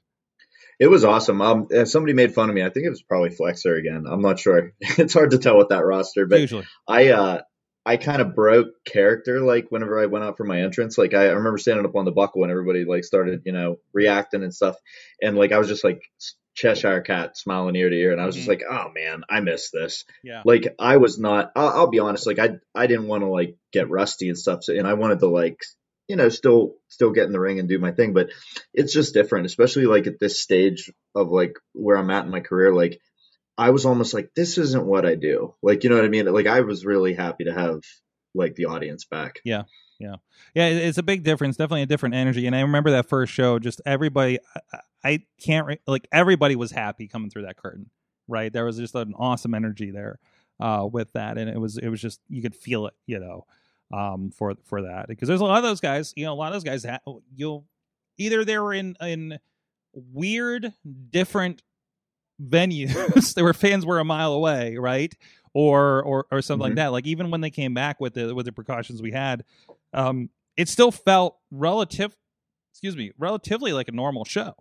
It 0.80 0.88
was 0.88 1.04
awesome. 1.04 1.42
Um, 1.42 1.68
uh, 1.76 1.86
somebody 1.86 2.14
made 2.14 2.34
fun 2.34 2.50
of 2.50 2.56
me. 2.56 2.64
I 2.64 2.70
think 2.70 2.86
it 2.86 2.90
was 2.90 3.02
probably 3.02 3.30
Flexer 3.32 3.78
again. 3.78 4.06
I'm 4.10 4.22
not 4.22 4.40
sure. 4.40 4.74
it's 4.82 5.14
hard 5.14 5.32
to 5.32 5.38
tell 5.38 5.58
with 5.58 5.70
that 5.70 5.86
roster, 5.86 6.26
but 6.26 6.40
Usually, 6.40 6.66
I 6.88 7.10
uh 7.10 7.42
I 7.86 7.98
kind 7.98 8.22
of 8.22 8.36
broke 8.36 8.68
character 8.86 9.40
like 9.42 9.68
whenever 9.72 10.00
I 10.00 10.06
went 10.06 10.24
out 10.24 10.38
for 10.38 10.44
my 10.46 10.62
entrance. 10.62 10.98
Like 10.98 11.14
I, 11.14 11.24
I 11.28 11.32
remember 11.32 11.58
standing 11.58 11.86
up 11.86 11.96
on 11.96 12.06
the 12.06 12.12
buckle 12.12 12.44
and 12.44 12.52
everybody 12.52 12.86
like 12.86 13.04
started, 13.04 13.42
you 13.46 13.52
know, 13.52 13.78
reacting 13.94 14.44
and 14.44 14.54
stuff. 14.54 14.76
And 15.22 15.36
like 15.38 15.52
I 15.52 15.58
was 15.60 15.68
just 15.68 15.84
like 15.84 16.02
Cheshire 16.56 17.02
cat 17.02 17.38
smiling 17.38 17.76
ear 17.76 17.90
to 17.90 17.96
ear 17.96 18.12
and 18.12 18.22
I 18.22 18.26
was 18.26 18.36
just 18.36 18.48
Mhm. 18.48 18.50
like, 18.50 18.64
"Oh 18.70 18.92
man, 18.94 19.24
I 19.30 19.40
miss 19.40 19.72
this." 19.72 20.06
yeah. 20.24 20.42
Like 20.46 20.76
I 20.78 20.98
was 20.98 21.18
not 21.18 21.52
I'll, 21.56 21.70
I'll 21.70 21.88
be 21.90 22.00
honest, 22.00 22.28
like 22.28 22.40
I 22.40 22.58
I 22.76 22.88
didn't 22.88 23.08
want 23.08 23.24
to 23.24 23.28
like 23.30 23.56
get 23.74 23.90
rusty 23.90 24.28
and 24.30 24.38
stuff. 24.38 24.64
So, 24.64 24.74
and 24.74 24.88
I 24.88 24.94
wanted 24.94 25.20
to 25.20 25.28
like 25.28 25.60
you 26.10 26.18
know, 26.18 26.28
still 26.28 26.76
still 26.89 27.12
get 27.12 27.28
in 27.28 27.32
the 27.32 27.39
ring 27.39 27.60
and 27.60 27.70
do 27.70 27.80
my 27.80 27.91
thing, 27.91 28.14
but 28.14 28.32
it's 28.74 28.93
just 28.93 29.14
different, 29.14 29.45
especially 29.45 29.86
like 29.86 30.07
at 30.07 30.20
this 30.20 30.41
stage 30.41 30.91
of 31.16 31.30
like 31.30 31.53
where 31.74 31.97
I'm 31.97 32.10
at 32.10 32.26
in 32.26 32.32
my 32.32 32.41
career 32.41 32.74
like 32.74 32.99
I 33.60 33.72
was 33.72 33.86
almost 33.86 34.14
like, 34.14 34.34
this 34.34 34.57
isn't 34.57 34.86
what 34.86 35.05
I 35.05 35.16
do. 35.16 35.53
Like, 35.62 35.84
you 35.84 35.89
know 35.89 35.97
what 35.97 36.05
I 36.05 36.07
mean? 36.07 36.26
Like, 36.28 36.47
I 36.47 36.62
was 36.62 36.86
really 36.86 37.14
happy 37.14 37.43
to 37.43 37.53
have 37.53 37.82
like 38.34 38.55
the 38.55 38.68
audience 38.68 39.03
back. 39.03 39.41
Yeah, 39.43 39.64
yeah 39.99 40.16
yeah 40.55 40.68
it's 40.68 40.97
a 40.97 41.03
big 41.03 41.24
difference. 41.24 41.57
Definitely 41.57 41.82
a 41.82 41.88
different 41.88 42.16
energy. 42.16 42.47
And 42.47 42.55
I 42.55 42.62
remember 42.62 42.91
that 42.91 43.10
first 43.10 43.34
show. 43.34 43.60
Just 43.60 43.82
everybody, 43.86 44.39
I, 45.03 45.24
can't 45.41 45.68
re- 45.68 45.80
like 45.86 46.07
everybody 46.12 46.55
was 46.55 46.72
happy 46.72 47.10
coming 47.10 47.30
through 47.30 47.43
that 47.43 47.57
curtain. 47.57 47.89
Right, 48.30 48.53
there 48.53 48.64
was 48.64 48.78
just 48.78 48.95
an 48.95 49.14
awesome 49.18 49.53
energy 49.53 49.91
there 49.91 50.20
uh, 50.60 50.88
with 50.89 51.12
that, 51.14 51.38
and 51.38 51.49
it 51.49 51.60
was 51.60 51.78
it 51.78 51.89
was 51.89 51.99
just 51.99 52.22
you 52.30 52.41
could 52.41 52.55
feel 52.55 52.86
it. 52.86 52.93
You 53.07 53.20
know, 53.20 53.45
um, 53.92 54.32
for 54.32 54.56
for 54.66 54.84
that 54.84 55.08
because 55.08 55.28
there's 55.28 55.42
a 55.42 55.46
lot 55.46 55.58
of 55.58 55.64
those 55.64 55.80
guys. 55.82 56.14
You 56.16 56.26
know, 56.26 56.34
a 56.34 56.36
lot 56.36 56.48
of 56.48 56.54
those 56.54 56.64
guys 56.64 56.84
that 56.84 57.02
you'll 57.36 57.66
either 58.18 58.44
they 58.46 58.58
were 58.58 58.74
in 58.74 58.96
in 59.02 59.40
weird 59.94 60.74
different 61.10 61.62
venues 62.42 63.34
there 63.36 63.44
were 63.44 63.54
fans 63.54 63.86
were 63.86 64.00
a 64.00 64.06
mile 64.06 64.32
away 64.34 64.78
right 64.78 65.14
or 65.54 66.02
or 66.04 66.26
or 66.32 66.42
something 66.42 66.62
like 66.64 66.72
Mhm. 66.74 66.78
that 66.78 66.88
like 66.94 67.06
even 67.06 67.32
when 67.32 67.42
they 67.42 67.50
came 67.50 67.74
back 67.74 68.00
with 68.00 68.14
the 68.14 68.34
with 68.34 68.46
the 68.46 68.52
precautions 68.54 69.02
we 69.02 69.12
had 69.12 69.44
um 69.94 70.30
it 70.56 70.70
still 70.70 70.92
felt 70.92 71.38
relative 71.52 72.16
excuse 72.72 72.96
me 72.96 73.12
relatively 73.18 73.74
like 73.74 73.90
a 73.90 73.92
normal 73.92 74.24
show 74.24 74.54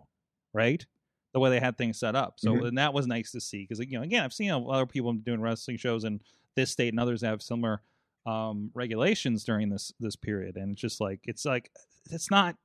right 0.53 0.85
the 1.33 1.39
way 1.39 1.49
they 1.51 1.59
had 1.59 1.77
things 1.77 1.97
set 1.99 2.15
up 2.15 2.33
so 2.37 2.53
Mhm. 2.55 2.67
and 2.69 2.77
that 2.77 2.93
was 2.93 3.07
nice 3.07 3.31
to 3.31 3.39
see 3.39 3.61
because 3.65 3.79
you 3.79 3.97
know 3.97 4.03
again 4.03 4.23
i've 4.25 4.33
seen 4.33 4.51
other 4.51 4.85
people 4.85 5.13
doing 5.13 5.39
wrestling 5.39 5.77
shows 5.77 6.03
in 6.03 6.19
this 6.55 6.71
state 6.71 6.89
and 6.91 6.99
others 6.99 7.21
have 7.21 7.41
similar 7.41 7.81
um 8.29 8.71
regulations 8.73 9.43
during 9.43 9.69
this 9.69 9.93
this 9.99 10.15
period. 10.15 10.55
And 10.57 10.73
it's 10.73 10.81
just 10.81 11.01
like 11.01 11.21
it's 11.23 11.45
like 11.45 11.71
it's 12.11 12.29
not 12.31 12.55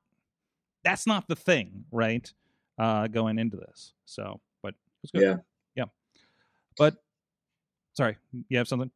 that's 0.85 1.07
not 1.07 1.29
the 1.29 1.37
thing 1.37 1.85
right 1.93 2.33
uh 2.79 3.07
going 3.09 3.39
into 3.39 3.57
this. 3.57 3.93
So 4.05 4.41
but 4.63 4.75
Yeah. 5.13 5.37
yeah. 5.77 5.87
But 6.79 6.97
sorry 7.95 8.17
you 8.49 8.59
have 8.59 8.69
something? 8.69 8.91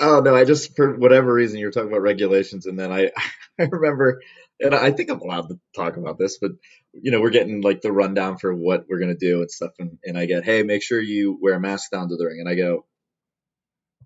Oh 0.00 0.20
no, 0.20 0.34
I 0.34 0.44
just 0.44 0.74
for 0.76 0.96
whatever 0.96 1.32
reason 1.32 1.60
you're 1.60 1.70
talking 1.70 1.88
about 1.90 2.02
regulations, 2.02 2.66
and 2.66 2.78
then 2.78 2.90
I 2.92 3.12
I 3.60 3.64
remember, 3.64 4.20
and 4.60 4.74
I 4.74 4.90
think 4.90 5.10
I'm 5.10 5.20
allowed 5.20 5.48
to 5.48 5.60
talk 5.76 5.96
about 5.96 6.18
this, 6.18 6.38
but 6.38 6.52
you 6.92 7.10
know 7.12 7.20
we're 7.20 7.30
getting 7.30 7.60
like 7.62 7.82
the 7.82 7.92
rundown 7.92 8.38
for 8.38 8.52
what 8.54 8.86
we're 8.88 8.98
gonna 8.98 9.14
do 9.14 9.40
and 9.42 9.50
stuff, 9.50 9.72
and, 9.78 9.98
and 10.04 10.18
I 10.18 10.26
get, 10.26 10.44
hey, 10.44 10.62
make 10.64 10.82
sure 10.82 11.00
you 11.00 11.38
wear 11.40 11.54
a 11.54 11.60
mask 11.60 11.90
down 11.92 12.08
to 12.08 12.16
the 12.16 12.26
ring, 12.26 12.40
and 12.40 12.48
I 12.48 12.54
go, 12.56 12.84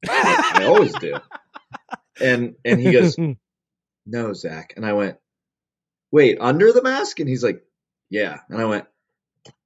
I 0.09 0.65
always 0.67 0.93
do, 0.95 1.19
and 2.21 2.55
and 2.65 2.81
he 2.81 2.93
goes, 2.93 3.17
no, 4.07 4.33
Zach, 4.33 4.75
and 4.77 4.85
I 4.87 4.93
went, 4.93 5.19
wait, 6.11 6.39
under 6.41 6.73
the 6.73 6.83
mask, 6.83 7.21
and 7.21 7.29
he's 7.29 7.43
like, 7.43 7.63
yeah, 8.11 8.41
and 8.49 8.61
I 8.61 8.65
went, 8.65 8.87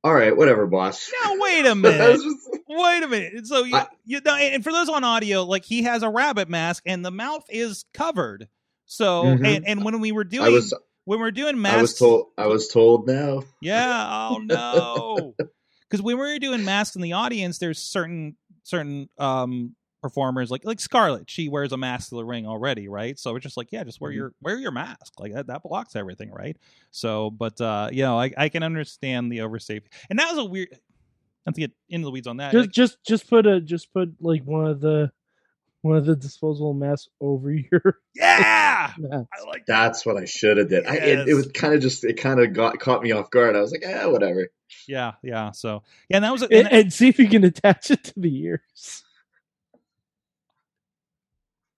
all 0.04 0.14
right, 0.14 0.36
whatever, 0.36 0.66
boss. 0.66 1.10
now 1.24 1.36
wait 1.40 1.66
a 1.66 1.74
minute 1.74 2.20
just- 2.20 2.48
Wait 2.72 3.02
a 3.02 3.08
minute. 3.08 3.46
So 3.48 3.64
you, 3.64 3.74
I- 3.76 3.88
you 4.04 4.20
know, 4.24 4.34
and 4.36 4.62
for 4.62 4.70
those 4.72 4.88
on 4.88 5.02
audio, 5.02 5.42
like 5.44 5.64
he 5.64 5.82
has 5.82 6.02
a 6.04 6.08
rabbit 6.08 6.48
mask 6.48 6.84
and 6.86 7.04
the 7.04 7.10
mouth 7.10 7.44
is 7.48 7.84
covered. 7.92 8.48
So 8.86 9.24
Mhm. 9.24 9.44
and, 9.56 9.66
and 9.66 9.84
when 9.84 9.98
we 10.00 10.12
were 10.12 10.22
doing 10.24 10.46
I 10.46 10.50
was 10.50 10.72
when 11.04 11.18
we 11.18 11.22
were 11.24 11.30
doing 11.32 11.60
masks, 11.60 11.76
I 11.78 11.80
was 11.82 11.94
told 11.98 12.26
I 12.38 12.46
was 12.46 12.68
told 12.68 13.06
no. 13.08 13.44
yeah. 13.60 14.06
Oh 14.30 14.38
no. 14.38 15.34
Because 15.88 16.00
when 16.00 16.16
we 16.16 16.22
were 16.22 16.38
doing 16.38 16.64
masks 16.64 16.94
in 16.94 17.02
the 17.02 17.14
audience, 17.14 17.58
there's 17.58 17.80
certain 17.80 18.36
certain 18.62 19.08
um 19.18 19.74
performers 20.02 20.50
like 20.50 20.64
like 20.64 20.80
Scarlett. 20.80 21.28
She 21.30 21.48
wears 21.48 21.72
a 21.72 21.76
mask 21.76 22.08
to 22.10 22.14
the 22.16 22.24
ring 22.24 22.46
already, 22.46 22.88
right? 22.88 23.18
So 23.18 23.36
it's 23.36 23.42
just 23.42 23.56
like 23.56 23.68
yeah, 23.72 23.84
just 23.84 24.00
wear 24.00 24.10
Mhm. 24.10 24.14
your 24.16 24.32
wear 24.42 24.58
your 24.58 24.70
mask. 24.72 25.18
Like 25.18 25.32
that 25.34 25.46
that 25.48 25.62
blocks 25.62 25.94
everything, 25.96 26.30
right? 26.30 26.56
So, 26.90 27.30
but 27.30 27.60
uh, 27.60 27.88
you 27.92 28.02
know, 28.02 28.18
I 28.18 28.32
I 28.36 28.48
can 28.48 28.62
understand 28.62 29.30
the 29.30 29.42
overstay, 29.42 29.80
and 30.08 30.18
that 30.18 30.28
was 30.30 30.38
a 30.38 30.44
weird. 30.44 30.68
Not 31.46 31.54
to 31.54 31.60
get 31.62 31.72
into 31.88 32.04
the 32.04 32.10
weeds 32.10 32.26
on 32.26 32.36
that. 32.36 32.52
just 32.52 32.64
like- 32.66 32.72
just 32.72 32.98
just 33.06 33.28
put 33.30 33.46
a 33.46 33.60
just 33.60 33.92
put 33.92 34.10
like 34.20 34.42
one 34.44 34.66
of 34.66 34.80
the 34.80 35.10
one 35.82 35.96
of 35.96 36.04
the 36.04 36.14
disposable 36.14 36.74
masks 36.74 37.08
over 37.22 37.50
your 37.72 37.98
yeah, 38.14 38.92
mask. 38.98 39.26
I 39.32 39.46
like 39.46 39.64
That's 39.66 40.04
what 40.04 40.18
I 40.18 40.26
should 40.26 40.58
have 40.58 40.68
did. 40.68 40.84
I, 40.86 40.96
it, 40.96 41.28
it 41.30 41.34
was 41.34 41.46
kind 41.48 41.72
of 41.74 41.80
just 41.80 42.04
it 42.04 42.14
kind 42.18 42.40
of 42.40 42.52
got 42.52 42.78
caught 42.78 43.02
me 43.02 43.12
off 43.12 43.30
guard. 43.30 43.56
I 43.56 43.60
was 43.62 43.72
like, 43.72 43.82
eh, 43.84 44.04
whatever. 44.04 44.48
Yeah, 44.86 45.12
yeah. 45.22 45.52
So 45.52 45.82
yeah, 46.10 46.18
and 46.18 46.24
that 46.26 46.32
was 46.32 46.42
and, 46.42 46.52
and, 46.52 46.68
and 46.68 46.92
see 46.92 47.08
if 47.08 47.18
you 47.18 47.28
can 47.28 47.42
attach 47.44 47.90
it 47.90 48.04
to 48.04 48.12
the 48.20 48.36
ears. 48.42 49.02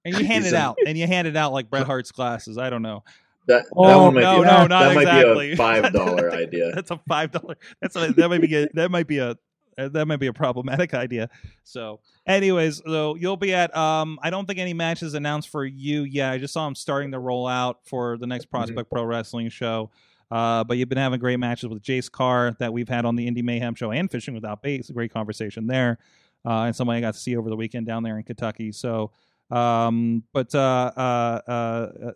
And 0.05 0.17
you 0.17 0.25
hand 0.25 0.47
it 0.47 0.55
out, 0.55 0.79
and 0.87 0.97
you 0.97 1.07
hand 1.07 1.29
it 1.29 1.37
out 1.37 1.53
like 1.53 1.71
Bret 1.71 1.87
Hart's 1.87 2.13
glasses. 2.13 2.59
I 2.59 2.71
don't 2.71 2.83
know. 2.83 3.05
That, 3.47 3.65
that 3.65 3.73
Oh, 3.75 4.05
one 4.05 4.15
might 4.15 4.21
no, 4.21 4.41
be 4.41 4.47
no, 4.47 4.65
a, 4.65 4.69
not 4.69 4.69
that 4.69 4.95
might 4.95 5.03
exactly. 5.03 5.47
be 5.49 5.53
a 5.53 5.57
five 5.57 5.93
dollar 5.93 6.33
idea. 6.33 6.73
That's 6.75 6.91
a 6.91 7.01
five 7.09 7.33
dollar. 7.33 7.57
That's 7.81 7.97
a, 7.97 8.13
that 8.13 8.29
might 8.29 8.41
be 8.41 8.55
a, 8.55 8.69
that 8.75 8.91
might 8.91 9.07
be 9.09 9.19
a 9.19 9.37
uh, 9.79 9.89
that 9.89 10.07
might 10.07 10.19
be 10.19 10.27
a 10.27 10.33
problematic 10.33 10.95
idea. 10.95 11.31
So, 11.65 12.01
anyways, 12.27 12.83
so 12.85 13.17
you'll 13.17 13.37
be 13.37 13.55
at. 13.55 13.75
Um, 13.77 14.19
I 14.23 14.31
don't 14.31 14.47
think 14.47 14.59
any 14.59 14.75
matches 14.75 15.15
announced 15.15 15.49
for 15.49 15.65
you 15.65 16.03
yet. 16.03 16.33
I 16.33 16.39
just 16.39 16.53
saw 16.55 16.65
them 16.67 16.75
starting 16.75 17.13
to 17.13 17.19
roll 17.19 17.47
out 17.47 17.81
for 17.85 18.19
the 18.19 18.27
next 18.27 18.47
Prospect 18.47 18.91
Pro 18.91 19.05
Wrestling 19.05 19.49
show. 19.49 19.91
Uh, 20.31 20.65
but 20.65 20.79
you've 20.79 20.89
been 20.89 20.99
having 20.99 21.21
great 21.21 21.39
matches 21.39 21.69
with 21.69 21.83
Jace 21.83 22.11
Carr 22.11 22.57
that 22.59 22.73
we've 22.73 22.89
had 22.89 23.05
on 23.05 23.17
the 23.17 23.31
Indie 23.31 23.43
Mayhem 23.43 23.75
show 23.75 23.91
and 23.91 24.11
Fishing 24.11 24.33
Without 24.35 24.63
Bait. 24.63 24.81
It's 24.81 24.89
a 24.89 24.95
great 24.95 25.13
conversation 25.13 25.67
there, 25.67 25.99
uh, 26.47 26.63
and 26.63 26.77
somebody 26.77 26.99
I 26.99 27.01
got 27.03 27.15
to 27.15 27.21
see 27.21 27.37
over 27.37 27.51
the 27.51 27.57
weekend 27.57 27.87
down 27.87 28.03
there 28.03 28.17
in 28.17 28.25
Kentucky. 28.25 28.73
So, 28.73 29.11
um, 29.53 30.25
but 30.33 30.55
uh, 30.55 30.93
uh, 30.97 31.41
uh, 31.51 32.13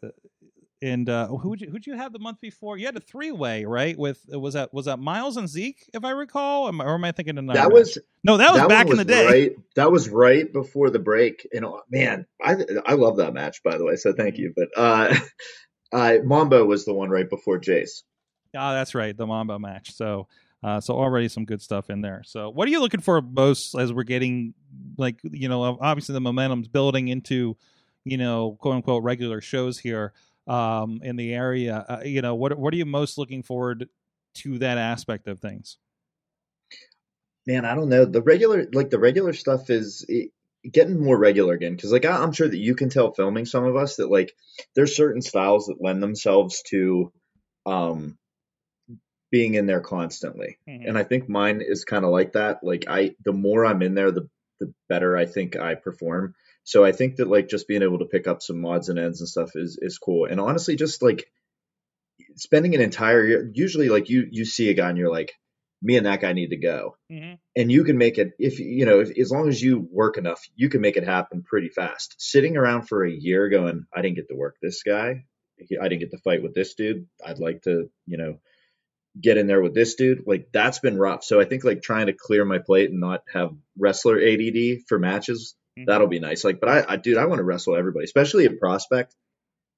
and 0.82 1.08
uh, 1.08 1.28
who 1.28 1.50
would 1.50 1.60
you 1.60 1.70
who'd 1.70 1.86
you 1.86 1.96
have 1.96 2.12
the 2.12 2.18
month 2.18 2.40
before? 2.40 2.76
You 2.76 2.86
had 2.86 2.96
a 2.96 3.00
three 3.00 3.30
way, 3.30 3.64
right? 3.64 3.98
With 3.98 4.20
was 4.28 4.54
that 4.54 4.72
was 4.72 4.86
that 4.86 4.98
Miles 4.98 5.36
and 5.36 5.48
Zeke, 5.48 5.88
if 5.94 6.04
I 6.04 6.10
recall, 6.10 6.68
Am- 6.68 6.80
or 6.80 6.94
am 6.94 7.04
I 7.04 7.12
thinking 7.12 7.38
another? 7.38 7.60
That 7.60 7.72
was 7.72 7.98
no, 8.24 8.36
that 8.36 8.52
was 8.52 8.60
one 8.60 8.68
back 8.68 8.88
in 8.88 8.96
the 8.96 9.04
day. 9.04 9.26
Right, 9.26 9.52
that 9.74 9.90
was 9.90 10.08
right 10.08 10.50
before 10.52 10.90
the 10.90 10.98
break. 10.98 11.46
And 11.52 11.64
uh, 11.64 11.80
man, 11.90 12.26
I 12.42 12.56
I 12.84 12.94
love 12.94 13.16
that 13.18 13.32
match 13.34 13.62
by 13.62 13.78
the 13.78 13.84
way. 13.84 13.96
So 13.96 14.12
thank 14.12 14.38
you. 14.38 14.52
But 14.54 14.68
uh, 14.76 15.14
uh, 15.92 16.18
Mambo 16.24 16.64
was 16.64 16.84
the 16.84 16.94
one 16.94 17.10
right 17.10 17.28
before 17.28 17.60
Jace. 17.60 18.02
Ah, 18.54 18.72
that's 18.72 18.94
right, 18.94 19.16
the 19.16 19.26
Mamba 19.26 19.58
match. 19.58 19.92
So, 19.94 20.28
uh, 20.62 20.80
so 20.80 20.94
already 20.94 21.28
some 21.28 21.44
good 21.44 21.62
stuff 21.62 21.90
in 21.90 22.00
there. 22.00 22.22
So, 22.24 22.50
what 22.50 22.66
are 22.66 22.70
you 22.70 22.80
looking 22.80 23.00
for 23.00 23.20
most 23.20 23.74
as 23.74 23.92
we're 23.92 24.04
getting, 24.04 24.54
like, 24.96 25.20
you 25.22 25.48
know, 25.48 25.78
obviously 25.80 26.14
the 26.14 26.20
momentum's 26.20 26.68
building 26.68 27.08
into, 27.08 27.56
you 28.04 28.16
know, 28.16 28.56
quote 28.60 28.76
unquote 28.76 29.02
regular 29.02 29.40
shows 29.40 29.78
here 29.78 30.12
um, 30.46 31.00
in 31.02 31.16
the 31.16 31.32
area. 31.34 31.84
Uh, 31.88 32.00
you 32.04 32.22
know, 32.22 32.34
what 32.34 32.58
what 32.58 32.72
are 32.72 32.76
you 32.76 32.86
most 32.86 33.18
looking 33.18 33.42
forward 33.42 33.88
to 34.34 34.58
that 34.58 34.78
aspect 34.78 35.28
of 35.28 35.40
things? 35.40 35.78
Man, 37.46 37.64
I 37.64 37.74
don't 37.74 37.88
know. 37.88 38.04
The 38.04 38.22
regular 38.22 38.66
like 38.72 38.90
the 38.90 38.98
regular 38.98 39.32
stuff 39.32 39.70
is 39.70 40.04
it, 40.08 40.30
getting 40.70 41.02
more 41.02 41.16
regular 41.16 41.54
again 41.54 41.74
because 41.76 41.92
like 41.92 42.04
I, 42.04 42.22
I'm 42.22 42.32
sure 42.32 42.48
that 42.48 42.58
you 42.58 42.74
can 42.74 42.88
tell 42.88 43.12
filming 43.12 43.46
some 43.46 43.64
of 43.64 43.76
us 43.76 43.96
that 43.96 44.10
like 44.10 44.34
there's 44.74 44.96
certain 44.96 45.22
styles 45.22 45.66
that 45.66 45.80
lend 45.80 46.02
themselves 46.02 46.62
to 46.68 47.12
um 47.66 48.18
being 49.30 49.54
in 49.54 49.66
there 49.66 49.80
constantly. 49.80 50.58
and 50.66 50.96
I 50.96 51.02
think 51.04 51.28
mine 51.28 51.60
is 51.60 51.84
kind 51.84 52.04
of 52.04 52.10
like 52.10 52.32
that. 52.32 52.60
Like 52.62 52.84
I, 52.88 53.14
the 53.24 53.32
more 53.32 53.64
I'm 53.66 53.82
in 53.82 53.94
there, 53.94 54.10
the 54.12 54.28
the 54.58 54.72
better 54.88 55.16
I 55.18 55.26
think 55.26 55.54
I 55.56 55.74
perform. 55.74 56.34
So 56.64 56.82
I 56.82 56.92
think 56.92 57.16
that 57.16 57.28
like 57.28 57.48
just 57.48 57.68
being 57.68 57.82
able 57.82 57.98
to 57.98 58.06
pick 58.06 58.26
up 58.26 58.40
some 58.40 58.60
mods 58.60 58.88
and 58.88 58.98
ends 58.98 59.20
and 59.20 59.28
stuff 59.28 59.50
is 59.54 59.78
is 59.82 59.98
cool. 59.98 60.24
And 60.26 60.40
honestly, 60.40 60.76
just 60.76 61.02
like 61.02 61.26
spending 62.36 62.74
an 62.74 62.80
entire 62.80 63.24
year, 63.24 63.50
usually 63.54 63.88
like 63.88 64.08
you 64.08 64.26
you 64.30 64.44
see 64.44 64.70
a 64.70 64.74
guy 64.74 64.88
and 64.88 64.98
you're 64.98 65.10
like, 65.10 65.32
me 65.82 65.96
and 65.96 66.06
that 66.06 66.20
guy 66.20 66.32
need 66.32 66.50
to 66.50 66.56
go, 66.56 66.96
Mhm. 67.12 67.38
and 67.54 67.70
you 67.70 67.84
can 67.84 67.98
make 67.98 68.16
it 68.18 68.32
if 68.38 68.58
you 68.58 68.86
know 68.86 69.00
if, 69.00 69.10
as 69.18 69.30
long 69.30 69.48
as 69.48 69.62
you 69.62 69.86
work 69.92 70.16
enough, 70.16 70.42
you 70.54 70.68
can 70.68 70.80
make 70.80 70.96
it 70.96 71.04
happen 71.04 71.42
pretty 71.42 71.68
fast. 71.68 72.14
Sitting 72.18 72.56
around 72.56 72.88
for 72.88 73.04
a 73.04 73.10
year 73.12 73.48
going, 73.50 73.84
I 73.94 74.00
didn't 74.02 74.16
get 74.16 74.28
to 74.28 74.34
work 74.36 74.56
this 74.62 74.82
guy. 74.82 75.24
I 75.60 75.88
didn't 75.88 76.00
get 76.00 76.10
to 76.12 76.18
fight 76.18 76.42
with 76.42 76.54
this 76.54 76.74
dude. 76.74 77.06
I'd 77.24 77.38
like 77.38 77.62
to, 77.62 77.90
you 78.06 78.16
know, 78.18 78.40
get 79.20 79.36
in 79.38 79.46
there 79.46 79.62
with 79.62 79.74
this 79.74 79.94
dude. 79.94 80.24
Like 80.26 80.48
that's 80.52 80.78
been 80.78 80.98
rough. 80.98 81.24
So 81.24 81.40
I 81.40 81.44
think 81.44 81.64
like 81.64 81.82
trying 81.82 82.06
to 82.06 82.12
clear 82.12 82.44
my 82.44 82.58
plate 82.58 82.90
and 82.90 83.00
not 83.00 83.22
have 83.32 83.50
wrestler 83.78 84.18
ADD 84.20 84.82
for 84.88 84.98
matches, 84.98 85.54
Mhm. 85.78 85.86
that'll 85.86 86.06
be 86.08 86.20
nice. 86.20 86.42
Like, 86.44 86.58
but 86.60 86.68
I, 86.68 86.84
I 86.94 86.96
dude, 86.96 87.18
I 87.18 87.26
want 87.26 87.38
to 87.38 87.44
wrestle 87.44 87.76
everybody, 87.76 88.04
especially 88.04 88.44
at 88.46 88.58
prospect. 88.58 89.14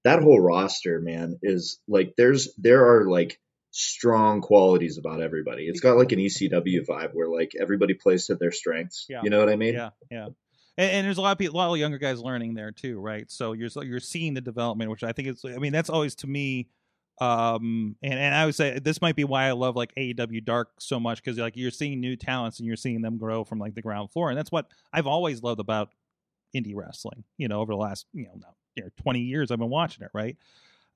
That 0.04 0.22
whole 0.22 0.40
roster, 0.40 1.00
man, 1.00 1.38
is 1.42 1.80
like 1.88 2.14
there's 2.16 2.54
there 2.56 2.86
are 2.86 3.10
like 3.10 3.40
strong 3.70 4.40
qualities 4.40 4.96
about 4.98 5.20
everybody. 5.20 5.64
It's 5.66 5.80
got 5.80 5.96
like 5.96 6.12
an 6.12 6.18
ECW 6.20 6.86
vibe 6.86 7.10
where 7.14 7.28
like 7.28 7.52
everybody 7.60 7.94
plays 7.94 8.26
to 8.26 8.36
their 8.36 8.52
strengths. 8.52 9.06
Yeah. 9.08 9.22
You 9.22 9.30
know 9.30 9.38
what 9.40 9.48
I 9.50 9.56
mean? 9.56 9.74
Yeah, 9.74 9.90
yeah. 10.10 10.28
And, 10.76 10.90
and 10.92 11.06
there's 11.06 11.18
a 11.18 11.20
lot 11.20 11.32
of 11.32 11.38
people, 11.38 11.56
a 11.56 11.58
lot 11.58 11.70
of 11.72 11.78
younger 11.78 11.98
guys 11.98 12.20
learning 12.20 12.54
there 12.54 12.70
too, 12.70 13.00
right? 13.00 13.30
So 13.30 13.52
you're 13.52 13.68
so 13.68 13.82
you're 13.82 14.00
seeing 14.00 14.34
the 14.34 14.40
development, 14.40 14.90
which 14.90 15.02
I 15.02 15.12
think 15.12 15.28
is. 15.28 15.44
I 15.44 15.58
mean, 15.58 15.72
that's 15.72 15.90
always 15.90 16.14
to 16.16 16.26
me. 16.26 16.68
Um, 17.20 17.96
and 18.02 18.14
and 18.14 18.34
I 18.34 18.46
would 18.46 18.54
say 18.54 18.78
this 18.78 19.00
might 19.02 19.16
be 19.16 19.24
why 19.24 19.46
I 19.46 19.52
love 19.52 19.74
like 19.76 19.94
AEW 19.96 20.44
Dark 20.44 20.70
so 20.80 21.00
much 21.00 21.22
because 21.22 21.38
like 21.38 21.56
you're 21.56 21.70
seeing 21.70 22.00
new 22.00 22.16
talents 22.16 22.58
and 22.58 22.66
you're 22.66 22.76
seeing 22.76 23.02
them 23.02 23.18
grow 23.18 23.44
from 23.44 23.58
like 23.58 23.74
the 23.74 23.82
ground 23.82 24.10
floor, 24.12 24.30
and 24.30 24.38
that's 24.38 24.52
what 24.52 24.66
I've 24.92 25.06
always 25.06 25.42
loved 25.42 25.60
about 25.60 25.90
indie 26.56 26.74
wrestling. 26.76 27.24
You 27.36 27.48
know, 27.48 27.60
over 27.60 27.72
the 27.72 27.76
last 27.78 28.06
you 28.12 28.24
know 28.24 28.34
now 28.36 28.54
you 28.76 28.84
know 28.84 28.90
20 29.02 29.20
years 29.20 29.50
I've 29.50 29.58
been 29.58 29.68
watching 29.70 30.04
it, 30.04 30.10
right? 30.14 30.36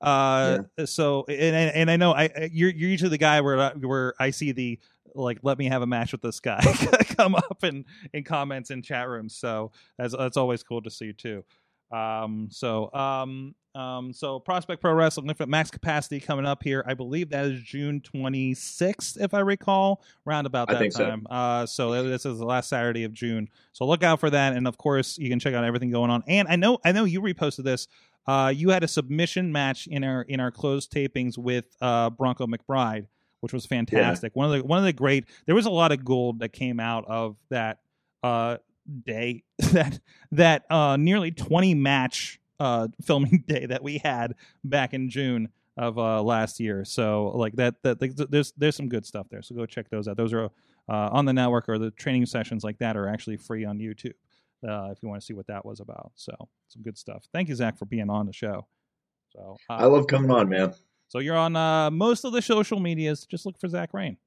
Uh, 0.00 0.58
so 0.84 1.24
and 1.28 1.56
and 1.56 1.76
and 1.76 1.90
I 1.90 1.96
know 1.96 2.12
I 2.12 2.48
you're 2.52 2.70
you're 2.70 2.90
usually 2.90 3.10
the 3.10 3.18
guy 3.18 3.40
where 3.40 3.58
I- 3.60 3.72
where 3.74 4.14
I 4.18 4.30
see 4.30 4.52
the 4.52 4.78
like 5.14 5.38
let 5.42 5.58
me 5.58 5.66
have 5.66 5.82
a 5.82 5.86
match 5.86 6.10
with 6.12 6.22
this 6.22 6.40
guy 6.40 6.60
come 7.16 7.34
up 7.34 7.62
and 7.62 7.84
in 8.12 8.24
comments 8.24 8.70
in 8.70 8.82
chat 8.82 9.08
rooms. 9.08 9.36
So 9.36 9.70
that's 9.98 10.16
that's 10.16 10.36
always 10.36 10.62
cool 10.62 10.82
to 10.82 10.90
see 10.90 11.12
too. 11.12 11.44
Um, 11.90 12.48
so 12.50 12.92
um, 12.94 13.54
um, 13.74 14.12
so 14.12 14.38
Prospect 14.38 14.82
Pro 14.82 14.92
Wrestling 14.92 15.30
at 15.30 15.48
Max 15.48 15.70
Capacity 15.70 16.20
coming 16.20 16.44
up 16.44 16.62
here. 16.62 16.84
I 16.86 16.94
believe 16.94 17.30
that 17.30 17.46
is 17.46 17.62
June 17.62 18.00
26th, 18.00 19.20
if 19.20 19.32
I 19.32 19.40
recall, 19.40 20.02
round 20.24 20.46
about 20.46 20.68
that 20.68 20.78
think 20.78 20.92
so. 20.92 21.08
time. 21.08 21.26
Uh, 21.30 21.64
so 21.64 22.02
this 22.02 22.26
is 22.26 22.38
the 22.38 22.44
last 22.44 22.68
Saturday 22.68 23.04
of 23.04 23.14
June. 23.14 23.48
So 23.72 23.86
look 23.86 24.02
out 24.02 24.20
for 24.20 24.28
that, 24.28 24.54
and 24.54 24.68
of 24.68 24.76
course 24.76 25.16
you 25.16 25.30
can 25.30 25.38
check 25.38 25.54
out 25.54 25.64
everything 25.64 25.90
going 25.90 26.10
on. 26.10 26.22
And 26.26 26.48
I 26.48 26.56
know 26.56 26.78
I 26.84 26.92
know 26.92 27.04
you 27.04 27.22
reposted 27.22 27.64
this. 27.64 27.88
Uh, 28.26 28.52
you 28.54 28.70
had 28.70 28.84
a 28.84 28.88
submission 28.88 29.50
match 29.50 29.86
in 29.86 30.04
our 30.04 30.22
in 30.22 30.38
our 30.38 30.50
closed 30.50 30.92
tapings 30.92 31.38
with 31.38 31.64
uh, 31.80 32.10
Bronco 32.10 32.46
McBride, 32.46 33.06
which 33.40 33.54
was 33.54 33.64
fantastic. 33.64 34.36
One 34.36 34.52
of 34.52 34.52
the 34.52 34.66
one 34.66 34.78
of 34.78 34.84
the 34.84 34.92
great. 34.92 35.24
There 35.46 35.54
was 35.54 35.66
a 35.66 35.70
lot 35.70 35.92
of 35.92 36.04
gold 36.04 36.40
that 36.40 36.52
came 36.52 36.78
out 36.78 37.06
of 37.08 37.36
that 37.48 37.78
uh, 38.22 38.58
day 39.06 39.44
that 39.58 39.98
that 40.32 40.70
uh, 40.70 40.98
nearly 40.98 41.30
20 41.30 41.74
match 41.74 42.38
uh, 42.62 42.86
filming 43.02 43.42
day 43.48 43.66
that 43.66 43.82
we 43.82 43.98
had 43.98 44.34
back 44.62 44.94
in 44.94 45.10
June 45.10 45.48
of 45.76 45.98
uh, 45.98 46.22
last 46.22 46.60
year. 46.60 46.84
So 46.84 47.32
like 47.34 47.54
that 47.56 47.82
that 47.82 48.00
like, 48.00 48.14
there's 48.14 48.52
there's 48.56 48.76
some 48.76 48.88
good 48.88 49.04
stuff 49.04 49.26
there. 49.30 49.42
So 49.42 49.54
go 49.54 49.66
check 49.66 49.90
those 49.90 50.06
out. 50.06 50.16
Those 50.16 50.32
are 50.32 50.44
uh, 50.44 50.50
on 50.88 51.24
the 51.24 51.32
network 51.32 51.68
or 51.68 51.78
the 51.78 51.90
training 51.90 52.26
sessions 52.26 52.62
like 52.62 52.78
that 52.78 52.96
are 52.96 53.08
actually 53.08 53.36
free 53.36 53.64
on 53.64 53.78
YouTube. 53.78 54.14
Uh, 54.66 54.90
if 54.92 55.02
you 55.02 55.08
want 55.08 55.20
to 55.20 55.26
see 55.26 55.34
what 55.34 55.48
that 55.48 55.66
was 55.66 55.80
about, 55.80 56.12
so 56.14 56.32
some 56.68 56.82
good 56.82 56.96
stuff. 56.96 57.24
Thank 57.32 57.48
you, 57.48 57.54
Zach, 57.56 57.76
for 57.76 57.84
being 57.84 58.08
on 58.08 58.26
the 58.26 58.32
show. 58.32 58.66
So 59.30 59.56
uh, 59.68 59.74
I 59.74 59.86
love 59.86 60.06
coming 60.06 60.30
on, 60.30 60.48
man. 60.48 60.72
so 61.08 61.18
you're 61.18 61.36
on 61.36 61.56
uh, 61.56 61.90
most 61.90 62.24
of 62.24 62.32
the 62.32 62.40
social 62.40 62.78
medias. 62.78 63.26
Just 63.26 63.44
look 63.44 63.58
for 63.58 63.66
Zach 63.66 63.92
Rain, 63.92 64.18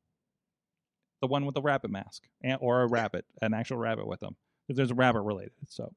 the 1.21 1.27
one 1.27 1.45
with 1.45 1.55
the 1.55 1.61
rabbit 1.61 1.89
mask, 1.89 2.23
and, 2.43 2.57
or 2.59 2.81
a 2.81 2.87
rabbit, 2.87 3.23
an 3.41 3.53
actual 3.53 3.77
rabbit 3.77 4.07
with 4.07 4.21
him. 4.21 4.35
If 4.67 4.75
there's 4.75 4.91
a 4.91 4.95
rabbit 4.95 5.21
related. 5.21 5.53
So, 5.69 5.93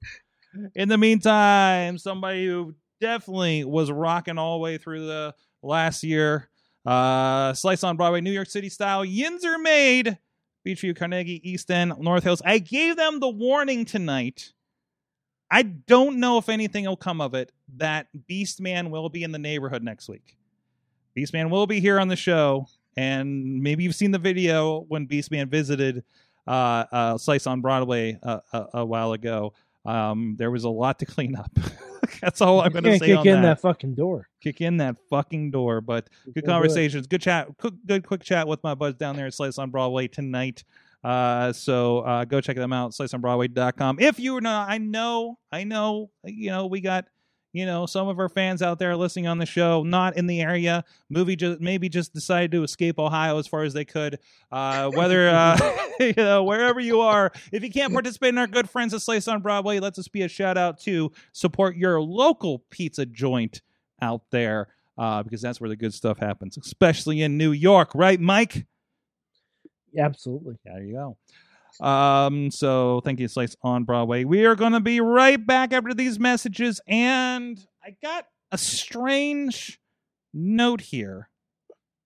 in 0.74 0.88
the 0.88 0.98
meantime, 0.98 1.98
somebody 1.98 2.46
who 2.46 2.74
definitely 3.00 3.64
was 3.64 3.90
rocking 3.90 4.38
all 4.38 4.58
the 4.58 4.62
way 4.62 4.78
through 4.78 5.06
the 5.06 5.34
last 5.62 6.02
year, 6.02 6.48
uh, 6.86 7.52
Slice 7.52 7.84
on 7.84 7.96
Broadway, 7.96 8.20
New 8.20 8.32
York 8.32 8.48
City 8.48 8.68
style, 8.68 9.04
Yinzer 9.04 9.60
Made, 9.60 10.18
Beachview, 10.66 10.96
Carnegie, 10.96 11.48
East 11.48 11.70
End, 11.70 11.92
North 11.98 12.24
Hills. 12.24 12.42
I 12.44 12.58
gave 12.58 12.96
them 12.96 13.20
the 13.20 13.28
warning 13.28 13.84
tonight. 13.84 14.52
I 15.50 15.62
don't 15.62 16.20
know 16.20 16.38
if 16.38 16.48
anything 16.48 16.84
will 16.84 16.96
come 16.96 17.20
of 17.20 17.34
it 17.34 17.52
that 17.76 18.08
Beastman 18.28 18.90
will 18.90 19.08
be 19.08 19.22
in 19.22 19.32
the 19.32 19.38
neighborhood 19.38 19.82
next 19.82 20.08
week. 20.08 20.36
Beastman 21.16 21.50
will 21.50 21.66
be 21.66 21.80
here 21.80 21.98
on 21.98 22.08
the 22.08 22.16
show, 22.16 22.66
and 22.96 23.62
maybe 23.62 23.82
you've 23.82 23.94
seen 23.94 24.10
the 24.10 24.18
video 24.18 24.80
when 24.88 25.08
Beastman 25.08 25.48
visited 25.48 26.04
uh, 26.46 26.84
uh, 26.92 27.18
Slice 27.18 27.46
on 27.46 27.60
Broadway 27.60 28.18
uh, 28.22 28.40
a, 28.52 28.66
a 28.74 28.84
while 28.84 29.12
ago. 29.12 29.52
Um, 29.88 30.36
there 30.38 30.50
was 30.50 30.64
a 30.64 30.68
lot 30.68 30.98
to 30.98 31.06
clean 31.06 31.34
up. 31.34 31.50
That's 32.20 32.40
all 32.40 32.60
I'm 32.60 32.72
going 32.72 32.84
to 32.84 32.98
say 32.98 33.06
kick 33.06 33.26
in 33.26 33.42
that. 33.42 33.56
that 33.56 33.60
fucking 33.60 33.94
door. 33.94 34.28
Kick 34.42 34.60
in 34.60 34.76
that 34.78 34.96
fucking 35.08 35.50
door. 35.50 35.80
But 35.80 36.08
good 36.26 36.34
Can't 36.34 36.34
do 36.34 36.50
it. 36.50 36.52
conversations, 36.52 37.06
good 37.06 37.22
chat, 37.22 37.48
quick, 37.58 37.74
good 37.86 38.06
quick 38.06 38.22
chat 38.22 38.46
with 38.46 38.62
my 38.62 38.74
buds 38.74 38.96
down 38.98 39.16
there 39.16 39.26
at 39.26 39.34
Slice 39.34 39.56
on 39.56 39.70
Broadway 39.70 40.06
tonight. 40.08 40.62
Uh, 41.02 41.52
so 41.52 42.00
uh, 42.00 42.24
go 42.24 42.40
check 42.40 42.56
them 42.56 42.72
out, 42.72 42.90
sliceonbroadway.com. 42.90 43.98
If 44.00 44.18
you 44.18 44.34
were 44.34 44.40
not, 44.40 44.68
I 44.68 44.78
know, 44.78 45.38
I 45.50 45.64
know, 45.64 46.10
you 46.24 46.50
know, 46.50 46.66
we 46.66 46.80
got, 46.80 47.06
you 47.58 47.66
know, 47.66 47.86
some 47.86 48.06
of 48.06 48.20
our 48.20 48.28
fans 48.28 48.62
out 48.62 48.78
there 48.78 48.94
listening 48.96 49.26
on 49.26 49.38
the 49.38 49.46
show, 49.46 49.82
not 49.82 50.16
in 50.16 50.26
the 50.26 50.40
area. 50.40 50.84
Movie 51.08 51.34
just 51.34 51.60
maybe 51.60 51.88
just 51.88 52.14
decided 52.14 52.52
to 52.52 52.62
escape 52.62 52.98
Ohio 52.98 53.38
as 53.38 53.48
far 53.48 53.64
as 53.64 53.74
they 53.74 53.84
could. 53.84 54.20
Uh, 54.52 54.90
whether 54.90 55.28
uh, 55.28 55.58
you 56.00 56.14
know 56.16 56.44
wherever 56.44 56.78
you 56.78 57.00
are, 57.00 57.32
if 57.52 57.64
you 57.64 57.70
can't 57.70 57.92
participate 57.92 58.28
in 58.28 58.38
our 58.38 58.46
good 58.46 58.70
friends 58.70 58.94
at 58.94 59.02
Slice 59.02 59.26
on 59.26 59.42
Broadway, 59.42 59.80
let's 59.80 59.96
just 59.96 60.12
be 60.12 60.22
a 60.22 60.28
shout 60.28 60.56
out 60.56 60.78
to 60.80 61.10
support 61.32 61.76
your 61.76 62.00
local 62.00 62.60
pizza 62.70 63.04
joint 63.04 63.60
out 64.00 64.22
there 64.30 64.68
uh, 64.96 65.22
because 65.22 65.42
that's 65.42 65.60
where 65.60 65.70
the 65.70 65.76
good 65.76 65.92
stuff 65.92 66.18
happens, 66.18 66.56
especially 66.56 67.22
in 67.22 67.36
New 67.36 67.52
York, 67.52 67.90
right, 67.94 68.20
Mike? 68.20 68.66
Absolutely. 69.98 70.56
There 70.64 70.82
you 70.82 70.92
go. 70.92 71.16
Um, 71.80 72.50
so 72.50 73.00
thank 73.04 73.20
you, 73.20 73.28
Slice 73.28 73.56
on 73.62 73.84
Broadway. 73.84 74.24
We 74.24 74.46
are 74.46 74.54
going 74.54 74.72
to 74.72 74.80
be 74.80 75.00
right 75.00 75.44
back 75.44 75.72
after 75.72 75.94
these 75.94 76.18
messages, 76.18 76.80
and 76.86 77.58
I 77.84 77.96
got 78.02 78.26
a 78.50 78.58
strange 78.58 79.78
note 80.34 80.80
here, 80.80 81.28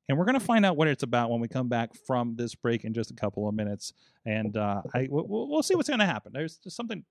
and 0.09 0.19
we're 0.19 0.25
going 0.25 0.39
to 0.39 0.45
find 0.45 0.67
out 0.67 0.77
what 0.77 0.89
it's 0.89 1.03
about 1.03 1.31
when 1.31 1.41
we 1.41 1.49
come 1.49 1.69
back 1.69 1.91
from 2.07 2.37
this 2.37 2.55
break 2.55 2.85
in 2.85 2.93
just 2.93 3.11
a 3.11 3.15
couple 3.15 3.49
of 3.49 3.55
minutes, 3.55 3.95
and 4.27 4.57
uh, 4.57 4.83
I 4.95 5.09
we'll, 5.11 5.49
we'll 5.49 5.63
see 5.63 5.75
what's 5.75 5.89
going 5.89 6.01
to 6.01 6.07
happen. 6.07 6.33
There's 6.35 6.59
just 6.59 6.77
something 6.77 7.05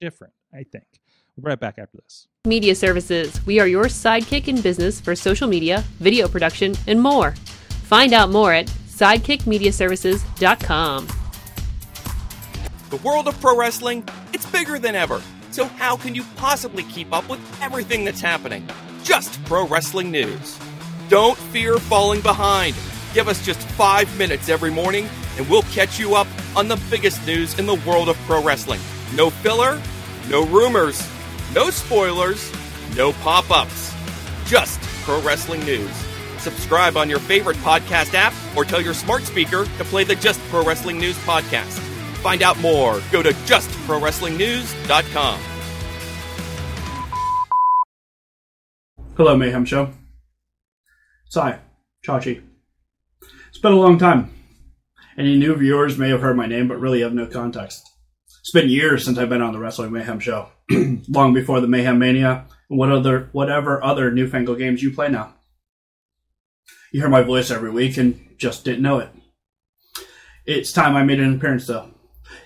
different, 0.00 0.32
I 0.52 0.64
think. 0.64 0.86
We'll 1.36 1.44
be 1.44 1.50
right 1.50 1.60
back 1.60 1.78
after 1.78 1.98
this. 1.98 2.26
Media 2.46 2.74
Services. 2.74 3.40
We 3.46 3.60
are 3.60 3.68
your 3.68 3.84
sidekick 3.84 4.48
in 4.48 4.60
business 4.60 5.00
for 5.00 5.14
social 5.14 5.48
media, 5.48 5.84
video 6.00 6.26
production, 6.26 6.74
and 6.86 7.00
more. 7.00 7.36
Find 7.84 8.12
out 8.12 8.30
more 8.30 8.52
at 8.52 8.66
sidekickmediaservices.com. 8.66 11.27
The 12.90 12.96
world 12.96 13.28
of 13.28 13.38
pro 13.38 13.54
wrestling, 13.54 14.02
it's 14.32 14.46
bigger 14.46 14.78
than 14.78 14.94
ever. 14.94 15.20
So 15.50 15.66
how 15.66 15.98
can 15.98 16.14
you 16.14 16.22
possibly 16.36 16.84
keep 16.84 17.12
up 17.12 17.28
with 17.28 17.38
everything 17.60 18.02
that's 18.02 18.22
happening? 18.22 18.66
Just 19.04 19.44
pro 19.44 19.66
wrestling 19.66 20.10
news. 20.10 20.58
Don't 21.10 21.36
fear 21.36 21.76
falling 21.76 22.22
behind. 22.22 22.74
Give 23.12 23.28
us 23.28 23.44
just 23.44 23.60
5 23.60 24.16
minutes 24.16 24.48
every 24.48 24.70
morning 24.70 25.06
and 25.36 25.46
we'll 25.50 25.64
catch 25.64 25.98
you 25.98 26.14
up 26.14 26.26
on 26.56 26.68
the 26.68 26.80
biggest 26.88 27.26
news 27.26 27.58
in 27.58 27.66
the 27.66 27.74
world 27.74 28.08
of 28.08 28.16
pro 28.20 28.42
wrestling. 28.42 28.80
No 29.14 29.28
filler, 29.28 29.78
no 30.30 30.46
rumors, 30.46 31.06
no 31.54 31.68
spoilers, 31.68 32.50
no 32.96 33.12
pop-ups. 33.12 33.94
Just 34.46 34.80
pro 35.04 35.20
wrestling 35.20 35.60
news. 35.66 35.90
Subscribe 36.38 36.96
on 36.96 37.10
your 37.10 37.18
favorite 37.18 37.58
podcast 37.58 38.14
app 38.14 38.32
or 38.56 38.64
tell 38.64 38.80
your 38.80 38.94
smart 38.94 39.24
speaker 39.24 39.66
to 39.76 39.84
play 39.84 40.04
the 40.04 40.14
Just 40.14 40.40
Pro 40.48 40.64
Wrestling 40.64 40.98
News 40.98 41.18
podcast. 41.18 41.87
Find 42.22 42.42
out 42.42 42.60
more. 42.60 43.00
Go 43.10 43.22
to 43.22 43.30
justprowrestlingnews.com. 43.30 45.40
Hello, 49.16 49.36
Mayhem 49.36 49.64
Show. 49.64 49.90
Sai, 51.28 51.58
Chachi. 52.06 52.42
It's 53.48 53.58
been 53.58 53.72
a 53.72 53.76
long 53.76 53.98
time. 53.98 54.32
Any 55.18 55.36
new 55.36 55.56
viewers 55.56 55.98
may 55.98 56.10
have 56.10 56.20
heard 56.20 56.36
my 56.36 56.46
name, 56.46 56.68
but 56.68 56.78
really 56.78 57.00
have 57.00 57.12
no 57.12 57.26
context. 57.26 57.90
It's 58.40 58.52
been 58.52 58.70
years 58.70 59.04
since 59.04 59.18
I've 59.18 59.28
been 59.28 59.42
on 59.42 59.52
the 59.52 59.58
Wrestling 59.58 59.92
Mayhem 59.92 60.20
Show, 60.20 60.48
long 61.08 61.34
before 61.34 61.60
the 61.60 61.66
Mayhem 61.66 61.98
Mania 61.98 62.46
and 62.70 62.78
what 62.78 62.92
other, 62.92 63.28
whatever 63.32 63.82
other 63.82 64.12
newfangled 64.12 64.58
games 64.58 64.82
you 64.82 64.92
play 64.92 65.08
now. 65.08 65.34
You 66.92 67.00
hear 67.00 67.10
my 67.10 67.22
voice 67.22 67.50
every 67.50 67.70
week 67.70 67.96
and 67.96 68.20
just 68.38 68.64
didn't 68.64 68.82
know 68.82 69.00
it. 69.00 69.08
It's 70.46 70.72
time 70.72 70.96
I 70.96 71.02
made 71.02 71.20
an 71.20 71.34
appearance, 71.34 71.66
though. 71.66 71.90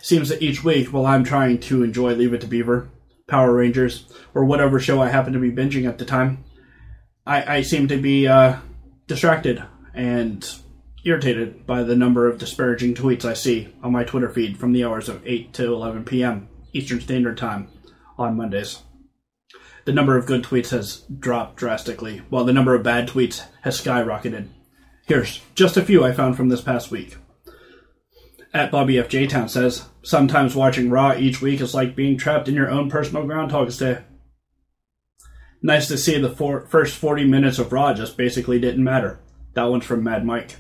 Seems 0.01 0.29
that 0.29 0.43
each 0.43 0.65
week, 0.65 0.93
while 0.93 1.07
I'm 1.07 1.25
trying 1.25 1.61
to 1.61 1.83
enjoy 1.83 2.15
Leave 2.15 2.35
It 2.35 2.41
to 2.43 2.47
Beaver, 2.47 2.89
Power 3.27 3.53
Rangers, 3.53 4.13
or 4.35 4.45
whatever 4.45 4.79
show 4.79 5.01
I 5.01 5.09
happen 5.09 5.33
to 5.33 5.39
be 5.39 5.51
binging 5.51 5.89
at 5.89 5.99
the 5.99 6.05
time, 6.05 6.45
I, 7.27 7.57
I 7.59 7.63
seem 7.63 7.89
to 7.89 7.97
be 7.97 8.27
uh, 8.27 8.57
distracted 9.07 9.63
and 9.95 10.49
irritated 11.05 11.67
by 11.67 11.83
the 11.83 11.97
number 11.97 12.29
of 12.29 12.39
disparaging 12.39 12.95
tweets 12.95 13.25
I 13.25 13.35
see 13.35 13.75
on 13.83 13.93
my 13.93 14.05
Twitter 14.05 14.29
feed 14.29 14.59
from 14.59 14.73
the 14.73 14.85
hours 14.85 15.09
of 15.09 15.27
8 15.27 15.53
to 15.55 15.73
11 15.73 16.05
p.m. 16.05 16.49
Eastern 16.73 17.01
Standard 17.01 17.37
Time 17.37 17.69
on 18.19 18.37
Mondays. 18.37 18.81
The 19.85 19.93
number 19.93 20.17
of 20.17 20.27
good 20.27 20.45
tweets 20.45 20.71
has 20.71 21.03
dropped 21.19 21.57
drastically, 21.57 22.23
while 22.29 22.45
the 22.45 22.53
number 22.53 22.75
of 22.75 22.85
bad 22.85 23.09
tweets 23.09 23.45
has 23.63 23.81
skyrocketed. 23.81 24.49
Here's 25.07 25.41
just 25.57 25.77
a 25.77 25.83
few 25.83 26.05
I 26.05 26.13
found 26.13 26.37
from 26.37 26.49
this 26.49 26.61
past 26.61 26.91
week. 26.91 27.17
At 28.55 28.71
Bobby 28.71 28.99
F. 28.99 29.09
J. 29.09 29.27
Town 29.27 29.49
says, 29.49 29.87
Sometimes 30.03 30.55
watching 30.55 30.91
Raw 30.91 31.15
each 31.17 31.41
week 31.41 31.61
is 31.61 31.75
like 31.75 31.97
being 31.97 32.19
trapped 32.19 32.49
in 32.49 32.55
your 32.55 32.71
own 32.71 32.91
personal 32.91 33.25
Groundhog's 33.25 33.79
Day. 33.79 34.03
Nice 35.63 35.89
to 35.89 35.97
see 35.97 36.19
the 36.19 36.29
four, 36.29 36.67
first 36.67 36.97
40 36.97 37.25
minutes 37.25 37.59
of 37.59 37.73
Raw 37.73 37.95
just 37.95 38.17
basically 38.17 38.59
didn't 38.59 38.85
matter. 38.85 39.21
That 39.55 39.65
one's 39.65 39.85
from 39.85 40.03
Mad 40.03 40.25
Mike. 40.27 40.57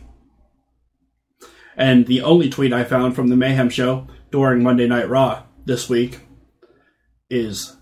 And 1.77 2.07
the 2.07 2.23
only 2.23 2.49
tweet 2.49 2.73
I 2.73 2.85
found 2.85 3.15
from 3.15 3.29
the 3.29 3.37
Mayhem 3.37 3.69
show 3.69 4.07
during 4.31 4.63
Monday 4.63 4.87
Night 4.87 5.09
Raw 5.09 5.45
this 5.65 5.89
week 5.89 6.21
is 7.29 7.77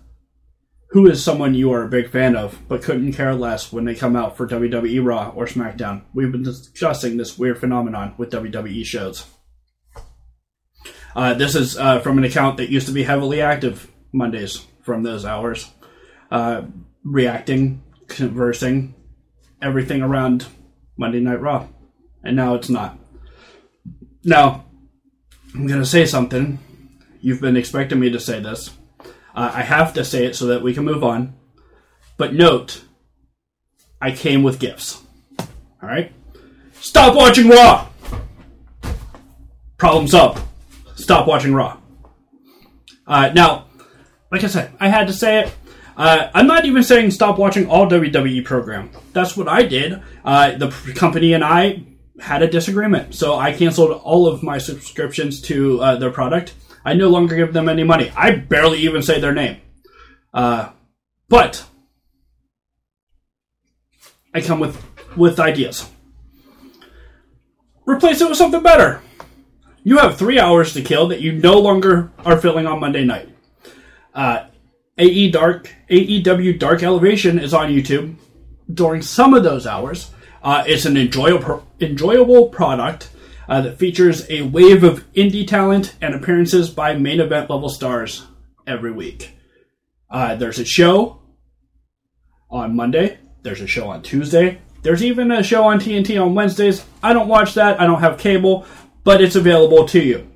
Who 0.89 1.07
is 1.07 1.23
someone 1.23 1.53
you 1.53 1.71
are 1.71 1.83
a 1.83 1.89
big 1.89 2.09
fan 2.09 2.35
of 2.35 2.59
but 2.67 2.81
couldn't 2.81 3.13
care 3.13 3.35
less 3.35 3.71
when 3.71 3.85
they 3.85 3.95
come 3.95 4.15
out 4.15 4.35
for 4.35 4.47
WWE 4.47 5.05
Raw 5.05 5.29
or 5.35 5.45
SmackDown? 5.45 6.03
We've 6.13 6.31
been 6.31 6.43
discussing 6.43 7.17
this 7.17 7.37
weird 7.37 7.59
phenomenon 7.59 8.15
with 8.17 8.31
WWE 8.31 8.85
shows. 8.85 9.25
Uh, 11.15 11.33
this 11.33 11.55
is 11.55 11.77
uh, 11.77 11.99
from 11.99 12.17
an 12.17 12.23
account 12.23 12.57
that 12.57 12.69
used 12.69 12.87
to 12.87 12.93
be 12.93 13.03
heavily 13.03 13.41
active 13.41 13.91
Mondays 14.13 14.65
from 14.81 15.03
those 15.03 15.25
hours, 15.25 15.69
uh, 16.31 16.63
reacting, 17.03 17.83
conversing, 18.07 18.95
everything 19.61 20.01
around 20.01 20.45
Monday 20.97 21.19
Night 21.19 21.41
Raw. 21.41 21.67
And 22.23 22.35
now 22.35 22.55
it's 22.55 22.69
not. 22.69 22.97
Now, 24.23 24.65
I'm 25.53 25.67
going 25.67 25.79
to 25.79 25.85
say 25.85 26.05
something. 26.05 26.59
You've 27.19 27.41
been 27.41 27.57
expecting 27.57 27.99
me 27.99 28.09
to 28.11 28.19
say 28.19 28.39
this. 28.39 28.71
Uh, 29.35 29.51
I 29.53 29.61
have 29.61 29.93
to 29.93 30.05
say 30.05 30.25
it 30.25 30.35
so 30.35 30.47
that 30.47 30.61
we 30.61 30.73
can 30.73 30.85
move 30.85 31.03
on. 31.03 31.35
But 32.17 32.33
note, 32.33 32.83
I 34.01 34.11
came 34.11 34.43
with 34.43 34.59
gifts. 34.59 35.01
All 35.39 35.89
right? 35.89 36.11
Stop 36.73 37.15
watching 37.15 37.49
Raw! 37.49 37.87
Problem 39.77 40.07
solved. 40.07 40.43
Stop 41.01 41.27
watching 41.27 41.53
Raw. 41.53 41.79
Uh, 43.07 43.31
now, 43.33 43.67
like 44.31 44.43
I 44.43 44.47
said, 44.47 44.71
I 44.79 44.87
had 44.87 45.07
to 45.07 45.13
say 45.13 45.41
it. 45.41 45.53
Uh, 45.97 46.29
I'm 46.33 46.47
not 46.47 46.65
even 46.65 46.83
saying 46.83 47.11
stop 47.11 47.37
watching 47.37 47.67
all 47.67 47.87
WWE 47.87 48.45
program. 48.45 48.91
That's 49.11 49.35
what 49.35 49.47
I 49.47 49.63
did. 49.63 50.01
Uh, 50.23 50.57
the 50.57 50.69
company 50.95 51.33
and 51.33 51.43
I 51.43 51.83
had 52.19 52.43
a 52.43 52.47
disagreement, 52.47 53.15
so 53.15 53.35
I 53.35 53.51
canceled 53.51 53.99
all 54.03 54.27
of 54.27 54.43
my 54.43 54.57
subscriptions 54.57 55.41
to 55.43 55.81
uh, 55.81 55.95
their 55.97 56.11
product. 56.11 56.53
I 56.85 56.93
no 56.93 57.09
longer 57.09 57.35
give 57.35 57.53
them 57.53 57.67
any 57.67 57.83
money. 57.83 58.11
I 58.15 58.35
barely 58.35 58.79
even 58.79 59.01
say 59.01 59.19
their 59.19 59.33
name. 59.33 59.59
Uh, 60.33 60.69
but 61.27 61.65
I 64.33 64.41
come 64.41 64.59
with 64.59 64.81
with 65.17 65.39
ideas. 65.39 65.89
Replace 67.85 68.21
it 68.21 68.29
with 68.29 68.37
something 68.37 68.63
better. 68.63 69.01
You 69.83 69.97
have 69.97 70.17
three 70.17 70.39
hours 70.39 70.73
to 70.73 70.81
kill 70.81 71.07
that 71.07 71.21
you 71.21 71.31
no 71.31 71.59
longer 71.59 72.11
are 72.19 72.39
filling 72.39 72.67
on 72.67 72.79
Monday 72.79 73.03
night. 73.03 73.29
Uh, 74.13 74.45
AE 74.97 75.31
Dark 75.31 75.73
AEW 75.89 76.59
Dark 76.59 76.83
Elevation 76.83 77.39
is 77.39 77.53
on 77.53 77.71
YouTube 77.71 78.15
during 78.71 79.01
some 79.01 79.33
of 79.33 79.43
those 79.43 79.65
hours. 79.65 80.11
Uh, 80.43 80.63
it's 80.67 80.85
an 80.85 80.97
enjoyable 80.97 81.65
enjoyable 81.79 82.49
product 82.49 83.09
uh, 83.49 83.61
that 83.61 83.79
features 83.79 84.29
a 84.29 84.43
wave 84.43 84.83
of 84.83 85.11
indie 85.13 85.47
talent 85.47 85.95
and 86.01 86.13
appearances 86.13 86.69
by 86.69 86.93
main 86.93 87.19
event 87.19 87.49
level 87.49 87.69
stars 87.69 88.27
every 88.67 88.91
week. 88.91 89.31
Uh, 90.09 90.35
there's 90.35 90.59
a 90.59 90.65
show 90.65 91.21
on 92.51 92.75
Monday. 92.75 93.17
There's 93.41 93.61
a 93.61 93.67
show 93.67 93.89
on 93.89 94.03
Tuesday. 94.03 94.59
There's 94.83 95.03
even 95.03 95.31
a 95.31 95.43
show 95.43 95.63
on 95.63 95.79
TNT 95.79 96.21
on 96.21 96.33
Wednesdays. 96.33 96.83
I 97.03 97.13
don't 97.13 97.27
watch 97.27 97.53
that. 97.53 97.79
I 97.79 97.85
don't 97.85 97.99
have 97.99 98.17
cable, 98.17 98.65
but 99.03 99.21
it's 99.21 99.35
available 99.35 99.87
to 99.87 100.01
you. 100.01 100.27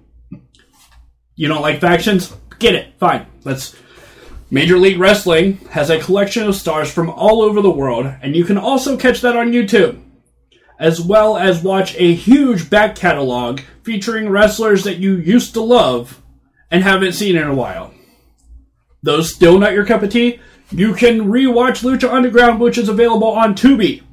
You 1.35 1.47
don't 1.47 1.61
like 1.61 1.81
factions? 1.81 2.33
Get 2.59 2.75
it. 2.75 2.93
Fine. 2.99 3.27
Let's. 3.43 3.75
Major 4.51 4.77
League 4.77 4.99
Wrestling 4.99 5.57
has 5.71 5.89
a 5.89 5.99
collection 5.99 6.47
of 6.47 6.55
stars 6.55 6.91
from 6.91 7.09
all 7.09 7.41
over 7.41 7.61
the 7.61 7.69
world, 7.69 8.05
and 8.21 8.35
you 8.35 8.45
can 8.45 8.57
also 8.57 8.95
catch 8.95 9.21
that 9.21 9.35
on 9.35 9.51
YouTube, 9.51 10.01
as 10.79 11.01
well 11.01 11.35
as 11.35 11.63
watch 11.63 11.95
a 11.97 12.13
huge 12.13 12.69
back 12.69 12.95
catalog 12.95 13.59
featuring 13.83 14.29
wrestlers 14.29 14.83
that 14.83 14.97
you 14.97 15.17
used 15.17 15.55
to 15.55 15.61
love 15.61 16.21
and 16.69 16.83
haven't 16.83 17.13
seen 17.13 17.35
in 17.35 17.47
a 17.47 17.55
while. 17.55 17.93
Those 19.01 19.33
still 19.33 19.59
not 19.59 19.73
your 19.73 19.85
cup 19.85 20.03
of 20.03 20.11
tea? 20.11 20.39
You 20.71 20.93
can 20.93 21.25
rewatch 21.25 21.83
Lucha 21.83 22.09
Underground, 22.09 22.59
which 22.59 22.77
is 22.77 22.89
available 22.89 23.31
on 23.31 23.55
Tubi, 23.55 24.03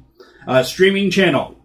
a 0.47 0.63
streaming 0.63 1.09
channel. 1.09 1.57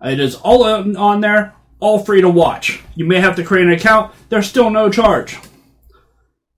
It 0.00 0.20
is 0.20 0.34
all 0.34 0.64
on 0.64 0.96
on 0.96 1.20
there, 1.20 1.54
all 1.82 1.98
free 1.98 2.20
to 2.20 2.28
watch. 2.28 2.80
You 2.94 3.04
may 3.04 3.20
have 3.20 3.34
to 3.36 3.44
create 3.44 3.66
an 3.66 3.72
account, 3.72 4.14
there's 4.28 4.48
still 4.48 4.70
no 4.70 4.88
charge. 4.88 5.36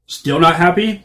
Still 0.07 0.39
not 0.39 0.57
happy? 0.57 1.03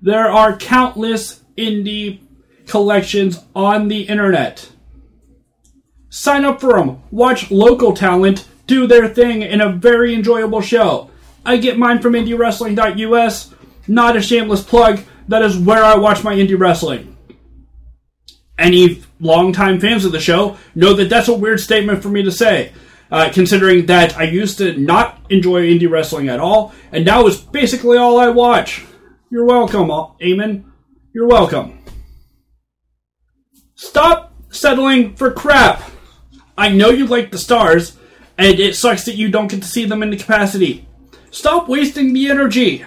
There 0.00 0.30
are 0.30 0.56
countless 0.56 1.40
indie 1.58 2.20
collections 2.68 3.40
on 3.54 3.88
the 3.88 4.02
internet. 4.02 4.70
Sign 6.10 6.44
up 6.44 6.60
for 6.60 6.74
them. 6.74 7.02
Watch 7.10 7.50
local 7.50 7.92
talent 7.92 8.46
do 8.68 8.86
their 8.86 9.08
thing 9.08 9.42
in 9.42 9.60
a 9.60 9.72
very 9.72 10.14
enjoyable 10.14 10.60
show. 10.60 11.10
I 11.44 11.56
get 11.56 11.76
mine 11.76 12.00
from 12.00 12.12
IndieWrestling.us. 12.12 13.52
Not 13.88 14.16
a 14.16 14.22
shameless 14.22 14.62
plug. 14.62 15.00
That 15.26 15.42
is 15.42 15.58
where 15.58 15.82
I 15.82 15.96
watch 15.96 16.22
my 16.22 16.36
indie 16.36 16.58
wrestling. 16.58 17.16
Any 18.56 19.02
longtime 19.18 19.80
fans 19.80 20.04
of 20.04 20.12
the 20.12 20.20
show 20.20 20.56
know 20.76 20.94
that 20.94 21.08
that's 21.08 21.28
a 21.28 21.34
weird 21.34 21.58
statement 21.58 22.00
for 22.00 22.10
me 22.10 22.22
to 22.22 22.30
say, 22.30 22.72
uh, 23.10 23.30
considering 23.32 23.86
that 23.86 24.16
I 24.16 24.24
used 24.24 24.58
to 24.58 24.76
not 24.78 25.20
enjoy 25.30 25.62
indie 25.62 25.90
wrestling 25.90 26.28
at 26.28 26.40
all, 26.40 26.74
and 26.92 27.04
now 27.04 27.26
it's 27.26 27.38
basically 27.38 27.98
all 27.98 28.18
I 28.18 28.28
watch. 28.28 28.84
You're 29.30 29.46
welcome, 29.46 29.88
Eamon. 29.88 30.64
You're 31.12 31.28
welcome. 31.28 31.78
Stop 33.74 34.34
settling 34.50 35.14
for 35.16 35.32
crap. 35.32 35.82
I 36.56 36.68
know 36.68 36.90
you 36.90 37.06
like 37.06 37.30
the 37.30 37.38
stars, 37.38 37.96
and 38.36 38.60
it 38.60 38.76
sucks 38.76 39.04
that 39.04 39.16
you 39.16 39.30
don't 39.30 39.50
get 39.50 39.62
to 39.62 39.68
see 39.68 39.84
them 39.86 40.02
in 40.02 40.10
the 40.10 40.16
capacity. 40.16 40.86
Stop 41.30 41.68
wasting 41.68 42.12
the 42.12 42.28
energy. 42.28 42.84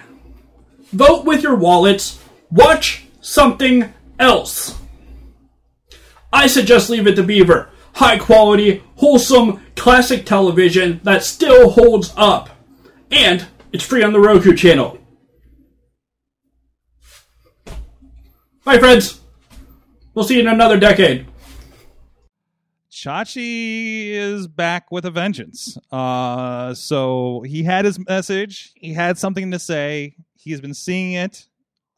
Vote 0.92 1.24
with 1.24 1.42
your 1.42 1.56
wallets. 1.56 2.22
Watch 2.50 3.06
something 3.20 3.92
else. 4.18 4.78
I 6.32 6.46
suggest 6.46 6.90
Leave 6.90 7.06
It 7.06 7.16
to 7.16 7.22
Beaver. 7.22 7.70
High 7.94 8.18
quality, 8.18 8.82
wholesome, 8.96 9.63
classic 9.76 10.26
television 10.26 11.00
that 11.04 11.22
still 11.22 11.70
holds 11.70 12.12
up. 12.16 12.50
And 13.10 13.46
it's 13.72 13.84
free 13.84 14.02
on 14.02 14.12
the 14.12 14.20
Roku 14.20 14.54
channel. 14.54 14.98
Bye, 18.64 18.78
friends. 18.78 19.20
We'll 20.14 20.24
see 20.24 20.34
you 20.34 20.40
in 20.40 20.46
another 20.46 20.78
decade. 20.78 21.26
Chachi 22.90 24.10
is 24.10 24.46
back 24.46 24.90
with 24.90 25.04
a 25.04 25.10
vengeance. 25.10 25.76
Uh, 25.90 26.72
so 26.72 27.42
he 27.46 27.64
had 27.64 27.84
his 27.84 27.98
message. 27.98 28.72
He 28.76 28.94
had 28.94 29.18
something 29.18 29.50
to 29.50 29.58
say. 29.58 30.14
He's 30.36 30.60
been 30.60 30.74
seeing 30.74 31.12
it. 31.12 31.46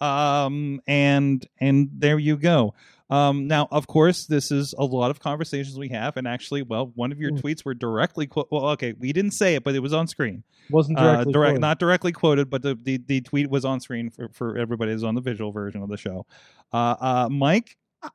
Um, 0.00 0.80
and 0.86 1.46
and 1.60 1.90
there 1.92 2.18
you 2.18 2.36
go. 2.36 2.74
Um, 3.08 3.46
now, 3.46 3.68
of 3.70 3.86
course, 3.86 4.26
this 4.26 4.50
is 4.50 4.74
a 4.76 4.84
lot 4.84 5.12
of 5.12 5.20
conversations 5.20 5.78
we 5.78 5.90
have, 5.90 6.16
and 6.16 6.26
actually, 6.26 6.62
well, 6.62 6.90
one 6.96 7.12
of 7.12 7.20
your 7.20 7.30
Hmm. 7.30 7.36
tweets 7.36 7.64
were 7.64 7.74
directly 7.74 8.26
quote. 8.26 8.48
Well, 8.50 8.70
okay, 8.70 8.94
we 8.98 9.12
didn't 9.12 9.30
say 9.30 9.54
it, 9.54 9.62
but 9.62 9.76
it 9.76 9.80
was 9.80 9.92
on 9.92 10.08
screen. 10.08 10.42
Wasn't 10.70 10.98
Uh, 10.98 11.22
direct, 11.24 11.32
quoted. 11.32 11.60
not 11.60 11.78
directly 11.78 12.10
quoted, 12.10 12.50
but 12.50 12.62
the, 12.62 12.76
the 12.82 12.96
the 12.98 13.20
tweet 13.20 13.48
was 13.48 13.64
on 13.64 13.78
screen 13.78 14.10
for 14.10 14.28
for 14.32 14.58
everybody 14.58 14.90
who's 14.92 15.04
on 15.04 15.14
the 15.14 15.20
visual 15.20 15.52
version 15.52 15.82
of 15.82 15.88
the 15.88 15.96
show. 15.96 16.26
Uh, 16.72 16.96
uh, 17.00 17.28
Mike, 17.30 17.76
I, 18.02 18.10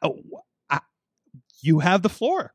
I, 0.00 0.10
I, 0.70 0.80
you 1.62 1.80
have 1.80 2.02
the 2.02 2.08
floor. 2.08 2.54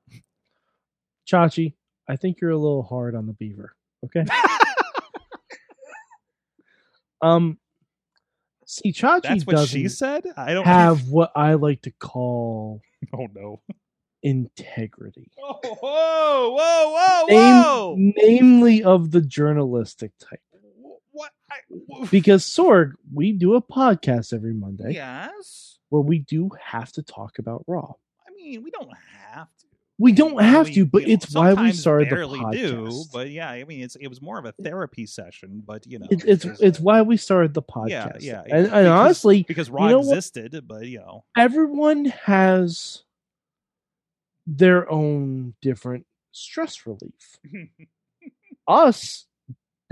Chachi, 1.29 1.73
I 2.07 2.15
think 2.15 2.39
you're 2.41 2.51
a 2.51 2.57
little 2.57 2.83
hard 2.83 3.15
on 3.15 3.27
the 3.27 3.33
beaver. 3.33 3.75
Okay. 4.05 4.23
um, 7.21 7.57
see, 8.71 8.91
Chachi 8.93 9.21
That's 9.23 9.45
what 9.45 9.55
doesn't 9.55 9.79
she 9.79 9.87
said. 9.87 10.23
I 10.37 10.53
don't 10.53 10.65
have 10.65 11.07
what 11.09 11.31
I 11.35 11.53
like 11.55 11.81
to 11.83 11.91
call 11.91 12.81
Oh 13.13 13.27
no. 13.33 13.61
integrity, 14.23 15.31
Whoa, 15.37 15.59
whoa, 15.63 16.55
whoa, 16.55 17.25
whoa, 17.27 17.95
Name- 17.97 18.13
namely 18.17 18.83
of 18.83 19.11
the 19.11 19.21
journalistic 19.21 20.11
type. 20.19 20.39
What? 21.11 21.31
I, 21.51 21.57
Because 22.09 22.45
Sorg, 22.45 22.93
we 23.13 23.33
do 23.33 23.55
a 23.55 23.61
podcast 23.61 24.33
every 24.33 24.53
Monday 24.53 24.93
yes. 24.93 25.77
where 25.89 26.01
we 26.01 26.19
do 26.19 26.49
have 26.63 26.91
to 26.93 27.03
talk 27.03 27.37
about 27.39 27.63
Raw. 27.67 27.93
I 28.27 28.31
mean, 28.33 28.63
we 28.63 28.71
don't 28.71 28.89
have 29.25 29.47
to. 29.59 29.65
We 30.01 30.13
don't 30.13 30.41
have 30.41 30.71
to, 30.71 30.85
but 30.85 31.03
you 31.03 31.09
know, 31.09 31.13
it's 31.13 31.31
why 31.33 31.53
we 31.53 31.71
started 31.73 32.09
the 32.09 32.15
podcast. 32.15 32.53
do. 32.53 33.03
But 33.13 33.29
yeah, 33.29 33.49
I 33.51 33.63
mean, 33.65 33.81
it's 33.83 33.95
it 33.97 34.07
was 34.07 34.19
more 34.21 34.39
of 34.39 34.45
a 34.45 34.51
therapy 34.53 35.05
session. 35.05 35.61
But 35.63 35.85
you 35.85 35.99
know, 35.99 36.07
It, 36.09 36.23
it's 36.25 36.43
it's 36.45 36.79
why 36.79 37.03
we 37.03 37.17
started 37.17 37.53
the 37.53 37.61
podcast. 37.61 38.17
yeah, 38.21 38.41
yeah. 38.41 38.41
and, 38.45 38.53
and 38.53 38.65
because- 38.65 38.87
honestly, 38.87 39.43
because 39.47 39.69
Raw 39.69 39.87
know 39.89 39.99
what? 39.99 40.17
existed, 40.17 40.67
but 40.67 40.87
you 40.87 40.99
know, 40.99 41.23
everyone 41.37 42.05
has 42.05 43.03
their 44.47 44.89
own 44.91 45.53
different 45.61 46.07
stress 46.31 46.87
relief. 46.87 47.37
Us 48.67 49.27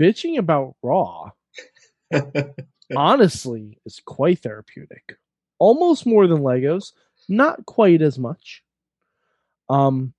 bitching 0.00 0.38
about 0.38 0.74
Raw, 0.82 1.30
honestly, 2.96 3.78
is 3.86 4.00
quite 4.04 4.40
therapeutic. 4.40 5.16
Almost 5.58 6.06
more 6.06 6.26
than 6.26 6.38
Legos, 6.38 6.92
not 7.28 7.64
quite 7.66 8.02
as 8.02 8.18
much. 8.18 8.62
Um, 9.70 10.12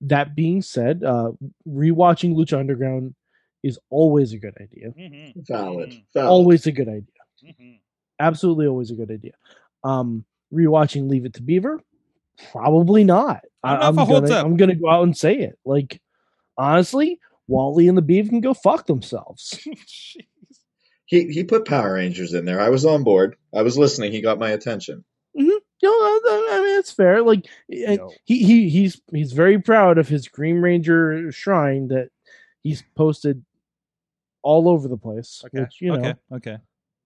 that 0.00 0.34
being 0.34 0.62
said, 0.62 1.04
uh, 1.04 1.32
rewatching 1.68 2.34
Lucha 2.34 2.58
Underground 2.58 3.14
is 3.62 3.78
always 3.90 4.32
a 4.32 4.38
good 4.38 4.56
idea. 4.60 4.90
Mhm, 4.90 5.46
Valid. 5.46 5.90
mhm, 5.90 6.04
Valid. 6.14 6.28
Always 6.30 6.66
a 6.66 6.72
good 6.72 6.88
idea. 6.88 7.04
mhm. 7.44 7.78
Absolutely, 8.18 8.66
always 8.66 8.90
a 8.90 8.94
good 8.96 9.10
idea. 9.10 9.32
Um, 9.84 10.24
rewatching 10.52 11.08
Leave 11.08 11.24
It 11.24 11.34
to 11.34 11.42
Beaver, 11.42 11.80
probably 12.50 13.04
not. 13.04 13.42
I, 13.62 13.76
I'm 13.76 13.94
gonna, 13.94 14.34
up. 14.34 14.44
I'm 14.44 14.56
gonna 14.56 14.74
go 14.74 14.90
out 14.90 15.04
and 15.04 15.16
say 15.16 15.38
it. 15.38 15.58
Like, 15.64 16.00
honestly, 16.58 17.20
Wally 17.46 17.86
and 17.88 17.96
the 17.96 18.02
Beaver 18.02 18.28
can 18.30 18.40
go 18.40 18.54
fuck 18.54 18.86
themselves. 18.86 19.60
Jeez. 19.86 20.24
He 21.06 21.30
he 21.32 21.44
put 21.44 21.66
Power 21.66 21.94
Rangers 21.94 22.32
in 22.32 22.44
there. 22.46 22.60
I 22.60 22.70
was 22.70 22.84
on 22.86 23.04
board. 23.04 23.36
I 23.54 23.62
was 23.62 23.76
listening. 23.76 24.12
He 24.12 24.20
got 24.22 24.38
my 24.38 24.50
attention. 24.50 25.04
You 25.82 25.88
know, 25.88 25.94
I 25.94 26.48
I 26.52 26.60
mean, 26.64 26.78
it's 26.78 26.92
fair. 26.92 27.22
Like, 27.22 27.46
eh, 27.70 27.76
eh, 27.76 27.84
and 27.88 27.98
Yo. 27.98 28.10
he, 28.24 28.44
he 28.44 28.68
he's 28.68 29.00
he's 29.12 29.32
very 29.32 29.58
proud 29.58 29.98
of 29.98 30.08
his 30.08 30.28
Green 30.28 30.58
Ranger 30.58 31.32
shrine 31.32 31.88
that 31.88 32.10
he's 32.62 32.84
posted 32.94 33.44
all 34.42 34.68
over 34.68 34.86
the 34.86 34.96
place. 34.96 35.42
Okay. 35.46 35.62
Which 35.62 35.80
you 35.80 35.90
know, 35.90 35.98
okay. 35.98 36.14
Okay. 36.32 36.58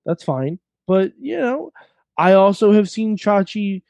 That's 0.04 0.22
fine. 0.22 0.58
But 0.86 1.12
you 1.18 1.38
know, 1.38 1.72
I 2.18 2.34
also 2.34 2.72
have 2.72 2.90
seen 2.90 3.16
Chachi 3.16 3.82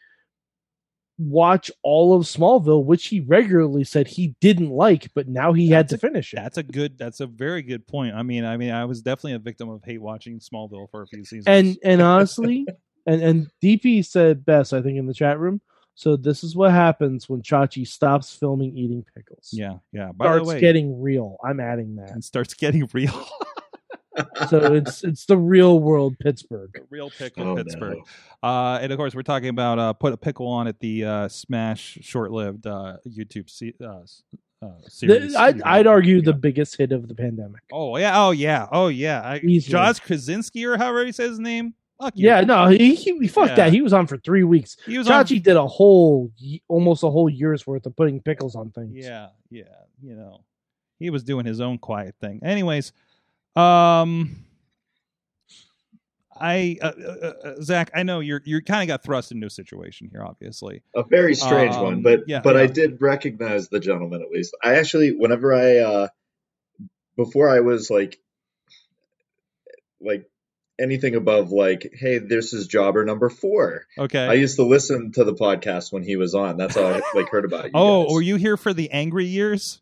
watch 1.18 1.70
all 1.82 2.14
of 2.14 2.24
Smallville, 2.24 2.84
which 2.84 3.06
he 3.06 3.20
regularly 3.20 3.84
said 3.84 4.06
he 4.06 4.34
didn't 4.40 4.70
like, 4.70 5.10
but 5.14 5.28
now 5.28 5.52
he 5.52 5.68
had 5.68 5.88
That's 5.88 6.00
to 6.00 6.06
finish 6.06 6.32
it. 6.32 6.36
That's 6.36 6.58
a 6.58 6.62
good. 6.62 6.98
That's 6.98 7.20
a 7.20 7.26
very 7.26 7.62
good 7.62 7.86
point. 7.86 8.14
I 8.14 8.22
mean, 8.22 8.44
I 8.44 8.56
mean, 8.56 8.70
I 8.70 8.84
was 8.84 9.02
definitely 9.02 9.32
a 9.32 9.38
victim 9.38 9.68
of 9.68 9.82
hate 9.84 10.00
watching 10.00 10.38
Smallville 10.38 10.90
for 10.90 11.02
a 11.02 11.06
few 11.06 11.24
seasons. 11.24 11.46
and 11.46 11.78
and 11.82 12.02
honestly, 12.02 12.66
and 13.06 13.22
and 13.22 13.50
DP 13.62 14.04
said 14.04 14.44
best, 14.44 14.72
I 14.72 14.82
think, 14.82 14.98
in 14.98 15.06
the 15.06 15.14
chat 15.14 15.38
room. 15.38 15.60
So 15.94 16.14
this 16.16 16.44
is 16.44 16.54
what 16.54 16.72
happens 16.72 17.26
when 17.28 17.40
Chachi 17.40 17.86
stops 17.86 18.34
filming 18.34 18.76
eating 18.76 19.04
pickles. 19.14 19.48
yeah, 19.52 19.78
yeah. 19.92 20.12
By 20.14 20.26
starts 20.26 20.44
the 20.48 20.54
way, 20.54 20.60
getting 20.60 21.00
real. 21.00 21.38
I'm 21.42 21.58
adding 21.58 21.96
that. 21.96 22.10
and 22.10 22.22
starts 22.22 22.52
getting 22.54 22.88
real. 22.92 23.26
So 24.48 24.72
it's 24.72 25.04
it's 25.04 25.26
the 25.26 25.36
real 25.36 25.78
world 25.78 26.18
Pittsburgh. 26.18 26.80
real 26.88 27.10
pickle 27.10 27.48
Oh, 27.50 27.56
Pittsburgh. 27.56 27.98
no. 28.42 28.48
Uh, 28.48 28.78
and 28.80 28.90
of 28.90 28.96
course, 28.96 29.14
we're 29.14 29.20
talking 29.22 29.50
about 29.50 29.78
uh, 29.78 29.92
put 29.92 30.14
a 30.14 30.16
pickle 30.16 30.46
on 30.48 30.66
at 30.66 30.80
the 30.80 31.04
uh, 31.04 31.28
Smash 31.28 31.98
short-lived 32.00 32.66
uh, 32.66 32.96
YouTube 33.06 33.50
se- 33.50 33.74
uh, 33.84 34.00
s- 34.04 34.22
uh, 34.62 34.68
series. 34.88 35.34
The, 35.34 35.38
I'd, 35.38 35.60
I'd 35.62 35.86
argue 35.86 36.22
the 36.22 36.32
biggest 36.32 36.78
hit 36.78 36.92
of 36.92 37.08
the 37.08 37.14
pandemic. 37.14 37.60
Oh 37.70 37.98
yeah, 37.98 38.18
oh 38.24 38.30
yeah, 38.30 38.66
oh 38.72 38.88
yeah. 38.88 39.20
I, 39.22 39.58
Josh 39.58 40.00
Krasinski 40.00 40.64
or 40.64 40.78
however 40.78 41.04
he 41.04 41.12
says 41.12 41.30
his 41.32 41.38
name. 41.38 41.74
Fuck 42.00 42.12
you. 42.16 42.28
Yeah, 42.28 42.42
no, 42.42 42.66
he, 42.68 42.94
he 42.94 43.26
fuck 43.28 43.48
Yeah. 43.50 43.54
that. 43.56 43.72
He 43.72 43.80
was 43.80 43.92
on 43.94 44.06
for 44.06 44.18
three 44.18 44.44
weeks. 44.44 44.76
he 44.84 44.98
was 44.98 45.08
on. 45.08 45.24
Chachi 45.24 45.42
did 45.42 45.56
a 45.56 45.66
whole, 45.66 46.30
almost 46.68 47.02
a 47.02 47.10
whole 47.10 47.28
year's 47.30 47.66
worth 47.66 47.86
of 47.86 47.96
putting 47.96 48.20
pickles 48.20 48.54
on 48.54 48.70
things. 48.70 48.92
Yeah, 48.94 49.28
yeah. 49.50 49.62
You 50.02 50.14
know, 50.14 50.44
he 50.98 51.08
was 51.10 51.24
doing 51.24 51.46
his 51.46 51.60
own 51.60 51.78
quiet 51.78 52.14
thing. 52.20 52.40
Anyways, 52.44 52.92
um, 53.54 54.44
I 56.38 56.76
uh, 56.82 56.86
uh, 56.86 57.32
uh, 57.44 57.54
Zach, 57.62 57.90
I 57.94 58.02
know 58.02 58.20
you're 58.20 58.42
you're 58.44 58.60
kind 58.60 58.82
of 58.82 58.88
got 58.88 59.02
thrust 59.02 59.32
into 59.32 59.46
a 59.46 59.50
situation 59.50 60.10
here, 60.12 60.22
obviously. 60.22 60.82
A 60.94 61.02
very 61.02 61.34
strange 61.34 61.74
Um, 61.76 61.82
one, 61.82 62.02
but 62.02 62.24
yeah, 62.28 62.40
but 62.40 62.58
I 62.58 62.66
did 62.66 63.00
recognize 63.00 63.70
the 63.70 63.80
gentleman 63.80 64.20
at 64.20 64.30
least. 64.30 64.54
I 64.62 64.74
actually, 64.74 65.12
whenever 65.16 65.54
I 65.54 65.78
uh, 65.78 66.08
before 67.16 67.48
I 67.48 67.60
was 67.60 67.88
like, 67.88 68.18
like 69.98 70.28
anything 70.78 71.14
above 71.14 71.50
like, 71.50 71.90
hey, 71.94 72.18
this 72.18 72.52
is 72.52 72.66
jobber 72.66 73.04
number 73.04 73.28
four. 73.28 73.86
Okay. 73.98 74.24
I 74.26 74.34
used 74.34 74.56
to 74.56 74.64
listen 74.64 75.12
to 75.12 75.24
the 75.24 75.34
podcast 75.34 75.92
when 75.92 76.02
he 76.02 76.16
was 76.16 76.34
on. 76.34 76.56
That's 76.56 76.76
all 76.76 76.86
I 76.86 77.00
like 77.14 77.28
heard 77.30 77.44
about 77.44 77.64
you. 77.66 77.70
oh, 77.74 78.04
guys. 78.04 78.12
were 78.14 78.22
you 78.22 78.36
here 78.36 78.56
for 78.56 78.72
the 78.74 78.90
angry 78.90 79.24
years? 79.26 79.80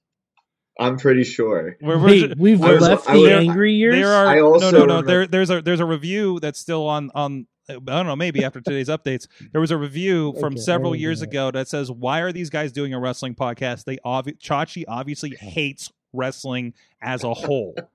I'm 0.79 0.99
pretty 0.99 1.23
sure. 1.25 1.77
Where 1.81 1.99
Wait, 1.99 2.37
we've 2.37 2.59
was- 2.61 2.81
left 2.83 3.09
I 3.09 3.15
the 3.15 3.21
was- 3.21 3.31
angry 3.31 3.75
years. 3.75 3.95
There 3.95 4.13
are 4.13 4.27
I 4.27 4.37
no, 4.37 4.55
also 4.55 4.71
no, 4.71 4.79
no. 4.79 4.85
remember- 4.87 5.07
There, 5.07 5.27
there's 5.27 5.51
a 5.51 5.63
there's 5.63 5.81
a 5.81 5.85
review 5.85 6.41
that's 6.41 6.59
still 6.59 6.87
on 6.89 7.11
on. 7.15 7.47
I 7.69 7.75
don't 7.79 8.07
know. 8.07 8.17
Maybe 8.17 8.45
after 8.45 8.61
today's 8.61 8.89
updates, 8.89 9.27
there 9.53 9.61
was 9.61 9.71
a 9.71 9.79
review 9.79 10.35
from 10.41 10.53
Okay, 10.55 10.61
several 10.63 10.95
years 10.95 11.21
that. 11.21 11.31
ago 11.31 11.51
that 11.53 11.67
says, 11.69 11.91
"Why 11.91 12.21
are 12.21 12.31
these 12.33 12.51
guys 12.51 12.73
doing 12.73 12.93
a 12.93 13.01
wrestling 13.01 13.35
podcast? 13.37 13.85
They 13.85 13.97
obvi- 14.05 14.39
Chachi 14.39 14.85
obviously 14.87 15.31
hates 15.37 15.91
wrestling 16.13 16.75
as 17.01 17.25
a 17.25 17.33
whole, 17.33 17.75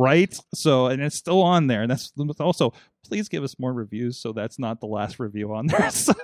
right? 0.00 0.34
So, 0.54 0.86
and 0.86 1.02
it's 1.02 1.16
still 1.16 1.42
on 1.42 1.66
there. 1.66 1.82
And 1.82 1.90
that's 1.90 2.12
also 2.40 2.72
please 3.04 3.28
give 3.28 3.44
us 3.44 3.58
more 3.58 3.72
reviews, 3.72 4.20
so 4.20 4.32
that's 4.32 4.58
not 4.58 4.80
the 4.80 4.86
last 4.86 5.18
review 5.20 5.54
on 5.54 5.66
there. 5.66 5.90
So- 5.90 6.14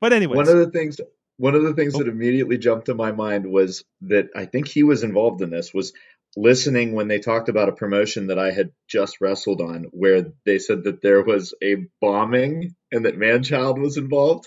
but 0.00 0.12
anyway, 0.12 0.36
One 0.36 0.48
of 0.48 0.58
the 0.58 0.70
things 0.70 1.00
one 1.38 1.54
of 1.54 1.62
the 1.62 1.72
things 1.72 1.94
Oh. 1.94 1.98
that 1.98 2.08
immediately 2.08 2.58
jumped 2.58 2.86
to 2.86 2.94
my 2.94 3.12
mind 3.12 3.50
was 3.50 3.82
that 4.02 4.28
I 4.36 4.44
think 4.44 4.68
he 4.68 4.82
was 4.82 5.02
involved 5.02 5.40
in 5.40 5.48
this 5.50 5.72
was 5.72 5.94
listening 6.36 6.92
when 6.92 7.08
they 7.08 7.18
talked 7.18 7.48
about 7.48 7.70
a 7.70 7.72
promotion 7.72 8.26
that 8.26 8.38
I 8.38 8.50
had 8.50 8.70
just 8.88 9.20
wrestled 9.22 9.60
on 9.62 9.84
where 9.90 10.26
they 10.44 10.58
said 10.58 10.84
that 10.84 11.00
there 11.00 11.22
was 11.22 11.54
a 11.62 11.86
bombing 12.00 12.76
and 12.92 13.06
that 13.06 13.18
Manchild 13.18 13.80
was 13.80 13.96
involved. 13.96 14.46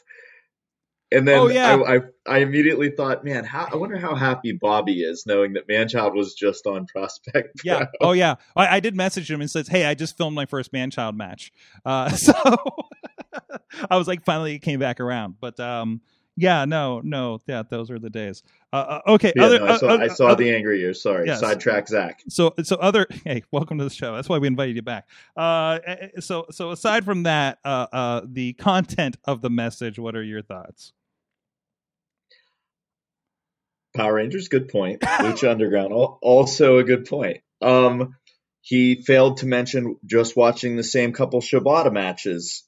And 1.13 1.27
then 1.27 1.39
Oh, 1.39 1.47
yeah. 1.47 1.75
I, 1.75 1.95
I 1.95 1.99
I 2.25 2.37
immediately 2.39 2.89
thought, 2.89 3.23
man, 3.23 3.43
how 3.43 3.67
I 3.71 3.75
wonder 3.75 3.97
how 3.97 4.15
happy 4.15 4.51
Bobby 4.53 5.01
is 5.03 5.25
knowing 5.25 5.53
that 5.53 5.67
Manchild 5.67 6.15
was 6.15 6.33
just 6.33 6.65
on 6.65 6.85
Prospect. 6.87 7.57
Pro. 7.65 7.71
Yeah. 7.79 7.85
Oh, 8.01 8.11
yeah. 8.13 8.35
I, 8.55 8.77
I 8.77 8.79
did 8.79 8.95
message 8.95 9.29
him 9.29 9.39
and 9.41 9.49
says, 9.51 9.67
"Hey, 9.67 9.85
I 9.85 9.93
just 9.93 10.17
filmed 10.17 10.35
my 10.35 10.45
first 10.45 10.73
man-child 10.73 11.15
match." 11.15 11.51
Uh, 11.85 12.09
so 12.15 12.33
I 13.89 13.97
was 13.97 14.07
like, 14.07 14.23
finally, 14.25 14.55
it 14.55 14.59
came 14.59 14.79
back 14.79 14.99
around. 14.99 15.35
But 15.39 15.59
um, 15.59 16.01
yeah, 16.35 16.65
no, 16.65 16.99
no, 17.03 17.39
yeah, 17.45 17.61
those 17.69 17.91
are 17.91 17.99
the 17.99 18.09
days. 18.09 18.41
Uh, 18.71 18.75
uh, 19.05 19.11
okay. 19.13 19.33
Yeah, 19.35 19.43
other, 19.43 19.59
no, 19.59 19.65
I 19.67 19.77
saw, 19.77 19.87
uh, 19.87 19.97
I 19.97 20.07
saw 20.07 20.27
uh, 20.29 20.35
the 20.35 20.55
angry 20.55 20.79
years. 20.79 21.01
Sorry, 21.01 21.27
Yes. 21.27 21.39
sidetrack 21.41 21.87
Zach. 21.87 22.21
so 22.27 22.53
so 22.63 22.75
other 22.77 23.05
hey 23.23 23.43
welcome 23.51 23.77
to 23.77 23.83
the 23.83 23.89
show 23.91 24.15
that's 24.15 24.27
why 24.27 24.39
we 24.39 24.47
invited 24.47 24.75
you 24.75 24.81
back 24.81 25.07
uh 25.37 25.77
eh, 25.85 25.95
eh, 26.01 26.07
so 26.19 26.45
so 26.49 26.71
aside 26.71 27.05
from 27.05 27.23
that 27.23 27.59
uh 27.63 27.85
uh 27.93 28.21
the 28.25 28.53
content 28.53 29.15
of 29.25 29.41
the 29.41 29.49
message 29.51 29.99
what 29.99 30.15
are 30.15 30.23
your 30.23 30.41
thoughts 30.41 30.91
Power 33.95 34.15
Rangers, 34.15 34.47
good 34.47 34.69
point. 34.69 35.01
Lucha 35.01 35.51
Underground, 35.51 35.93
also 35.93 36.77
a 36.77 36.83
good 36.83 37.05
point. 37.05 37.41
Um, 37.61 38.15
he 38.61 38.95
failed 38.95 39.37
to 39.37 39.45
mention 39.45 39.97
just 40.05 40.35
watching 40.37 40.75
the 40.75 40.83
same 40.83 41.13
couple 41.13 41.41
Shibata 41.41 41.91
matches 41.91 42.63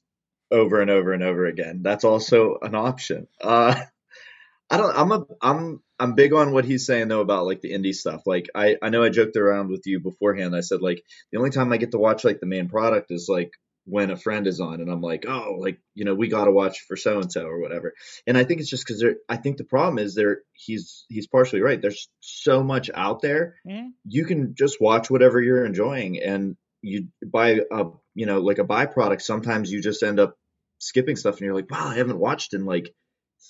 over 0.50 0.80
and 0.80 0.90
over 0.90 1.12
and 1.12 1.22
over 1.22 1.46
again. 1.46 1.80
That's 1.82 2.04
also 2.04 2.58
an 2.62 2.74
option. 2.74 3.26
Uh, 3.40 3.74
I 4.70 4.76
don't. 4.78 4.96
I'm 4.96 5.12
a. 5.12 5.26
I'm. 5.40 5.82
I'm 5.98 6.14
big 6.14 6.32
on 6.32 6.52
what 6.52 6.64
he's 6.64 6.86
saying 6.86 7.08
though 7.08 7.20
about 7.20 7.46
like 7.46 7.60
the 7.60 7.72
indie 7.72 7.94
stuff. 7.94 8.22
Like 8.26 8.48
I. 8.54 8.76
I 8.82 8.88
know 8.88 9.02
I 9.02 9.10
joked 9.10 9.36
around 9.36 9.70
with 9.70 9.82
you 9.86 10.00
beforehand. 10.00 10.56
I 10.56 10.60
said 10.60 10.82
like 10.82 11.02
the 11.30 11.38
only 11.38 11.50
time 11.50 11.72
I 11.72 11.76
get 11.76 11.92
to 11.92 11.98
watch 11.98 12.24
like 12.24 12.40
the 12.40 12.46
main 12.46 12.68
product 12.68 13.10
is 13.10 13.28
like 13.28 13.52
when 13.86 14.10
a 14.10 14.16
friend 14.16 14.46
is 14.46 14.60
on, 14.60 14.80
and 14.80 14.90
I'm 14.90 15.00
like, 15.00 15.24
oh, 15.26 15.56
like 15.58 15.78
you 15.94 16.04
know, 16.04 16.14
we 16.14 16.28
got 16.28 16.44
to 16.44 16.50
watch 16.50 16.80
for 16.88 16.96
so 16.96 17.20
and 17.20 17.30
so 17.30 17.46
or 17.46 17.60
whatever. 17.60 17.94
And 18.26 18.36
I 18.36 18.44
think 18.44 18.60
it's 18.60 18.68
just 18.68 18.84
because 18.86 19.00
there. 19.00 19.16
I 19.28 19.36
think 19.36 19.56
the 19.56 19.64
problem 19.64 19.98
is 19.98 20.14
there. 20.14 20.42
He's 20.52 21.06
he's 21.08 21.26
partially 21.28 21.60
right. 21.62 21.80
There's 21.80 22.08
so 22.20 22.62
much 22.62 22.90
out 22.92 23.22
there. 23.22 23.54
Mhm. 23.66 23.90
You 24.04 24.24
can 24.24 24.54
just 24.54 24.80
watch 24.80 25.08
whatever 25.08 25.40
you're 25.40 25.64
enjoying, 25.64 26.20
and 26.20 26.56
you 26.82 27.08
buy 27.24 27.60
a 27.70 27.84
you 28.14 28.26
know 28.26 28.40
like 28.40 28.58
a 28.58 28.64
byproduct. 28.64 29.22
Sometimes 29.22 29.70
you 29.70 29.80
just 29.80 30.02
end 30.02 30.18
up 30.20 30.36
skipping 30.78 31.16
stuff, 31.16 31.34
and 31.36 31.42
you're 31.42 31.54
like, 31.54 31.70
wow, 31.70 31.88
I 31.88 31.94
haven't 31.96 32.18
watched 32.18 32.54
in 32.54 32.64
like 32.66 32.92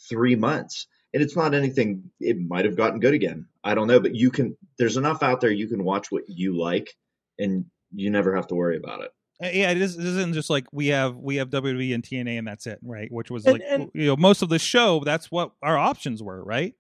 three 0.09 0.37
months. 0.37 0.87
And 1.15 1.23
it's 1.23 1.37
not 1.37 1.55
anything. 1.55 2.11
It 2.21 2.37
might 2.39 2.67
have 2.67 2.77
gotten 2.77 3.01
good 3.01 3.15
again. 3.15 3.47
I 3.65 3.75
don't 3.75 3.87
know, 3.87 4.01
but 4.01 4.15
you 4.15 4.31
can. 4.31 4.59
There's 4.79 4.99
enough 4.99 5.23
out 5.23 5.41
there. 5.41 5.51
You 5.51 5.67
can 5.67 5.83
watch 5.83 6.11
what 6.11 6.25
you 6.29 6.59
like, 6.59 6.95
and 7.39 7.67
you 7.95 8.11
never 8.11 8.37
have 8.37 8.49
to 8.49 8.55
worry 8.55 8.77
about 8.77 9.03
it. 9.03 9.11
Uh, 9.43 9.49
yeah 9.53 9.71
it, 9.71 9.77
is, 9.83 9.99
it 9.99 10.05
isn't 10.05 10.33
just 10.33 10.49
like 10.49 10.65
we 10.73 10.87
have 10.87 11.15
we 11.17 11.37
have 11.37 11.51
wwe 11.51 11.95
and 11.95 12.03
tna 12.03 12.39
and 12.39 12.47
that's 12.49 12.67
it 12.67 12.79
right 12.83 13.13
which 13.13 13.31
was 13.31 13.45
And- 13.45 13.53
like 13.55 13.63
and- 13.69 13.91
you 13.93 14.07
know 14.07 14.17
most 14.17 14.41
of 14.43 14.49
the 14.49 14.59
show 14.59 15.01
that's 15.05 15.31
what 15.31 15.53
our 15.63 15.77
options 15.77 16.23
were 16.23 16.43
right 16.43 16.75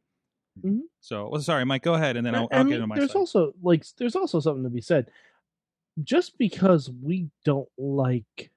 Mhm. 0.64 0.80
so 1.00 1.28
well, 1.28 1.40
sorry 1.42 1.66
mike 1.66 1.82
go 1.82 1.92
ahead 1.92 2.16
and 2.16 2.24
then 2.26 2.34
i'll, 2.34 2.48
I 2.50 2.56
I'll 2.58 2.64
get 2.64 2.76
into 2.76 2.86
my 2.86 2.96
there's 2.96 3.12
side. 3.12 3.18
also 3.18 3.52
like 3.62 3.84
there's 3.98 4.16
also 4.16 4.40
something 4.40 4.64
to 4.64 4.70
be 4.70 4.80
said. 4.80 5.10
Just 6.02 6.36
because 6.38 6.90
we 7.02 7.28
don't 7.44 7.68
like 7.78 8.50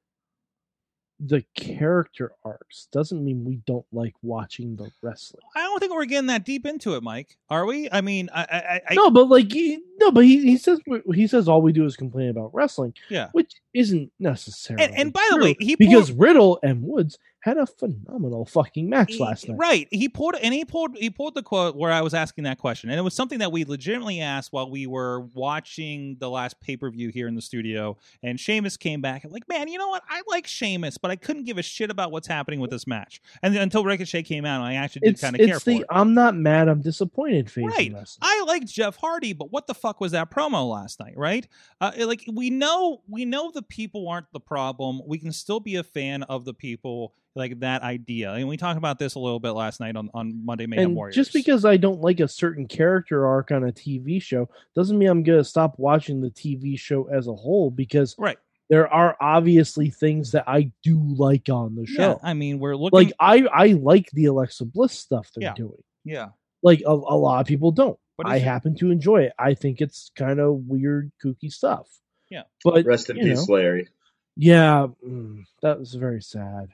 the 1.20 1.44
character 1.56 2.32
arcs 2.46 2.88
doesn't 2.94 3.24
mean 3.24 3.44
we 3.44 3.58
don't 3.68 3.86
like 3.91 4.14
watching 4.22 4.76
the 4.78 4.90
wrestling. 5.02 5.41
i 5.56 5.60
don't 5.60 5.80
think 5.80 5.94
we're 5.94 6.06
getting 6.06 6.28
that 6.28 6.46
deep 6.46 6.66
into 6.66 6.96
it 6.96 7.04
mike 7.04 7.38
are 7.50 7.66
we 7.66 7.90
i 7.91 8.00
mean 8.00 8.30
i 8.34 8.41
i, 8.44 8.82
I 8.91 8.94
no, 8.96 9.12
but 9.12 9.28
like 9.28 9.52
he, 9.52 9.80
no, 10.00 10.12
but 10.12 10.24
he, 10.24 10.41
he 10.41 10.58
says 10.58 10.80
he 11.14 11.28
says 11.28 11.48
all 11.50 11.62
we 11.62 11.74
do 11.74 11.84
is 11.86 11.96
complain 11.98 12.30
about 12.30 12.54
wrestling, 12.54 12.94
yeah 13.10 13.28
which 13.34 13.52
isn't 13.74 14.12
necessarily. 14.20 14.86
And- 14.86 14.96
and 14.96 15.14
by 15.14 15.28
the 15.32 15.38
way, 15.38 15.56
he 15.60 15.76
because 15.76 16.10
pulled- 16.10 16.20
Riddle 16.22 16.60
and 16.64 16.82
Woods 16.84 17.18
had 17.49 17.57
a 17.57 17.65
phenomenal 17.65 18.45
fucking 18.45 18.89
match 18.89 19.13
He- 19.13 19.19
last 19.19 19.47
night. 19.47 19.57
Right. 19.57 19.88
He 19.91 20.09
pulled 20.09 20.35
and 20.35 20.53
he 20.53 20.65
pulled 20.65 20.97
he 20.97 21.09
pulled 21.09 21.35
the 21.35 21.43
quote 21.43 21.76
where 21.76 21.91
I 21.91 22.01
was 22.01 22.13
asking 22.13 22.45
that 22.45 22.57
question. 22.57 22.89
And 22.89 22.97
it 22.97 23.01
was 23.01 23.13
something 23.13 23.39
that 23.39 23.51
we 23.51 23.65
legitimately 23.65 24.21
asked 24.21 24.53
while 24.53 24.69
we 24.69 24.88
were 24.88 25.21
watching 25.34 26.17
the 26.19 26.30
last 26.30 26.59
pay-per-view 26.61 27.09
here 27.09 27.27
in 27.27 27.35
the 27.35 27.41
studio. 27.41 27.97
And 28.23 28.39
Sheamus 28.39 28.77
came 28.77 29.01
back 29.01 29.23
and 29.23 29.34
like, 29.34 29.47
man, 29.49 29.67
you 29.67 29.77
know 29.77 29.89
what? 29.89 30.03
I 30.09 30.21
like 30.27 30.47
Sheamus, 30.47 30.97
but 30.97 31.11
I 31.11 31.15
couldn't 31.15 31.43
give 31.43 31.57
a 31.57 31.63
shit 31.63 31.89
about 31.89 32.11
what's 32.11 32.27
happening 32.27 32.59
with 32.59 32.71
this 32.71 32.88
match. 32.88 33.21
And 33.43 33.53
then 33.53 33.61
until 33.61 33.84
Ricochet 33.84 34.23
came 34.23 34.45
out, 34.45 34.61
I 34.61 34.76
actually 34.76 35.01
did 35.01 35.19
kind 35.19 35.35
of 35.35 35.45
care 35.45 35.55
it's 35.55 35.63
for 35.63 35.71
it. 35.71 35.85
I'm 35.89 36.13
not 36.13 36.35
mad, 36.35 36.67
I'm 36.67 36.81
disappointed 36.81 37.51
in 37.57 37.65
Right. 37.65 37.93
I 38.21 38.43
liked 38.47 38.67
Jeff 38.67 38.95
Hardy, 38.95 39.34
but 39.34 39.51
what 39.51 39.67
the 39.67 39.73
fuck 39.73 39.99
was 39.99 40.11
that 40.11 40.31
promo 40.31 40.69
last 40.69 40.99
night, 40.99 41.13
right? 41.17 41.47
Uh, 41.81 41.91
like 41.99 42.23
we 42.31 42.49
know 42.49 43.01
we 43.07 43.26
know 43.26 43.51
the 43.51 43.61
people 43.61 44.07
aren't 44.07 44.31
the 44.31 44.39
problem. 44.39 45.01
We 45.05 45.17
can 45.17 45.31
still 45.31 45.59
be 45.59 45.76
a 45.76 45.84
fan 45.84 46.23
of 46.23 46.45
the 46.45 46.53
people 46.53 47.13
like 47.40 47.60
that 47.61 47.82
idea. 47.82 48.34
And 48.34 48.48
we 48.48 48.57
talked 48.57 48.78
about 48.78 48.99
this 48.99 49.16
a 49.16 49.20
little 49.20 49.40
bit 49.40 49.52
last 49.52 49.80
night 49.80 49.95
on, 49.95 50.10
on 50.14 50.45
Monday 50.45 50.68
Mayhem 50.68 50.86
and 50.90 50.95
Warriors. 50.95 51.16
just 51.16 51.34
because 51.34 51.66
I 51.66 51.78
don't 51.78 52.02
like 52.02 52.20
a 52.20 52.28
certain 52.28 52.68
character 52.68 53.26
arc 53.26 53.52
on 53.52 53.64
a 53.64 53.72
TV 53.72 54.22
show 54.22 54.48
doesn't 54.76 54.98
mean 54.98 55.10
I'm 55.10 55.24
gonna 55.24 55.44
stop 55.44 55.80
watching 55.80 56.22
the 56.22 56.30
TV 56.30 56.78
show 56.78 57.06
as 57.06 57.28
a 57.28 57.34
whole 57.34 57.72
because 57.72 58.14
Right. 58.20 58.38
there 58.70 58.88
are 58.94 59.18
obviously 59.20 59.90
things 59.90 60.34
that 60.34 60.44
I 60.48 60.72
do 60.84 60.99
like 61.18 61.49
on 61.49 61.76
the 61.76 61.88
Yeah, 61.90 61.95
show. 61.95 62.20
I 62.22 62.34
mean, 62.36 62.60
we're 62.60 62.76
looking 62.76 62.98
like 62.99 63.14
I 63.20 63.48
I 63.52 63.68
like 63.74 64.11
the 64.11 64.26
Alexa 64.26 64.66
Bliss 64.66 64.94
stuff 64.94 65.32
they're 65.34 65.49
Yeah. 65.49 65.53
doing. 65.56 65.82
yeah. 66.03 66.28
Like 66.61 66.82
a, 66.86 66.91
a 66.91 67.18
lot 67.18 67.40
of 67.41 67.48
people 67.48 67.72
don't. 67.72 67.98
What 68.18 68.28
is 68.28 68.34
I 68.34 68.36
it? 68.36 68.41
happen 68.44 68.76
to 68.76 68.91
enjoy 68.91 69.22
it. 69.24 69.34
I 69.40 69.53
think 69.53 69.80
it's 69.80 70.11
kind 70.18 70.41
of 70.41 70.56
weird, 70.68 71.11
kooky 71.24 71.49
stuff. 71.49 71.88
Yeah. 72.30 72.44
But 72.66 72.86
Rest 72.86 73.10
in 73.10 73.16
peace, 73.18 73.48
know, 73.48 73.53
Larry. 73.56 73.88
Yeah, 74.36 74.88
mm, 75.06 75.44
that 75.61 75.80
was 75.80 75.94
very 75.95 76.22
sad. 76.22 76.68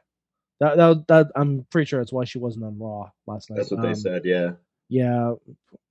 That, 0.59 0.77
that 0.77 1.07
that 1.07 1.27
I'm 1.35 1.65
pretty 1.69 1.85
sure 1.87 1.99
that's 1.99 2.13
why 2.13 2.23
she 2.25 2.37
wasn't 2.37 2.65
on 2.65 2.79
Raw 2.79 3.09
last 3.27 3.49
night. 3.49 3.57
That's 3.57 3.71
what 3.71 3.81
they 3.81 3.89
Um, 3.89 3.95
said. 3.95 4.23
Yeah. 4.25 4.51
Yeah, 4.87 5.33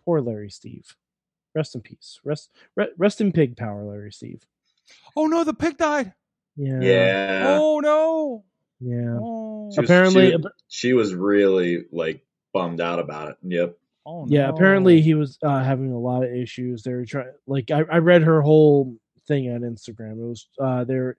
poor 0.04 0.20
Larry 0.20 0.50
Steve. 0.50 0.96
Rest 1.54 1.74
in 1.74 1.80
peace. 1.80 2.20
Rest 2.24 2.50
re- 2.76 2.92
rest 2.96 3.20
in 3.20 3.32
pig 3.32 3.56
power, 3.56 3.82
Larry 3.84 4.12
Steve. 4.12 4.42
Oh 5.16 5.26
no, 5.26 5.44
the 5.44 5.54
pig 5.54 5.76
died. 5.76 6.14
Yeah. 6.56 6.80
Yeah. 6.80 7.56
Oh 7.58 7.80
no. 7.80 8.44
Yeah. 8.80 9.18
Oh, 9.20 9.70
She 9.72 9.80
was- 9.80 9.90
Apparently- 9.90 10.30
she, 10.30 10.38
she 10.68 10.92
was 10.92 11.14
really 11.14 11.84
like 11.92 12.24
bummed 12.52 12.80
out 12.80 12.98
about 13.00 13.30
it. 13.30 13.36
Yep. 13.42 13.76
oh 14.06 14.24
no. 14.24 14.30
Yeah, 14.34 14.48
apparently 14.48 15.00
he 15.00 15.14
was 15.14 15.38
uh, 15.42 15.62
having 15.62 15.90
a 15.92 15.98
lot 15.98 16.22
of 16.24 16.32
issues. 16.32 16.82
They 16.82 16.92
were 16.92 17.04
trying, 17.04 17.32
like, 17.46 17.70
I, 17.70 17.80
I 17.90 17.98
read 17.98 18.22
her 18.22 18.42
whole 18.42 18.96
thing 19.26 19.50
on 19.50 19.60
Instagram. 19.62 20.12
It 20.12 20.28
was 20.28 20.48
uh, 20.60 20.84
there. 20.84 21.16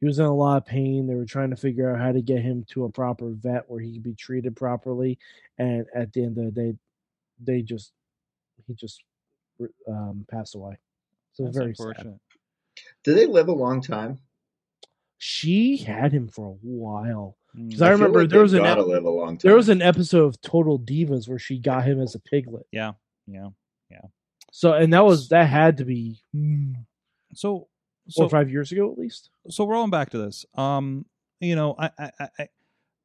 He 0.00 0.06
was 0.06 0.18
in 0.18 0.24
a 0.26 0.34
lot 0.34 0.58
of 0.58 0.66
pain. 0.66 1.06
They 1.06 1.14
were 1.14 1.24
trying 1.24 1.50
to 1.50 1.56
figure 1.56 1.90
out 1.90 2.00
how 2.00 2.12
to 2.12 2.22
get 2.22 2.40
him 2.42 2.64
to 2.70 2.84
a 2.84 2.90
proper 2.90 3.30
vet 3.30 3.64
where 3.68 3.80
he 3.80 3.94
could 3.94 4.04
be 4.04 4.14
treated 4.14 4.54
properly. 4.56 5.18
And 5.58 5.86
at 5.94 6.12
the 6.12 6.22
end 6.24 6.38
of 6.38 6.44
the 6.44 6.50
day, 6.52 6.74
they 7.42 7.62
just 7.62 7.92
he 8.66 8.74
just 8.74 9.02
um, 9.88 10.24
passed 10.30 10.54
away. 10.54 10.78
So 11.32 11.44
That's 11.44 11.56
very 11.56 11.74
sad. 11.74 11.86
unfortunate. 11.88 12.20
Did 13.04 13.16
they 13.16 13.26
live 13.26 13.48
a 13.48 13.52
long 13.52 13.80
time? 13.80 14.18
She 15.18 15.76
had 15.78 16.12
him 16.12 16.28
for 16.28 16.46
a 16.46 16.56
while. 16.62 17.36
Mm. 17.56 17.72
'Cause 17.72 17.82
I 17.82 17.86
feel 17.88 17.92
remember 17.96 18.20
like 18.20 18.30
there 18.30 18.42
was 18.42 18.52
an 18.52 18.64
ep- 18.64 18.78
live 18.78 19.04
a 19.04 19.10
long 19.10 19.36
time. 19.36 19.48
There 19.48 19.56
was 19.56 19.68
an 19.68 19.82
episode 19.82 20.26
of 20.26 20.40
Total 20.42 20.78
Divas 20.78 21.28
where 21.28 21.38
she 21.40 21.58
got 21.58 21.84
him 21.84 22.00
as 22.00 22.14
a 22.14 22.20
piglet. 22.20 22.66
Yeah, 22.70 22.92
yeah. 23.26 23.48
Yeah. 23.90 24.02
So 24.52 24.74
and 24.74 24.92
that 24.92 25.04
was 25.04 25.28
that 25.30 25.48
had 25.48 25.78
to 25.78 25.84
be 25.84 26.22
mm, 26.34 26.74
So, 27.34 27.50
four 27.58 27.66
so 28.08 28.24
or 28.24 28.30
five 28.30 28.50
years 28.50 28.72
ago 28.72 28.90
at 28.90 28.98
least. 28.98 29.30
so 29.48 29.66
rolling 29.66 29.90
back 29.90 30.10
to 30.10 30.18
this, 30.18 30.46
um, 30.54 31.04
you 31.40 31.56
know, 31.56 31.74
I, 31.78 31.90
I, 31.98 32.10
I, 32.38 32.48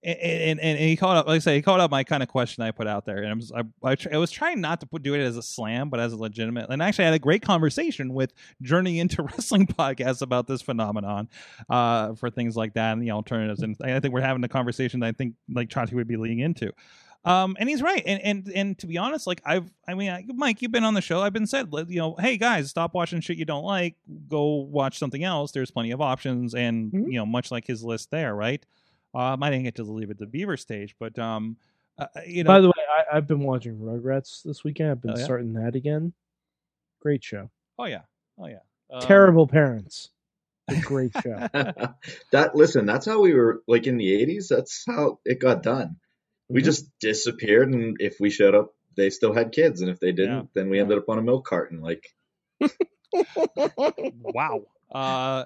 and, 0.03 0.59
and 0.59 0.59
and 0.59 0.79
he 0.79 0.97
called 0.97 1.17
up, 1.17 1.27
like 1.27 1.37
I 1.37 1.39
say, 1.39 1.55
he 1.55 1.61
called 1.61 1.79
up 1.79 1.89
my 1.89 2.03
kind 2.03 2.21
of 2.21 2.29
question 2.29 2.63
I 2.63 2.71
put 2.71 2.87
out 2.87 3.05
there, 3.05 3.23
and 3.23 3.29
I 3.29 3.33
was, 3.33 3.51
I, 3.53 3.95
I 4.11 4.17
was 4.17 4.31
trying 4.31 4.59
not 4.59 4.81
to 4.81 4.85
put, 4.85 5.01
do 5.01 5.13
it 5.13 5.21
as 5.21 5.37
a 5.37 5.41
slam, 5.41 5.89
but 5.89 5.99
as 5.99 6.11
a 6.11 6.17
legitimate. 6.17 6.69
And 6.69 6.81
actually, 6.81 7.05
I 7.05 7.07
had 7.07 7.13
a 7.13 7.19
great 7.19 7.41
conversation 7.41 8.13
with 8.13 8.33
Journey 8.61 8.99
into 8.99 9.23
Wrestling 9.23 9.67
podcast 9.67 10.21
about 10.21 10.47
this 10.47 10.61
phenomenon, 10.61 11.29
uh, 11.69 12.15
for 12.15 12.29
things 12.29 12.57
like 12.57 12.73
that 12.73 12.93
and 12.93 13.01
the 13.01 13.11
alternatives. 13.11 13.61
And 13.61 13.77
I 13.83 13.99
think 13.99 14.13
we're 14.13 14.21
having 14.21 14.43
a 14.43 14.49
conversation 14.49 14.99
that 15.01 15.07
I 15.07 15.11
think 15.13 15.35
like 15.49 15.69
Chachi 15.69 15.93
would 15.93 16.07
be 16.07 16.17
leading 16.17 16.39
into. 16.39 16.73
Um, 17.25 17.55
and 17.57 17.69
he's 17.69 17.81
right. 17.81 18.03
And 18.05 18.21
and 18.21 18.51
and 18.53 18.79
to 18.79 18.87
be 18.87 18.97
honest, 18.97 19.27
like 19.27 19.41
I've, 19.45 19.71
I 19.87 19.93
mean, 19.93 20.09
I, 20.11 20.25
Mike, 20.35 20.61
you've 20.61 20.73
been 20.73 20.83
on 20.83 20.93
the 20.93 21.01
show. 21.01 21.21
I've 21.21 21.31
been 21.31 21.47
said, 21.47 21.69
you 21.87 21.99
know, 21.99 22.15
hey 22.19 22.35
guys, 22.37 22.69
stop 22.69 22.93
watching 22.93 23.21
shit 23.21 23.37
you 23.37 23.45
don't 23.45 23.63
like. 23.63 23.95
Go 24.27 24.55
watch 24.55 24.99
something 24.99 25.23
else. 25.23 25.51
There's 25.53 25.71
plenty 25.71 25.91
of 25.91 26.01
options, 26.01 26.53
and 26.53 26.91
Mhm. 26.91 27.05
you 27.07 27.13
know, 27.19 27.25
much 27.25 27.49
like 27.49 27.65
his 27.65 27.81
list 27.83 28.11
there, 28.11 28.35
right? 28.35 28.65
Um, 29.13 29.41
I 29.41 29.49
didn't 29.51 29.63
get 29.63 29.75
to 29.75 29.83
leave 29.83 30.09
it 30.09 30.17
the 30.17 30.25
Beaver 30.25 30.57
stage, 30.57 30.95
but 30.99 31.17
um, 31.17 31.55
uh, 31.97 32.07
you 32.27 32.43
know, 32.43 32.49
By 32.49 32.59
the 32.59 32.67
way, 32.67 32.73
I, 33.11 33.17
I've 33.17 33.27
been 33.27 33.39
watching 33.41 33.77
Rugrats 33.77 34.43
this 34.43 34.63
weekend. 34.65 34.91
I've 34.91 35.01
been 35.01 35.11
Oh, 35.11 35.17
yeah? 35.17 35.23
starting 35.23 35.53
that 35.53 35.75
again. 35.75 36.11
Great 37.01 37.23
show. 37.23 37.49
oh 37.79 37.85
yeah, 37.85 38.01
oh 38.37 38.47
yeah, 38.47 38.59
Um, 38.89 39.01
Terrible 39.01 39.47
parents. 39.47 40.09
A 40.69 40.79
great 40.81 41.11
show. 41.23 41.47
that 42.31 42.51
listen, 42.55 42.85
that's 42.85 43.05
how 43.05 43.21
we 43.21 43.33
were 43.33 43.61
like 43.67 43.85
in 43.87 43.97
the 43.97 44.07
80s. 44.25 44.47
That's 44.49 44.83
how 44.87 45.19
it 45.25 45.39
got 45.39 45.61
done. 45.63 45.97
We 46.49 46.61
Mhm. 46.61 46.65
just 46.65 46.89
disappeared, 46.99 47.69
and 47.73 47.97
if 47.99 48.17
we 48.19 48.29
showed 48.29 48.53
up, 48.55 48.73
they 48.95 49.09
still 49.09 49.33
had 49.33 49.51
kids, 49.51 49.81
and 49.81 49.89
if 49.89 49.99
they 49.99 50.11
didn't, 50.11 50.35
Yeah. 50.35 50.43
then 50.53 50.69
we 50.69 50.79
ended 50.79 50.97
up 50.97 51.09
on 51.09 51.17
a 51.17 51.21
milk 51.21 51.45
carton. 51.45 51.81
Like, 51.81 52.13
wow. 53.55 54.63
Uh, 54.93 55.45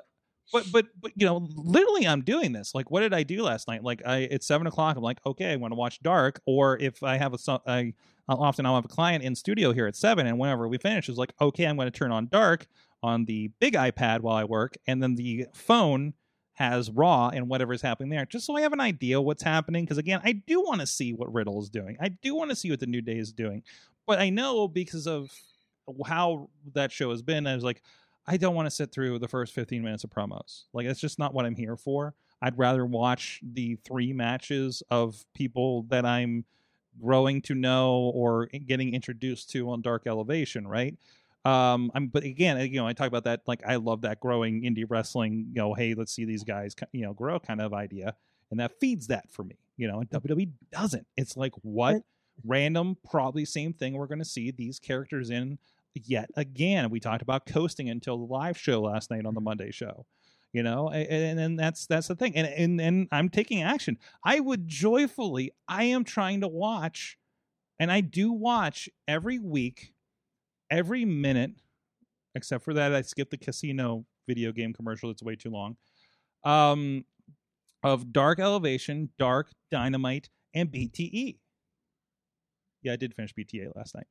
but 0.53 0.65
but 0.71 0.85
but 1.01 1.11
you 1.15 1.25
know, 1.25 1.47
literally, 1.55 2.07
I'm 2.07 2.21
doing 2.21 2.51
this. 2.53 2.73
Like, 2.73 2.89
what 2.89 3.01
did 3.01 3.13
I 3.13 3.23
do 3.23 3.43
last 3.43 3.67
night? 3.67 3.83
Like, 3.83 4.01
I 4.05 4.19
it's 4.19 4.47
seven 4.47 4.65
o'clock. 4.67 4.95
I'm 4.97 5.03
like, 5.03 5.19
okay, 5.25 5.51
I 5.51 5.55
want 5.57 5.71
to 5.71 5.75
watch 5.75 5.99
Dark. 6.01 6.41
Or 6.45 6.77
if 6.79 7.03
I 7.03 7.17
have 7.17 7.33
a, 7.33 7.37
so- 7.37 7.61
I 7.67 7.93
I'll 8.29 8.41
often 8.41 8.65
I'll 8.65 8.75
have 8.75 8.85
a 8.85 8.89
client 8.89 9.23
in 9.23 9.35
studio 9.35 9.73
here 9.73 9.87
at 9.87 9.95
seven, 9.95 10.25
and 10.27 10.39
whenever 10.39 10.67
we 10.67 10.77
finish, 10.77 11.09
it's 11.09 11.17
like, 11.17 11.33
okay, 11.39 11.65
I'm 11.65 11.75
going 11.75 11.91
to 11.91 11.97
turn 11.97 12.11
on 12.11 12.27
Dark 12.31 12.67
on 13.03 13.25
the 13.25 13.49
big 13.59 13.73
iPad 13.73 14.21
while 14.21 14.35
I 14.35 14.43
work, 14.45 14.75
and 14.87 15.01
then 15.03 15.15
the 15.15 15.47
phone 15.53 16.13
has 16.57 16.89
Raw 16.89 17.29
and 17.29 17.47
whatever's 17.47 17.83
happening 17.83 18.09
there, 18.09 18.25
just 18.25 18.47
so 18.47 18.57
I 18.57 18.61
have 18.61 18.73
an 18.73 18.81
idea 18.81 19.21
what's 19.21 19.43
happening. 19.43 19.85
Because 19.85 19.99
again, 19.99 20.21
I 20.23 20.31
do 20.31 20.59
want 20.59 20.81
to 20.81 20.87
see 20.87 21.13
what 21.13 21.31
Riddle 21.31 21.61
is 21.61 21.69
doing. 21.69 21.97
I 22.01 22.09
do 22.09 22.33
want 22.33 22.49
to 22.49 22.55
see 22.55 22.71
what 22.71 22.79
the 22.79 22.87
New 22.87 23.01
Day 23.01 23.17
is 23.17 23.31
doing, 23.31 23.61
but 24.07 24.17
I 24.19 24.31
know 24.31 24.67
because 24.67 25.05
of 25.05 25.31
how 26.07 26.49
that 26.73 26.91
show 26.91 27.11
has 27.11 27.21
been, 27.21 27.45
I 27.45 27.53
was 27.53 27.63
like, 27.63 27.83
I 28.25 28.37
don't 28.37 28.55
want 28.55 28.65
to 28.65 28.71
sit 28.71 28.91
through 28.91 29.19
the 29.19 29.27
first 29.27 29.53
15 29.53 29.83
minutes 29.83 30.03
of 30.03 30.09
promos. 30.09 30.63
Like, 30.73 30.87
that's 30.87 30.99
just 30.99 31.19
not 31.19 31.33
what 31.33 31.45
I'm 31.45 31.55
here 31.55 31.77
for. 31.77 32.15
I'd 32.41 32.57
rather 32.57 32.85
watch 32.85 33.39
the 33.43 33.77
three 33.85 34.11
matches 34.11 34.81
of 34.89 35.25
people 35.35 35.83
that 35.89 36.05
I'm 36.05 36.43
growing 36.99 37.41
to 37.43 37.53
know 37.53 38.11
or 38.15 38.47
getting 38.65 38.95
introduced 38.95 39.51
to 39.51 39.69
on 39.69 39.81
Dark 39.81 40.07
Elevation, 40.07 40.67
right? 40.67 40.95
Um, 41.45 41.91
I'm, 41.95 42.07
but 42.07 42.23
again, 42.23 42.59
you 42.71 42.79
know, 42.79 42.87
I 42.87 42.93
talk 42.93 43.07
about 43.07 43.23
that. 43.23 43.41
Like, 43.47 43.61
I 43.65 43.77
love 43.77 44.01
that 44.01 44.19
growing 44.19 44.63
indie 44.63 44.85
wrestling. 44.87 45.47
You 45.53 45.61
know, 45.61 45.73
hey, 45.73 45.93
let's 45.93 46.11
see 46.11 46.25
these 46.25 46.43
guys, 46.43 46.75
you 46.91 47.03
know, 47.03 47.13
grow 47.13 47.39
kind 47.39 47.61
of 47.61 47.73
idea, 47.73 48.15
and 48.51 48.59
that 48.59 48.79
feeds 48.79 49.07
that 49.07 49.29
for 49.31 49.43
me. 49.43 49.57
You 49.77 49.87
know, 49.87 49.99
and 49.99 50.09
WWE 50.09 50.51
doesn't. 50.71 51.07
It's 51.15 51.37
like 51.37 51.53
what 51.61 52.01
random, 52.45 52.97
probably 53.09 53.45
same 53.45 53.73
thing 53.73 53.93
we're 53.93 54.07
going 54.07 54.19
to 54.19 54.25
see 54.25 54.51
these 54.51 54.79
characters 54.79 55.29
in 55.29 55.57
yet 56.05 56.29
again. 56.35 56.89
We 56.89 56.99
talked 56.99 57.21
about 57.21 57.45
coasting 57.45 57.89
until 57.89 58.17
the 58.17 58.33
live 58.33 58.57
show 58.57 58.81
last 58.81 59.09
night 59.11 59.25
on 59.25 59.33
the 59.33 59.41
Monday 59.41 59.71
show. 59.71 60.05
You 60.53 60.63
know, 60.63 60.89
and, 60.89 61.07
and, 61.07 61.39
and 61.39 61.59
that's 61.59 61.85
that's 61.85 62.07
the 62.07 62.15
thing. 62.15 62.35
And, 62.35 62.47
and 62.47 62.81
and 62.81 63.07
I'm 63.11 63.29
taking 63.29 63.61
action. 63.61 63.97
I 64.23 64.39
would 64.39 64.67
joyfully. 64.67 65.51
I 65.67 65.83
am 65.85 66.03
trying 66.03 66.41
to 66.41 66.47
watch, 66.47 67.17
and 67.79 67.91
I 67.91 68.01
do 68.01 68.31
watch 68.31 68.89
every 69.07 69.39
week, 69.39 69.93
every 70.69 71.05
minute, 71.05 71.51
except 72.35 72.63
for 72.63 72.73
that 72.73 72.93
I 72.93 73.01
skipped 73.01 73.31
the 73.31 73.37
casino 73.37 74.05
video 74.27 74.51
game 74.51 74.73
commercial. 74.73 75.09
It's 75.09 75.23
way 75.23 75.35
too 75.35 75.49
long. 75.49 75.77
Um, 76.43 77.05
of 77.83 78.11
Dark 78.11 78.39
Elevation, 78.39 79.09
Dark 79.17 79.51
Dynamite, 79.71 80.29
and 80.53 80.71
BTE. 80.71 81.37
Yeah, 82.83 82.93
I 82.93 82.95
did 82.95 83.13
finish 83.13 83.33
BTE 83.33 83.75
last 83.75 83.95
night 83.95 84.07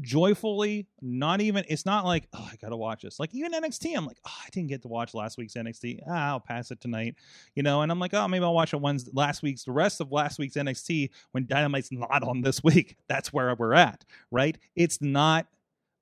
joyfully 0.00 0.86
not 1.02 1.40
even 1.40 1.64
it's 1.68 1.84
not 1.84 2.04
like 2.04 2.28
oh 2.32 2.48
i 2.52 2.54
gotta 2.62 2.76
watch 2.76 3.02
this 3.02 3.18
like 3.18 3.34
even 3.34 3.52
nxt 3.52 3.96
i'm 3.96 4.06
like 4.06 4.18
oh 4.26 4.34
i 4.44 4.48
didn't 4.52 4.68
get 4.68 4.80
to 4.82 4.88
watch 4.88 5.12
last 5.12 5.36
week's 5.36 5.54
nxt 5.54 5.98
ah, 6.08 6.28
i'll 6.28 6.40
pass 6.40 6.70
it 6.70 6.80
tonight 6.80 7.16
you 7.56 7.62
know 7.64 7.82
and 7.82 7.90
i'm 7.90 7.98
like 7.98 8.14
oh 8.14 8.28
maybe 8.28 8.44
i'll 8.44 8.54
watch 8.54 8.72
it 8.72 8.80
Wednesday, 8.80 9.10
last 9.12 9.42
week's 9.42 9.64
the 9.64 9.72
rest 9.72 10.00
of 10.00 10.12
last 10.12 10.38
week's 10.38 10.54
nxt 10.54 11.10
when 11.32 11.46
dynamite's 11.46 11.90
not 11.90 12.22
on 12.22 12.42
this 12.42 12.62
week 12.62 12.96
that's 13.08 13.32
where 13.32 13.54
we're 13.56 13.74
at 13.74 14.04
right 14.30 14.56
it's 14.76 15.02
not 15.02 15.46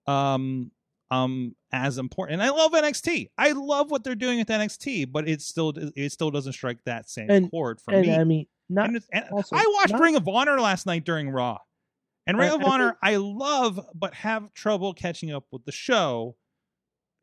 um 0.06 0.70
um 1.10 1.54
as 1.72 1.98
important 1.98 2.40
and 2.40 2.42
i 2.48 2.50
love 2.54 2.72
nxt 2.72 3.28
i 3.38 3.52
love 3.52 3.90
what 3.90 4.02
they're 4.04 4.14
doing 4.14 4.38
with 4.38 4.48
nxt 4.48 5.10
but 5.12 5.28
it 5.28 5.40
still 5.40 5.72
it 5.94 6.10
still 6.12 6.30
doesn't 6.30 6.52
strike 6.52 6.78
that 6.84 7.08
same 7.08 7.30
And- 7.30 7.50
chord 7.50 7.80
for 7.80 7.94
and 7.94 8.06
me 8.06 8.14
I 8.14 8.24
mean, 8.24 8.46
not 8.68 8.88
and, 8.88 9.00
and 9.12 9.24
also, 9.30 9.54
I 9.54 9.64
watched 9.78 9.92
not- 9.92 10.00
Ring 10.00 10.16
of 10.16 10.26
Honor 10.26 10.60
last 10.60 10.86
night 10.86 11.04
during 11.04 11.30
Raw. 11.30 11.58
And 12.26 12.36
Ring 12.36 12.50
I- 12.50 12.54
of 12.54 12.60
I 12.60 12.64
think- 12.64 12.72
Honor, 12.74 12.98
I 13.00 13.16
love, 13.16 13.78
but 13.94 14.14
have 14.14 14.52
trouble 14.54 14.92
catching 14.92 15.30
up 15.32 15.44
with 15.52 15.64
the 15.64 15.70
show, 15.70 16.34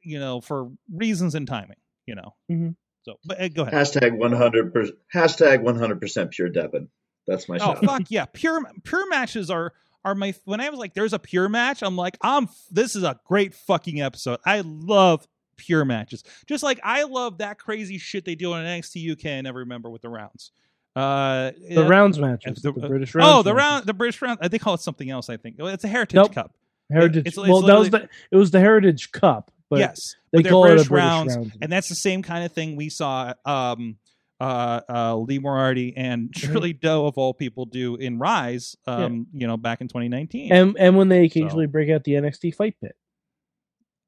you 0.01 0.17
know, 0.19 0.39
for 0.39 0.71
reasons 0.89 1.35
and 1.35 1.45
timing, 1.45 1.75
you 2.05 2.15
know. 2.15 2.35
Mhm. 2.49 2.75
So, 3.01 3.15
but 3.25 3.41
uh, 3.41 3.49
go 3.49 3.63
ahead. 3.63 3.73
hashtag 3.73 4.17
100 4.17 4.73
hashtag 5.13 5.61
100% 5.61 6.31
pure 6.31 6.47
Devin. 6.47 6.87
That's 7.27 7.49
my 7.49 7.55
Oh 7.57 7.59
shout. 7.59 7.83
fuck 7.83 8.03
yeah, 8.09 8.23
pure 8.31 8.61
pure 8.85 9.09
matches 9.09 9.49
are 9.49 9.73
are 10.05 10.15
my. 10.15 10.33
When 10.45 10.61
I 10.61 10.69
was 10.69 10.79
like, 10.79 10.93
"There's 10.93 11.13
a 11.13 11.19
pure 11.19 11.49
match," 11.49 11.81
I'm 11.81 11.95
like, 11.95 12.17
"I'm 12.21 12.47
this 12.71 12.95
is 12.95 13.03
a 13.03 13.19
great 13.25 13.53
fucking 13.53 14.01
episode." 14.01 14.39
I 14.45 14.61
love 14.65 15.27
pure 15.55 15.85
matches, 15.85 16.23
just 16.47 16.63
like 16.63 16.79
I 16.83 17.03
love 17.03 17.37
that 17.39 17.59
crazy 17.59 17.97
shit 17.97 18.25
they 18.25 18.35
do 18.35 18.53
on 18.53 18.63
NXT 18.65 19.11
UK. 19.11 19.25
I 19.37 19.41
never 19.41 19.59
remember 19.59 19.89
with 19.89 20.01
the 20.01 20.09
rounds. 20.09 20.51
Uh, 20.95 21.51
the 21.69 21.85
uh, 21.85 21.87
rounds 21.87 22.19
matches, 22.19 22.61
the- 22.61 22.71
the, 22.71 22.87
British 22.87 23.15
rounds. 23.15 23.31
Oh, 23.31 23.41
the 23.43 23.53
matches. 23.53 23.57
round, 23.71 23.85
the 23.85 23.93
British 23.93 24.21
round. 24.21 24.39
They 24.41 24.59
call 24.59 24.75
it 24.75 24.81
something 24.81 25.09
else. 25.09 25.29
I 25.29 25.37
think 25.37 25.55
it's 25.59 25.83
a 25.83 25.87
Heritage 25.87 26.15
Nope. 26.15 26.33
Cup. 26.33 26.55
Heritage. 26.91 27.25
It's- 27.27 27.37
it's 27.37 27.49
well, 27.49 27.61
that 27.61 27.79
was 27.79 27.89
the 27.89 28.09
it 28.31 28.35
was 28.35 28.51
the 28.51 28.59
Heritage 28.59 29.11
Cup, 29.11 29.51
but 29.69 29.79
yes, 29.79 30.15
they 30.31 30.41
but 30.43 30.49
call 30.49 30.65
it 30.65 30.67
a 30.67 30.69
British, 30.73 30.87
British 30.89 31.03
rounds, 31.05 31.35
rounds. 31.37 31.57
and 31.61 31.71
that's 31.71 31.89
the 31.89 31.95
same 31.95 32.21
kind 32.21 32.43
of 32.45 32.51
thing 32.51 32.75
we 32.75 32.89
saw. 32.89 33.33
Um, 33.45 33.97
uh, 34.43 34.81
uh, 34.89 35.15
Lee 35.17 35.39
Moriarty 35.39 35.95
and 35.95 36.29
Mm-hmm. 36.29 36.53
Shirley 36.53 36.73
Doe 36.73 37.05
of 37.05 37.17
all 37.17 37.33
people 37.33 37.65
do 37.65 37.95
in 37.95 38.19
Rise. 38.19 38.75
Um, 38.85 39.27
you 39.33 39.47
know, 39.47 39.57
back 39.57 39.81
in 39.81 39.87
2019. 39.87 40.51
and 40.51 40.75
and 40.77 40.97
when 40.97 41.09
they 41.09 41.25
occasionally 41.25 41.67
break 41.67 41.89
out 41.89 42.03
the 42.03 42.13
NXT 42.13 42.55
fight 42.55 42.75
pit, 42.81 42.95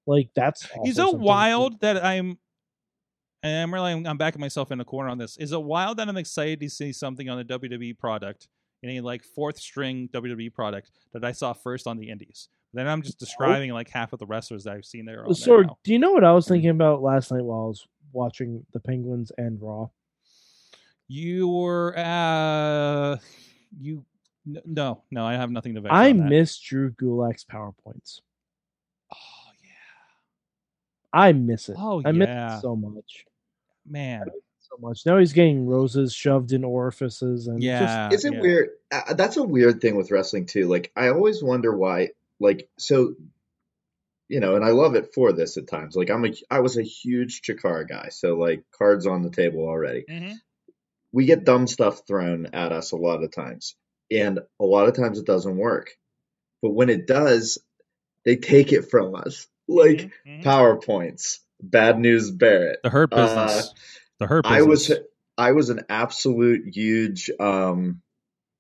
like 0.06 0.30
that's 0.36 0.68
Is 0.86 1.00
it 1.00 1.14
wild 1.18 1.80
that 1.82 2.04
I'm? 2.04 2.38
And 3.44 3.62
I'm 3.64 3.74
really 3.74 3.92
I'm 3.92 4.18
backing 4.18 4.42
myself 4.42 4.72
in 4.72 4.80
a 4.80 4.86
corner 4.86 5.10
on 5.10 5.18
this. 5.18 5.38
Is 5.38 5.52
it 5.52 5.62
wild 5.62 5.98
that 5.98 6.10
I'm 6.10 6.18
excited 6.18 6.60
to 6.62 6.70
see 6.70 6.92
something 6.92 7.30
on 7.30 7.38
the 7.38 7.46
WWE 7.46 7.98
product, 7.98 8.48
any 8.84 9.02
like 9.02 9.24
fourth 9.24 9.60
string 9.60 10.10
WWE 10.14 10.52
product 10.54 10.92
that 11.14 11.24
I 11.24 11.32
saw 11.32 11.54
first 11.54 11.86
on 11.88 11.98
the 11.98 12.10
Indies? 12.10 12.50
Then 12.74 12.88
I'm 12.88 13.04
just 13.04 13.20
describing 13.20 13.72
like 13.72 13.90
half 13.90 14.12
of 14.14 14.20
the 14.20 14.26
wrestlers 14.26 14.66
that 14.66 14.74
I've 14.74 14.86
seen 14.86 15.06
there. 15.06 15.26
On 15.26 15.34
So, 15.34 15.58
there 15.58 15.70
do 15.84 15.94
you 15.94 16.00
know 16.00 16.12
what 16.12 16.24
I 16.26 16.34
was 16.34 16.48
thinking 16.48 16.72
about 16.72 17.02
last 17.02 17.32
night 17.32 17.44
while 17.44 17.66
I 17.66 17.68
was 17.68 17.88
watching 18.12 18.66
the 18.74 18.80
Penguins 18.80 19.32
and 19.38 19.62
Raw. 19.62 19.88
You 21.08 21.48
were 21.48 21.94
uh 21.98 23.18
you 23.80 24.06
no, 24.46 25.02
no, 25.12 25.26
I 25.26 25.34
have 25.34 25.50
nothing 25.50 25.76
to 25.76 25.82
vex 25.82 25.94
I 25.94 26.12
on 26.12 26.18
that. 26.18 26.30
miss 26.30 26.60
Drew 26.60 26.92
Gulak's 26.92 27.44
PowerPoints. 27.44 28.22
Oh 29.12 29.52
yeah. 29.64 29.70
I 31.14 31.34
miss 31.34 31.70
it. 31.70 31.76
Oh, 31.80 32.02
I 32.06 32.12
miss 32.12 32.28
yeah. 32.28 32.58
it 32.58 32.62
so 32.62 32.76
much. 32.76 33.26
Man. 33.88 34.26
So 34.60 34.78
much. 34.80 35.06
Now 35.06 35.18
he's 35.18 35.34
getting 35.34 35.66
roses 35.68 36.14
shoved 36.14 36.52
in 36.52 36.64
orifices 36.64 37.48
and 37.48 37.62
just 37.62 37.82
Yeah. 37.82 38.10
Is 38.12 38.26
it 38.26 38.34
yeah. 38.34 38.42
weird? 38.42 38.70
Uh, 38.92 39.14
that's 39.14 39.38
a 39.38 39.44
weird 39.44 39.82
thing 39.82 39.96
with 39.96 40.12
wrestling 40.12 40.46
too. 40.46 40.68
Like 40.68 40.92
I 40.96 41.10
always 41.10 41.44
wonder 41.44 41.76
why. 41.76 42.10
Like 42.40 42.68
so, 42.78 43.16
you 44.28 44.40
know, 44.40 44.56
and 44.56 44.66
I 44.66 44.70
love 44.70 44.96
it 44.96 45.14
for 45.14 45.32
this 45.34 45.58
at 45.58 45.68
times. 45.68 45.96
Like 45.96 46.10
I'm 46.10 46.26
a, 46.26 46.34
I 46.50 46.60
was 46.60 46.78
a 46.78 46.84
huge 46.84 47.42
Chikara 47.42 47.88
guy, 47.88 48.10
so 48.10 48.36
like 48.36 48.64
cards 48.72 49.08
on 49.08 49.22
the 49.22 49.30
table 49.30 49.68
already. 49.68 50.04
Mhm. 50.10 50.36
We 51.16 51.26
get 51.26 51.46
dumb 51.46 51.66
stuff 51.66 52.02
thrown 52.06 52.48
at 52.48 52.74
us 52.74 52.92
a 52.92 52.98
lot 52.98 53.24
of 53.24 53.32
times, 53.34 53.78
and 54.12 54.38
a 54.60 54.66
lot 54.66 54.90
of 54.90 54.98
times 54.98 55.18
it 55.18 55.26
doesn't 55.26 55.56
work. 55.56 55.92
But 56.62 56.72
when 56.72 56.90
it 56.90 57.08
does, 57.08 57.58
they 58.26 58.36
take 58.36 58.74
it 58.74 58.90
from 58.92 59.16
us, 59.16 59.48
like 59.66 60.12
Mhm, 60.28 60.42
mhm. 60.42 60.44
PowerPoints. 60.44 61.40
Bad 61.62 62.00
news, 62.00 62.32
Barrett. 62.32 62.80
the 62.84 62.90
hurt 62.90 63.14
Uh, 63.14 63.16
business. 63.46 63.74
the 64.20 64.28
hurt 64.28 64.44
business. 64.44 64.60
I 64.60 64.62
was 64.64 64.94
I 65.38 65.52
was 65.54 65.70
an 65.70 65.86
absolute 65.88 66.76
huge 66.76 67.32
um 67.40 68.02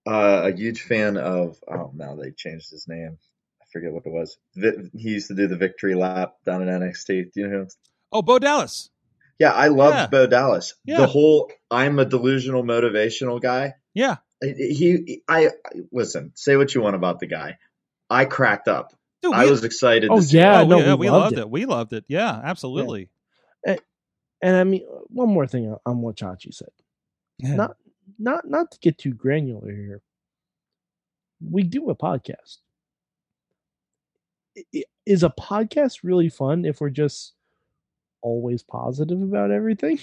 uh, 0.07 0.43
a 0.45 0.55
huge 0.55 0.81
fan 0.81 1.17
of 1.17 1.57
oh 1.67 1.91
now 1.93 2.15
they 2.15 2.31
changed 2.31 2.69
his 2.71 2.87
name 2.87 3.17
I 3.61 3.65
forget 3.73 3.91
what 3.91 4.05
it 4.05 4.11
was 4.13 4.37
he 4.55 5.09
used 5.09 5.27
to 5.27 5.35
do 5.35 5.47
the 5.47 5.57
victory 5.57 5.95
lap 5.95 6.35
down 6.45 6.61
in 6.61 6.69
NXT 6.69 7.33
do 7.33 7.41
you 7.41 7.47
know 7.47 7.57
who? 7.63 7.67
Oh, 8.13 8.21
Bo 8.21 8.39
Dallas. 8.39 8.89
Yeah 9.39 9.51
I 9.51 9.67
loved 9.69 9.95
Yeah. 9.97 10.07
Bo 10.07 10.27
Dallas 10.27 10.73
Yeah. 10.85 10.97
the 10.97 11.07
whole 11.07 11.51
I'm 11.71 11.99
a 11.99 12.05
delusional 12.05 12.63
motivational 12.63 13.41
guy 13.41 13.75
Yeah. 13.93 14.17
he 14.41 15.21
I, 15.27 15.47
I 15.47 15.51
listen 15.91 16.31
say 16.35 16.55
what 16.57 16.73
you 16.75 16.81
want 16.81 16.95
about 16.95 17.19
the 17.19 17.27
guy 17.27 17.57
I 18.09 18.25
cracked 18.25 18.67
up 18.67 18.93
Dude, 19.21 19.33
I 19.33 19.45
we- 19.45 19.51
was 19.51 19.63
excited 19.63 20.09
Oh, 20.11 20.17
to 20.17 20.21
see 20.23 20.37
yeah, 20.37 20.61
oh, 20.61 20.67
no, 20.67 20.77
we 20.77 20.93
we 21.07 21.09
loved 21.09 21.23
loved 21.23 21.37
it. 21.37 21.39
it. 21.41 21.49
We 21.49 21.65
loved 21.65 21.93
it. 21.93 22.05
Yeah, 22.07 22.39
absolutely. 22.43 23.09
and 23.65 24.55
I 24.55 24.63
mean 24.63 24.85
one 25.09 25.29
more 25.29 25.47
thing 25.47 25.67
on- 25.71 25.79
on 25.85 26.01
what 26.01 26.15
Chachi 26.17 26.53
said. 26.53 26.69
Yeah. 27.39 27.55
Not 27.55 27.77
not 28.19 28.47
not 28.47 28.71
to 28.71 28.79
get 28.79 28.97
too 28.97 29.13
granular 29.13 29.71
here. 29.71 30.01
We 31.41 31.63
do 31.63 31.89
a 31.89 31.95
podcast. 31.95 32.59
I- 34.57 34.63
i- 34.75 34.83
Is 35.05 35.23
a 35.23 35.29
podcast 35.29 35.99
really 36.03 36.29
fun 36.29 36.65
if 36.65 36.81
we're 36.81 36.89
just 36.89 37.33
always 38.25 38.63
positive 38.63 39.21
about 39.21 39.51
everything? 39.51 39.99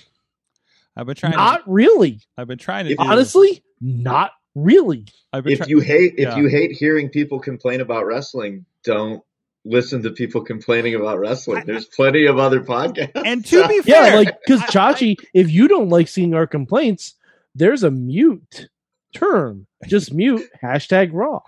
I've 0.97 1.07
been 1.07 1.17
trying 1.17 1.33
Not 1.33 1.65
to 1.65 1.71
really. 1.71 2.21
I've 2.37 2.47
been 2.49 2.59
trying 2.59 2.85
to 2.87 2.93
If- 2.93 2.99
do 2.99 3.05
Honestly, 3.05 3.63
not 3.81 4.33
really. 4.55 5.07
I've 5.33 5.45
been 5.45 5.55
if 5.55 5.59
try- 5.61 5.67
you 5.69 5.81
hate 5.81 6.15
if 6.19 6.29
yeah. 6.29 6.37
you 6.37 6.47
hate 6.49 6.73
hearing 6.73 7.09
people 7.09 7.41
complain 7.41 7.81
about 7.81 8.07
wrestling 8.07 8.67
don't 8.85 9.23
listen 9.65 10.03
to 10.03 10.11
people 10.11 10.43
complaining 10.43 10.95
about 10.95 11.19
wrestling 11.21 11.63
there's 11.67 11.85
plenty 11.87 12.27
of 12.27 12.37
other 12.39 12.61
podcasts 12.61 13.13
and 13.25 13.45
to 13.47 13.67
be 13.69 13.81
fair, 13.81 14.09
Yeah, 14.11 14.17
like 14.17 14.39
because 14.47 14.61
I- 14.63 14.67
Chachi, 14.67 15.17
if 15.33 15.51
you 15.51 15.69
don't 15.69 15.89
like 15.89 16.09
seeing 16.09 16.35
our 16.35 16.47
complaints, 16.47 17.15
there's 17.55 17.83
a 17.85 17.91
mute 17.91 18.69
term. 19.15 19.67
Just 19.87 20.13
mute 20.23 20.43
hashtag 20.63 21.11
raw. 21.13 21.41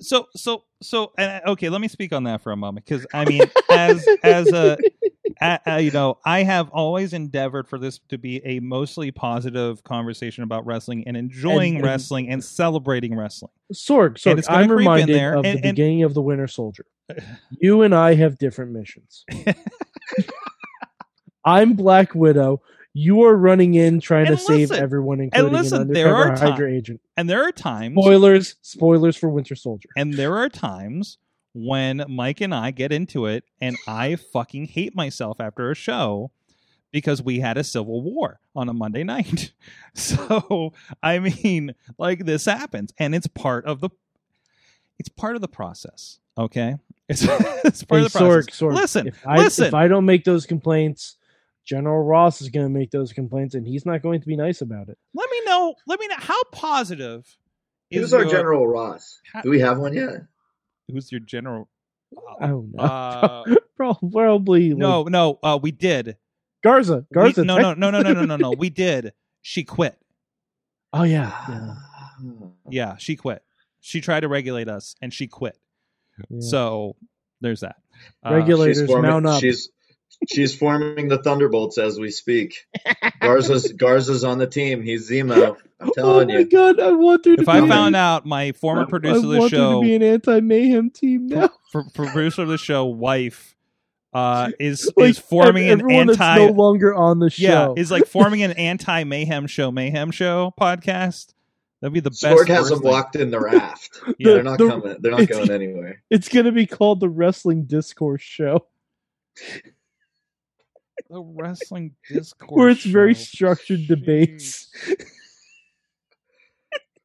so 0.00 0.26
so 0.36 0.64
so 0.82 1.12
and 1.16 1.42
uh, 1.46 1.52
okay 1.52 1.70
let 1.70 1.80
me 1.80 1.88
speak 1.88 2.12
on 2.12 2.24
that 2.24 2.42
for 2.42 2.52
a 2.52 2.56
moment 2.56 2.84
because 2.84 3.06
i 3.14 3.24
mean 3.24 3.40
as 3.70 4.06
as 4.22 4.46
a, 4.52 4.76
a- 5.40 5.80
you 5.80 5.90
know 5.90 6.18
i 6.24 6.42
have 6.42 6.68
always 6.70 7.12
endeavored 7.12 7.68
for 7.68 7.78
this 7.78 7.98
to 8.08 8.16
be 8.18 8.44
a 8.44 8.60
mostly 8.60 9.10
positive 9.10 9.82
conversation 9.84 10.42
about 10.44 10.64
wrestling 10.66 11.04
and 11.06 11.16
enjoying 11.16 11.76
And- 11.76 11.76
and- 11.76 11.84
wrestling 11.84 12.28
and 12.30 12.42
celebrating 12.44 13.16
wrestling 13.16 13.50
Sorg, 13.72 14.24
And 14.26 14.38
Sorg, 14.40 14.44
I'm 14.48 14.70
reminded 14.70 15.14
there, 15.14 15.34
of 15.34 15.44
and- 15.44 15.58
the 15.58 15.66
and- 15.66 15.74
beginning 15.76 16.02
of 16.04 16.14
the 16.14 16.22
Winter 16.22 16.46
Soldier. 16.46 16.86
You 17.60 17.82
and 17.82 17.94
I 17.94 18.14
have 18.14 18.38
different 18.38 18.72
missions. 18.72 19.24
I'm 21.44 21.74
Black 21.74 22.14
Widow. 22.14 22.62
You 22.92 23.22
are 23.24 23.36
running 23.36 23.74
in 23.74 24.00
trying 24.00 24.26
And 24.26 24.38
to 24.38 24.42
save 24.42 24.72
everyone, 24.72 25.20
including 25.20 25.52
listen, 25.52 25.82
an 25.82 25.92
there 25.92 26.14
are 26.14 26.34
Hydra 26.36 26.72
agent. 26.72 27.00
and 27.16 27.28
there 27.28 27.42
are 27.46 27.52
times 27.52 27.94
Spoilers, 27.94 28.54
spoilers 28.62 29.16
for 29.16 29.28
Winter 29.28 29.54
Soldier. 29.54 29.88
and 29.96 30.14
there 30.14 30.36
are 30.36 30.48
times 30.48 31.18
when 31.58 32.04
mike 32.08 32.42
and 32.42 32.54
i 32.54 32.70
get 32.70 32.92
into 32.92 33.24
it 33.24 33.42
and 33.62 33.76
i 33.88 34.14
fucking 34.14 34.66
hate 34.66 34.94
myself 34.94 35.40
after 35.40 35.70
a 35.70 35.74
show 35.74 36.30
because 36.92 37.22
we 37.22 37.40
had 37.40 37.56
a 37.56 37.64
civil 37.64 38.02
war 38.02 38.38
on 38.54 38.68
a 38.68 38.72
monday 38.74 39.02
night. 39.04 39.52
So 39.94 40.74
i 41.02 41.18
mean 41.18 41.74
like 41.96 42.26
this 42.26 42.44
happens 42.44 42.92
and 42.98 43.14
it's 43.14 43.26
part 43.26 43.64
of 43.64 43.80
the 43.80 43.88
it's 44.98 45.08
part 45.08 45.34
of 45.36 45.40
the 45.40 45.48
process 45.48 46.18
okay? 46.36 46.76
It's, 47.08 47.22
it's 47.22 47.84
part 47.84 48.00
Hey, 48.00 48.06
of 48.06 48.12
the 48.12 48.18
process 48.18 48.58
Sorg, 48.58 48.72
Sorg, 48.72 48.74
listen 48.74 49.06
if 49.06 49.26
I, 49.26 49.36
listen. 49.38 49.66
If 49.66 49.74
I 49.74 49.86
don't 49.88 50.04
make 50.04 50.24
those 50.24 50.44
complaints, 50.44 51.16
General 51.64 52.02
Ross 52.02 52.42
is 52.42 52.48
going 52.48 52.66
to 52.66 52.70
make 52.70 52.90
those 52.90 53.12
complaints, 53.12 53.54
and 53.54 53.64
he's 53.66 53.86
not 53.86 54.02
going 54.02 54.20
to 54.20 54.26
be 54.26 54.36
nice 54.36 54.60
about 54.60 54.88
it. 54.88 54.98
let 55.14 55.30
me 55.30 55.40
know 55.46 55.74
let 55.86 56.00
me 56.00 56.08
know 56.08 56.16
how 56.18 56.42
positive 56.52 57.24
is 57.92 58.00
who's 58.00 58.12
our 58.12 58.24
general 58.24 58.66
ross. 58.66 59.20
Ha- 59.32 59.42
do 59.42 59.50
we 59.50 59.60
have 59.60 59.78
one 59.78 59.94
yet 59.94 60.22
who's 60.90 61.10
your 61.10 61.20
general 61.20 61.68
Oh 62.40 62.66
no, 62.72 62.82
uh, 62.82 63.44
probably 63.76 64.70
like, 64.70 64.78
no 64.78 65.02
no 65.04 65.38
uh 65.42 65.58
we 65.60 65.70
did 65.72 66.16
Garza. 66.62 67.04
We- 67.10 67.14
Garza. 67.14 67.44
no, 67.44 67.58
no, 67.58 67.74
no, 67.74 67.90
no, 67.90 68.00
no, 68.02 68.12
no, 68.12 68.24
no, 68.24 68.36
no. 68.36 68.50
We 68.52 68.70
did. 68.70 69.12
She 69.42 69.64
quit. 69.64 69.96
Oh 70.92 71.02
yeah, 71.02 71.30
yeah. 71.48 71.74
Yeah, 72.70 72.96
she 72.96 73.16
quit. 73.16 73.42
She 73.80 74.00
tried 74.00 74.20
to 74.20 74.28
regulate 74.28 74.68
us, 74.68 74.94
and 75.02 75.12
she 75.12 75.26
quit. 75.26 75.58
yeah. 76.30 76.40
So 76.40 76.96
there's 77.42 77.60
that. 77.60 77.76
Uh, 78.24 78.34
Regulators, 78.34 78.78
she's 78.78 78.86
forming, 78.86 79.10
mount 79.10 79.26
up. 79.26 79.40
she's 79.40 79.68
she's 80.28 80.54
forming 80.54 81.08
the 81.08 81.22
thunderbolts 81.22 81.78
as 81.78 81.98
we 81.98 82.10
speak 82.10 82.66
garza's 83.20 83.72
garza's 83.72 84.24
on 84.24 84.38
the 84.38 84.46
team 84.46 84.82
he's 84.82 85.08
zemo 85.10 85.56
i'm 85.80 85.88
oh 85.88 85.92
telling 85.94 86.28
my 86.28 86.38
you 86.38 86.44
god, 86.48 86.80
I 86.80 86.92
want 86.92 87.22
there 87.24 87.36
to 87.36 87.42
if 87.42 87.46
be. 87.46 87.52
I 87.52 87.66
found 87.68 87.94
out 87.96 88.24
my 88.26 88.52
former 88.52 88.82
I 88.82 88.86
producer 88.86 89.18
of 89.18 89.28
the 89.28 89.48
show, 89.48 89.80
to 89.80 89.86
be 89.86 89.94
an 89.94 90.02
anti 90.02 90.40
mayhem 90.40 90.90
team 90.90 91.26
now. 91.28 91.50
for, 91.70 91.84
for 91.94 92.06
producer 92.06 92.42
of 92.42 92.48
the 92.48 92.56
show, 92.58 92.84
wife, 92.86 93.54
uh, 94.14 94.50
is 94.58 94.90
Like, 94.96 95.10
is 95.10 95.18
forming 95.18 95.68
an 95.68 95.90
anti 95.90 96.36
no 96.38 96.46
longer 96.52 96.94
on 96.94 97.18
the 97.18 97.28
show. 97.28 97.74
Yeah, 97.76 97.80
is 97.80 97.90
like 97.90 98.06
forming 98.06 98.42
an 98.42 98.52
anti 98.56 99.04
mayhem 99.04 99.46
show, 99.46 99.70
mayhem 99.70 100.10
show 100.12 100.54
podcast. 100.58 101.34
That'd 101.82 101.92
be 101.92 102.00
the 102.00 102.08
best. 102.10 102.24
Sorg 102.24 102.48
has 102.48 102.70
worst 102.70 102.82
them 102.82 102.90
locked 102.90 103.16
in 103.16 103.30
the 103.30 103.38
raft 103.38 104.00
Yeah. 104.18 104.32
they're 104.34 104.42
not 104.42 104.56
The- 104.58 104.68
coming 104.68 104.96
they're 105.00 105.12
not 105.12 105.28
going 105.28 105.50
anywhere 105.50 106.02
it's 106.08 106.30
gonna 106.30 106.52
be 106.52 106.64
called 106.66 107.00
the 107.00 107.08
Wrestling 107.10 107.64
Discourse 107.64 108.22
Show, 108.22 108.66
The 111.10 111.20
wrestling 111.22 111.94
discourse, 112.08 112.50
where 112.56 112.68
it's 112.68 112.84
very 112.84 113.14
show. 113.14 113.20
structured 113.22 113.80
Jeez. 113.80 113.88
debates. 113.88 114.68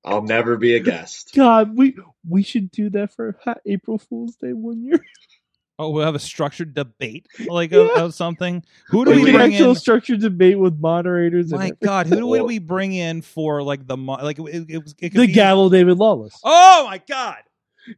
i'll 0.03 0.23
never 0.23 0.57
be 0.57 0.76
a 0.76 0.80
guest 0.80 1.32
God, 1.36 1.76
we 1.78 1.95
we 2.28 2.41
should 2.44 2.72
do 2.72 2.90
that 2.91 3.14
for 3.14 3.38
April 3.65 3.98
Fool's 3.99 4.36
Day 4.36 4.53
one 4.53 4.84
year. 4.84 5.03
Oh, 5.80 5.90
we'll 5.90 6.06
have 6.06 6.14
a 6.14 6.19
structured 6.19 6.76
debate, 6.76 7.26
like 7.48 7.72
of, 7.72 7.90
Yeah. 7.95 8.03
of 8.03 8.14
something. 8.14 8.64
Who 8.90 9.03
do 9.03 9.15
Like 9.15 9.23
we 9.23 9.32
bring 9.32 9.53
actual 9.56 9.69
in? 9.72 9.76
structured 9.76 10.19
debate 10.19 10.60
with 10.60 10.78
moderators. 10.78 11.52
My 11.52 11.68
and 11.68 11.80
God, 11.80 12.06
who 12.06 12.18
do 12.18 12.28
Well- 12.28 12.45
we 12.45 12.60
bring 12.60 12.94
in 12.94 13.23
for 13.23 13.64
like 13.64 13.88
the 13.88 13.98
mo- 13.98 14.19
like 14.22 14.38
it, 14.38 14.65
it, 14.69 14.78
was- 14.84 14.94
it 14.99 15.10
could 15.10 15.22
the 15.22 15.26
be- 15.26 15.34
gavel 15.34 15.72
David 15.72 15.98
Lawless. 15.98 16.40
Oh 16.44 16.86
my 16.86 17.02
God! 17.10 17.38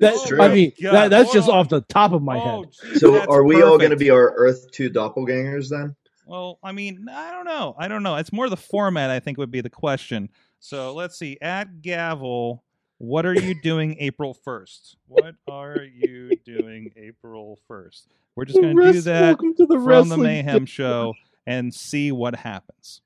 That's 0.00 0.26
true. 0.26 0.38
Oh 0.40 0.44
I 0.44 0.54
mean 0.54 0.72
that, 0.82 1.10
that's 1.10 1.32
just 1.32 1.48
off 1.48 1.68
the 1.68 1.80
top 1.82 2.12
of 2.12 2.22
my 2.22 2.36
Oh, 2.38 2.62
head. 2.62 2.72
geez, 2.92 3.00
so 3.00 3.20
are 3.28 3.44
we 3.44 3.62
all 3.62 3.78
going 3.78 3.90
to 3.90 3.96
be 3.96 4.10
our 4.10 4.34
earth 4.36 4.70
2 4.72 4.90
doppelgangers 4.90 5.68
then 5.68 5.94
Well, 6.26 6.58
I 6.62 6.72
mean, 6.72 7.06
I 7.10 7.30
don't 7.30 7.44
know. 7.44 7.74
I 7.78 7.88
don't 7.88 8.02
know. 8.02 8.16
It's 8.16 8.32
more 8.32 8.48
the 8.48 8.56
format. 8.56 9.10
I 9.10 9.20
think 9.20 9.38
would 9.38 9.50
be 9.50 9.60
the 9.60 9.70
question. 9.70 10.30
So 10.60 10.94
let's 10.94 11.18
see. 11.18 11.36
At 11.42 11.82
Gavel, 11.82 12.64
what 12.98 13.26
are 13.26 13.34
you 13.34 13.54
doing 13.62 13.96
April 13.98 14.32
first? 14.34 14.96
What 15.06 15.34
are 15.48 15.82
you 15.82 16.30
doing 16.44 16.92
April 16.96 17.58
first? 17.68 18.08
We're 18.36 18.46
just 18.46 18.60
going 18.60 18.76
to 18.76 18.92
do 18.92 19.00
that 19.02 19.22
welcome 19.22 19.54
to 19.56 19.66
the 19.66 19.78
from 19.80 20.08
the 20.08 20.16
Mayhem 20.16 20.66
Show 20.66 21.14
and 21.46 21.72
see 21.72 22.10
what 22.12 22.34
happens. 22.34 23.00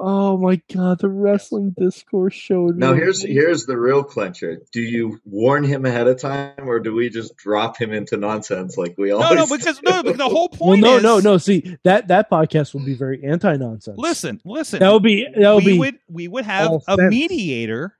Oh 0.00 0.38
my 0.38 0.62
god, 0.72 1.00
the 1.00 1.08
wrestling 1.08 1.74
discourse 1.76 2.32
showed 2.32 2.64
would 2.66 2.76
be 2.76 2.80
Now 2.80 2.92
here's 2.94 3.20
here's 3.22 3.66
the 3.66 3.76
real 3.76 4.04
clincher. 4.04 4.62
Do 4.72 4.80
you 4.80 5.20
warn 5.24 5.64
him 5.64 5.84
ahead 5.84 6.06
of 6.06 6.20
time, 6.20 6.68
or 6.68 6.78
do 6.78 6.94
we 6.94 7.08
just 7.10 7.36
drop 7.36 7.76
him 7.76 7.92
into 7.92 8.16
nonsense 8.16 8.76
like 8.76 8.94
we 8.96 9.08
No, 9.08 9.20
always? 9.20 9.50
no, 9.50 9.56
because 9.56 9.82
no, 9.82 10.02
because 10.04 10.18
the 10.18 10.28
whole 10.28 10.48
Well, 10.60 10.68
point 10.70 10.82
no, 10.82 10.96
is 10.98 11.02
no, 11.02 11.16
no. 11.18 11.32
No. 11.32 11.38
See 11.38 11.76
that 11.82 12.08
that 12.08 12.30
podcast 12.30 12.74
will 12.74 12.84
be 12.84 12.94
very 12.94 13.24
anti 13.24 13.56
nonsense. 13.56 13.98
Listen, 13.98 14.40
listen. 14.44 14.78
that 14.78 14.92
would 14.92 15.02
be 15.02 15.26
that 15.36 15.52
would 15.54 15.64
we 15.64 15.72
be 15.72 15.78
would 15.78 15.98
we 16.08 16.28
would 16.28 16.44
have 16.44 16.70
a 16.86 16.94
sense. 16.96 17.10
mediator 17.10 17.96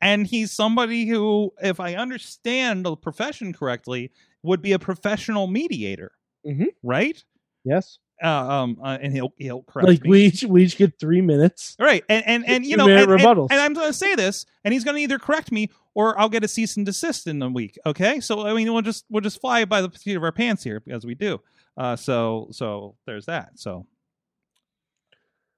and 0.00 0.26
he's 0.26 0.50
somebody 0.50 1.06
who 1.06 1.52
if 1.62 1.78
i 1.78 1.94
understand 1.94 2.84
the 2.84 2.96
profession 2.96 3.52
correctly 3.52 4.10
would 4.42 4.60
be 4.60 4.72
a 4.72 4.78
professional 4.80 5.46
mediator 5.46 6.10
Mhm. 6.44 6.66
right 6.82 7.22
yes. 7.64 7.98
Uh, 8.22 8.28
um, 8.28 8.78
uh, 8.82 8.96
and 9.00 9.12
he'll 9.12 9.34
he'll 9.38 9.62
correct 9.64 9.88
like 9.88 10.02
me. 10.04 10.10
we 10.10 10.20
each 10.26 10.44
we 10.44 10.62
each 10.64 10.76
get 10.76 10.98
three 10.98 11.20
minutes. 11.20 11.76
Right, 11.80 12.04
and 12.08 12.24
and, 12.26 12.48
and 12.48 12.64
you 12.64 12.76
know, 12.76 12.86
Two-minute 12.86 13.10
and, 13.10 13.20
and, 13.20 13.20
rebuttals. 13.20 13.48
and 13.50 13.60
I'm 13.60 13.74
going 13.74 13.88
to 13.88 13.92
say 13.92 14.14
this, 14.14 14.46
and 14.64 14.72
he's 14.72 14.84
going 14.84 14.96
to 14.96 15.02
either 15.02 15.18
correct 15.18 15.50
me 15.50 15.70
or 15.94 16.18
I'll 16.18 16.28
get 16.28 16.44
a 16.44 16.48
cease 16.48 16.76
and 16.76 16.86
desist 16.86 17.26
in 17.26 17.42
a 17.42 17.48
week. 17.50 17.76
Okay, 17.84 18.20
so 18.20 18.46
I 18.46 18.54
mean, 18.54 18.72
we'll 18.72 18.82
just 18.82 19.04
we'll 19.10 19.20
just 19.20 19.40
fly 19.40 19.64
by 19.64 19.80
the 19.82 19.90
seat 19.98 20.14
of 20.16 20.22
our 20.22 20.32
pants 20.32 20.62
here 20.62 20.82
as 20.88 21.04
we 21.04 21.14
do. 21.14 21.40
Uh, 21.76 21.96
so 21.96 22.48
so 22.52 22.94
there's 23.04 23.26
that. 23.26 23.58
So 23.58 23.86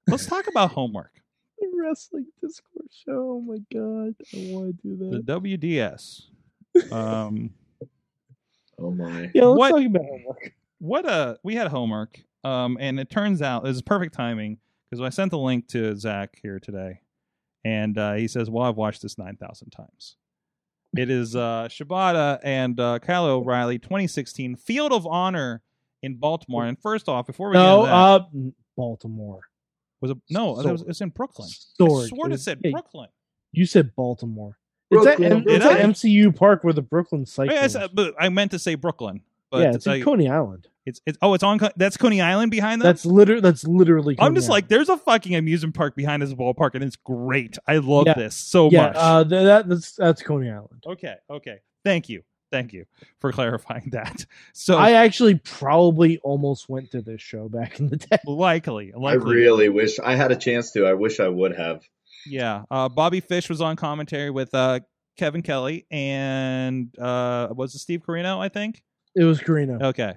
let's 0.07 0.25
talk 0.25 0.47
about 0.47 0.71
homework. 0.71 1.11
The 1.59 1.67
wrestling 1.83 2.27
Discourse 2.39 3.03
show. 3.03 3.37
Oh 3.37 3.41
my 3.41 3.57
god, 3.73 4.13
I 4.31 4.53
want 4.53 4.79
to 4.81 4.87
do 4.87 4.97
that. 4.97 5.23
The 5.25 5.33
that. 5.33 5.41
WDS. 5.41 6.23
Um, 6.91 7.51
Oh 8.79 8.91
my. 8.91 9.31
Yeah, 9.33 9.45
let's 9.45 9.57
What- 9.57 9.69
talk 9.71 9.85
about 9.87 10.05
homework. 10.05 10.53
what 10.77 11.05
a 11.09 11.39
we 11.43 11.55
had 11.55 11.67
homework, 11.69 12.19
um, 12.47 12.77
and 12.79 12.99
it 12.99 13.09
turns 13.09 13.41
out 13.41 13.65
it 13.65 13.67
was 13.69 13.81
perfect 13.81 14.13
timing 14.13 14.57
because 14.89 15.01
I 15.03 15.09
sent 15.09 15.31
the 15.31 15.37
link 15.37 15.67
to 15.69 15.95
Zach 15.95 16.37
here 16.41 16.59
today, 16.59 17.01
and 17.65 17.97
uh, 17.97 18.13
he 18.13 18.27
says, 18.27 18.49
"Well, 18.49 18.63
I've 18.65 18.77
watched 18.77 19.01
this 19.01 19.17
nine 19.17 19.35
thousand 19.37 19.71
times." 19.71 20.17
It 20.95 21.09
is 21.09 21.35
uh, 21.35 21.67
Shibata 21.69 22.39
and 22.43 22.79
uh, 22.79 22.99
Kyle 22.99 23.25
O'Reilly, 23.25 23.77
2016 23.77 24.55
Field 24.55 24.93
of 24.93 25.05
Honor 25.05 25.61
in 26.01 26.15
Baltimore. 26.15 26.65
And 26.65 26.79
first 26.79 27.09
off, 27.09 27.27
before 27.27 27.49
we 27.49 27.55
No, 27.55 27.81
get 27.83 27.83
into 27.83 28.39
that, 28.39 28.47
uh, 28.47 28.51
Baltimore. 28.77 29.41
was 29.99 30.11
it 30.11 30.17
no? 30.29 30.59
It 30.59 30.65
was, 30.65 30.81
Sorg. 30.81 30.85
it 30.85 30.87
was 30.87 31.01
in 31.01 31.09
Brooklyn. 31.09 31.49
Sorg. 31.79 32.05
I 32.05 32.07
swore 32.07 32.27
It 32.29 32.33
it 32.33 32.39
said 32.39 32.59
yeah, 32.63 32.71
Brooklyn. 32.71 33.09
You 33.51 33.65
said 33.65 33.93
Baltimore. 33.95 34.57
It's 34.89 35.05
at, 35.05 35.17
Brooklyn, 35.17 35.43
it's 35.47 35.65
at 35.65 35.79
MCU 35.81 36.33
Park 36.33 36.63
where 36.63 36.73
the 36.73 36.81
Brooklyn 36.81 37.25
site. 37.25 37.51
Cyclones. 37.69 38.13
I 38.17 38.25
I 38.25 38.29
meant 38.29 38.51
to 38.51 38.59
say 38.59 38.75
Brooklyn. 38.75 39.21
But 39.51 39.63
yeah, 39.63 39.73
it's 39.75 39.85
I- 39.87 39.95
in 39.95 40.03
Coney 40.05 40.29
Island. 40.29 40.67
It's 40.87 40.99
it's 41.05 41.17
oh, 41.21 41.35
it's 41.35 41.43
on. 41.43 41.59
That's 41.75 41.97
Coney 41.97 42.21
Island 42.21 42.49
behind 42.49 42.81
them. 42.81 42.87
That's 42.87 43.05
literally 43.05 43.41
that's 43.41 43.63
literally. 43.67 44.15
I'm 44.17 44.29
Coney 44.29 44.35
just 44.35 44.49
like, 44.49 44.67
there's 44.69 44.89
a 44.89 44.97
fucking 44.97 45.35
amusement 45.35 45.75
park 45.75 45.95
behind 45.95 46.23
this 46.23 46.33
ballpark, 46.33 46.73
and 46.73 46.83
it's 46.83 46.95
great. 46.95 47.57
I 47.67 47.77
love 47.77 48.07
Yeah. 48.07 48.13
this 48.15 48.35
so 48.35 48.69
yeah, 48.71 48.87
much. 48.87 48.95
uh, 48.97 49.23
th- 49.23 49.43
that 49.43 49.69
that's 49.69 49.91
that's 49.93 50.23
Coney 50.23 50.49
Island. 50.49 50.83
okay, 50.87 51.15
okay. 51.29 51.57
Thank 51.85 52.09
you, 52.09 52.23
thank 52.51 52.73
you 52.73 52.85
for 53.21 53.31
clarifying 53.39 53.89
that. 53.91 54.25
So 54.53 54.77
I 54.77 54.93
actually 54.93 55.35
probably 55.35 56.17
almost 56.19 56.67
went 56.69 56.91
to 56.91 57.01
this 57.01 57.21
show 57.21 57.47
back 57.49 57.79
in 57.79 57.89
the 57.89 57.97
day. 57.97 58.17
likely, 58.25 58.93
likely. 58.95 59.21
I 59.31 59.33
really 59.35 59.69
wish 59.69 59.99
I 59.99 60.15
had 60.15 60.31
a 60.31 60.35
chance 60.35 60.71
to. 60.71 60.85
I 60.87 60.93
wish 60.93 61.19
I 61.19 61.27
would 61.27 61.55
have. 61.55 61.81
yeah. 62.25 62.63
Uh, 62.71 62.89
Bobby 62.89 63.19
Fish 63.19 63.49
was 63.49 63.61
on 63.61 63.75
commentary 63.75 64.29
with 64.31 64.53
uh, 64.53 64.79
Kevin 65.17 65.41
Kelly 65.41 65.85
and 65.91 66.97
uh, 66.99 67.49
was 67.55 67.75
it 67.75 67.79
Steve 67.79 68.03
Carino? 68.05 68.39
I 68.39 68.49
think. 68.49 68.83
It 69.15 69.23
was 69.23 69.39
Carino. 69.39 69.79
Okay. 69.89 70.13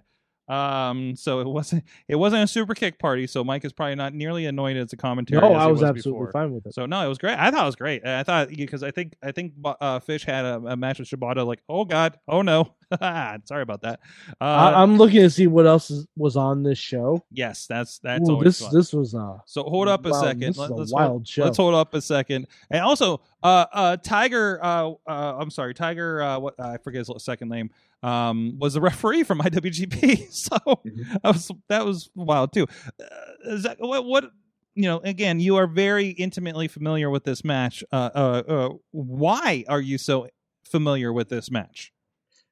Um, 0.50 1.14
so 1.14 1.38
it 1.38 1.46
wasn't 1.46 1.84
it 2.08 2.16
wasn't 2.16 2.42
a 2.42 2.46
super 2.48 2.74
kick 2.74 2.98
party, 2.98 3.28
so 3.28 3.44
Mike 3.44 3.64
is 3.64 3.72
probably 3.72 3.94
not 3.94 4.14
nearly 4.14 4.46
annoyed 4.46 4.76
as 4.76 4.92
a 4.92 4.96
commentary. 4.96 5.40
no, 5.40 5.54
as 5.54 5.62
I 5.62 5.66
he 5.66 5.72
was, 5.72 5.82
absolutely 5.84 6.26
before. 6.26 6.32
fine 6.32 6.52
with 6.52 6.66
it. 6.66 6.74
So 6.74 6.86
no, 6.86 7.04
it 7.04 7.08
was 7.08 7.18
great. 7.18 7.38
I 7.38 7.52
thought 7.52 7.62
it 7.62 7.66
was 7.66 7.76
great. 7.76 8.04
I 8.04 8.24
thought 8.24 8.48
because 8.48 8.82
I 8.82 8.90
think 8.90 9.14
I 9.22 9.30
think 9.30 9.52
uh, 9.64 10.00
Fish 10.00 10.24
had 10.24 10.44
a, 10.44 10.56
a 10.56 10.76
match 10.76 10.98
with 10.98 11.08
Shibata. 11.08 11.46
Like, 11.46 11.60
oh 11.68 11.84
god, 11.84 12.18
oh 12.26 12.42
no, 12.42 12.74
sorry 13.00 13.62
about 13.62 13.82
that. 13.82 14.00
Uh, 14.40 14.44
I, 14.44 14.82
I'm 14.82 14.96
looking 14.96 15.20
to 15.20 15.30
see 15.30 15.46
what 15.46 15.66
else 15.66 15.88
is, 15.88 16.08
was 16.16 16.36
on 16.36 16.64
this 16.64 16.78
show. 16.78 17.24
yes, 17.30 17.66
that's 17.68 18.00
that's 18.00 18.28
Ooh, 18.28 18.42
this 18.42 18.60
fun. 18.60 18.74
this 18.74 18.92
was 18.92 19.14
uh 19.14 19.38
so 19.46 19.62
hold 19.62 19.86
up 19.86 20.04
a 20.04 20.12
second. 20.14 20.40
This 20.40 20.58
is 20.58 20.70
a 20.70 20.74
let's 20.74 20.92
wild 20.92 21.10
hold, 21.10 21.28
show. 21.28 21.44
Let's 21.44 21.58
hold 21.58 21.74
up 21.74 21.94
a 21.94 22.00
second. 22.00 22.48
And 22.70 22.82
also, 22.82 23.20
uh, 23.44 23.66
uh, 23.72 23.96
Tiger. 23.98 24.58
Uh, 24.60 24.94
uh, 25.06 25.36
I'm 25.38 25.50
sorry, 25.50 25.74
Tiger. 25.74 26.22
Uh, 26.22 26.38
what 26.40 26.58
I 26.58 26.78
forget 26.78 27.06
his 27.06 27.22
second 27.22 27.50
name. 27.50 27.70
Um, 28.02 28.58
was 28.58 28.76
a 28.76 28.80
referee 28.80 29.24
from 29.24 29.38
IWGP. 29.40 30.28
So 30.32 30.56
Mhm. 30.86 31.20
that 31.22 31.32
was 31.32 31.50
that 31.68 31.84
was 31.84 32.10
wild 32.14 32.52
too. 32.52 32.66
Uh, 33.00 33.56
Zach, 33.58 33.76
what 33.78 34.04
what 34.06 34.30
you 34.74 34.84
know? 34.84 34.98
Again, 35.00 35.40
you 35.40 35.56
are 35.56 35.66
very 35.66 36.08
intimately 36.08 36.68
familiar 36.68 37.10
with 37.10 37.24
this 37.24 37.44
match. 37.44 37.84
Uh, 37.92 38.10
uh, 38.14 38.42
uh, 38.48 38.68
why 38.92 39.64
are 39.68 39.80
you 39.80 39.98
so 39.98 40.28
familiar 40.64 41.12
with 41.12 41.28
this 41.28 41.50
match? 41.50 41.92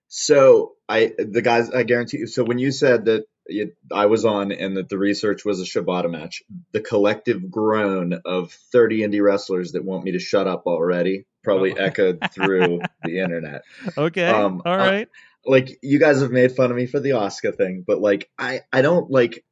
So 0.09 0.73
I, 0.89 1.13
the 1.19 1.43
guys, 1.43 1.71
I 1.71 1.83
guarantee 1.83 2.19
you. 2.19 2.27
So 2.27 2.43
when 2.45 2.59
you 2.59 2.73
said 2.73 3.05
that 3.07 3.25
you, 3.47 3.73
I 3.93 4.07
was 4.07 4.25
on 4.25 4.53
and 4.53 4.77
that 4.77 4.89
the 4.89 4.99
research 4.99 5.45
was 5.45 5.61
a 5.61 5.65
Shibata 5.65 6.11
match, 6.11 6.43
the 6.73 6.81
collective 6.81 7.51
groan 7.51 8.21
of 8.25 8.53
30 8.73 9.01
indie 9.01 9.23
wrestlers 9.23 9.73
that 9.73 9.85
want 9.85 10.05
me 10.05 10.13
to 10.13 10.19
shut 10.19 10.47
up 10.47 10.65
already 10.67 11.27
probably 11.45 11.73
Oh. 11.73 11.77
echoed 11.83 12.27
through 12.35 12.81
the 13.05 13.21
internet. 13.21 13.63
Okay, 13.97 14.27
Um, 14.29 14.63
all 14.65 14.75
uh, 14.75 14.79
right. 14.79 15.09
Like 15.45 15.79
you 15.83 15.99
guys 15.99 16.21
have 16.21 16.31
made 16.31 16.53
fun 16.53 16.71
of 16.71 16.77
me 16.77 16.87
for 16.87 17.01
the 17.01 17.13
Oscar 17.13 17.53
thing, 17.53 17.85
but 17.87 18.01
like 18.01 18.29
I, 18.39 18.61
I 18.73 18.83
don't 18.83 19.11
like. 19.11 19.45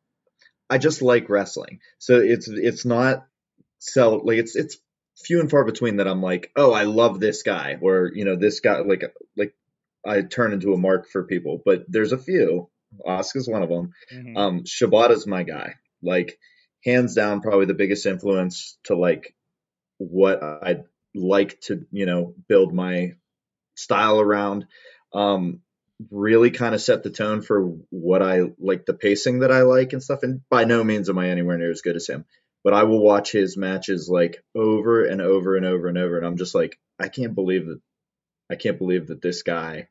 I 0.69 0.79
just 0.79 1.01
like 1.01 1.29
wrestling, 1.29 1.79
so 1.99 2.17
it's 2.19 2.49
it's 2.49 2.85
not 2.85 3.25
so 3.79 4.17
like 4.17 4.39
it's 4.39 4.57
it's 4.57 4.79
few 5.25 5.41
and 5.41 5.51
far 5.51 5.65
between 5.65 5.97
that 5.97 6.09
I'm 6.09 6.21
like, 6.23 6.51
oh, 6.57 6.73
I 6.73 6.83
love 6.83 7.21
this 7.21 7.43
guy, 7.43 7.77
or 7.81 8.11
you 8.13 8.25
know, 8.25 8.37
this 8.37 8.61
guy 8.61 8.81
like 8.81 9.05
like 9.37 9.55
I 10.05 10.23
turn 10.23 10.53
into 10.53 10.73
a 10.75 10.79
mark 10.79 11.09
for 11.09 11.25
people, 11.25 11.63
but 11.65 11.85
there's 11.89 12.13
a 12.13 12.19
few. 12.19 12.69
Oscar's 13.05 13.49
one 13.49 13.63
of 13.63 13.69
them. 13.69 13.93
Mhm. 14.13 14.37
Um, 14.37 14.65
Shibata's 14.65 15.27
my 15.27 15.43
guy. 15.43 15.75
Like 16.03 16.39
hands 16.85 17.15
down, 17.15 17.41
probably 17.43 17.67
the 17.67 17.75
biggest 17.75 18.07
influence 18.07 18.79
to 18.85 18.97
like 18.97 19.35
what 19.99 20.43
I'd 20.43 20.85
like 21.15 21.61
to 21.63 21.87
you 21.93 22.07
know 22.07 22.35
build 22.49 22.75
my 22.75 23.13
style 23.77 24.21
around. 24.21 24.67
Um, 25.13 25.61
really 26.11 26.51
kind 26.51 26.75
of 26.75 26.81
set 26.81 27.03
the 27.03 27.11
tone 27.11 27.43
for 27.43 27.63
what 27.91 28.23
I 28.23 28.43
like 28.59 28.85
the 28.87 28.95
pacing 28.95 29.41
that 29.41 29.53
I 29.53 29.63
like 29.63 29.93
and 29.93 30.03
stuff. 30.03 30.23
And 30.23 30.41
by 30.51 30.65
no 30.65 30.85
means 30.85 31.09
am 31.09 31.19
I 31.19 31.31
anywhere 31.31 31.57
near 31.59 31.71
as 31.71 31.81
good 31.81 31.97
as 31.97 32.07
him, 32.07 32.25
but 32.65 32.75
I 32.75 32.85
will 32.85 33.03
watch 33.03 33.33
his 33.33 33.57
matches 33.57 34.09
like 34.09 34.43
over 34.55 35.05
and 35.05 35.21
over 35.21 35.57
and 35.57 35.65
over 35.65 35.89
and 35.89 35.99
over. 35.99 36.17
And 36.19 36.27
I'm 36.27 36.37
just 36.37 36.55
like, 36.55 36.79
I 36.99 37.09
can't 37.09 37.35
believe 37.35 37.67
that. 37.67 37.81
I 38.51 38.55
can't 38.57 38.79
believe 38.79 39.09
that 39.09 39.23
this 39.23 39.43
guy 39.43 39.89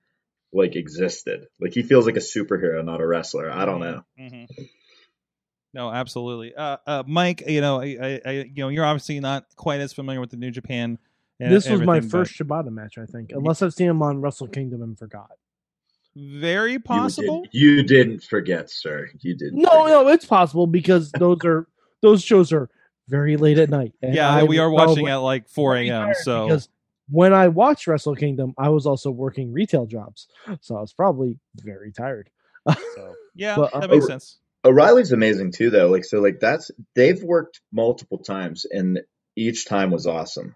like 0.53 0.75
existed. 0.75 1.47
Like 1.59 1.73
he 1.73 1.83
feels 1.83 2.05
like 2.05 2.15
a 2.15 2.19
superhero, 2.19 2.83
not 2.85 3.01
a 3.01 3.07
wrestler. 3.07 3.51
I 3.51 3.65
don't 3.65 3.79
know. 3.81 4.03
Mhm. 4.19 4.47
No, 5.73 5.91
absolutely. 5.91 6.55
Uh, 6.55 6.77
uh, 6.87 7.03
Mike, 7.05 7.43
you 7.45 7.59
know, 7.59 7.81
I, 7.81 7.97
I, 8.01 8.21
I, 8.25 8.31
you 8.31 8.63
know, 8.63 8.69
you're 8.69 8.85
obviously 8.85 9.19
not 9.19 9.43
quite 9.57 9.81
as 9.81 9.91
familiar 9.91 10.21
with 10.21 10.29
the 10.29 10.37
New 10.37 10.51
Japan. 10.51 10.97
and 11.41 11.51
this 11.51 11.69
was 11.69 11.81
my 11.81 11.97
everything, 11.97 12.09
but 12.09 12.17
first 12.29 12.39
Shibata 12.39 12.69
match, 12.71 12.97
I 12.97 13.05
think, 13.05 13.31
unless 13.33 13.61
I've 13.61 13.73
seen 13.73 13.89
him 13.89 14.01
on 14.01 14.21
Wrestle 14.21 14.47
Kingdom 14.47 14.81
and 14.81 14.97
forgot. 14.97 15.31
Very 16.15 16.73
You 16.73 16.79
possible. 16.79 17.41
did- 17.43 17.53
You, 17.53 17.83
didn't 17.83 18.23
forget, 18.23 18.69
sir. 18.69 19.09
You 19.19 19.35
didn't. 19.35 19.61
No, 19.61 19.69
forget. 19.69 19.87
no, 19.89 20.07
it's 20.07 20.25
possible 20.25 20.65
because 20.67 21.11
those 21.11 21.39
are 21.43 21.67
those 22.01 22.23
shows 22.23 22.53
are 22.53 22.69
very 23.09 23.37
late 23.37 23.57
at 23.57 23.69
night. 23.69 23.93
and 24.01 24.15
Yeah, 24.15 24.29
I 24.29 24.43
we 24.43 24.57
are 24.59 24.69
watching 24.71 25.07
at 25.07 25.17
like 25.17 25.49
4 25.49 25.75
a.m. 25.77 26.13
So 26.23 26.47
because 26.47 26.69
when 27.09 27.33
I 27.33 27.49
watched 27.49 27.85
Wrestle 27.85 28.15
Kingdom, 28.15 28.53
I 28.57 28.69
was 28.69 28.85
also 28.85 29.11
working 29.11 29.51
retail 29.51 29.85
jobs, 29.85 30.27
so 30.61 30.75
I 30.77 30.81
was 30.81 30.93
probably 30.93 31.39
very 31.55 31.91
tired. 31.91 32.29
So 32.95 33.13
yeah, 33.35 33.57
But, 33.57 33.73
uh, 33.73 33.79
that 33.81 33.89
makes 33.91 34.05
oh, 34.05 34.07
sense. 34.07 34.37
O'Reilly's 34.63 35.11
amazing 35.11 35.51
too, 35.51 35.69
though. 35.69 35.87
Like 35.87 36.05
so, 36.05 36.19
like 36.21 36.39
that's 36.39 36.71
they've 36.95 37.21
worked 37.21 37.61
multiple 37.71 38.17
times, 38.19 38.65
and 38.65 39.01
each 39.35 39.67
time 39.67 39.91
was 39.91 40.07
awesome. 40.07 40.55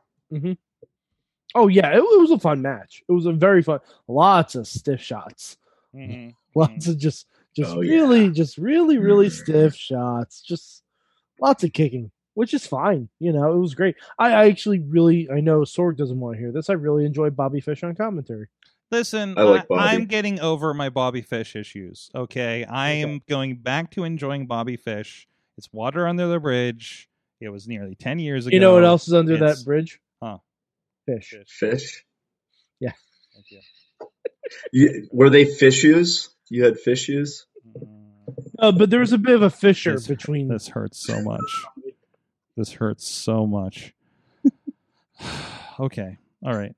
Oh 1.55 1.67
yeah, 1.67 1.89
it, 1.91 1.97
it 1.97 2.19
was 2.19 2.31
a 2.31 2.39
fun 2.39 2.61
match. 2.61 3.03
It 3.07 3.11
was 3.11 3.25
a 3.25 3.31
very 3.33 3.61
fun. 3.63 3.79
Lots 4.07 4.55
of 4.55 4.67
stiff 4.67 5.01
shots. 5.01 5.57
Mhm. 5.95 6.35
Lots 6.55 6.87
of 6.87 6.97
just, 6.97 7.25
just 7.55 7.75
Oh, 7.75 7.81
yeah. 7.81 7.93
really, 7.93 8.29
just 8.31 8.57
really, 8.57 8.97
really 8.97 9.27
Mhm. 9.27 9.31
stiff 9.31 9.75
shots. 9.75 10.41
Just 10.41 10.83
lots 11.41 11.63
of 11.63 11.71
kicking, 11.73 12.11
which 12.33 12.53
is 12.53 12.65
fine. 12.67 13.07
You 13.19 13.31
know, 13.33 13.53
it 13.53 13.57
was 13.59 13.73
great. 13.75 13.95
I, 14.17 14.31
I 14.31 14.47
actually 14.49 14.79
really, 14.79 15.29
I 15.31 15.39
know 15.39 15.61
Sorg 15.61 15.95
doesn't 15.97 16.19
want 16.19 16.35
to 16.35 16.39
hear 16.39 16.51
this. 16.51 16.69
I 16.69 16.73
really 16.73 17.05
enjoyed 17.05 17.35
Bobby 17.35 17.61
Fish 17.61 17.83
on 17.83 17.95
commentary. 17.95 18.47
Listen, 18.91 19.37
I 19.37 19.43
like 19.43 19.61
I, 19.61 19.65
Bobby. 19.69 19.81
I'm 19.81 20.05
getting 20.05 20.39
over 20.39 20.73
my 20.73 20.89
Bobby 20.89 21.21
Fish 21.21 21.55
issues. 21.55 22.09
Okay, 22.15 22.65
I 22.65 22.89
am 22.91 23.21
going 23.29 23.55
back 23.57 23.91
to 23.91 24.03
enjoying 24.03 24.47
Bobby 24.47 24.75
Fish. 24.77 25.27
It's 25.57 25.71
water 25.71 26.07
under 26.07 26.27
the 26.27 26.39
bridge. 26.39 27.07
It 27.39 27.49
was 27.49 27.67
nearly 27.67 27.93
ten 27.95 28.17
years 28.19 28.47
ago. 28.47 28.53
You 28.55 28.59
know 28.59 28.73
what 28.73 28.83
else 28.83 29.07
is 29.07 29.13
under 29.13 29.35
It's- 29.35 29.59
that 29.59 29.65
bridge? 29.65 30.01
Huh. 30.21 30.39
Fish. 31.17 31.33
Fish. 31.47 32.05
Thank 32.81 33.51
you. 33.51 33.59
You, 34.73 35.07
were 35.11 35.29
they 35.29 35.45
fishes? 35.45 36.29
You 36.49 36.63
had 36.65 36.79
fishes. 36.79 37.45
Uh, 38.57 38.71
but 38.71 38.89
there 38.89 38.99
was 38.99 39.13
a 39.13 39.17
bit 39.19 39.35
of 39.35 39.43
a 39.43 39.49
fissure 39.51 39.93
This- 39.93 40.07
between. 40.07 40.47
This 40.47 40.67
hurts 40.67 40.97
so 40.97 41.21
much. 41.21 41.41
This 42.57 42.71
hurts 42.73 43.07
so 43.07 43.45
much. 43.45 43.93
okay. 45.79 46.17
All 46.43 46.55
right. 46.57 46.75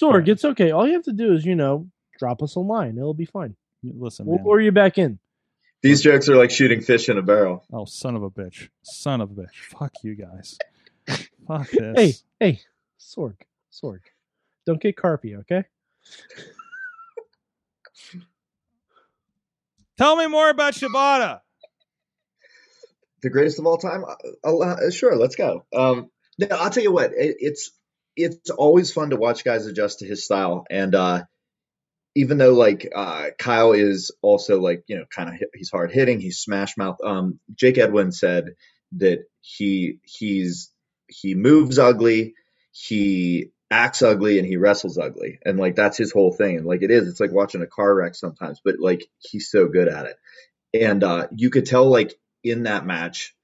Sorg, 0.00 0.28
it's 0.28 0.44
okay. 0.44 0.70
All 0.70 0.86
you 0.86 0.92
have 0.94 1.04
to 1.04 1.12
do 1.12 1.32
is, 1.34 1.44
you 1.44 1.54
know, 1.56 1.88
drop 2.18 2.42
us 2.42 2.54
a 2.54 2.60
line. 2.60 2.96
It'll 2.98 3.14
be 3.14 3.24
fine. 3.24 3.56
Listen, 3.82 4.26
We'll 4.26 4.36
man. 4.38 4.46
lure 4.46 4.60
you 4.60 4.72
back 4.72 4.96
in. 4.98 5.18
These 5.82 6.02
jokes 6.02 6.28
are 6.28 6.36
like 6.36 6.50
shooting 6.50 6.80
fish 6.80 7.08
in 7.08 7.18
a 7.18 7.22
barrel. 7.22 7.64
Oh, 7.72 7.84
son 7.84 8.16
of 8.16 8.22
a 8.22 8.30
bitch. 8.30 8.68
Son 8.82 9.20
of 9.20 9.30
a 9.30 9.34
bitch. 9.34 9.54
Fuck 9.78 9.92
you 10.02 10.14
guys. 10.14 10.56
Fuck 11.46 11.70
this. 11.70 11.96
Hey, 11.96 12.14
hey, 12.52 12.60
Sorg, 13.00 13.34
Sorg, 13.72 14.00
don't 14.66 14.80
get 14.80 14.96
carpy, 14.96 15.38
okay? 15.40 15.64
Tell 19.96 20.16
me 20.16 20.26
more 20.26 20.48
about 20.48 20.74
Shibata. 20.74 21.40
the 23.22 23.30
greatest 23.30 23.58
of 23.58 23.66
all 23.66 23.78
time. 23.78 24.04
Uh, 24.44 24.58
uh, 24.58 24.90
sure, 24.90 25.16
let's 25.16 25.36
go. 25.36 25.64
Um, 25.74 26.10
no, 26.38 26.46
I'll 26.50 26.70
tell 26.70 26.82
you 26.82 26.92
what. 26.92 27.12
It, 27.12 27.36
it's 27.40 27.70
it's 28.16 28.50
always 28.50 28.92
fun 28.92 29.10
to 29.10 29.16
watch 29.16 29.44
guys 29.44 29.66
adjust 29.66 30.00
to 30.00 30.06
his 30.06 30.24
style, 30.24 30.64
and 30.70 30.94
uh, 30.94 31.24
even 32.14 32.38
though 32.38 32.54
like 32.54 32.88
uh, 32.94 33.30
Kyle 33.38 33.72
is 33.72 34.12
also 34.22 34.60
like 34.60 34.84
you 34.86 34.98
know 34.98 35.04
kind 35.14 35.28
of 35.28 35.34
he's 35.54 35.70
hard 35.70 35.90
hitting, 35.92 36.20
he's 36.20 36.38
smash 36.38 36.76
mouth. 36.76 36.98
Um, 37.04 37.40
Jake 37.54 37.78
Edwin 37.78 38.12
said 38.12 38.54
that 38.96 39.20
he 39.40 39.98
he's 40.04 40.72
he 41.08 41.34
moves 41.34 41.78
ugly, 41.78 42.34
he 42.70 43.50
acts 43.70 44.02
ugly, 44.02 44.38
and 44.38 44.46
he 44.46 44.56
wrestles 44.56 44.98
ugly, 44.98 45.38
and 45.44 45.58
like 45.58 45.76
that's 45.76 45.98
his 45.98 46.12
whole 46.12 46.32
thing. 46.32 46.56
And 46.56 46.66
like 46.66 46.82
it 46.82 46.90
is, 46.90 47.08
it's 47.08 47.20
like 47.20 47.32
watching 47.32 47.62
a 47.62 47.66
car 47.66 47.94
wreck 47.94 48.14
sometimes, 48.14 48.60
but 48.64 48.78
like 48.78 49.06
he's 49.18 49.50
so 49.50 49.68
good 49.68 49.88
at 49.88 50.06
it, 50.06 50.16
and 50.74 51.02
uh, 51.04 51.28
you 51.34 51.50
could 51.50 51.66
tell 51.66 51.88
like 51.88 52.18
in 52.44 52.64
that 52.64 52.86
match. 52.86 53.34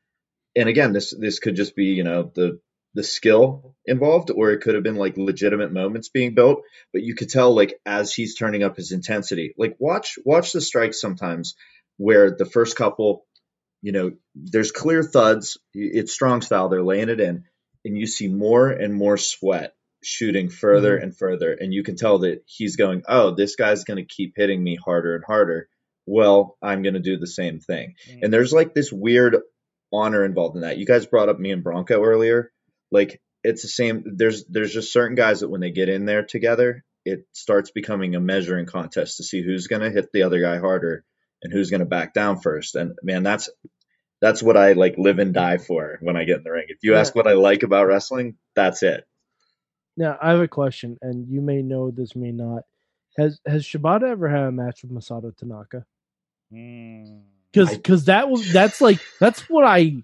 And 0.56 0.68
again, 0.68 0.92
this 0.92 1.14
this 1.18 1.38
could 1.38 1.56
just 1.56 1.76
be 1.76 1.86
you 1.86 2.04
know 2.04 2.30
the 2.34 2.60
the 2.94 3.02
skill 3.02 3.74
involved, 3.84 4.30
or 4.30 4.52
it 4.52 4.60
could 4.60 4.74
have 4.74 4.84
been 4.84 4.96
like 4.96 5.16
legitimate 5.16 5.72
moments 5.72 6.08
being 6.08 6.34
built. 6.34 6.62
But 6.92 7.02
you 7.02 7.14
could 7.14 7.28
tell 7.30 7.54
like 7.54 7.74
as 7.84 8.14
he's 8.14 8.36
turning 8.36 8.62
up 8.62 8.76
his 8.76 8.92
intensity. 8.92 9.54
Like 9.58 9.76
watch 9.78 10.18
watch 10.24 10.52
the 10.52 10.60
strikes 10.60 11.00
sometimes 11.00 11.54
where 11.96 12.30
the 12.30 12.46
first 12.46 12.76
couple, 12.76 13.24
you 13.82 13.92
know, 13.92 14.12
there's 14.34 14.72
clear 14.72 15.02
thuds. 15.02 15.58
It's 15.74 16.12
strong 16.12 16.40
style. 16.40 16.68
They're 16.68 16.82
laying 16.82 17.08
it 17.08 17.20
in, 17.20 17.44
and 17.84 17.98
you 17.98 18.06
see 18.06 18.28
more 18.28 18.70
and 18.70 18.94
more 18.94 19.16
sweat 19.18 19.74
shooting 20.04 20.48
further 20.48 20.96
mm-hmm. 20.96 21.04
and 21.04 21.16
further, 21.16 21.52
and 21.52 21.72
you 21.72 21.82
can 21.82 21.96
tell 21.96 22.18
that 22.20 22.42
he's 22.46 22.76
going, 22.76 23.02
"Oh, 23.08 23.34
this 23.34 23.56
guy's 23.56 23.84
going 23.84 23.96
to 23.98 24.14
keep 24.14 24.34
hitting 24.36 24.62
me 24.62 24.76
harder 24.76 25.14
and 25.14 25.24
harder." 25.24 25.68
Well, 26.06 26.58
I'm 26.62 26.82
going 26.82 26.94
to 26.94 27.00
do 27.00 27.16
the 27.16 27.26
same 27.26 27.60
thing. 27.60 27.94
Mm. 28.10 28.24
And 28.24 28.32
there's 28.32 28.52
like 28.52 28.74
this 28.74 28.92
weird 28.92 29.38
honor 29.90 30.24
involved 30.24 30.54
in 30.54 30.62
that. 30.62 30.76
You 30.76 30.84
guys 30.84 31.06
brought 31.06 31.30
up 31.30 31.38
me 31.38 31.50
and 31.50 31.64
Bronco 31.64 32.02
earlier 32.02 32.52
like 32.94 33.20
it's 33.42 33.62
the 33.62 33.68
same 33.68 34.04
there's 34.16 34.46
there's 34.46 34.72
just 34.72 34.92
certain 34.92 35.16
guys 35.16 35.40
that 35.40 35.50
when 35.50 35.60
they 35.60 35.70
get 35.70 35.90
in 35.90 36.06
there 36.06 36.24
together 36.24 36.82
it 37.04 37.26
starts 37.32 37.70
becoming 37.70 38.14
a 38.14 38.20
measuring 38.20 38.64
contest 38.64 39.18
to 39.18 39.24
see 39.24 39.42
who's 39.42 39.66
going 39.66 39.82
to 39.82 39.90
hit 39.90 40.10
the 40.12 40.22
other 40.22 40.40
guy 40.40 40.58
harder 40.58 41.04
and 41.42 41.52
who's 41.52 41.68
going 41.68 41.80
to 41.80 41.86
back 41.86 42.14
down 42.14 42.40
first 42.40 42.76
and 42.76 42.96
man 43.02 43.22
that's 43.22 43.50
that's 44.22 44.42
what 44.42 44.56
i 44.56 44.72
like 44.72 44.94
live 44.96 45.18
and 45.18 45.34
die 45.34 45.58
for 45.58 45.98
when 46.00 46.16
i 46.16 46.24
get 46.24 46.38
in 46.38 46.44
the 46.44 46.52
ring 46.52 46.66
if 46.68 46.78
you 46.82 46.92
Yeah. 46.92 47.00
ask 47.00 47.14
what 47.14 47.26
i 47.26 47.34
like 47.34 47.62
about 47.64 47.86
wrestling 47.86 48.36
that's 48.54 48.82
it 48.82 49.04
Now 49.96 50.18
I 50.20 50.30
have 50.30 50.40
a 50.40 50.48
question, 50.48 50.98
and 51.02 51.28
you 51.28 51.40
may 51.40 51.62
know 51.62 51.90
this, 51.90 52.16
may 52.16 52.32
not. 52.32 52.62
Has 53.16 53.40
Has 53.46 53.64
Shibata 53.64 54.10
ever 54.10 54.28
had 54.28 54.44
a 54.44 54.52
match 54.52 54.82
with 54.82 54.92
Masato 54.92 55.36
Tanaka? 55.36 55.84
Mm. 56.52 57.22
Because 57.52 57.70
I- 57.70 57.76
because 57.76 58.04
that 58.06 58.28
was 58.28 58.52
that's 58.52 58.80
like 58.80 58.98
that's 59.20 59.48
what 59.48 59.64
I 59.64 60.02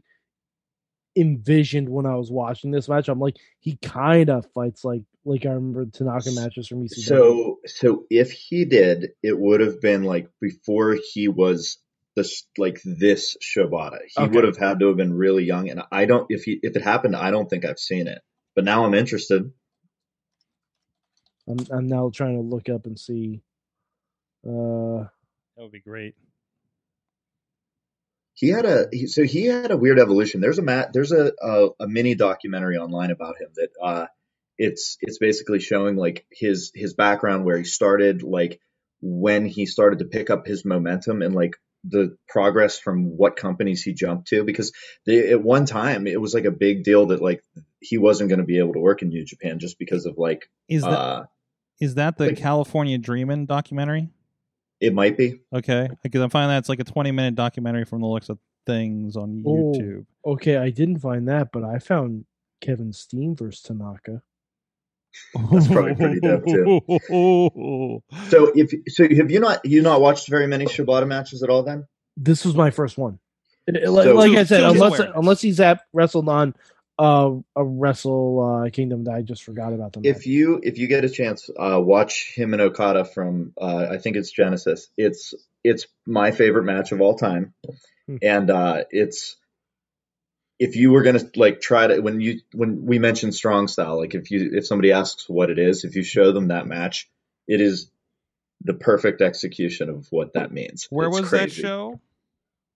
envisioned 1.17 1.89
when 1.89 2.07
I 2.07 2.15
was 2.15 2.31
watching 2.31 2.71
this 2.71 2.89
match. 2.89 3.09
I'm 3.09 3.19
like, 3.19 3.37
he 3.59 3.77
kind 3.83 4.31
of 4.31 4.47
fights 4.53 4.85
like 4.85 5.03
like 5.25 5.45
I 5.45 5.51
remember 5.51 5.85
Tanaka 5.87 6.31
matches 6.33 6.69
from 6.69 6.83
ECW. 6.85 6.99
so 7.05 7.59
so 7.67 8.05
if 8.09 8.31
he 8.31 8.65
did 8.65 9.11
it 9.23 9.39
would 9.39 9.61
have 9.61 9.81
been 9.81 10.05
like 10.05 10.31
before 10.41 10.97
he 11.13 11.29
was 11.29 11.79
this 12.17 12.45
like 12.57 12.81
this 12.85 13.37
Shibata. 13.43 13.99
He 14.15 14.23
Okay. 14.23 14.35
would 14.35 14.45
have 14.45 14.57
had 14.57 14.79
to 14.81 14.87
have 14.89 14.97
been 14.97 15.13
really 15.13 15.45
young 15.45 15.69
and 15.69 15.83
I 15.93 16.07
don't 16.07 16.27
if 16.31 16.45
he 16.45 16.59
if 16.63 16.75
it 16.77 16.83
happened 16.83 17.17
I 17.17 17.31
don't 17.33 17.49
think 17.51 17.65
I've 17.65 17.79
seen 17.79 18.07
it. 18.07 18.21
But 18.55 18.65
now 18.65 18.85
I'm 18.85 18.95
interested. 18.95 19.51
I'm 21.51 21.67
I'm 21.71 21.89
now 21.89 22.11
trying 22.13 22.37
to 22.37 22.43
look 22.43 22.69
up 22.69 22.87
and 22.87 22.99
see. 22.99 23.43
Uh, 24.47 25.05
That 25.57 25.63
would 25.65 25.73
be 25.73 25.81
great. 25.81 26.15
He 28.35 28.49
had 28.49 28.65
a 28.65 28.87
he, 28.91 29.07
so 29.07 29.23
he 29.23 29.45
had 29.45 29.71
a 29.71 29.77
weird 29.77 29.99
evolution. 29.99 30.41
There's 30.41 30.59
a 30.59 30.63
mat 30.63 30.93
there's 30.93 31.13
a, 31.13 31.33
a 31.43 31.69
a 31.81 31.87
mini 31.89 32.15
documentary 32.15 32.79
online 32.79 33.11
about 33.11 33.37
him 33.39 33.49
that 33.57 33.69
uh 33.83 34.07
it's 34.57 34.97
it's 35.03 35.19
basically 35.19 35.59
showing 35.61 35.97
like 35.97 36.25
his 36.31 36.73
his 36.75 36.95
background 36.95 37.45
where 37.45 37.59
he 37.59 37.65
started 37.65 38.23
like 38.23 38.61
when 39.03 39.45
he 39.45 39.67
started 39.67 39.99
to 39.99 40.05
pick 40.07 40.31
up 40.31 40.47
his 40.47 40.65
momentum 40.65 41.21
and 41.23 41.35
like 41.35 41.57
the 41.85 42.17
progress 42.29 42.79
from 42.79 43.17
what 43.17 43.37
companies 43.37 43.83
he 43.83 43.95
jumped 43.95 44.29
to 44.29 44.45
because 44.45 44.73
they, 45.07 45.31
at 45.31 45.43
one 45.43 45.65
time 45.65 46.07
it 46.07 46.21
was 46.21 46.35
like 46.35 46.45
a 46.45 46.51
big 46.51 46.85
deal 46.85 47.07
that 47.07 47.23
like 47.23 47.43
he 47.81 47.97
wasn't 47.97 48.29
going 48.29 48.39
to 48.41 48.45
be 48.47 48.59
able 48.59 48.75
to 48.75 48.81
work 48.81 49.01
in 49.03 49.09
New 49.09 49.25
Japan 49.25 49.59
just 49.59 49.79
because 49.79 50.05
of 50.07 50.19
like 50.19 50.51
Is 50.69 50.83
that 50.83 50.91
uh 50.91 51.25
is 51.81 51.95
that 51.97 52.17
the 52.19 52.27
like- 52.27 52.37
California 52.37 52.99
Dreamin' 52.99 53.47
documentary? 53.47 54.11
it 54.81 54.95
might 54.95 55.15
be 55.17 55.41
Okay, 55.53 55.89
because 56.03 56.23
I'm 56.23 56.31
finding 56.31 56.57
that's 56.57 56.69
like 56.71 56.81
a 56.81 56.85
20 56.85 57.11
minute 57.13 57.35
documentary 57.35 57.85
from 57.85 58.01
the 58.01 58.07
looks 58.07 58.29
of 58.31 58.39
things 58.67 59.15
on 59.17 59.43
Oh. 59.47 59.73
YouTube. 59.75 60.07
okay, 60.25 60.57
I 60.57 60.71
didn't 60.71 60.99
find 61.01 61.29
that, 61.29 61.51
but 61.53 61.65
I 61.65 61.79
found 61.79 62.25
Kevin 62.63 62.93
Steen 62.93 63.35
versus 63.37 63.63
Tanaka. 63.63 64.23
That's 65.35 65.67
probably 65.69 65.95
pretty 65.97 66.21
dope, 66.21 66.47
too. 66.47 66.81
so 68.29 68.53
if 68.55 68.71
so 68.89 69.09
have 69.15 69.31
you 69.31 69.41
not 69.41 69.65
you 69.65 69.83
not 69.83 70.01
watched 70.01 70.29
very 70.29 70.47
many 70.47 70.67
Shibata 70.67 71.07
matches 71.07 71.43
at 71.43 71.51
all 71.51 71.63
then 71.63 71.87
This 72.17 72.45
was 72.45 72.55
my 72.55 72.71
first 72.71 72.97
one. 72.97 73.19
It- 73.67 73.77
it- 73.77 73.91
like, 73.91 74.05
So- 74.05 74.15
like 74.15 74.37
I 74.37 74.45
said, 74.45 74.61
to 74.61 74.71
unless 74.71 75.01
unless 75.15 75.41
he's 75.43 75.61
at 75.61 75.83
wrestled 75.93 76.29
on 76.29 76.55
uh, 77.01 77.31
a 77.57 77.65
Wrestle 77.65 78.65
uh, 78.67 78.71
Kingdom 78.71 79.05
that 79.05 79.15
I 79.15 79.23
just 79.23 79.43
forgot 79.45 79.73
about 79.73 79.93
them. 79.95 80.03
if 80.05 80.27
you 80.27 80.61
if 80.63 80.77
you 80.79 80.87
get 80.87 81.05
a 81.05 81.09
chance 81.09 81.49
uh 81.59 81.81
watch 81.81 82.33
him 82.37 82.53
and 82.53 82.61
okada 82.63 83.05
from 83.05 83.53
uh 83.61 83.87
i 83.91 83.97
think 83.99 84.17
it's 84.17 84.31
genesis 84.31 84.89
it's 84.97 85.33
it's 85.65 85.87
my 86.07 86.31
favorite 86.31 86.65
match 86.65 86.93
of 86.93 87.01
all 87.01 87.17
time 87.17 87.55
Hmm. 88.07 88.17
and 88.23 88.51
uh 88.51 88.85
it's 88.91 89.37
if 90.59 90.77
you 90.77 90.91
were 90.91 91.03
gonna 91.03 91.25
like 91.37 91.61
try 91.61 91.87
to 91.87 92.01
when 92.01 92.21
you 92.21 92.41
when 92.53 92.85
we 92.85 92.99
mentioned 92.99 93.35
strong 93.35 93.67
style 93.69 93.97
like 93.99 94.15
if 94.15 94.31
you 94.31 94.51
if 94.53 94.67
somebody 94.67 94.93
asks 94.93 95.29
what 95.29 95.49
it 95.51 95.59
is 95.59 95.85
if 95.85 95.95
you 95.97 96.03
show 96.03 96.33
them 96.33 96.49
that 96.49 96.67
match 96.67 97.09
it 97.49 97.61
is 97.61 97.91
the 98.63 98.75
perfect 98.75 99.23
execution 99.23 99.89
of 99.89 100.07
what 100.11 100.35
that 100.35 100.53
means 100.53 100.87
Where 100.91 101.09
It's 101.09 101.21
was 101.21 101.31
that 101.31 101.51
show? 101.51 101.99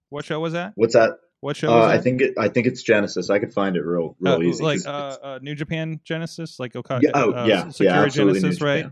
What 0.09 0.24
show 0.24 0.40
was 0.40 0.55
that? 0.55 0.72
what's 0.76 0.94
that 0.94 1.18
What 1.45 1.57
show 1.59 1.71
uh, 1.71 1.77
was 1.81 1.91
i 1.91 1.99
think 1.99 2.23
it 2.23 2.33
i 2.39 2.49
think 2.49 2.66
it's 2.66 2.83
genesis 2.83 3.29
i 3.29 3.39
could 3.39 3.53
find 3.53 3.77
it 3.77 3.83
real 3.85 4.16
real 4.19 4.35
Uh, 4.37 4.41
easy 4.41 4.62
'cause 4.65 4.87
like 4.87 4.95
uh, 4.95 5.16
uh, 5.23 5.39
New 5.43 5.55
Japan 5.55 6.01
Genesis, 6.03 6.59
like 6.59 6.75
Okada. 6.75 7.01
Yeah, 7.05 7.11
oh, 7.15 7.33
uh, 7.35 7.45
yeah, 7.47 7.69
Sakura 7.69 7.91
yeah, 7.91 8.03
absolutely 8.03 8.41
Genesis, 8.41 8.61
New 8.62 8.66
right? 8.66 8.87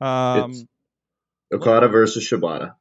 Japan. 0.00 0.42
Um, 0.42 0.50
It's- 0.50 0.66
okada 1.54 1.86
versus 1.88 2.24
shibata 2.28 2.74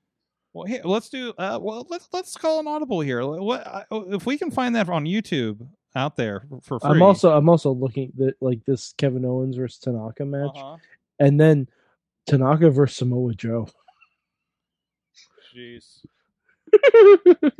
well, 0.53 0.65
here, 0.65 0.81
let's 0.85 1.09
do. 1.09 1.33
Uh, 1.37 1.59
well, 1.61 1.85
let's 1.89 2.07
let's 2.13 2.35
call 2.35 2.59
an 2.61 2.67
audible 2.67 3.01
here. 3.01 3.23
What 3.23 3.67
I- 3.67 3.85
if 3.91 4.25
we 4.25 4.37
can 4.39 4.49
find 4.49 4.75
that 4.75 4.89
on 4.89 5.03
YouTube 5.05 5.67
out 5.95 6.15
there 6.15 6.47
for 6.63 6.79
free? 6.79 6.89
I'm 6.89 7.01
also 7.03 7.31
I'm 7.31 7.47
also 7.47 7.71
looking 7.73 8.11
at 8.25 8.35
like 8.41 8.65
this 8.65 8.93
Kevin 8.97 9.23
Owens 9.23 9.55
versus 9.57 9.77
Tanaka 9.79 10.25
match, 10.25 10.49
Uh-huh. 10.55 10.77
and 11.19 11.39
then 11.39 11.67
Tanaka 12.25 12.71
versus 12.71 12.97
Samoa 12.97 13.35
Joe. 13.35 13.67
Jeez. 15.53 16.05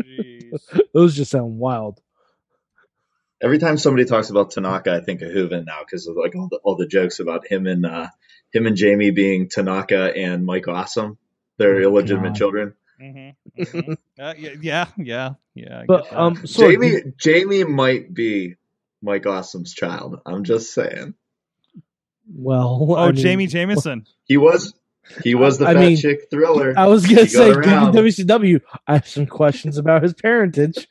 Jeez. 0.00 0.80
Those 0.94 1.16
just 1.16 1.30
sound 1.30 1.58
wild. 1.58 2.00
Every 3.42 3.58
time 3.58 3.76
somebody 3.76 4.04
talks 4.04 4.30
about 4.30 4.52
Tanaka, 4.52 4.92
I 4.94 5.00
think 5.00 5.20
of 5.22 5.30
Hooven 5.32 5.64
now 5.66 5.80
because 5.84 6.06
of 6.06 6.16
like 6.16 6.34
all 6.36 6.48
the 6.50 6.58
all 6.62 6.76
the 6.76 6.86
jokes 6.86 7.18
about 7.18 7.46
him 7.46 7.66
and 7.66 7.84
uh, 7.84 8.06
him 8.52 8.66
and 8.66 8.76
Jamie 8.76 9.10
being 9.10 9.48
Tanaka 9.48 10.16
and 10.16 10.44
Mike 10.46 10.68
Awesome, 10.68 11.18
their 11.58 11.76
Oh, 11.76 11.82
illegitimate 11.82 12.30
God. 12.32 12.36
children. 12.36 12.74
Mm-hmm. 13.00 13.62
hmm 13.64 13.92
Uh, 14.20 14.34
yeah, 14.38 14.50
yeah, 14.60 14.86
yeah, 14.96 15.30
yeah. 15.54 15.80
I 15.80 15.84
But 15.86 16.12
um, 16.12 16.36
Sorg, 16.36 16.72
Jamie 16.74 16.90
did- 16.90 17.18
Jamie 17.18 17.64
might 17.64 18.14
be 18.14 18.54
Mike 19.02 19.26
Awesome's 19.26 19.74
child. 19.74 20.20
I'm 20.24 20.44
just 20.44 20.72
saying. 20.72 21.14
well, 22.32 22.78
oh, 22.90 22.94
I 22.94 23.06
mean, 23.10 23.16
Jamie 23.16 23.46
Jameson. 23.48 24.06
He 24.24 24.36
was 24.36 24.72
he 25.22 25.34
was 25.34 25.58
the 25.58 25.66
I 25.66 25.74
fat 25.74 25.80
mean, 25.80 25.96
chick 25.96 26.28
thriller. 26.30 26.74
I 26.76 26.86
was 26.86 27.06
gonna 27.06 27.22
He 27.22 27.28
say, 27.28 27.52
got. 27.52 27.94
WCW, 27.94 28.60
I 28.86 28.94
have 28.94 29.08
some 29.08 29.26
questions 29.26 29.78
about 29.78 30.02
his 30.02 30.14
parentage 30.14 30.88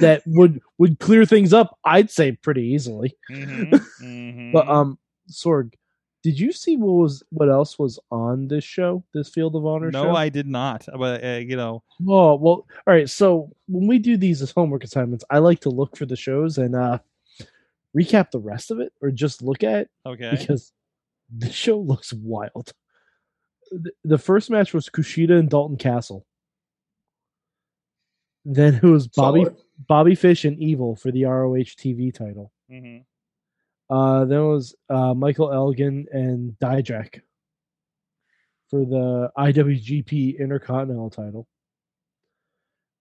that 0.00 0.22
would 0.26 0.60
would 0.78 0.98
clear 0.98 1.24
things 1.24 1.52
up. 1.52 1.78
I'd 1.84 2.10
say 2.10 2.32
pretty 2.32 2.62
easily. 2.62 3.16
hmm 3.28 3.64
hmm 4.00 4.52
But 4.52 4.68
um, 4.68 4.98
Sorg, 5.30 5.74
did 6.22 6.38
you 6.38 6.52
see 6.52 6.76
what 6.76 6.92
was 6.92 7.22
what 7.30 7.48
else 7.48 7.78
was 7.78 7.98
on 8.10 8.48
this 8.48 8.64
show, 8.64 9.04
this 9.14 9.28
Field 9.28 9.56
of 9.56 9.66
Honor 9.66 9.90
no, 9.90 10.04
show? 10.04 10.16
I 10.16 10.28
did 10.28 10.46
not. 10.46 10.86
But 10.96 11.24
uh, 11.24 11.28
you 11.38 11.56
know, 11.56 11.82
Oh 12.08 12.34
well, 12.34 12.66
all 12.66 12.66
right. 12.86 13.08
So 13.08 13.50
when 13.66 13.86
we 13.86 13.98
do 13.98 14.16
these 14.16 14.42
as 14.42 14.50
homework 14.50 14.84
assignments, 14.84 15.24
I 15.30 15.38
like 15.38 15.60
to 15.60 15.70
look 15.70 15.96
for 15.96 16.06
the 16.06 16.16
shows 16.16 16.58
and 16.58 16.74
uh 16.74 16.98
recap 17.96 18.30
the 18.30 18.38
rest 18.40 18.70
of 18.70 18.80
it, 18.80 18.92
or 19.00 19.10
just 19.10 19.42
look 19.42 19.64
at 19.64 19.82
it 19.82 19.90
okay. 20.06 20.36
because 20.38 20.72
the 21.36 21.50
show 21.50 21.78
looks 21.78 22.12
wild. 22.12 22.72
The- 23.70 23.92
The 24.04 24.18
first 24.18 24.50
match 24.50 24.72
was 24.74 24.88
Kushida 24.88 25.38
and 25.38 25.48
Dalton 25.50 25.76
Castle. 25.76 26.24
Then 28.44 28.74
it 28.76 28.82
was 28.82 29.08
Bobby 29.08 29.40
Solid. 29.44 29.56
Bobby 29.86 30.14
Fish 30.14 30.44
and 30.44 30.58
Evil 30.58 30.96
for 30.96 31.10
the 31.12 31.24
ROH 31.24 31.74
TV 31.76 32.12
title. 32.12 32.52
hmm 32.70 32.98
Uh, 33.90 34.24
then 34.26 34.40
it 34.40 34.46
was 34.48 34.74
uh, 34.90 35.14
Michael 35.14 35.52
Elgin 35.52 36.06
and 36.12 36.52
Dijak 36.60 37.20
for 38.70 38.84
the 38.84 39.30
IWGP 39.36 40.38
Intercontinental 40.38 41.10
title. 41.10 41.46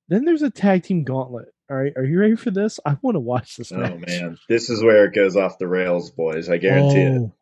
Then 0.09 0.23
there's 0.25 0.41
a 0.41 0.49
tag 0.49 0.83
team 0.83 1.03
gauntlet. 1.03 1.49
All 1.69 1.75
right, 1.75 1.91
are 1.97 2.05
you 2.05 2.17
ready 2.19 2.35
for 2.37 2.49
this? 2.51 2.79
I 2.85 2.97
want 3.01 3.15
to 3.15 3.19
watch 3.19 3.57
this 3.57 3.73
Oh 3.73 3.77
match. 3.77 4.07
man, 4.07 4.37
this 4.47 4.69
is 4.69 4.81
where 4.81 5.03
it 5.05 5.13
goes 5.13 5.35
off 5.35 5.57
the 5.59 5.67
rails, 5.67 6.11
boys. 6.11 6.47
I 6.49 6.57
guarantee 6.57 7.01
it. 7.01 7.17
oh, 7.17 7.33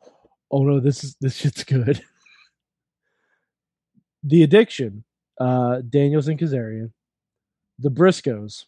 oh 0.50 0.64
no, 0.64 0.80
this 0.80 1.04
is 1.04 1.16
this 1.22 1.36
shit's 1.36 1.64
good. 1.64 2.04
the 4.26 4.42
Addiction, 4.42 5.04
uh, 5.40 5.82
Daniels 5.88 6.28
and 6.28 6.40
Kazarian, 6.40 6.92
the 7.78 7.92
Briscoes, 7.92 8.66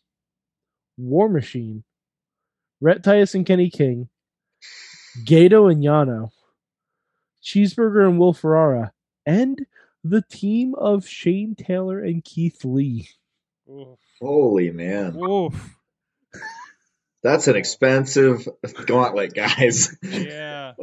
War 0.97 1.27
Machine, 1.27 1.83
Rhett 2.79 3.03
Titus 3.03 3.33
and 3.33 3.45
Kenny 3.45 3.69
King, 3.69 4.07
Gato 5.25 5.67
and 5.67 5.83
Yano, 5.83 6.29
Cheeseburger 7.43 8.07
and 8.07 8.19
Will 8.19 8.33
Ferrara, 8.33 8.91
and 9.25 9.65
the 10.03 10.21
team 10.21 10.75
of 10.75 11.07
Shane 11.07 11.55
Taylor 11.55 11.99
and 11.99 12.23
Keith 12.23 12.63
Lee. 12.63 13.09
Holy 14.21 14.71
man, 14.71 15.17
Oof. 15.17 15.75
that's 17.23 17.47
an 17.47 17.55
expensive 17.55 18.47
gauntlet, 18.85 19.33
guys. 19.33 19.95
Yeah. 20.03 20.73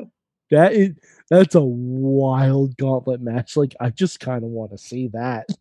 That 0.51 0.74
is 0.74 0.94
that's 1.30 1.55
a 1.55 1.62
wild 1.62 2.76
gauntlet 2.76 3.20
match. 3.20 3.56
Like 3.56 3.74
I 3.80 3.90
just 3.90 4.20
kind 4.20 4.44
of 4.44 4.51
want 4.51 4.72
to 4.72 4.78
see 4.78 5.09
that. 5.09 5.46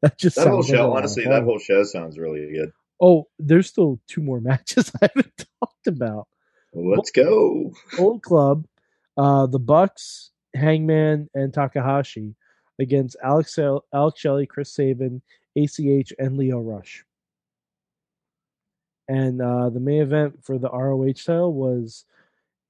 That 0.00 0.16
just 0.16 0.36
That 0.36 0.46
whole 0.46 0.62
sounds 0.62 0.70
like 0.70 0.74
a 0.74 0.78
show, 0.78 0.92
honestly, 0.96 1.24
that 1.24 1.42
whole 1.42 1.58
show 1.58 1.82
sounds 1.82 2.18
really 2.18 2.52
good. 2.52 2.70
Oh, 3.02 3.26
there's 3.38 3.66
still 3.66 4.00
two 4.06 4.22
more 4.22 4.40
matches 4.40 4.90
I 5.02 5.10
haven't 5.14 5.44
talked 5.60 5.86
about. 5.86 6.28
Let's 6.72 7.10
go. 7.10 7.72
Old 7.98 8.22
Club, 8.22 8.64
uh, 9.16 9.46
the 9.46 9.58
Bucks, 9.58 10.30
Hangman, 10.54 11.28
and 11.34 11.52
Takahashi 11.52 12.34
against 12.78 13.16
Alex 13.22 13.58
Alex 13.92 14.20
Shelley, 14.20 14.46
Chris 14.46 14.72
Sabin, 14.72 15.20
ACH, 15.56 16.12
and 16.18 16.36
Lio 16.36 16.60
Rush. 16.60 17.04
And 19.08 19.42
uh, 19.42 19.70
the 19.70 19.80
main 19.80 20.02
event 20.02 20.44
for 20.44 20.58
the 20.58 20.68
ROH 20.70 21.12
title 21.24 21.52
was 21.54 22.04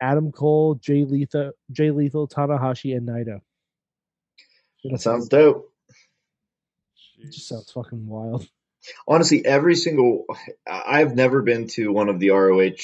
Adam 0.01 0.33
Cole, 0.33 0.75
Jay 0.77 1.05
Lethal, 1.05 1.53
Jay 1.73 1.91
Lethal, 1.91 2.29
Tanahashi, 2.29 2.97
and 2.97 3.09
Naito. 3.09 3.41
That 4.85 5.01
sounds 5.01 5.29
dope. 5.29 5.73
It 7.19 7.33
just 7.33 7.49
sounds 7.49 7.71
fucking 7.73 8.07
wild. 8.07 8.49
Honestly, 9.09 9.45
every 9.45 9.75
single 9.75 10.25
I- 10.67 11.01
I've 11.01 11.15
never 11.17 11.43
been 11.43 11.67
to 11.69 11.93
one 11.93 12.09
of 12.09 12.21
the 12.21 12.31
ROH 12.31 12.77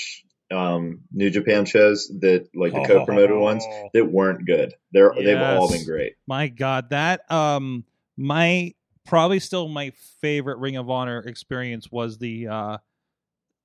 um, 0.51 1.01
New 1.13 1.31
Japan 1.31 1.65
shows 1.65 2.09
that 2.21 2.49
like 2.55 2.73
the 2.73 2.85
co-promoted 2.85 3.37
ones 3.37 3.65
Oh. 3.67 3.89
that 3.95 4.05
weren't 4.11 4.45
good. 4.45 4.75
They're 4.93 5.13
they've 5.17 5.39
all 5.39 5.71
been 5.71 5.85
great. 5.85 6.15
My 6.27 6.49
God, 6.49 6.91
that 6.91 7.31
um, 7.31 7.85
my 8.17 8.75
probably 9.07 9.39
still 9.39 9.69
my 9.69 9.91
favorite 10.21 10.59
Ring 10.59 10.77
of 10.77 10.91
Honor 10.91 11.21
experience 11.21 11.91
was 11.91 12.19
the 12.19 12.49
uh, 12.49 12.79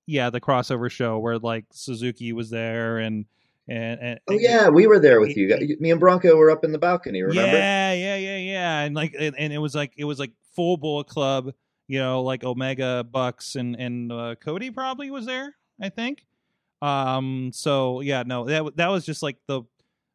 yeah, 0.05 0.29
the 0.29 0.39
crossover 0.41 0.89
show 0.89 1.17
where 1.19 1.37
like 1.39 1.65
Suzuki 1.71 2.31
was 2.31 2.49
there 2.49 2.99
and 2.99 3.25
and, 3.69 3.99
and 4.01 4.19
Oh 4.27 4.33
yeah, 4.33 4.69
we 4.69 4.87
were 4.87 4.99
there 4.99 5.19
with 5.21 5.37
you. 5.37 5.77
Me 5.79 5.91
and 5.91 5.99
Bronco 5.99 6.35
were 6.35 6.51
up 6.51 6.63
in 6.63 6.71
the 6.71 6.79
balcony. 6.79 7.21
Remember? 7.21 7.51
Yeah, 7.51 7.93
yeah, 7.93 8.15
yeah, 8.15 8.37
yeah. 8.37 8.79
And 8.81 8.95
like, 8.95 9.15
and, 9.17 9.35
it 9.37 9.59
was 9.59 9.75
like 9.75 9.93
it 9.97 10.05
was 10.05 10.19
like 10.19 10.31
full 10.55 10.77
Bullet 10.77 11.07
Club. 11.07 11.53
You 11.87 11.99
know, 11.99 12.21
like 12.21 12.43
Omega, 12.43 13.03
Bucks, 13.03 13.55
and 13.55 13.75
and 13.75 14.11
uh, 14.11 14.35
Cody 14.35 14.69
probably 14.71 15.09
was 15.11 15.25
there. 15.25 15.55
I 15.81 15.89
think. 15.89 16.25
Um. 16.81 17.51
So 17.53 18.01
yeah, 18.01 18.23
no, 18.25 18.45
that 18.45 18.75
that 18.77 18.87
was 18.87 19.05
just 19.05 19.23
like 19.23 19.37
the 19.47 19.63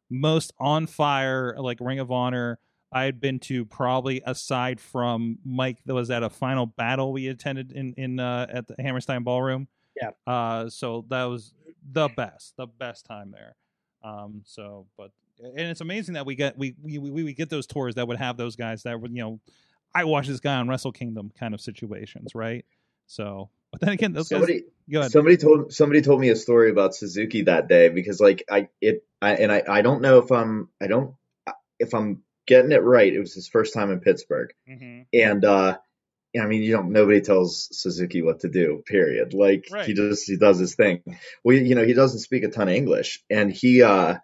most 0.09 0.53
on 0.59 0.87
fire 0.87 1.55
like 1.57 1.79
Ring 1.81 1.99
of 1.99 2.11
Honor 2.11 2.59
I 2.95 3.03
had 3.03 3.19
been 3.19 3.39
to 3.41 3.65
probably 3.65 4.21
aside 4.25 4.79
from 4.79 5.37
Mike 5.43 5.79
that 5.85 5.93
was 5.93 6.09
at 6.09 6.23
a 6.23 6.29
final 6.29 6.65
battle 6.65 7.11
we 7.11 7.27
attended 7.27 7.73
in 7.73 7.93
in 7.97 8.21
uh, 8.21 8.47
at 8.49 8.67
the 8.67 8.75
Hammerstein 8.79 9.23
Ballroom. 9.23 9.67
Yeah. 10.01 10.11
Uh. 10.27 10.69
So 10.69 11.05
that 11.09 11.23
was 11.25 11.53
the 11.91 12.09
best, 12.09 12.55
the 12.57 12.67
best 12.67 13.05
time 13.05 13.31
there. 13.31 13.55
Um. 14.03 14.41
So, 14.45 14.87
but 14.97 15.11
and 15.39 15.59
it's 15.59 15.81
amazing 15.81 16.13
that 16.13 16.25
we 16.25 16.35
get 16.35 16.57
we 16.57 16.75
we 16.81 16.97
we, 16.97 17.23
we 17.23 17.33
get 17.33 17.49
those 17.49 17.67
tours 17.67 17.95
that 17.95 18.07
would 18.07 18.17
have 18.17 18.37
those 18.37 18.55
guys 18.55 18.83
that 18.83 18.99
would 18.99 19.11
you 19.11 19.21
know 19.21 19.39
I 19.93 20.03
watched 20.05 20.27
this 20.29 20.39
guy 20.39 20.55
on 20.55 20.67
Wrestle 20.67 20.91
Kingdom 20.91 21.31
kind 21.39 21.53
of 21.53 21.61
situations, 21.61 22.35
right? 22.35 22.65
So, 23.07 23.49
but 23.71 23.81
then 23.81 23.89
again, 23.89 24.13
those 24.13 24.27
Somebody 24.29 24.61
guys. 24.61 24.63
Go 24.91 24.99
ahead. 24.99 25.11
somebody 25.11 25.37
told 25.37 25.73
somebody 25.73 26.01
told 26.01 26.19
me 26.21 26.29
a 26.29 26.35
story 26.35 26.69
about 26.69 26.95
Suzuki 26.95 27.43
that 27.43 27.67
day 27.67 27.89
because 27.89 28.19
like 28.19 28.43
I 28.49 28.69
it 28.81 29.03
I 29.21 29.35
and 29.35 29.51
I 29.51 29.63
I 29.67 29.81
don't 29.81 30.01
know 30.01 30.19
if 30.19 30.31
I'm 30.31 30.69
I 30.81 30.87
don't 30.87 31.15
if 31.79 31.93
I'm 31.93 32.23
getting 32.45 32.71
it 32.71 32.83
right. 32.83 33.11
It 33.11 33.19
was 33.19 33.33
his 33.33 33.47
first 33.47 33.73
time 33.73 33.91
in 33.91 33.99
Pittsburgh. 33.99 34.53
Mhm. 34.69 35.05
and 35.13 35.43
uh 35.45 35.77
I 36.39 36.45
mean, 36.47 36.63
you 36.63 36.71
don't. 36.71 36.91
Nobody 36.91 37.21
tells 37.21 37.69
Suzuki 37.71 38.21
what 38.21 38.41
to 38.41 38.49
do. 38.49 38.83
Period. 38.85 39.33
Like 39.33 39.67
Right. 39.71 39.85
he 39.85 39.93
just 39.93 40.25
he 40.27 40.37
does 40.37 40.59
his 40.59 40.75
thing. 40.75 41.01
Well, 41.43 41.55
you 41.55 41.75
know, 41.75 41.85
he 41.85 41.93
doesn't 41.93 42.19
speak 42.19 42.43
a 42.43 42.49
ton 42.49 42.67
of 42.67 42.75
English, 42.75 43.23
and 43.29 43.51
he, 43.51 43.81
uh 43.83 44.15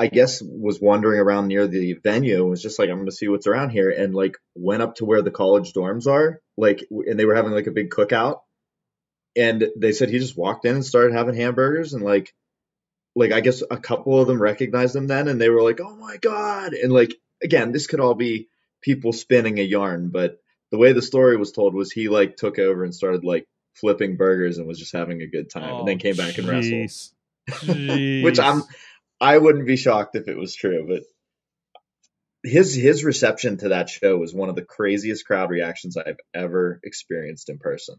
I 0.00 0.06
guess, 0.06 0.40
was 0.40 0.80
wandering 0.80 1.18
around 1.18 1.48
near 1.48 1.66
the 1.66 1.94
venue 1.94 2.36
and 2.36 2.50
was 2.50 2.62
just 2.62 2.78
like, 2.78 2.88
I'm 2.88 2.98
going 2.98 3.06
to 3.06 3.12
see 3.12 3.26
what's 3.26 3.48
around 3.48 3.70
here, 3.70 3.90
and 3.90 4.14
like 4.14 4.36
went 4.54 4.82
up 4.82 4.94
to 4.96 5.04
where 5.04 5.22
the 5.22 5.32
college 5.32 5.72
dorms 5.72 6.06
are, 6.06 6.40
like, 6.56 6.86
and 6.90 7.18
they 7.18 7.24
were 7.24 7.34
having 7.34 7.50
like 7.50 7.66
a 7.66 7.72
big 7.72 7.90
cookout, 7.90 8.40
and 9.34 9.68
they 9.76 9.92
said 9.92 10.08
he 10.08 10.18
just 10.20 10.36
walked 10.36 10.64
in 10.64 10.76
and 10.76 10.86
started 10.86 11.14
having 11.14 11.34
hamburgers, 11.34 11.94
and 11.94 12.04
like, 12.04 12.32
like 13.16 13.32
I 13.32 13.40
guess 13.40 13.62
a 13.68 13.76
couple 13.76 14.20
of 14.20 14.28
them 14.28 14.40
recognized 14.40 14.94
him 14.94 15.08
then, 15.08 15.26
and 15.26 15.40
they 15.40 15.48
were 15.48 15.62
like, 15.62 15.80
oh 15.80 15.96
my 15.96 16.16
god, 16.18 16.74
and 16.74 16.92
like 16.92 17.14
again, 17.42 17.72
this 17.72 17.88
could 17.88 18.00
all 18.00 18.14
be 18.14 18.48
people 18.80 19.12
spinning 19.12 19.58
a 19.58 19.62
yarn, 19.62 20.10
but 20.10 20.38
the 20.70 20.78
way 20.78 20.92
the 20.92 21.02
story 21.02 21.36
was 21.36 21.52
told 21.52 21.74
was 21.74 21.90
he 21.90 22.08
like 22.08 22.36
took 22.36 22.58
over 22.58 22.84
and 22.84 22.94
started 22.94 23.24
like 23.24 23.46
flipping 23.74 24.16
burgers 24.16 24.58
and 24.58 24.66
was 24.66 24.78
just 24.78 24.92
having 24.92 25.22
a 25.22 25.26
good 25.26 25.50
time 25.50 25.80
and 25.80 25.88
then 25.88 25.96
oh, 25.96 25.98
came 25.98 26.16
back 26.16 26.38
and 26.38 26.48
wrestled. 26.48 26.72
jeez. 26.72 27.12
Jeez. 27.48 28.22
Which 28.22 28.38
I'm 28.38 28.62
I 29.20 29.38
wouldn't 29.38 29.66
be 29.66 29.76
shocked 29.76 30.16
if 30.16 30.28
it 30.28 30.36
was 30.36 30.54
true, 30.54 30.86
but 30.86 31.02
his 32.44 32.74
his 32.74 33.04
reception 33.04 33.56
to 33.58 33.70
that 33.70 33.88
show 33.88 34.16
was 34.16 34.34
one 34.34 34.48
of 34.48 34.54
the 34.54 34.64
craziest 34.64 35.26
crowd 35.26 35.50
reactions 35.50 35.96
I've 35.96 36.20
ever 36.34 36.80
experienced 36.84 37.48
in 37.48 37.58
person. 37.58 37.96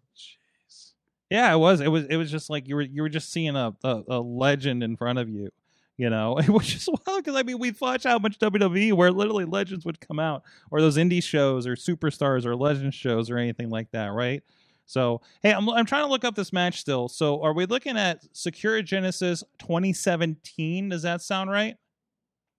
Yeah, 1.30 1.54
it 1.54 1.58
was. 1.58 1.82
It 1.82 1.90
was. 1.90 2.06
It 2.06 2.16
was 2.18 2.32
just 2.32 2.50
like 2.50 2.68
you 2.68 2.76
were. 2.76 2.82
You 2.82 3.02
were 3.04 3.10
just 3.10 3.32
seeing 3.32 3.56
a 3.56 3.76
a, 3.84 4.04
a 4.08 4.20
legend 4.20 4.84
in 4.84 4.96
front 4.96 5.20
of 5.20 5.30
you. 5.30 5.50
You 6.00 6.10
know, 6.10 6.40
which 6.48 6.78
is 6.78 6.88
wild 6.88 7.26
because 7.26 7.36
I 7.36 7.44
mean, 7.44 7.60
we 7.60 7.74
watch 7.78 8.06
how 8.06 8.18
much 8.20 8.40
WWE 8.40 8.94
where 8.94 9.12
literally 9.12 9.44
legends 9.44 9.84
would 9.84 10.00
come 10.00 10.18
out, 10.18 10.44
or 10.72 10.80
those 10.80 10.96
indie 10.96 11.22
shows, 11.22 11.68
or 11.68 11.76
superstars, 11.76 12.46
or 12.46 12.56
legend 12.56 12.94
shows, 12.94 13.30
or 13.30 13.38
anything 13.38 13.70
like 13.70 13.92
that, 13.92 14.14
right? 14.14 14.42
So, 14.86 15.20
hey, 15.44 15.52
I'm 15.52 15.70
I'm 15.70 15.86
trying 15.86 16.06
to 16.06 16.10
look 16.10 16.24
up 16.24 16.36
this 16.36 16.54
match 16.54 16.80
still. 16.80 17.10
So, 17.10 17.44
are 17.44 17.52
we 17.52 17.66
looking 17.66 17.98
at 17.98 18.24
Sakura 18.32 18.82
Genesis 18.82 19.44
2017? 19.60 20.88
Does 20.88 21.02
that 21.02 21.22
sound 21.22 21.52
right? 21.52 21.76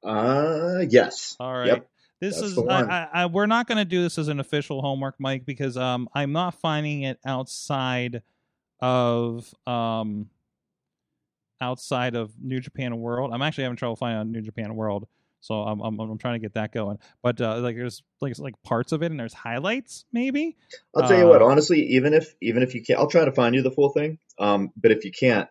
Uh 0.05 0.85
yes. 0.91 1.35
All 1.41 1.55
right. 1.55 1.69
Yep. 1.69 1.91
This 2.21 2.41
That's 2.41 2.53
is 2.53 2.59
I. 2.59 2.83
I, 2.83 3.09
I 3.23 3.27
we're 3.27 3.47
not 3.47 3.67
going 3.67 3.79
to 3.79 3.87
do 3.87 4.03
this 4.03 4.19
as 4.19 4.29
an 4.29 4.39
official 4.39 4.83
homework, 4.83 5.15
Mike, 5.19 5.47
because 5.47 5.79
um 5.79 6.11
I'm 6.15 6.33
not 6.33 6.61
finding 6.61 7.05
it 7.05 7.19
outside 7.25 8.21
of 8.81 9.53
um 9.67 10.29
outside 11.61 12.15
of 12.15 12.33
New 12.41 12.61
Japan 12.61 12.97
World. 12.99 13.31
I'm 13.33 13.43
actually 13.43 13.65
having 13.65 13.77
trouble 13.77 13.97
finding 13.97 14.19
on 14.19 14.33
New 14.33 14.43
Japan 14.43 14.75
World, 14.75 15.07
so 15.41 15.55
I'm 15.55 15.81
I'm, 15.81 15.99
I'm 15.99 16.19
trying 16.19 16.35
to 16.35 16.39
get 16.41 16.55
that 16.55 16.73
going. 16.73 16.99
But 17.23 17.41
uh, 17.41 17.59
like 17.61 17.77
there's 17.77 18.03
like 18.21 18.39
like 18.39 18.55
parts 18.63 18.93
of 18.93 19.03
it 19.03 19.11
and 19.11 19.19
there's 19.21 19.35
highlights 19.35 20.05
maybe. 20.13 20.57
I'll 20.97 21.07
tell 21.09 21.19
you 21.19 21.27
what, 21.29 21.43
Uh, 21.43 21.47
honestly, 21.47 21.81
even 21.95 22.15
if 22.15 22.35
even 22.41 22.63
if 22.63 22.75
you 22.75 22.83
can't 22.83 22.99
I'll 22.99 23.09
try 23.09 23.25
to 23.25 23.33
find 23.33 23.55
you 23.55 23.63
the 23.63 23.71
full 23.71 23.91
thing. 23.91 24.19
Um 24.39 24.71
but 24.77 24.91
if 24.91 25.05
you 25.05 25.13
can't 25.13 25.49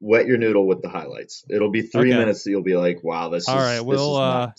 wet 0.00 0.26
your 0.26 0.36
noodle 0.36 0.66
with 0.66 0.82
the 0.82 0.88
highlights. 0.88 1.44
It'll 1.48 1.70
be 1.70 1.82
3 1.82 2.10
Okay. 2.10 2.18
minutes 2.18 2.44
that 2.44 2.50
you'll 2.50 2.62
be 2.62 2.76
like, 2.76 3.02
"Wow, 3.02 3.28
this 3.30 3.48
All 3.48 3.56
is 3.56 3.62
right, 3.64 3.80
we'll, 3.80 4.16
uh. 4.16 4.52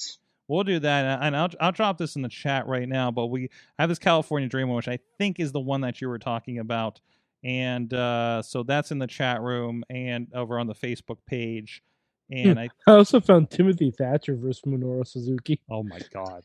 We'll 0.49 0.64
do 0.65 0.77
that, 0.80 1.19
and 1.23 1.38
I'll 1.38 1.49
I'll 1.61 1.72
drop 1.72 1.98
this 1.98 2.18
in 2.18 2.22
the 2.22 2.30
chat 2.30 2.68
right 2.68 2.88
now. 2.88 3.11
But 3.11 3.27
we 3.27 3.49
I 3.80 3.84
have 3.84 3.90
this 3.90 3.98
California 3.98 4.49
Dream, 4.49 4.68
which 4.69 4.90
I 4.90 4.99
think 5.18 5.40
is 5.40 5.53
the 5.53 5.60
one 5.60 5.81
that 5.81 6.02
you 6.02 6.10
were 6.10 6.19
talking 6.19 6.60
about, 6.60 6.99
and 7.43 7.93
uh, 7.93 8.41
so 8.41 8.63
that's 8.63 8.91
in 8.91 8.99
the 8.99 9.07
chat 9.07 9.41
room 9.41 9.83
and 9.89 10.27
over 10.33 10.59
on 10.59 10.67
the 10.67 10.75
Facebook 10.75 11.17
page. 11.27 11.83
And 12.31 12.59
I 12.59 12.71
I 12.87 12.93
also 12.93 13.19
found 13.21 13.51
Timothy 13.51 13.91
Thatcher 13.91 14.35
versus 14.35 14.63
Minoru 14.67 15.07
Suzuki. 15.07 15.61
oh 15.69 15.83
my 15.83 16.01
god, 16.13 16.43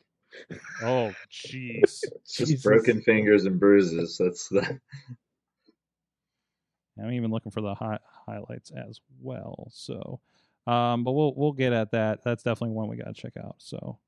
oh 0.82 1.16
jeez, 1.30 2.10
It's 2.24 2.36
just 2.38 2.62
Jesus. 2.62 2.62
broken 2.62 3.02
fingers 3.02 3.44
and 3.46 3.60
bruises. 3.60 4.18
That's 4.18 4.48
the 4.48 4.80
I'm 7.02 7.12
even 7.12 7.30
looking 7.30 7.52
for 7.52 7.60
the 7.60 7.74
hi- 7.74 8.00
highlights 8.26 8.70
as 8.70 9.00
well. 9.20 9.68
So, 9.72 10.20
um, 10.66 11.04
but 11.04 11.12
we'll 11.12 11.34
we'll 11.36 11.52
get 11.52 11.72
at 11.72 11.92
that. 11.92 12.24
That's 12.24 12.42
definitely 12.42 12.76
one 12.76 12.88
we 12.88 12.96
got 12.96 13.14
to 13.14 13.20
check 13.20 13.34
out. 13.38 13.56
So, 13.58 13.98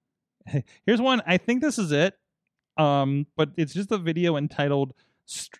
here's 0.86 1.00
one. 1.00 1.22
I 1.26 1.38
think 1.38 1.62
this 1.62 1.78
is 1.78 1.92
it. 1.92 2.14
Um, 2.78 3.26
but 3.36 3.50
it's 3.56 3.74
just 3.74 3.92
a 3.92 3.98
video 3.98 4.36
entitled 4.36 4.94
"St- 4.94 5.09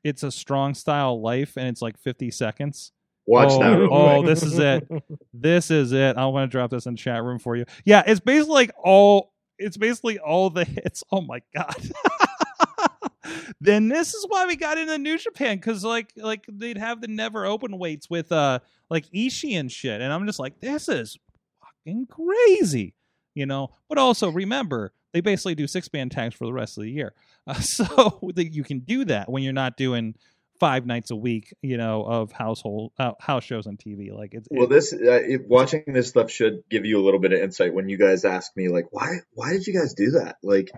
"It's 0.05 0.23
a 0.23 0.31
Strong 0.31 0.74
Style 0.74 1.20
Life" 1.20 1.57
and 1.57 1.69
it's 1.69 1.82
like 1.82 1.99
50 1.99 2.31
seconds. 2.31 2.93
watch 3.27 3.51
oh, 3.53 3.59
that 3.59 3.89
oh, 3.91 4.23
this 4.27 4.43
is 4.43 4.59
it. 4.59 4.89
This 5.32 5.70
is 5.70 5.93
it. 5.93 6.16
I 6.16 6.27
want 6.27 6.51
to 6.51 6.55
drop 6.55 6.70
this 6.70 6.87
in 6.87 6.95
the 6.95 6.99
chat 6.99 7.23
room 7.23 7.39
for 7.39 7.57
you. 7.57 7.65
Yeah, 7.85 8.03
it's 8.07 8.20
basically 8.20 8.55
like 8.55 8.73
all. 8.82 9.32
It's 9.59 9.77
basically 9.77 10.19
all 10.19 10.51
the 10.51 10.65
hits. 10.65 11.05
Oh 11.12 11.20
my 11.20 11.41
god. 11.55 11.77
then 13.61 13.89
this 13.89 14.15
is 14.15 14.27
why 14.28 14.47
we 14.47 14.57
got 14.57 14.78
into 14.78 14.99
New 14.99 15.19
Japan 15.19 15.57
because 15.57 15.85
like 15.85 16.12
like 16.16 16.45
they'd 16.49 16.78
have 16.78 17.01
the 17.01 17.09
never 17.09 17.47
open 17.47 17.78
weights 17.78 18.09
with 18.09 18.32
uh 18.32 18.61
like 18.89 19.07
Ishii 19.11 19.59
and 19.59 19.70
shit, 19.70 20.01
and 20.01 20.12
I'm 20.12 20.27
just 20.27 20.39
like 20.39 20.61
this 20.61 20.89
is 20.89 21.19
fucking 21.61 22.07
crazy, 22.07 22.95
you 23.35 23.47
know. 23.47 23.70
But 23.89 23.99
also 23.99 24.31
remember 24.31 24.93
they 25.12 25.20
basically 25.20 25.55
do 25.55 25.66
six 25.66 25.89
band 25.89 26.12
tags 26.12 26.35
for 26.35 26.47
the 26.47 26.53
rest 26.53 26.78
of 26.78 26.85
the 26.85 26.91
year, 26.91 27.15
uh, 27.47 27.55
so 27.55 28.19
that 28.35 28.53
you 28.53 28.62
can 28.65 28.81
do 28.81 29.05
that 29.07 29.31
when 29.31 29.43
you're 29.43 29.53
not 29.53 29.77
doing 29.77 30.15
five 30.59 30.85
nights 30.85 31.11
a 31.11 31.16
week, 31.16 31.55
you 31.62 31.78
know, 31.78 32.05
of 32.05 32.32
household 32.32 32.93
uh, 32.99 33.12
house 33.19 33.45
shows 33.45 33.66
on 33.66 33.77
TV. 33.78 34.12
Like 34.12 34.35
it's 34.35 34.47
Well, 34.51 34.66
this 34.69 34.93
uh, 34.93 34.99
it, 35.01 35.49
watching 35.49 35.85
this 35.87 36.09
stuff 36.09 36.31
should 36.31 36.62
give 36.70 36.85
you 36.85 36.99
a 37.01 37.03
little 37.03 37.19
bit 37.20 37.32
of 37.32 37.41
insight 37.41 37.73
when 37.73 37.89
you 37.89 37.97
guys 37.97 38.24
ask 38.24 38.55
me 38.57 38.69
like, 38.69 38.87
why 38.91 39.19
why 39.32 39.53
did 39.53 39.66
you 39.66 39.73
guys 39.73 39.95
do 39.95 40.11
that? 40.12 40.37
Like, 40.43 40.70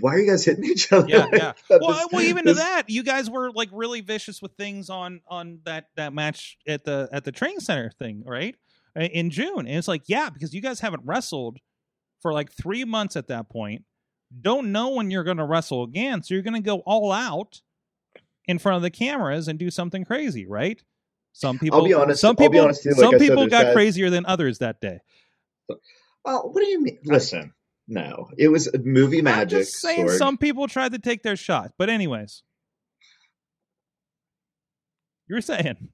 why 0.00 0.14
are 0.14 0.18
you 0.20 0.30
guys 0.30 0.44
hitting 0.44 0.64
each 0.64 0.92
other? 0.92 1.08
yeah, 1.08 1.26
yeah. 1.32 1.52
Well, 1.68 1.94
This- 1.94 2.06
well, 2.12 2.22
even 2.22 2.44
to 2.46 2.54
that, 2.54 2.84
you 2.88 3.02
guys 3.02 3.28
were 3.28 3.50
like 3.50 3.68
really 3.72 4.00
vicious 4.00 4.40
with 4.40 4.52
things 4.52 4.88
on 4.88 5.20
on 5.28 5.60
that 5.64 5.88
that 5.96 6.12
match 6.12 6.56
at 6.66 6.84
the 6.84 7.08
at 7.12 7.24
the 7.24 7.32
training 7.32 7.60
center 7.60 7.90
thing, 7.98 8.22
right? 8.24 8.54
Uh, 8.96 9.00
In 9.02 9.30
June, 9.30 9.66
and 9.66 9.70
it's 9.76 9.88
like, 9.88 10.02
yeah, 10.06 10.30
because 10.30 10.54
you 10.54 10.62
guys 10.62 10.80
haven't 10.80 11.02
wrestled 11.04 11.58
for 12.20 12.32
like 12.32 12.52
three 12.52 12.84
months 12.84 13.16
at 13.16 13.28
that 13.28 13.48
point. 13.48 13.84
Don't 14.40 14.72
know 14.72 14.90
when 14.90 15.10
you're 15.10 15.24
going 15.24 15.36
to 15.38 15.44
wrestle 15.44 15.84
again, 15.84 16.22
so 16.22 16.34
you're 16.34 16.42
going 16.42 16.54
to 16.54 16.60
go 16.60 16.78
all 16.80 17.12
out 17.12 17.60
in 18.46 18.58
front 18.58 18.76
of 18.76 18.82
the 18.82 18.90
cameras 18.90 19.48
and 19.48 19.58
do 19.58 19.70
something 19.70 20.04
crazy, 20.04 20.46
right? 20.46 20.82
Some 21.32 21.58
people, 21.58 21.84
be 21.84 21.94
honest- 21.94 22.20
Some 22.20 22.36
people, 22.36 22.60
honest 22.60 22.82
too, 22.82 22.90
like 22.90 22.98
some 22.98 23.14
I 23.14 23.18
people 23.18 23.36
there's 23.42 23.50
got 23.50 23.64
guys- 23.66 23.74
crazier 23.74 24.10
than 24.10 24.26
others 24.26 24.58
that 24.58 24.80
day. 24.80 25.00
Oh, 26.24 26.48
what 26.48 26.60
do 26.62 26.66
you 26.68 26.82
mean? 26.82 26.98
Listen, 27.04 27.54
no, 27.86 28.28
it 28.36 28.48
was 28.48 28.68
movie 28.84 29.22
magic. 29.22 29.42
I'm 29.42 29.48
just 29.48 29.76
saying, 29.76 30.06
Sorg. 30.06 30.18
some 30.18 30.36
people 30.36 30.66
tried 30.68 30.92
to 30.92 30.98
take 30.98 31.22
their 31.22 31.36
shot, 31.36 31.72
but 31.78 31.88
anyways, 31.88 32.42
you 35.28 35.36
were 35.36 35.40
saying. 35.40 35.88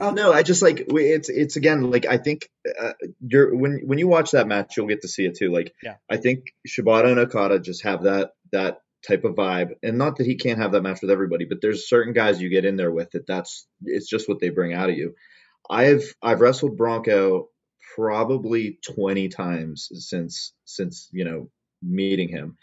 Oh 0.00 0.10
no, 0.14 0.32
I 0.32 0.42
just 0.42 0.62
like 0.62 0.84
it's 0.88 1.28
it's 1.28 1.56
again 1.56 1.90
like 1.90 2.06
I 2.06 2.18
think 2.18 2.48
uh, 2.80 2.92
you're 3.20 3.54
when 3.54 3.80
when 3.84 3.98
you 3.98 4.08
watch 4.08 4.32
that 4.32 4.46
match 4.46 4.76
you'll 4.76 4.86
get 4.86 5.02
to 5.02 5.08
see 5.08 5.24
it 5.24 5.36
too. 5.36 5.52
Like 5.52 5.74
Yeah. 5.82 5.96
I 6.10 6.16
think 6.16 6.52
Shibata 6.66 7.06
and 7.06 7.18
Okada 7.18 7.58
just 7.58 7.84
have 7.84 8.04
that 8.04 8.32
that 8.52 8.80
type 9.06 9.24
of 9.24 9.34
vibe, 9.34 9.74
and 9.82 9.98
not 9.98 10.16
that 10.16 10.26
he 10.26 10.36
can't 10.36 10.58
have 10.58 10.72
that 10.72 10.82
match 10.82 11.00
with 11.02 11.10
everybody, 11.10 11.44
but 11.44 11.60
there's 11.60 11.88
certain 11.88 12.12
guys 12.12 12.40
you 12.40 12.48
get 12.48 12.64
in 12.64 12.76
there 12.76 12.90
with 12.90 13.10
that 13.12 13.26
that's 13.26 13.66
it's 13.84 14.08
just 14.08 14.28
what 14.28 14.40
they 14.40 14.50
bring 14.50 14.74
out 14.74 14.90
of 14.90 14.96
you. 14.96 15.14
I've 15.68 16.14
I've 16.22 16.40
wrestled 16.40 16.76
Bronco 16.76 17.48
probably 17.94 18.78
20 18.94 19.28
times 19.28 19.88
since 19.92 20.52
since 20.64 21.08
you 21.12 21.24
know 21.24 21.50
meeting 21.82 22.28
him, 22.28 22.56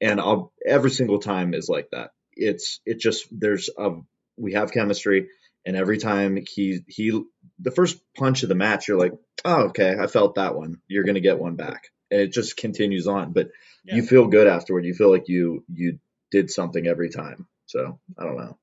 and 0.00 0.20
I'll 0.20 0.52
every 0.66 0.90
single 0.90 1.18
time 1.18 1.54
is 1.54 1.68
like 1.68 1.88
that. 1.92 2.10
It's 2.34 2.80
it 2.84 2.98
just 2.98 3.26
there's 3.30 3.70
a 3.76 3.90
we 4.36 4.54
have 4.54 4.72
chemistry 4.72 5.28
and 5.64 5.76
every 5.76 5.98
time 5.98 6.38
he 6.48 6.80
he 6.88 7.22
the 7.58 7.70
first 7.70 8.00
punch 8.16 8.42
of 8.42 8.48
the 8.48 8.54
match 8.54 8.88
you're 8.88 8.98
like 8.98 9.12
oh 9.44 9.64
okay 9.68 9.96
i 9.98 10.06
felt 10.06 10.34
that 10.36 10.54
one 10.54 10.76
you're 10.88 11.04
gonna 11.04 11.20
get 11.20 11.38
one 11.38 11.56
back 11.56 11.88
and 12.10 12.20
it 12.20 12.32
just 12.32 12.56
continues 12.56 13.06
on 13.06 13.32
but 13.32 13.48
Yeah. 13.84 13.96
you 13.96 14.02
feel 14.02 14.26
good 14.28 14.46
afterward 14.46 14.84
you 14.84 14.94
feel 14.94 15.10
like 15.10 15.28
you 15.28 15.64
you 15.72 15.98
did 16.30 16.50
something 16.50 16.86
every 16.86 17.10
time 17.10 17.46
so 17.66 17.98
i 18.18 18.24
don't 18.24 18.36
know 18.36 18.58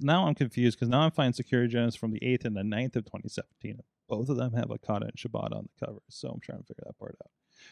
now 0.00 0.26
I'm 0.26 0.34
confused 0.34 0.76
because 0.78 0.88
now 0.88 1.00
I'm 1.00 1.10
finding 1.10 1.32
Sakura 1.32 1.68
Genesis 1.68 1.94
from 1.94 2.10
the 2.12 2.20
8th 2.20 2.44
and 2.44 2.56
the 2.56 2.62
9th 2.62 2.96
of 2.96 3.04
2017. 3.04 3.78
Both 4.08 4.28
of 4.28 4.36
them 4.36 4.52
have 4.54 4.70
Okada 4.70 5.06
and 5.06 5.14
Shibata 5.16 5.56
on 5.56 5.68
the 5.78 5.86
cover, 5.86 5.98
so 6.08 6.28
I'm 6.28 6.40
trying 6.40 6.58
to 6.58 6.64
figure 6.64 6.84
that 6.86 6.98
part 6.98 7.16
out. 7.24 7.30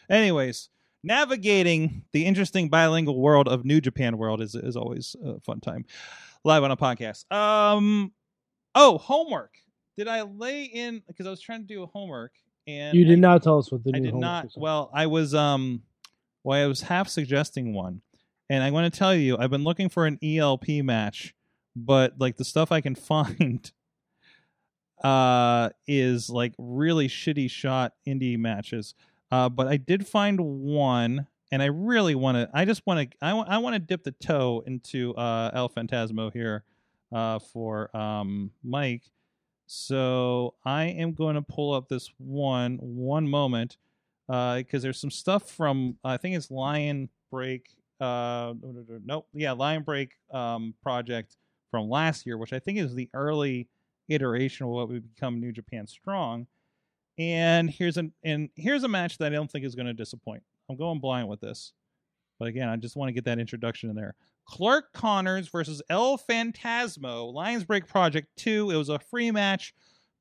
Anyways, 0.09 0.69
navigating 1.03 2.03
the 2.11 2.25
interesting 2.25 2.69
bilingual 2.69 3.19
world 3.19 3.47
of 3.47 3.63
New 3.65 3.79
Japan 3.79 4.17
world 4.17 4.41
is 4.41 4.55
is 4.55 4.75
always 4.75 5.15
a 5.23 5.39
fun 5.41 5.59
time. 5.61 5.85
Live 6.45 6.63
on 6.63 6.69
a 6.69 6.77
podcast. 6.77 7.29
Um, 7.35 8.11
oh, 8.75 8.99
homework. 8.99 9.55
Did 9.97 10.07
I 10.07 10.21
lay 10.21 10.65
in 10.65 11.01
because 11.07 11.25
I 11.25 11.31
was 11.31 11.41
trying 11.41 11.61
to 11.61 11.67
do 11.67 11.81
a 11.81 11.87
homework 11.87 12.33
and 12.67 12.95
You 12.95 13.03
I- 13.03 13.07
did 13.07 13.19
not 13.19 13.41
tell 13.41 13.57
us 13.57 13.71
what 13.71 13.83
the 13.83 13.91
I 13.95 13.97
new 13.97 14.03
did 14.05 14.11
homework 14.11 14.21
not. 14.21 14.51
Well, 14.55 14.91
I 14.93 15.07
was 15.07 15.33
um, 15.33 15.81
well, 16.43 16.63
I 16.63 16.67
was 16.67 16.81
half 16.81 17.09
suggesting 17.09 17.73
one, 17.73 18.01
and 18.47 18.63
I 18.63 18.69
want 18.69 18.93
to 18.93 18.95
tell 18.95 19.15
you, 19.15 19.37
I've 19.39 19.49
been 19.49 19.63
looking 19.63 19.89
for 19.89 20.05
an 20.05 20.19
ELP 20.23 20.67
match, 20.83 21.33
but 21.75 22.13
like 22.19 22.37
the 22.37 22.45
stuff 22.45 22.71
I 22.71 22.79
can 22.79 22.93
find, 22.95 23.71
uh, 25.03 25.71
is 25.87 26.29
like 26.29 26.53
really 26.59 27.07
shitty 27.07 27.49
shot 27.49 27.93
indie 28.07 28.37
matches. 28.37 28.93
Uh, 29.31 29.49
but 29.49 29.65
I 29.67 29.77
did 29.77 30.05
find 30.05 30.39
one, 30.39 31.25
and 31.55 31.63
I 31.63 31.67
really 31.67 32.15
want 32.15 32.35
to. 32.35 32.49
I 32.53 32.65
just 32.65 32.85
want 32.85 33.09
to. 33.09 33.17
I 33.21 33.33
want. 33.33 33.47
I 33.47 33.59
want 33.59 33.75
to 33.75 33.79
dip 33.79 34.03
the 34.03 34.11
toe 34.11 34.61
into 34.67 35.15
uh 35.15 35.51
El 35.53 35.69
Phantasmo 35.69 36.29
here, 36.33 36.65
uh, 37.13 37.39
for 37.39 37.95
um 37.95 38.51
Mike. 38.61 39.03
So 39.65 40.55
I 40.65 40.83
am 40.83 41.13
going 41.13 41.35
to 41.35 41.41
pull 41.41 41.73
up 41.73 41.87
this 41.87 42.11
one 42.17 42.77
one 42.81 43.25
moment 43.25 43.77
because 44.27 44.83
there's 44.83 44.99
some 44.99 45.09
stuff 45.09 45.49
from 45.49 45.95
I 46.03 46.17
think 46.17 46.35
it's 46.35 46.51
Lion 46.51 47.07
Break. 47.31 47.69
Uh, 48.01 48.53
nope, 49.05 49.25
yeah, 49.33 49.53
Lion 49.53 49.83
Break 49.83 50.11
um, 50.33 50.73
project 50.83 51.37
from 51.71 51.89
last 51.89 52.25
year, 52.25 52.37
which 52.37 52.51
I 52.51 52.59
think 52.59 52.79
is 52.79 52.93
the 52.95 53.09
early 53.13 53.69
iteration 54.09 54.65
of 54.65 54.73
what 54.73 54.89
would 54.89 55.15
become 55.15 55.39
New 55.39 55.53
Japan 55.53 55.87
Strong. 55.87 56.47
And 57.17 57.69
here's 57.69 57.95
an 57.95 58.11
and 58.25 58.49
here's 58.57 58.83
a 58.83 58.89
match 58.89 59.19
that 59.19 59.31
I 59.31 59.35
don't 59.35 59.49
think 59.49 59.63
is 59.63 59.73
going 59.73 59.87
to 59.87 59.93
disappoint. 59.93 60.43
I'm 60.69 60.77
going 60.77 60.99
blind 60.99 61.27
with 61.27 61.41
this, 61.41 61.73
but 62.39 62.47
again, 62.47 62.69
I 62.69 62.75
just 62.75 62.95
want 62.95 63.09
to 63.09 63.13
get 63.13 63.25
that 63.25 63.39
introduction 63.39 63.89
in 63.89 63.95
there. 63.95 64.15
Clark 64.47 64.93
Connors 64.93 65.47
versus 65.47 65.81
El 65.89 66.17
Phantasmo, 66.17 67.33
Lions 67.33 67.63
Break 67.63 67.87
Project 67.87 68.27
2. 68.37 68.71
It 68.71 68.75
was 68.75 68.89
a 68.89 68.99
free 68.99 69.31
match, 69.31 69.73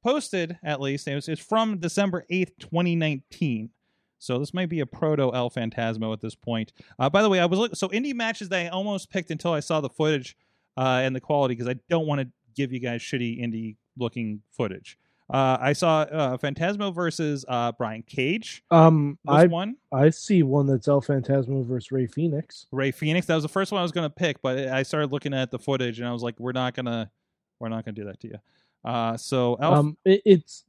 posted 0.03 0.59
at 0.63 0.81
least. 0.81 1.07
It 1.09 1.15
was, 1.15 1.39
from 1.41 1.79
December 1.79 2.25
8th, 2.31 2.59
2019. 2.59 3.71
So 4.19 4.39
this 4.39 4.55
might 4.55 4.71
be 4.71 4.81
a 4.81 4.87
proto 4.87 5.35
El 5.35 5.51
Phantasmo 5.51 6.13
at 6.13 6.21
this 6.23 6.35
point. 6.35 6.73
Uh, 6.99 7.11
by 7.11 7.21
the 7.21 7.29
way, 7.29 7.41
I 7.41 7.45
was 7.47 7.59
look- 7.59 7.77
so 7.77 7.89
indie 7.89 8.15
matches 8.15 8.49
that 8.49 8.67
I 8.67 8.69
almost 8.69 9.11
picked 9.11 9.31
until 9.31 9.53
I 9.53 9.61
saw 9.61 9.83
the 9.83 9.91
footage 9.91 10.37
uh, 10.79 11.01
and 11.05 11.15
the 11.15 11.21
quality 11.21 11.55
because 11.55 11.69
I 11.69 11.79
don't 11.91 12.07
want 12.07 12.23
to 12.23 12.29
give 12.57 12.73
you 12.73 12.81
guys 12.81 13.03
shitty 13.03 13.43
indie 13.43 13.77
looking 13.99 14.41
footage. 14.51 14.99
Uh, 15.33 15.57
I 15.59 15.73
saw 15.73 16.01
uh, 16.03 16.37
Phantasmo 16.37 16.95
versus 16.95 17.47
uh, 17.49 17.73
Brian 17.73 18.03
Cage. 18.03 18.63
um, 18.71 19.19
I 19.27 19.47
one 19.47 19.77
I 19.91 20.11
see 20.11 20.43
one 20.43 20.67
that's 20.67 20.87
El 20.87 21.01
Phantasmo 21.01 21.65
versus 21.67 21.91
Rey 21.91 22.07
Fenix. 22.07 22.67
Rey 22.71 22.91
Fenix. 22.91 23.27
That 23.27 23.35
was 23.37 23.43
the 23.45 23.49
first 23.49 23.73
one 23.73 23.79
I 23.79 23.83
was 23.83 23.93
going 23.93 24.09
to 24.09 24.15
pick, 24.15 24.43
but 24.43 24.59
I 24.69 24.83
started 24.83 25.13
looking 25.13 25.33
at 25.33 25.51
the 25.51 25.59
footage 25.59 25.99
and 25.99 26.07
I 26.07 26.13
was 26.13 26.23
like, 26.23 26.39
"We're 26.39 26.53
not 26.53 26.75
gonna, 26.75 27.11
we're 27.59 27.71
not 27.71 27.87
gonna 27.87 27.95
do 27.95 28.05
that 28.05 28.21
to 28.21 28.29
you." 28.29 28.39
Uh, 28.85 29.17
so 29.17 29.55
Elf, 29.55 29.79
Um, 29.79 29.97
it, 30.05 30.21
it's 30.27 30.65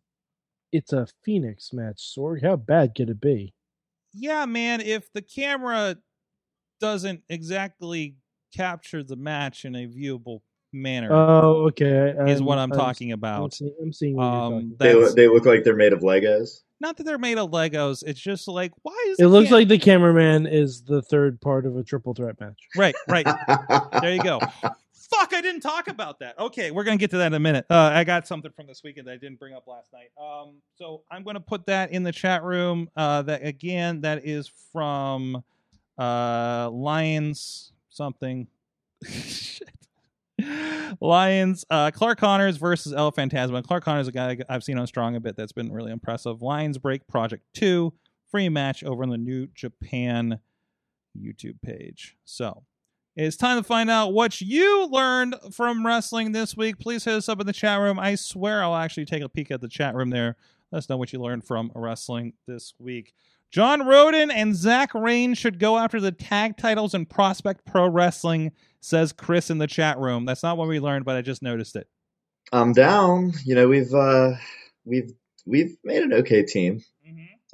it's 0.72 0.94
a 0.94 1.06
Fenix 1.24 1.74
match. 1.74 1.98
Sorg, 1.98 2.42
how 2.42 2.56
bad 2.56 2.96
could 2.96 3.10
it 3.10 3.20
be? 3.20 3.54
yeah, 4.18 4.46
man, 4.46 4.80
if 4.80 5.12
the 5.12 5.22
camera 5.22 5.98
doesn't 6.80 7.22
exactly 7.28 8.16
capture 8.56 9.04
the 9.04 9.18
match 9.18 9.66
in 9.66 9.76
a 9.76 9.86
viewable 9.88 10.40
manner, 10.76 11.12
Oh, 11.12 11.68
okay. 11.68 12.10
is 12.28 12.40
I'm- 12.40 12.46
what 12.46 12.58
I'm, 12.58 12.72
I'm- 12.72 12.80
talking 12.80 13.12
I'm 13.12 13.20
about. 13.20 13.54
seeing, 13.54 13.74
I'm 13.82 13.94
seeing 13.94 14.16
what 14.16 14.24
you're 14.24 14.32
Um, 14.58 14.76
they, 14.80 15.00
that's 15.00 15.14
they 15.16 15.28
look 15.28 15.46
like 15.46 15.64
they're 15.64 15.76
made 15.76 15.94
of 15.94 16.02
legos 16.02 16.62
not 16.82 16.98
that 16.98 17.06
they're 17.06 17.18
made 17.18 17.38
of 17.38 17.52
Legos. 17.52 18.04
It's 18.06 18.20
just 18.20 18.50
like, 18.50 18.74
why 18.84 19.06
is 19.08 19.18
It 19.18 19.24
the 19.24 19.30
looks 19.30 19.48
cam- 19.48 19.54
like 19.60 19.68
the 19.70 19.78
cameraman 19.78 20.46
is 20.46 20.82
the 20.84 21.02
third 21.02 21.40
part 21.40 21.66
of 21.66 21.78
a 21.78 21.84
triple 21.84 22.14
threat 22.14 22.38
match. 22.40 22.60
right, 22.76 22.94
right. 23.08 23.26
There 24.02 24.14
you 24.14 24.22
go. 24.22 24.40
Fuck, 25.10 25.34
I 25.34 25.40
didn't 25.42 25.62
talk 25.62 25.88
about 25.88 26.20
that. 26.20 26.38
Okay, 26.38 26.72
we're 26.72 26.84
gonna 26.84 26.98
get 26.98 27.12
to 27.12 27.18
that 27.20 27.28
in 27.28 27.34
a 27.34 27.40
minute. 27.40 27.66
Uh, 27.70 27.92
I 27.94 28.04
got 28.04 28.28
something 28.28 28.52
from 28.52 28.68
this 28.68 28.82
weekend 28.84 29.08
that 29.08 29.14
I 29.14 29.18
didn't 29.18 29.40
bring 29.40 29.54
up 29.54 29.68
last 29.68 29.94
night. 29.94 30.10
Um, 30.22 30.56
so 30.78 31.04
I'm 31.10 31.24
gonna 31.24 31.40
put 31.40 31.66
that 31.68 31.92
in 31.92 32.04
the 32.04 32.12
chat 32.12 32.44
room. 32.44 32.90
Uh, 32.98 33.22
that 33.22 33.46
again, 33.46 34.02
that 34.02 34.26
is 34.26 34.52
from 34.74 35.42
uh 35.98 36.70
Lions 36.72 37.72
something. 37.90 38.48
Shit. 39.10 39.70
Lions, 41.02 41.66
uh, 41.70 41.92
Clark 41.92 42.20
Connors 42.20 42.58
versus 42.58 42.94
El 42.94 43.12
Phantasmo. 43.12 43.64
Clark 43.64 43.84
Connors, 43.84 44.04
is 44.04 44.08
a 44.10 44.12
guy 44.12 44.38
I've 44.50 44.64
seen 44.64 44.78
on 44.78 44.88
Strong 44.88 45.16
a 45.16 45.20
bit 45.20 45.36
that's 45.36 45.52
been 45.52 45.72
really 45.72 45.92
impressive. 45.92 46.42
Lions 46.42 46.78
Break 46.78 47.08
Project 47.08 47.44
2, 47.54 47.94
free 48.30 48.50
match 48.50 48.84
over 48.84 49.04
on 49.04 49.10
the 49.10 49.18
New 49.18 49.48
Japan 49.54 50.40
YouTube 51.18 51.62
page. 51.62 52.18
So 52.26 52.64
it's 53.16 53.38
time 53.38 53.58
to 53.58 53.64
find 53.64 53.90
out 53.90 54.14
what 54.14 54.42
you 54.42 54.88
learned 54.88 55.36
from 55.52 55.86
wrestling 55.86 56.34
this 56.34 56.58
week. 56.58 56.80
Please 56.80 57.06
hit 57.06 57.14
us 57.14 57.30
up 57.30 57.40
in 57.40 57.48
the 57.48 57.54
chat 57.54 57.80
room. 57.80 57.98
I 57.98 58.16
swear 58.16 58.62
I'll 58.64 58.76
actually 58.76 59.06
take 59.06 59.24
a 59.24 59.30
peek 59.30 59.52
at 59.52 59.62
the 59.62 59.70
chat 59.70 59.96
room 59.96 60.10
there. 60.10 60.36
Let 60.72 60.80
us 60.80 60.90
know 60.90 60.98
what 60.98 61.14
you 61.14 61.20
learned 61.22 61.46
from 61.46 61.72
wrestling 61.74 62.34
this 62.48 62.74
week. 62.78 63.14
John 63.52 63.86
Roden 63.86 64.32
and 64.32 64.56
Zach 64.56 64.94
Rain 64.94 65.34
should 65.34 65.60
go 65.60 65.78
after 65.78 66.02
the 66.02 66.12
tag 66.12 66.58
titles 66.58 66.94
in 66.94 67.06
Prospect 67.06 67.66
Pro 67.66 67.88
Wrestling, 67.88 68.52
says 68.82 69.14
Chris 69.14 69.50
in 69.50 69.60
the 69.60 69.68
chat 69.68 69.98
room. 69.98 70.26
That's 70.26 70.44
not 70.44 70.58
what 70.58 70.68
we 70.68 70.80
learned, 70.80 71.06
but 71.06 71.16
I 71.16 71.22
just 71.22 71.42
noticed 71.42 71.76
it. 71.76 71.88
i'm 72.52 72.74
down 72.74 73.32
you 73.44 73.56
know 73.56 73.68
we've 73.68 73.94
uh 73.94 74.32
we've 74.86 75.12
we've 75.48 75.76
made 75.84 76.04
an 76.04 76.14
okay 76.14 76.44
team 76.44 76.80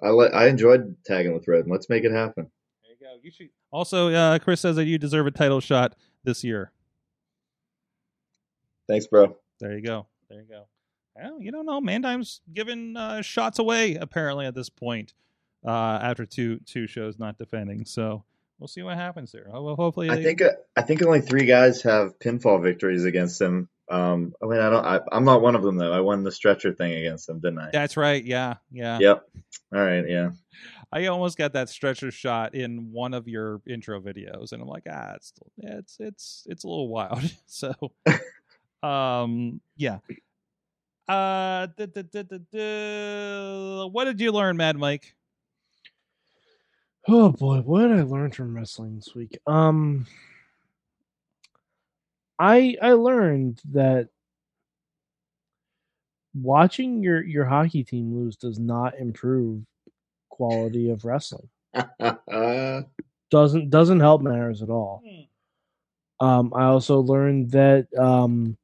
i 0.04 0.10
li- 0.10 0.30
i 0.34 0.48
enjoyed 0.48 0.96
tagging 1.06 1.34
with 1.34 1.48
Roden. 1.48 1.72
let's 1.72 1.88
make 1.88 2.04
it 2.04 2.12
happen 2.12 2.52
There 2.84 2.92
you 2.92 2.98
go. 3.06 3.20
You 3.24 3.32
should. 3.32 3.50
Also, 3.72 4.12
uh, 4.14 4.38
Chris 4.40 4.60
says 4.60 4.76
that 4.76 4.84
you 4.86 4.98
deserve 4.98 5.28
a 5.28 5.32
title 5.32 5.62
shot 5.62 5.96
this 6.26 6.44
year. 6.44 6.74
Thanks, 8.90 9.08
bro. 9.08 9.38
There 9.62 9.74
you 9.78 9.82
go. 9.82 10.08
There 10.30 10.42
you 10.42 10.48
go. 10.50 10.66
Well, 11.16 11.40
you 11.42 11.52
don't 11.54 11.66
know. 11.66 11.80
Mandime's 11.80 12.42
giving 12.54 12.98
uh, 12.98 13.22
shots 13.22 13.60
away 13.60 13.96
apparently 13.96 14.46
at 14.46 14.56
this 14.56 14.68
point 14.70 15.14
uh, 15.66 16.00
after 16.02 16.26
two 16.26 16.60
two 16.66 16.88
shows 16.88 17.20
not 17.20 17.38
defending. 17.38 17.86
So 17.86 18.24
we'll 18.60 18.68
see 18.68 18.84
what 18.84 18.96
happens 18.98 19.32
there. 19.32 19.50
Oh, 19.52 19.64
well, 19.64 19.76
hopefully, 19.76 20.10
I 20.10 20.22
think 20.22 20.42
uh, 20.42 20.52
I 20.76 20.82
think 20.82 21.04
only 21.04 21.22
three 21.22 21.46
guys 21.46 21.82
have 21.84 22.18
pinfall 22.20 22.62
victories 22.62 23.06
against 23.06 23.42
him. 23.42 23.70
Um, 23.90 24.34
I 24.42 24.46
mean, 24.46 24.60
I 24.60 24.70
don't. 24.70 24.86
I, 24.86 25.00
I'm 25.12 25.26
not 25.26 25.42
one 25.42 25.56
of 25.56 25.64
them 25.64 25.78
though. 25.78 25.92
I 25.92 26.00
won 26.00 26.24
the 26.24 26.32
stretcher 26.32 26.74
thing 26.74 26.94
against 26.94 27.28
him, 27.28 27.40
didn't 27.40 27.60
I? 27.60 27.70
that's 27.74 27.98
right. 27.98 28.24
Yeah, 28.24 28.56
yeah. 28.72 29.00
Yep. 29.00 29.30
All 29.74 29.84
right. 29.84 30.08
Yeah. 30.08 30.32
I 30.94 31.06
almost 31.08 31.38
got 31.38 31.54
that 31.54 31.70
stretcher 31.70 32.12
shot 32.12 32.54
in 32.54 32.92
one 32.92 33.14
of 33.14 33.28
your 33.28 33.62
intro 33.66 34.02
videos, 34.02 34.52
and 34.52 34.62
I'm 34.62 34.68
like, 34.68 34.84
ah, 34.90 35.14
it's 35.16 35.34
it's 35.58 35.98
it's 36.00 36.48
it's 36.50 36.64
a 36.64 36.68
little 36.68 36.90
wild. 36.90 37.22
so, 37.48 37.74
um, 38.88 39.62
yeah. 39.78 40.00
Uh, 41.08 41.68
duh, 41.78 41.88
duh, 41.88 42.24
duh. 42.52 43.88
what 43.88 44.06
did 44.06 44.20
you 44.22 44.32
learn, 44.32 44.56
Mad 44.56 44.78
Mike? 44.78 45.16
Oh 47.08 47.32
boy, 47.32 47.58
what 47.62 47.88
did 47.88 47.98
I 47.98 48.04
learn 48.04 48.32
from 48.32 48.56
wrestling 48.56 48.96
this 48.96 49.14
week? 49.16 49.38
Um 49.48 50.06
I 52.40 52.76
I 52.82 52.94
learned 52.94 53.62
that 53.72 54.10
watching 56.34 57.04
your 57.04 57.24
your 57.24 57.46
hockey 57.46 57.84
team 57.84 58.16
lose 58.16 58.36
does 58.36 58.60
not 58.60 58.98
improve 58.98 59.64
quality 60.30 60.90
of 60.90 61.06
wrestling. 61.06 61.50
Doesn't 63.30 63.70
doesn't 63.70 64.00
help 64.02 64.22
matters 64.22 64.62
at 64.62 64.70
all. 64.70 65.02
Um 66.20 66.54
I 66.56 66.66
also 66.66 67.00
learned 67.00 67.52
that 67.52 67.88
um 67.98 68.58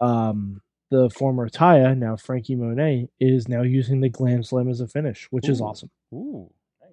um 0.00 0.60
the 0.90 1.10
former 1.10 1.48
Taya, 1.48 1.96
now 1.96 2.16
Franky 2.16 2.54
Monet, 2.54 3.08
is 3.20 3.48
now 3.48 3.62
using 3.62 4.00
the 4.00 4.08
glam 4.08 4.42
slam 4.42 4.68
as 4.68 4.80
a 4.80 4.86
finish, 4.86 5.26
which 5.30 5.48
is 5.48 5.60
awesome. 5.60 5.90
Ooh, 6.12 6.50
nice. 6.80 6.90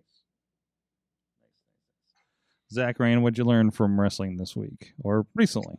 Zach 2.71 2.99
Rain, 2.99 3.21
what'd 3.21 3.37
you 3.37 3.43
learn 3.43 3.71
from 3.71 3.99
wrestling 3.99 4.37
this 4.37 4.55
week 4.55 4.93
or 5.03 5.25
recently? 5.35 5.75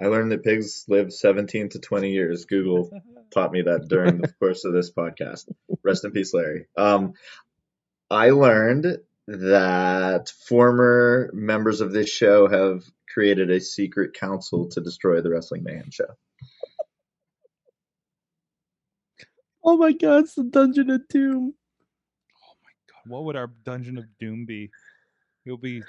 I 0.00 0.06
learned 0.06 0.32
that 0.32 0.42
pigs 0.42 0.84
live 0.88 1.12
17 1.12 1.70
to 1.70 1.78
20 1.78 2.10
years. 2.10 2.44
Google 2.46 2.90
taught 3.30 3.52
me 3.52 3.62
that 3.62 3.86
during 3.88 4.18
the 4.18 4.32
course 4.40 4.64
of 4.64 4.72
this 4.72 4.92
podcast. 4.92 5.48
Rest 5.84 6.04
in 6.04 6.10
peace, 6.10 6.34
Larry. 6.34 6.66
Um, 6.76 7.14
I 8.10 8.30
learned 8.30 8.98
that 9.28 10.32
former 10.46 11.30
members 11.32 11.80
of 11.80 11.92
this 11.92 12.08
show 12.08 12.48
have 12.48 12.82
created 13.12 13.50
a 13.50 13.60
secret 13.60 14.14
council 14.14 14.68
to 14.70 14.80
destroy 14.80 15.20
the 15.20 15.30
Wrestling 15.30 15.62
Mayhem 15.62 15.90
show. 15.90 16.06
Oh 19.62 19.76
my 19.76 19.92
god, 19.92 20.24
it's 20.24 20.34
the 20.34 20.44
Dungeon 20.44 20.90
of 20.90 21.06
Doom. 21.08 21.54
Oh 22.34 22.54
my 22.64 22.70
god, 22.88 23.10
what 23.12 23.24
would 23.24 23.36
our 23.36 23.50
Dungeon 23.64 23.98
of 23.98 24.04
Doom 24.18 24.46
be? 24.46 24.70
It'll 25.48 25.56
be. 25.56 25.82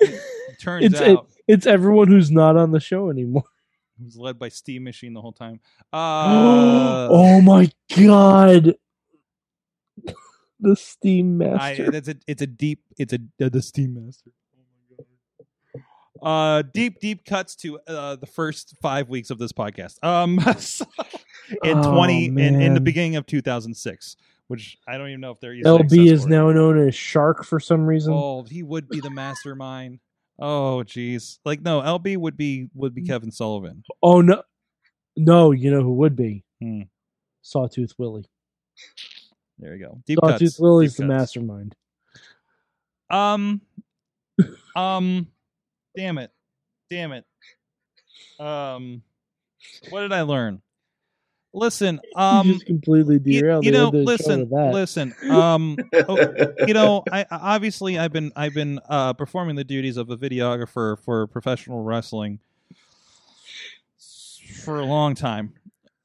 It 0.00 0.20
turns 0.60 0.84
It's 0.84 1.00
it, 1.00 1.08
out 1.16 1.28
it's 1.48 1.66
everyone 1.66 2.08
who's 2.08 2.30
not 2.30 2.56
on 2.56 2.72
the 2.72 2.80
show 2.80 3.08
anymore. 3.08 3.44
it 4.00 4.04
was 4.04 4.16
led 4.18 4.38
by 4.38 4.50
Steam 4.50 4.84
Machine 4.84 5.14
the 5.14 5.22
whole 5.22 5.32
time. 5.32 5.60
Uh, 5.92 7.08
oh 7.10 7.40
my 7.40 7.70
god. 7.96 8.74
the 10.60 10.76
Steam 10.76 11.40
I, 11.40 11.46
Master. 11.46 11.90
that's 11.90 12.08
a, 12.08 12.16
it's 12.26 12.42
a 12.42 12.46
deep. 12.46 12.82
It's 12.98 13.14
a 13.14 13.18
uh, 13.42 13.48
the 13.48 13.62
Steam 13.62 13.94
Master. 13.94 14.30
Oh. 16.20 16.26
Uh, 16.26 16.62
deep, 16.74 17.00
deep 17.00 17.24
cuts 17.24 17.56
to 17.56 17.78
uh, 17.86 18.16
the 18.16 18.26
first 18.26 18.74
five 18.82 19.08
weeks 19.08 19.30
of 19.30 19.38
this 19.38 19.52
podcast. 19.52 20.02
Um, 20.04 20.38
in 21.62 21.78
Oh, 21.78 21.94
twenty 21.94 22.26
in, 22.26 22.38
in 22.60 22.74
the 22.74 22.80
beginning 22.80 23.16
of 23.16 23.24
two 23.24 23.40
thousand 23.40 23.74
six, 23.74 24.16
which 24.48 24.78
I 24.88 24.98
don't 24.98 25.08
even 25.08 25.20
know 25.20 25.30
if 25.30 25.40
they're 25.40 25.54
using 25.54 25.72
LB 25.72 26.10
is 26.10 26.26
now 26.26 26.50
known 26.50 26.88
as 26.88 26.94
Shark 26.94 27.44
for 27.44 27.60
some 27.60 27.86
reason. 27.86 28.12
Oh, 28.14 28.42
he 28.42 28.62
would 28.62 28.88
be 28.88 29.00
the 29.00 29.10
mastermind. 29.10 30.00
Oh, 30.38 30.82
jeez. 30.84 31.38
Like 31.44 31.62
no, 31.62 31.80
LB 31.80 32.16
would 32.16 32.36
be 32.36 32.68
would 32.74 32.94
be 32.94 33.02
Kevin 33.02 33.30
Sullivan. 33.30 33.84
Oh 34.02 34.20
no. 34.20 34.42
No, 35.16 35.50
you 35.50 35.70
know 35.70 35.82
who 35.82 35.94
would 35.94 36.16
be? 36.16 36.44
Hmm. 36.62 36.82
Sawtooth 37.42 37.92
Willie. 37.98 38.24
There 39.58 39.74
you 39.74 39.84
go. 39.84 40.00
Deep 40.06 40.18
Sawtooth 40.22 40.38
cuts. 40.38 40.60
Willie's 40.60 40.92
deep 40.92 41.06
the 41.08 41.12
cuts. 41.12 41.20
mastermind. 41.20 41.74
Um, 43.10 43.60
um, 44.76 45.26
damn 45.96 46.18
it, 46.18 46.30
damn 46.90 47.12
it. 47.12 47.24
Um, 48.38 49.02
what 49.90 50.02
did 50.02 50.12
I 50.12 50.22
learn? 50.22 50.62
Listen, 51.54 52.00
you 52.04 52.20
um, 52.20 52.52
just 52.52 52.66
completely 52.66 53.20
you, 53.24 53.40
derailed 53.40 53.64
you 53.64 53.70
the 53.72 53.78
know, 53.78 53.86
end 53.88 53.96
of 53.96 54.06
the 54.06 54.18
show 54.18 54.28
listen, 54.28 54.48
listen. 54.72 55.14
Um, 55.30 55.76
oh, 56.08 56.34
you 56.66 56.74
know, 56.74 57.02
I 57.10 57.22
I- 57.22 57.26
obviously 57.54 57.98
I've 57.98 58.12
been 58.12 58.32
I've 58.36 58.54
been 58.54 58.80
uh, 58.88 59.14
performing 59.14 59.56
the 59.56 59.64
duties 59.64 59.96
of 59.96 60.10
a 60.10 60.16
videographer 60.16 60.98
for 61.02 61.26
professional 61.26 61.82
wrestling 61.82 62.40
for 64.64 64.80
a 64.80 64.84
long 64.84 65.14
time. 65.14 65.54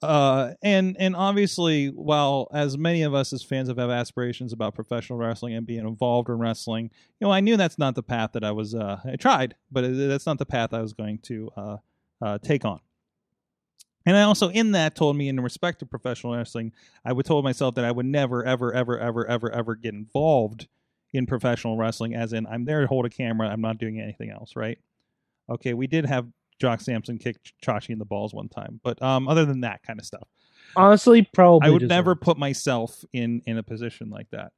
Uh, 0.01 0.53
and 0.61 0.97
and 0.99 1.15
obviously, 1.15 1.87
while 1.87 2.49
as 2.53 2.77
many 2.77 3.03
of 3.03 3.13
us 3.13 3.31
as 3.31 3.41
fans 3.41 3.69
have, 3.69 3.77
have 3.77 3.89
aspirations 3.89 4.51
about 4.51 4.75
professional 4.75 5.17
wrestling 5.17 5.53
and 5.55 5.65
being 5.65 5.87
involved 5.87 6.27
in 6.27 6.35
wrestling, 6.37 6.91
you 7.19 7.27
know, 7.27 7.31
I 7.31 7.39
knew 7.39 7.55
that's 7.55 7.77
not 7.77 7.95
the 7.95 8.03
path 8.03 8.31
that 8.33 8.43
I 8.43 8.51
was. 8.51 8.75
Uh, 8.75 8.99
I 9.05 9.15
tried, 9.15 9.55
but 9.71 9.81
that's 9.95 10.25
not 10.25 10.39
the 10.39 10.45
path 10.45 10.73
I 10.73 10.81
was 10.81 10.91
going 10.91 11.19
to 11.19 11.51
uh, 11.55 11.77
uh, 12.21 12.37
take 12.39 12.65
on. 12.65 12.81
And 14.05 14.17
I 14.17 14.23
also, 14.23 14.49
in 14.49 14.71
that, 14.73 14.95
told 14.95 15.15
me 15.15 15.29
in 15.29 15.39
respect 15.39 15.79
to 15.79 15.85
professional 15.85 16.35
wrestling, 16.35 16.73
I 17.05 17.13
would 17.13 17.25
told 17.25 17.43
myself 17.43 17.75
that 17.75 17.85
I 17.85 17.91
would 17.91 18.05
never, 18.05 18.43
ever, 18.43 18.73
ever, 18.73 18.99
ever, 18.99 19.25
ever, 19.27 19.51
ever 19.51 19.75
get 19.75 19.93
involved 19.93 20.67
in 21.13 21.25
professional 21.25 21.77
wrestling. 21.77 22.13
As 22.13 22.33
in, 22.33 22.45
I'm 22.47 22.65
there 22.65 22.81
to 22.81 22.87
hold 22.87 23.05
a 23.05 23.09
camera. 23.09 23.47
I'm 23.47 23.61
not 23.61 23.77
doing 23.77 23.99
anything 23.99 24.29
else. 24.29 24.55
Right? 24.55 24.77
Okay. 25.49 25.73
We 25.73 25.87
did 25.87 26.05
have 26.05 26.27
Jock 26.59 26.81
Sampson 26.81 27.17
kick 27.17 27.41
Ch- 27.43 27.53
Chachi 27.65 27.89
in 27.91 27.99
the 27.99 28.05
balls 28.05 28.33
one 28.33 28.49
time, 28.49 28.79
but 28.83 29.01
um, 29.01 29.27
other 29.27 29.45
than 29.45 29.61
that 29.61 29.83
kind 29.83 29.99
of 29.99 30.05
stuff, 30.05 30.27
Honestly, 30.75 31.27
probably 31.33 31.67
I 31.67 31.71
would 31.71 31.87
never 31.87 32.15
put 32.15 32.37
myself 32.37 33.03
in 33.13 33.41
in 33.45 33.57
a 33.57 33.63
position 33.63 34.09
like 34.09 34.29
that. 34.31 34.53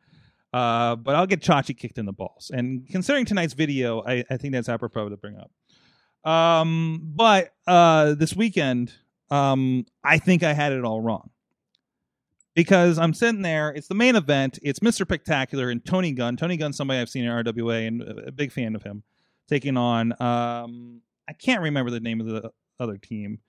Uh, 0.53 0.95
but 0.95 1.15
I'll 1.15 1.27
get 1.27 1.41
Chachi 1.41 1.77
kicked 1.77 1.97
in 1.97 2.05
the 2.05 2.13
balls. 2.13 2.49
And 2.53 2.87
considering 2.87 3.25
tonight's 3.25 3.53
video, 3.53 4.01
I, 4.03 4.23
I 4.29 4.37
think 4.37 4.53
that's 4.53 4.69
apropos 4.69 5.09
to 5.09 5.17
bring 5.17 5.37
up. 5.37 5.51
Um, 6.31 7.01
but 7.03 7.53
uh, 7.67 8.13
this 8.13 8.33
weekend, 8.33 8.93
um, 9.31 9.85
I 10.03 10.17
think 10.17 10.43
I 10.43 10.53
had 10.53 10.71
it 10.71 10.83
all 10.83 11.01
wrong 11.01 11.29
because 12.55 12.97
I'm 12.97 13.13
sitting 13.13 13.41
there. 13.41 13.71
It's 13.71 13.87
the 13.87 13.95
main 13.95 14.15
event. 14.15 14.57
It's 14.63 14.79
Mr. 14.79 15.01
Spectacular 15.01 15.69
and 15.69 15.85
Tony 15.85 16.13
Gunn. 16.13 16.37
Tony 16.37 16.57
Gunn's 16.57 16.77
somebody 16.77 16.99
I've 16.99 17.09
seen 17.09 17.25
in 17.25 17.31
RWA 17.31 17.87
and 17.87 18.01
a 18.01 18.31
big 18.31 18.51
fan 18.51 18.75
of 18.75 18.83
him. 18.83 19.03
Taking 19.47 19.77
on, 19.77 20.13
um, 20.19 21.01
I 21.29 21.33
can't 21.33 21.61
remember 21.61 21.91
the 21.91 21.99
name 21.99 22.19
of 22.19 22.25
the 22.25 22.51
other 22.79 22.97
team 22.97 23.39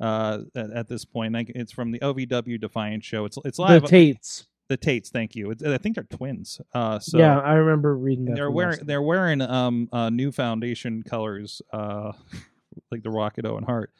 uh, 0.00 0.40
at, 0.54 0.70
at 0.70 0.88
this 0.88 1.06
point. 1.06 1.34
I, 1.34 1.46
it's 1.48 1.72
from 1.72 1.92
the 1.92 2.00
OVW 2.00 2.60
Defiant 2.60 3.02
show. 3.04 3.24
It's 3.24 3.38
it's 3.44 3.58
live. 3.58 3.82
the. 3.82 3.88
Tates. 3.88 4.46
the 4.68 4.76
Tates. 4.76 5.08
Thank 5.08 5.34
you. 5.34 5.50
It's, 5.52 5.62
I 5.62 5.78
think 5.78 5.94
they're 5.94 6.04
twins. 6.04 6.60
Uh, 6.74 6.98
so 6.98 7.16
yeah, 7.18 7.38
I 7.38 7.54
remember 7.54 7.96
reading 7.96 8.26
that. 8.26 8.34
they're 8.34 8.50
wearing 8.50 8.80
they're 8.82 9.00
wearing 9.00 9.40
um 9.40 9.88
uh, 9.92 10.10
new 10.10 10.30
foundation 10.30 11.02
colors 11.02 11.62
uh 11.72 12.12
like 12.90 13.02
the 13.02 13.10
Rocket 13.10 13.46
O 13.46 13.52
Owen 13.52 13.64
Hart 13.64 13.92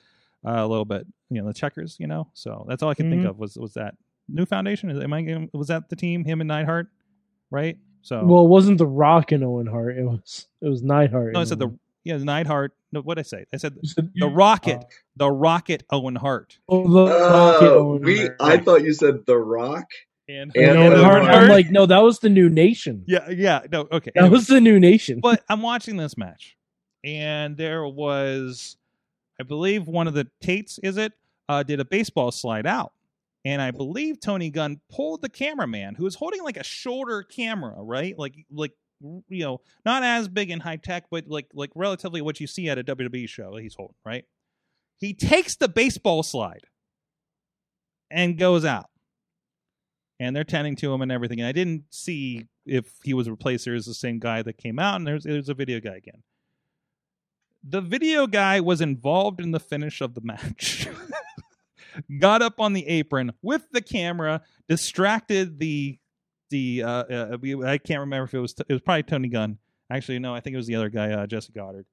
uh, 0.47 0.52
a 0.64 0.66
little 0.66 0.85
bit 0.85 1.06
you 1.31 1.40
know 1.40 1.47
the 1.48 1.55
checkers 1.55 1.97
you 1.98 2.06
know 2.06 2.28
so 2.35 2.64
that's 2.68 2.82
all 2.82 2.90
I 2.90 2.94
can 2.94 3.10
think 3.10 3.23
Mhm. 3.23 3.31
of 3.31 3.39
was 3.39 3.56
was 3.56 3.74
that 3.74 3.94
new 4.28 4.47
foundation 4.47 4.90
is 4.90 4.98
am 5.02 5.12
I 5.12 5.48
was 5.52 5.68
that 5.68 5.89
the 5.89 5.97
team 5.97 6.24
him 6.24 6.40
and 6.40 6.48
Neidhart 6.48 6.89
right 7.51 7.77
so 8.02 8.24
Well, 8.24 8.44
it 8.44 8.48
wasn't 8.48 8.78
the 8.78 8.86
Rock 8.86 9.32
and 9.32 9.43
Owen 9.43 9.66
Hart. 9.66 9.98
It 9.98 10.05
was 10.05 10.47
it 10.62 10.68
was 10.68 10.82
Neidhart. 10.82 11.32
no 11.32 11.40
I 11.40 11.44
said 11.44 11.59
the 11.59 11.66
Owen. 11.66 11.81
yeah 12.05 12.16
Neidhart 12.18 12.73
no 12.93 13.01
what 13.02 13.18
I 13.18 13.23
say 13.23 13.44
I 13.52 13.56
said 13.56 13.74
said- 13.85 14.10
the 14.14 14.28
Rocket 14.28 14.78
uh, 14.78 14.85
the 15.16 15.31
Rocket 15.31 15.82
Owen 15.90 16.14
Hart 16.16 16.59
oh, 16.68 16.82
the 16.93 17.10
Rocket 17.12 17.66
Oh, 17.73 17.78
Owen 17.93 18.02
we, 18.02 18.18
Hart. 18.18 18.36
I 18.40 18.59
thought 18.59 18.82
you 18.85 18.93
said 18.93 19.27
The 19.27 19.36
Rock. 19.39 19.86
and, 20.28 20.52
And 20.55 20.64
And 20.64 20.78
Owen 20.78 20.93
Owen 20.93 21.05
Hart. 21.05 21.23
Hart. 21.24 21.35
I'm 21.44 21.48
like, 21.48 21.70
no, 21.70 21.86
that 21.86 21.98
was 22.02 22.20
the 22.20 22.28
new 22.31 22.48
nation. 22.48 23.05
yeah 23.09 23.28
yeah 23.31 23.62
no 23.73 23.89
okay 23.93 24.10
That 24.14 24.23
anyway. 24.24 24.32
was 24.36 24.47
the 24.47 24.60
new 24.60 24.78
nation. 24.78 25.18
but 25.20 25.44
I'm 25.48 25.62
watching 25.62 25.97
this 25.97 26.16
match, 26.16 26.56
and 27.05 27.56
there 27.56 27.86
was, 27.86 28.77
I 29.41 29.45
believe, 29.45 29.87
one 29.87 30.07
of 30.09 30.15
the 30.15 30.29
Tates, 30.41 30.79
is 30.83 30.97
it, 30.97 31.13
uh, 31.49 31.63
did 31.63 31.81
a 31.81 31.85
baseball 31.85 32.33
slide 32.33 32.67
out, 32.67 32.93
and 33.45 33.63
I 33.63 33.71
believe 33.71 34.21
Tony 34.21 34.51
Gunn 34.51 34.81
pulled 34.91 35.23
the 35.23 35.29
cameraman 35.29 35.95
who 35.95 36.05
was 36.05 36.17
holding 36.17 36.43
like 36.43 36.57
a 36.57 36.65
shoulder 36.65 37.23
camera, 37.23 37.75
right, 37.79 38.19
like 38.19 38.35
like 38.51 38.73
you 39.01 39.45
know, 39.45 39.61
not 39.85 40.03
as 40.03 40.29
big 40.29 40.51
and 40.51 40.63
high 40.63 40.77
tech, 40.77 41.05
but 41.11 41.29
like 41.29 41.47
like 41.55 41.71
relatively 41.75 42.21
what 42.21 42.41
you 42.41 42.47
see 42.47 42.69
at 42.69 42.79
a 42.79 42.85
WWE 42.85 43.29
show 43.29 43.57
he's 43.57 43.75
holding, 43.75 43.95
right? 44.05 44.25
He 44.99 45.15
takes 45.15 45.57
the 45.57 45.69
baseball 45.69 46.23
slide 46.23 46.65
and 48.11 48.39
goes 48.39 48.65
out. 48.65 48.87
And 50.19 50.35
they're 50.35 50.45
tending 50.45 50.77
to 50.77 50.93
him 50.93 51.03
and 51.03 51.13
everything. 51.13 51.41
And 51.41 51.49
I 51.49 51.53
didn't 51.53 51.85
see 51.91 52.47
if 52.65 52.91
he 53.05 53.13
was 53.13 53.29
replaced, 53.29 53.67
there's 53.67 53.85
the 53.85 53.95
same 53.95 54.19
guy 54.19 54.41
that 54.43 54.57
came 54.57 54.79
out, 54.79 54.97
and 54.97 55.07
there's 55.07 55.25
there's 55.25 55.49
a 55.51 55.55
video 55.55 55.79
guy 55.79 55.97
again. 55.97 56.23
The 57.69 57.81
video 57.81 58.27
guy 58.27 58.61
was 58.61 58.81
involved 58.81 59.41
in 59.41 59.51
the 59.51 59.61
finish 59.61 60.01
of 60.01 60.15
the 60.15 60.21
match. 60.21 60.89
Got 62.21 62.43
up 62.43 62.61
on 62.61 62.75
the 62.75 62.87
apron 62.87 63.33
with 63.43 63.67
the 63.73 63.81
camera, 63.81 64.43
distracted 64.69 65.59
the 65.59 65.99
the 66.51 66.85
uh, 66.85 66.89
uh 66.89 67.39
I 67.65 67.79
can't 67.79 68.01
remember 68.01 68.25
if 68.25 68.35
it 68.35 68.39
was 68.39 68.55
it 68.69 68.73
was 68.73 68.83
probably 68.83 69.03
Tony 69.03 69.29
Gunn. 69.29 69.59
Actually, 69.91 70.19
no, 70.19 70.35
I 70.35 70.41
think 70.41 70.55
it 70.55 70.59
was 70.59 70.67
the 70.67 70.77
other 70.77 70.91
guy, 70.91 71.13
uh, 71.13 71.27
Jesse 71.27 71.53
Goddard. 71.53 71.87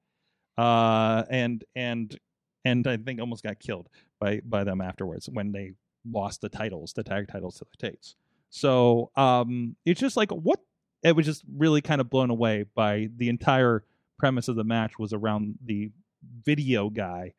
Uh, 0.56 1.24
and 1.30 1.64
and 1.74 2.16
and 2.64 2.86
I 2.86 2.96
think 2.96 3.20
almost 3.20 3.42
got 3.42 3.58
killed 3.58 3.88
by 4.20 4.40
by 4.44 4.62
them 4.64 4.80
afterwards 4.80 5.28
when 5.28 5.52
they 5.52 5.72
lost 6.08 6.40
the 6.40 6.48
titles, 6.48 6.92
the 6.92 7.02
tag 7.02 7.28
titles 7.28 7.58
to 7.58 7.66
the 7.70 7.88
Tates. 7.88 8.14
So 8.50 9.10
um, 9.16 9.74
it's 9.84 10.00
just 10.00 10.16
like 10.16 10.30
what 10.30 10.60
it 11.02 11.16
was 11.16 11.26
just 11.26 11.42
really 11.56 11.80
kind 11.80 12.00
of 12.00 12.10
blown 12.10 12.30
away 12.30 12.66
by 12.74 13.08
the 13.16 13.28
entire 13.28 13.84
premise 14.18 14.48
of 14.48 14.56
the 14.56 14.64
match 14.64 14.98
was 14.98 15.12
around 15.12 15.58
the 15.64 15.90
video 16.44 16.90
guy, 16.90 17.34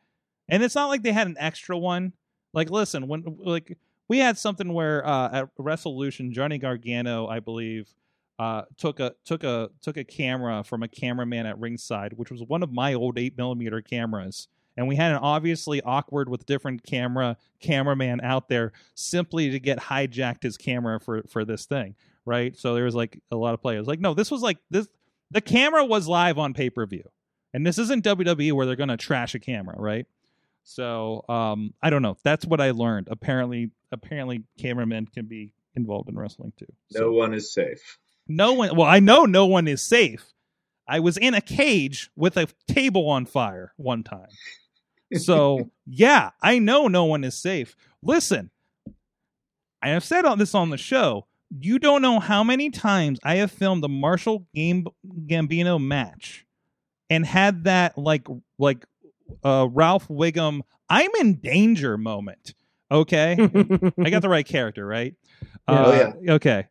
and 0.49 0.64
it's 0.64 0.76
not 0.76 0.88
like 0.88 1.03
they 1.03 1.11
had 1.11 1.27
an 1.27 1.38
extra 1.39 1.77
one. 1.77 2.14
Like, 2.53 2.69
listen, 2.69 3.07
when 3.07 3.23
like 3.39 3.77
we 4.07 4.19
had 4.19 4.38
something 4.38 4.73
where 4.73 5.06
uh, 5.06 5.30
at 5.31 5.49
Resolution, 5.57 6.34
Johnny 6.34 6.57
Gargano, 6.57 7.27
I 7.27 7.39
believe, 7.39 7.93
uh, 8.38 8.64
took 8.77 8.99
a 8.99 9.15
took 9.23 9.43
a 9.43 9.69
took 9.81 9.97
a 9.97 10.03
camera 10.03 10.64
from 10.64 10.84
a 10.84 10.88
cameraman 10.88 11.45
at 11.45 11.57
ringside, 11.60 12.14
which 12.14 12.31
was 12.31 12.43
one 12.43 12.64
of 12.64 12.72
my 12.72 12.93
old 12.93 13.18
eight 13.18 13.38
millimeter 13.38 13.81
cameras, 13.81 14.47
and 14.77 14.88
we 14.88 14.95
had 14.95 15.11
an 15.11 15.18
obviously 15.18 15.81
awkward 15.81 16.30
with 16.30 16.45
different 16.45 16.84
camera 16.84 17.38
cameraman 17.61 18.22
out 18.22 18.49
there 18.49 18.73
simply 18.93 19.49
to 19.52 19.60
get 19.60 19.80
hijacked 19.80 20.43
his 20.43 20.57
camera 20.57 20.99
for 20.99 21.23
for 21.30 21.45
this 21.45 21.65
thing, 21.65 21.95
right? 22.26 22.57
So 22.57 22.76
there 22.76 22.84
was 22.84 22.95
like 22.95 23.22
a 23.31 23.35
lot 23.35 23.53
of 23.53 23.61
players 23.61 23.88
like, 23.88 23.99
no, 23.99 24.14
this 24.14 24.31
was 24.31 24.41
like 24.41 24.57
this. 24.69 24.88
The 25.31 25.41
camera 25.41 25.84
was 25.85 26.07
live 26.07 26.38
on 26.38 26.53
pay 26.53 26.69
per 26.69 26.85
view, 26.85 27.10
and 27.53 27.65
this 27.65 27.77
isn't 27.77 28.03
WWE 28.06 28.53
where 28.53 28.65
they're 28.65 28.76
gonna 28.76 28.97
trash 28.97 29.35
a 29.35 29.39
camera, 29.39 29.76
right? 29.77 30.06
So 30.64 31.23
um, 31.30 31.73
I 31.81 31.89
don't 31.89 32.02
know. 32.02 32.18
That's 32.23 32.45
what 32.45 32.60
I 32.61 32.72
learned. 32.72 33.07
Apparently, 33.11 33.72
apparently, 33.91 34.43
cameramen 34.60 35.07
can 35.07 35.26
be 35.26 35.52
involved 35.76 36.10
in 36.10 36.18
wrestling 36.18 36.53
too. 36.57 36.72
No 36.93 37.11
one 37.11 37.34
is 37.34 37.53
safe. 37.53 37.97
no 38.27 38.53
one. 38.53 38.76
Well, 38.76 38.88
I 38.88 38.99
know 38.99 39.26
no 39.26 39.45
one 39.45 39.68
is 39.68 39.88
safe. 39.88 40.26
I 40.88 40.99
was 40.99 41.18
in 41.18 41.34
a 41.34 41.41
cage 41.41 42.11
with 42.15 42.38
a 42.38 42.47
table 42.68 43.10
on 43.10 43.26
fire 43.26 43.73
one 43.77 44.03
time. 44.03 44.30
So 45.18 45.69
yeah, 45.85 46.31
I 46.41 46.60
know 46.60 46.88
no 46.88 47.06
one 47.06 47.23
is 47.23 47.41
safe. 47.41 47.76
Listen, 48.03 48.52
I 49.81 49.89
have 49.89 50.03
said 50.03 50.26
all 50.26 50.35
this 50.35 50.56
on 50.56 50.69
the 50.69 50.77
show. 50.77 51.26
You 51.57 51.80
don't 51.80 52.02
know 52.02 52.19
how 52.19 52.44
many 52.44 52.69
times 52.69 53.19
I 53.23 53.36
have 53.38 53.52
filmed 53.52 53.84
the 53.84 53.90
Marshall 53.90 54.45
Game 54.53 54.86
Gambino 55.27 55.82
match 55.82 56.45
and 57.10 57.26
had 57.26 57.64
that 57.65 57.98
like 57.98 58.27
like 58.57 58.86
uh 59.44 59.68
Ralph 59.72 60.07
Wiggum 60.07 60.61
I'm 60.90 61.10
in 61.19 61.36
danger 61.36 61.98
moment. 61.98 62.53
Okay? 62.91 63.32
I 63.98 64.10
got 64.10 64.22
the 64.22 64.30
right 64.30 64.45
character, 64.45 64.86
right? 64.86 65.15
Yeah. 65.68 65.73
Uh, 65.76 66.14
Oh, 66.30 66.34
Okay. 66.36 66.68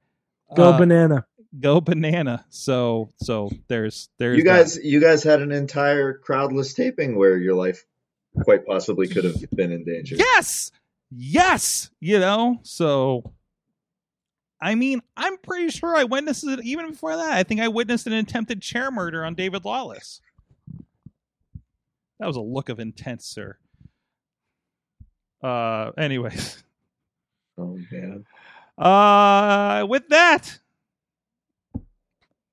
Go 0.54 0.64
Uh, 0.70 0.78
banana. 0.78 1.26
go 1.58 1.80
banana. 1.80 2.44
So 2.50 3.10
so 3.16 3.50
there's 3.68 4.08
there's 4.18 4.38
You 4.38 4.44
that. 4.44 4.56
guys, 4.56 4.78
you 4.84 5.00
guys 5.00 5.22
had 5.24 5.40
an 5.42 5.50
entire 5.50 6.18
crowdless 6.24 6.74
taping 6.74 7.16
where 7.16 7.36
your 7.36 7.54
life 7.54 7.84
quite 8.44 8.64
possibly 8.66 9.08
could 9.08 9.24
have 9.24 9.36
been 9.52 9.72
in 9.72 9.84
danger. 9.84 10.14
Yes. 10.16 10.70
Yes. 11.10 11.90
You 12.00 12.20
know, 12.20 12.60
so 12.62 13.32
I 14.60 14.74
mean, 14.74 15.02
I'm 15.16 15.36
pretty 15.38 15.70
sure 15.70 15.94
I 15.94 16.04
witnessed 16.04 16.44
it 16.46 16.60
even 16.64 16.90
before 16.90 17.16
that. 17.16 17.32
I 17.32 17.42
think 17.42 17.60
I 17.60 17.68
witnessed 17.68 18.06
an 18.06 18.12
attempted 18.14 18.62
chair 18.62 18.90
murder 18.90 19.24
on 19.24 19.34
David 19.34 19.64
Lawless. 19.64 20.20
That 22.18 22.26
was 22.26 22.36
a 22.36 22.40
look 22.40 22.68
of 22.68 22.80
intent, 22.80 23.22
sir. 23.22 23.58
Uh 25.42 25.90
anyways. 25.98 26.62
Oh 27.58 27.78
man. 27.92 28.24
Uh, 28.76 29.86
with 29.88 30.08
that, 30.08 30.58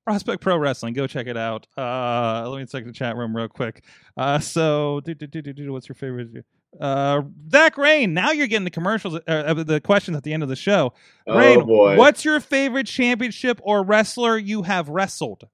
Prospect 0.05 0.41
Pro 0.41 0.57
Wrestling, 0.57 0.93
go 0.93 1.07
check 1.07 1.27
it 1.27 1.37
out. 1.37 1.67
Uh, 1.77 2.47
let 2.49 2.59
me 2.59 2.65
check 2.65 2.85
the 2.85 2.91
chat 2.91 3.15
room 3.15 3.35
real 3.35 3.47
quick. 3.47 3.83
Uh, 4.17 4.39
so, 4.39 5.01
do, 5.03 5.13
do, 5.13 5.27
do, 5.27 5.41
do, 5.41 5.53
do, 5.53 5.71
what's 5.71 5.87
your 5.89 5.95
favorite? 5.95 6.45
Uh, 6.79 7.23
Zach 7.51 7.77
Rain. 7.77 8.13
Now 8.13 8.31
you're 8.31 8.47
getting 8.47 8.63
the 8.63 8.71
commercials, 8.71 9.15
uh, 9.15 9.19
uh, 9.27 9.53
the 9.63 9.81
questions 9.81 10.15
at 10.15 10.23
the 10.23 10.33
end 10.33 10.43
of 10.43 10.49
the 10.49 10.55
show. 10.55 10.93
Oh 11.27 11.37
Rain, 11.37 11.65
boy. 11.65 11.97
what's 11.97 12.23
your 12.23 12.39
favorite 12.39 12.87
championship 12.87 13.59
or 13.63 13.83
wrestler 13.83 14.37
you 14.37 14.63
have 14.63 14.89
wrestled? 14.89 15.47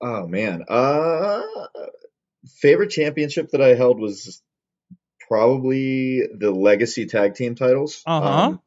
Oh 0.00 0.26
man. 0.26 0.64
Uh 0.68 1.42
favorite 2.60 2.90
championship 2.90 3.50
that 3.50 3.60
I 3.60 3.74
held 3.74 4.00
was 4.00 4.42
probably 5.28 6.22
the 6.38 6.50
legacy 6.50 7.06
tag 7.06 7.34
team 7.34 7.54
titles. 7.54 8.02
Uh-huh. 8.06 8.28
Um, 8.28 8.60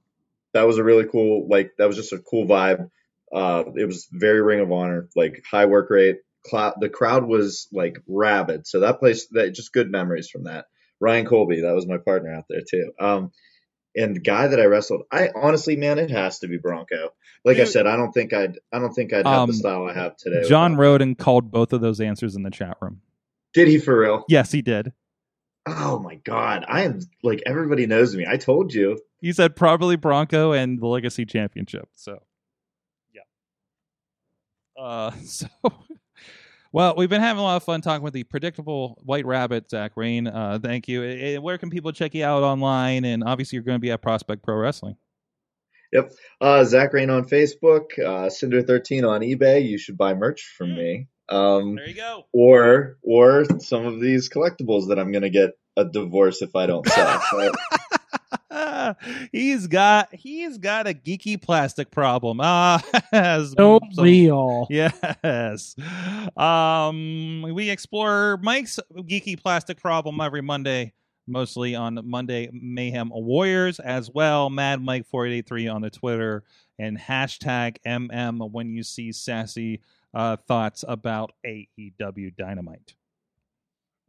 that 0.54 0.68
was 0.68 0.78
a 0.78 0.84
really 0.84 1.06
cool 1.06 1.48
like 1.50 1.72
that 1.78 1.88
was 1.88 1.96
just 1.96 2.14
a 2.14 2.20
cool 2.20 2.46
vibe. 2.46 2.90
Uh 3.34 3.64
it 3.76 3.86
was 3.86 4.08
very 4.12 4.42
ring 4.42 4.60
of 4.60 4.72
honor, 4.72 5.10
like 5.16 5.44
high 5.50 5.66
work 5.66 5.90
rate. 5.90 6.18
The 6.50 6.90
crowd 6.90 7.26
was 7.26 7.68
like 7.72 8.02
rabid. 8.08 8.68
So 8.68 8.82
that 8.82 9.00
place 9.00 9.28
that 9.32 9.54
just 9.54 9.74
good 9.74 9.92
memories 9.92 10.30
from 10.30 10.46
that. 10.46 10.66
Ryan 11.00 11.26
Colby, 11.26 11.62
that 11.62 11.74
was 11.74 11.88
my 11.88 11.98
partner 11.98 12.34
out 12.34 12.46
there 12.50 12.62
too. 12.70 12.92
Um 13.00 13.32
and 13.96 14.16
the 14.16 14.22
guy 14.22 14.48
that 14.48 14.60
I 14.60 14.66
wrestled, 14.66 15.04
I 15.12 15.30
honestly, 15.36 15.76
man, 15.76 16.00
it 16.00 16.12
has 16.12 16.40
to 16.40 16.48
be 16.48 16.58
Bronco. 16.58 17.10
Like 17.44 17.58
I 17.58 17.66
said, 17.66 17.88
I 17.88 17.98
don't 17.98 18.12
think 18.12 18.34
I'd, 18.34 18.58
I 18.72 18.80
don't 18.80 18.94
think 18.94 19.14
I'd 19.14 19.26
have 19.26 19.42
Um, 19.42 19.48
the 19.48 19.54
style 19.54 19.86
I 19.86 19.94
have 19.94 20.16
today. 20.16 20.48
John 20.48 20.78
Roden 20.78 21.16
called 21.16 21.52
both 21.52 21.74
of 21.74 21.82
those 21.82 22.00
answers 22.00 22.36
in 22.36 22.44
the 22.44 22.52
chat 22.52 22.78
room. 22.82 23.02
Did 23.54 23.68
he 23.68 23.80
for 23.80 24.00
real? 24.00 24.24
Yes, 24.30 24.52
he 24.52 24.62
did. 24.62 24.94
Oh 25.66 26.00
my 26.00 26.16
god, 26.16 26.66
I 26.68 26.84
am 26.84 27.00
like 27.22 27.44
everybody 27.46 27.86
knows 27.86 28.16
me. 28.16 28.26
I 28.28 28.38
told 28.38 28.74
you. 28.74 28.98
He 29.20 29.34
said 29.34 29.56
probably 29.56 29.96
Bronco 29.96 30.54
and 30.54 30.80
the 30.80 30.88
Legacy 30.88 31.26
Championship. 31.26 31.90
So, 31.94 32.20
yeah. 33.14 33.22
Uh, 34.82 35.12
so, 35.26 35.48
well, 36.72 36.96
we've 36.96 37.10
been 37.10 37.22
having 37.22 37.40
a 37.40 37.44
lot 37.44 37.58
of 37.58 37.64
fun 37.64 37.82
talking 37.82 38.04
with 38.04 38.14
the 38.14 38.24
predictable 38.24 38.98
White 39.04 39.26
Rabbit, 39.26 39.70
Zach 39.70 39.92
Rain. 39.96 40.28
Uh, 40.28 40.60
thank 40.62 40.88
you. 40.88 41.04
Eh, 41.04 41.38
Where 41.38 41.58
can 41.58 41.70
people 41.70 41.92
check 41.92 42.14
you 42.14 42.24
out 42.24 42.44
online? 42.44 43.06
And 43.06 43.24
obviously, 43.24 43.58
you're 43.58 43.64
going 43.64 43.76
to 43.76 43.80
be 43.82 43.92
at 43.92 44.02
Prospect 44.02 44.44
Pro 44.44 44.56
Wrestling. 44.56 44.96
Yep. 45.94 46.12
Uh, 46.40 46.64
Zach 46.64 46.94
Rain 46.94 47.10
on 47.10 47.26
Facebook, 47.26 48.00
uh, 48.00 48.30
Cinder13 48.30 49.08
on 49.08 49.22
eBay. 49.22 49.68
You 49.68 49.78
should 49.78 49.98
buy 49.98 50.14
merch 50.14 50.42
from 50.58 50.70
Mm. 50.70 50.78
me. 50.78 51.08
Um, 51.30 51.76
There 51.76 51.88
you 51.88 51.94
go. 51.96 52.24
or 52.34 52.98
or 53.04 53.46
some 53.60 53.86
of 53.86 54.00
these 54.02 54.30
collectibles 54.30 54.88
that 54.90 55.00
I'm 55.00 55.12
gonna 55.14 55.30
get 55.30 55.52
a 55.78 55.86
divorce 55.86 56.42
if 56.42 56.56
I 56.56 56.66
don't 56.66 56.86
sell. 56.88 57.22
So, 59.00 59.28
he's 59.32 59.68
got 59.68 60.14
he's 60.14 60.58
got 60.58 60.88
a 60.88 60.94
geeky 60.94 61.42
plastic 61.42 61.92
problem. 61.92 62.40
Ah, 62.54 62.82
as 63.12 63.54
Don't 63.54 63.84
some- 63.94 64.32
all? 64.32 64.68
Yes. 64.70 65.76
Um, 66.38 67.44
we 67.54 67.70
explore 67.70 68.38
Mike's 68.42 68.80
geeky 68.94 69.42
plastic 69.42 69.80
problem 69.80 70.20
every 70.22 70.42
Monday, 70.42 70.94
mostly 71.28 71.76
on 71.76 72.00
Monday 72.04 72.50
Mayhem 72.52 73.10
Warriors 73.14 73.80
as 73.80 74.10
well. 74.10 74.50
Mad 74.50 74.82
Mike 74.82 75.06
four 75.08 75.28
eight 75.28 75.34
eight 75.34 75.48
three 75.48 75.68
on 75.68 75.82
the 75.82 75.90
Twitter 75.90 76.44
and 76.80 76.98
hashtag 76.98 77.78
MM 77.86 78.52
when 78.52 78.72
you 78.74 78.84
see 78.84 79.12
sassy 79.12 79.82
uh, 80.14 80.36
thoughts 80.48 80.84
about 80.88 81.32
AEW 81.46 82.36
Dynamite. 82.36 82.96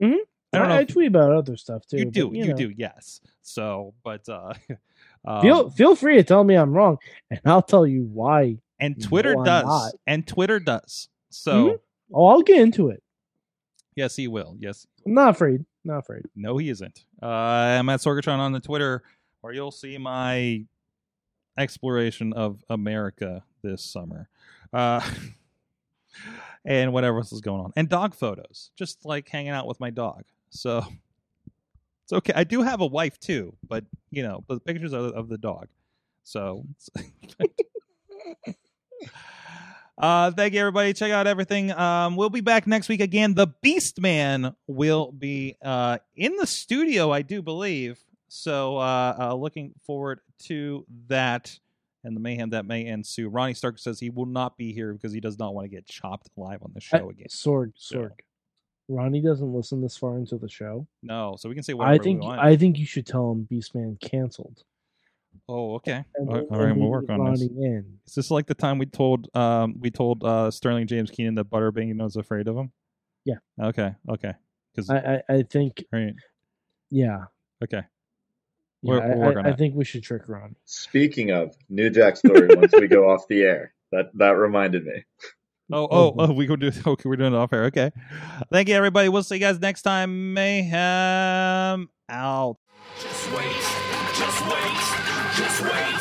Mhm. 0.03 0.17
I 0.53 0.59
don't 0.59 0.69
know. 0.69 0.77
I, 0.79 0.85
tweet 0.85 1.09
about 1.09 1.33
other 1.33 1.57
stuff 1.57 1.87
too. 1.87 1.99
you 1.99 2.05
do, 2.07 2.29
but, 2.29 2.37
you, 2.37 2.47
know, 2.49 2.55
do, 2.57 2.73
yes. 2.77 3.21
So, 3.43 3.95
but 4.05 4.29
uh, 4.29 4.53
um, 5.25 5.41
Feel 5.43 5.71
feel 5.71 5.95
free 5.97 6.17
to 6.17 6.23
tell 6.23 6.45
me 6.45 6.55
I'm 6.55 6.73
wrong, 6.73 6.99
and 7.31 7.41
I'll 7.45 7.63
tell 7.63 7.87
you 7.87 8.03
why. 8.05 8.59
and 8.79 9.03
Twitter 9.03 9.35
does, 9.45 9.95
and 10.07 10.27
Twitter 10.27 10.59
does. 10.61 11.09
So, 11.31 11.53
Mhm. 11.65 11.79
Oh, 12.15 12.27
I'll 12.27 12.43
get 12.43 12.59
into 12.61 12.89
it. 12.91 13.03
yes, 13.97 14.15
he 14.17 14.29
will. 14.29 14.55
Yes, 14.59 14.87
I'm 15.07 15.15
not 15.15 15.31
afraid. 15.31 15.65
Not 15.85 15.99
afraid. 16.01 16.25
No, 16.37 16.59
he 16.59 16.69
isn't. 16.69 17.05
Uh, 17.23 17.27
I'm 17.27 17.89
at 17.89 18.01
Sorgatron 18.01 18.39
on 18.39 18.53
the 18.53 18.61
Twitter, 18.61 19.03
where 19.41 19.53
you'll 19.55 19.71
see 19.71 19.97
my 19.99 20.65
exploration 21.57 22.33
of 22.35 22.63
America 22.69 23.43
this 23.63 23.83
summer, 23.83 24.29
uh, 24.73 25.01
and 26.65 26.93
whatever 26.93 27.19
else 27.19 27.33
is 27.33 27.41
going 27.41 27.61
on, 27.61 27.73
and 27.77 27.89
dog 27.89 28.15
photos, 28.15 28.71
just 28.77 29.05
like 29.05 29.29
hanging 29.29 29.51
out 29.53 29.67
with 29.67 29.81
my 29.81 29.91
dog. 29.91 30.25
So 30.53 30.85
it's 32.05 32.13
okay. 32.13 32.33
I 32.37 32.45
do 32.45 32.63
have 32.63 32.81
a 32.81 32.87
wife 32.87 33.19
too, 33.19 33.57
but 33.67 33.85
you 34.11 34.23
know, 34.23 34.45
the 34.49 34.61
pictures 34.61 34.93
of, 34.93 35.07
of 35.13 35.29
the 35.29 35.39
dog. 35.39 35.69
So. 36.23 36.65
Uh, 39.99 40.31
thank 40.33 40.55
you, 40.55 40.61
everybody. 40.61 40.93
Check 40.95 41.13
out 41.13 41.27
everything. 41.27 41.71
Um, 41.71 42.17
we'll 42.17 42.31
be 42.31 42.41
back 42.41 42.67
next 42.67 42.89
week 42.89 43.01
again. 43.01 43.35
The 43.35 43.49
Beast 43.63 44.01
Man 44.01 44.57
will 44.67 45.13
be 45.13 45.57
uh, 45.63 45.99
in 46.17 46.35
the 46.37 46.47
studio, 46.47 47.13
I 47.13 47.23
do 47.23 47.41
believe. 47.43 48.01
So, 48.27 48.79
uh, 48.79 49.17
uh, 49.19 49.35
looking 49.35 49.75
forward 49.87 50.21
to 50.45 50.87
that. 51.09 51.57
and 52.05 52.17
the 52.17 52.21
mayhem 52.21 52.51
that 52.51 52.65
may 52.67 52.87
ensue. 52.87 53.29
Ronnie 53.29 53.55
Stark 53.55 53.79
says 53.79 54.01
he 54.01 54.11
will 54.11 54.27
not 54.27 54.57
be 54.57 54.73
here 54.73 54.93
because 54.93 55.13
he 55.13 55.21
does 55.21 55.39
not 55.39 55.55
want 55.55 55.67
to 55.67 55.69
get 55.69 55.87
chopped 55.87 56.31
live 56.37 56.63
on 56.63 56.73
the 56.75 56.81
show 56.81 57.11
again. 57.11 57.29
Sorg, 57.29 57.75
Sorg. 57.79 58.13
Ronnie 58.93 59.21
doesn't 59.23 59.53
listen 59.53 59.81
this 59.81 59.97
far 59.97 60.17
into 60.19 60.37
the 60.37 60.49
show. 60.49 60.87
No, 61.03 61.37
so 61.39 61.49
we 61.49 61.55
can 61.55 61.65
say 61.65 61.75
whatever 61.75 61.95
I 61.95 61.99
think 61.99 62.21
we 62.21 62.27
want. 62.27 62.41
I 62.41 62.57
think 62.57 62.79
you 62.79 62.87
should 62.87 63.07
tell 63.07 63.33
him 63.33 63.49
Beastman 63.51 64.01
canceled. 64.01 64.63
oh, 65.49 65.75
okay. 65.77 66.05
And 66.17 66.29
all 66.29 66.35
right, 66.37 66.47
all 66.51 66.59
right 66.65 66.75
we 66.75 66.81
we'll 66.83 66.91
work 66.91 67.07
get 67.09 67.19
on 67.19 67.33
this. 67.33 67.41
Ronnie 67.43 67.65
in. 67.65 67.99
Is 68.07 68.15
this 68.15 68.31
like 68.31 68.47
the 68.47 68.55
time 68.55 68.79
we 68.79 68.87
told 68.87 69.35
um 69.35 69.77
we 69.81 69.91
told 69.91 70.23
uh 70.25 70.51
Sterling 70.51 70.87
James 70.87 71.11
Keenan 71.11 71.35
that 71.37 71.51
Butterbean 71.51 72.01
was 72.03 72.17
afraid 72.17 72.49
of 72.49 72.57
him? 72.57 72.71
Yeah. 73.25 73.37
Okay. 73.61 73.95
Okay. 74.09 74.33
Because 74.75 74.91
I, 74.91 75.23
I, 75.29 75.35
I 75.37 75.43
think 75.43 75.85
right. 75.93 76.15
yeah. 76.91 77.25
Okay. 77.63 77.77
yeah 77.79 77.83
We'll- 78.83 79.03
I- 79.03 79.07
we'll 79.09 79.19
work 79.19 79.37
I, 79.47 79.51
I 79.51 79.53
think 79.55 79.75
we 79.75 79.85
should 79.85 80.03
trick 80.03 80.23
Ronnie. 80.29 80.57
Speaking 80.65 81.31
of 81.31 81.55
New 81.69 81.89
Jack 81.91 82.17
story, 82.17 82.49
once 82.55 82.73
we 82.73 82.89
go 82.89 83.11
off 83.11 83.27
the 83.29 83.43
air, 83.43 83.75
that 83.93 84.11
that 84.15 84.37
reminded 84.37 84.85
me. 84.85 85.05
Oh, 85.73 85.85
oh, 85.85 85.89
oh, 85.91 86.15
oh, 86.19 86.33
we 86.33 86.47
could 86.47 86.61
do. 86.61 86.71
Okay, 86.87 87.09
we're 87.09 87.17
doing 87.17 87.33
it 87.33 87.37
off 87.37 87.53
air. 87.53 87.65
Okay. 87.65 87.91
Thank 88.51 88.69
you, 88.69 88.75
everybody. 88.75 89.09
We'll 89.09 89.23
see 89.23 89.37
you 89.37 89.41
guys 89.41 89.59
next 89.59 89.83
time. 89.83 90.35
Mayhem 90.35 91.89
out. 92.09 92.59
Just 93.01 93.33
wait, 93.33 93.47
just 94.13 94.41
wait, 94.45 94.83
just 95.35 95.63
wait, 95.65 95.97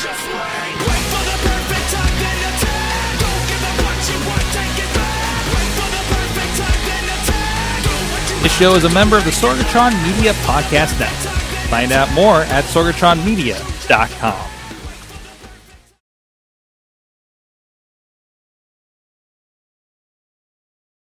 just 0.00 0.24
wait. 0.24 0.72
Wait 0.88 1.04
for 1.12 1.22
the 1.28 1.36
perfect 1.44 1.86
time, 1.92 2.14
then 2.16 2.38
attack. 2.48 3.20
Don't 3.20 3.44
give 3.44 3.62
up 3.68 3.76
what 3.84 4.00
you 4.08 4.18
want, 4.24 4.46
take 4.56 4.78
it 4.80 4.90
back. 4.96 5.44
Wait 5.52 5.70
for 5.76 5.88
the 5.92 6.02
perfect 6.08 6.52
time, 6.56 6.80
then 6.88 7.04
attack. 7.12 7.82
Do 7.84 7.92
what 7.92 8.24
you 8.30 8.42
This 8.42 8.56
show 8.56 8.72
is 8.74 8.84
a 8.84 8.90
member 8.94 9.18
of 9.18 9.24
the 9.24 9.30
Sorgatron 9.30 9.92
Media 10.02 10.32
Podcast 10.48 10.98
Network. 10.98 11.36
Find 11.68 11.92
out 11.92 12.10
more 12.14 12.40
at 12.48 12.64
sorgatronmedia.com. 12.64 14.59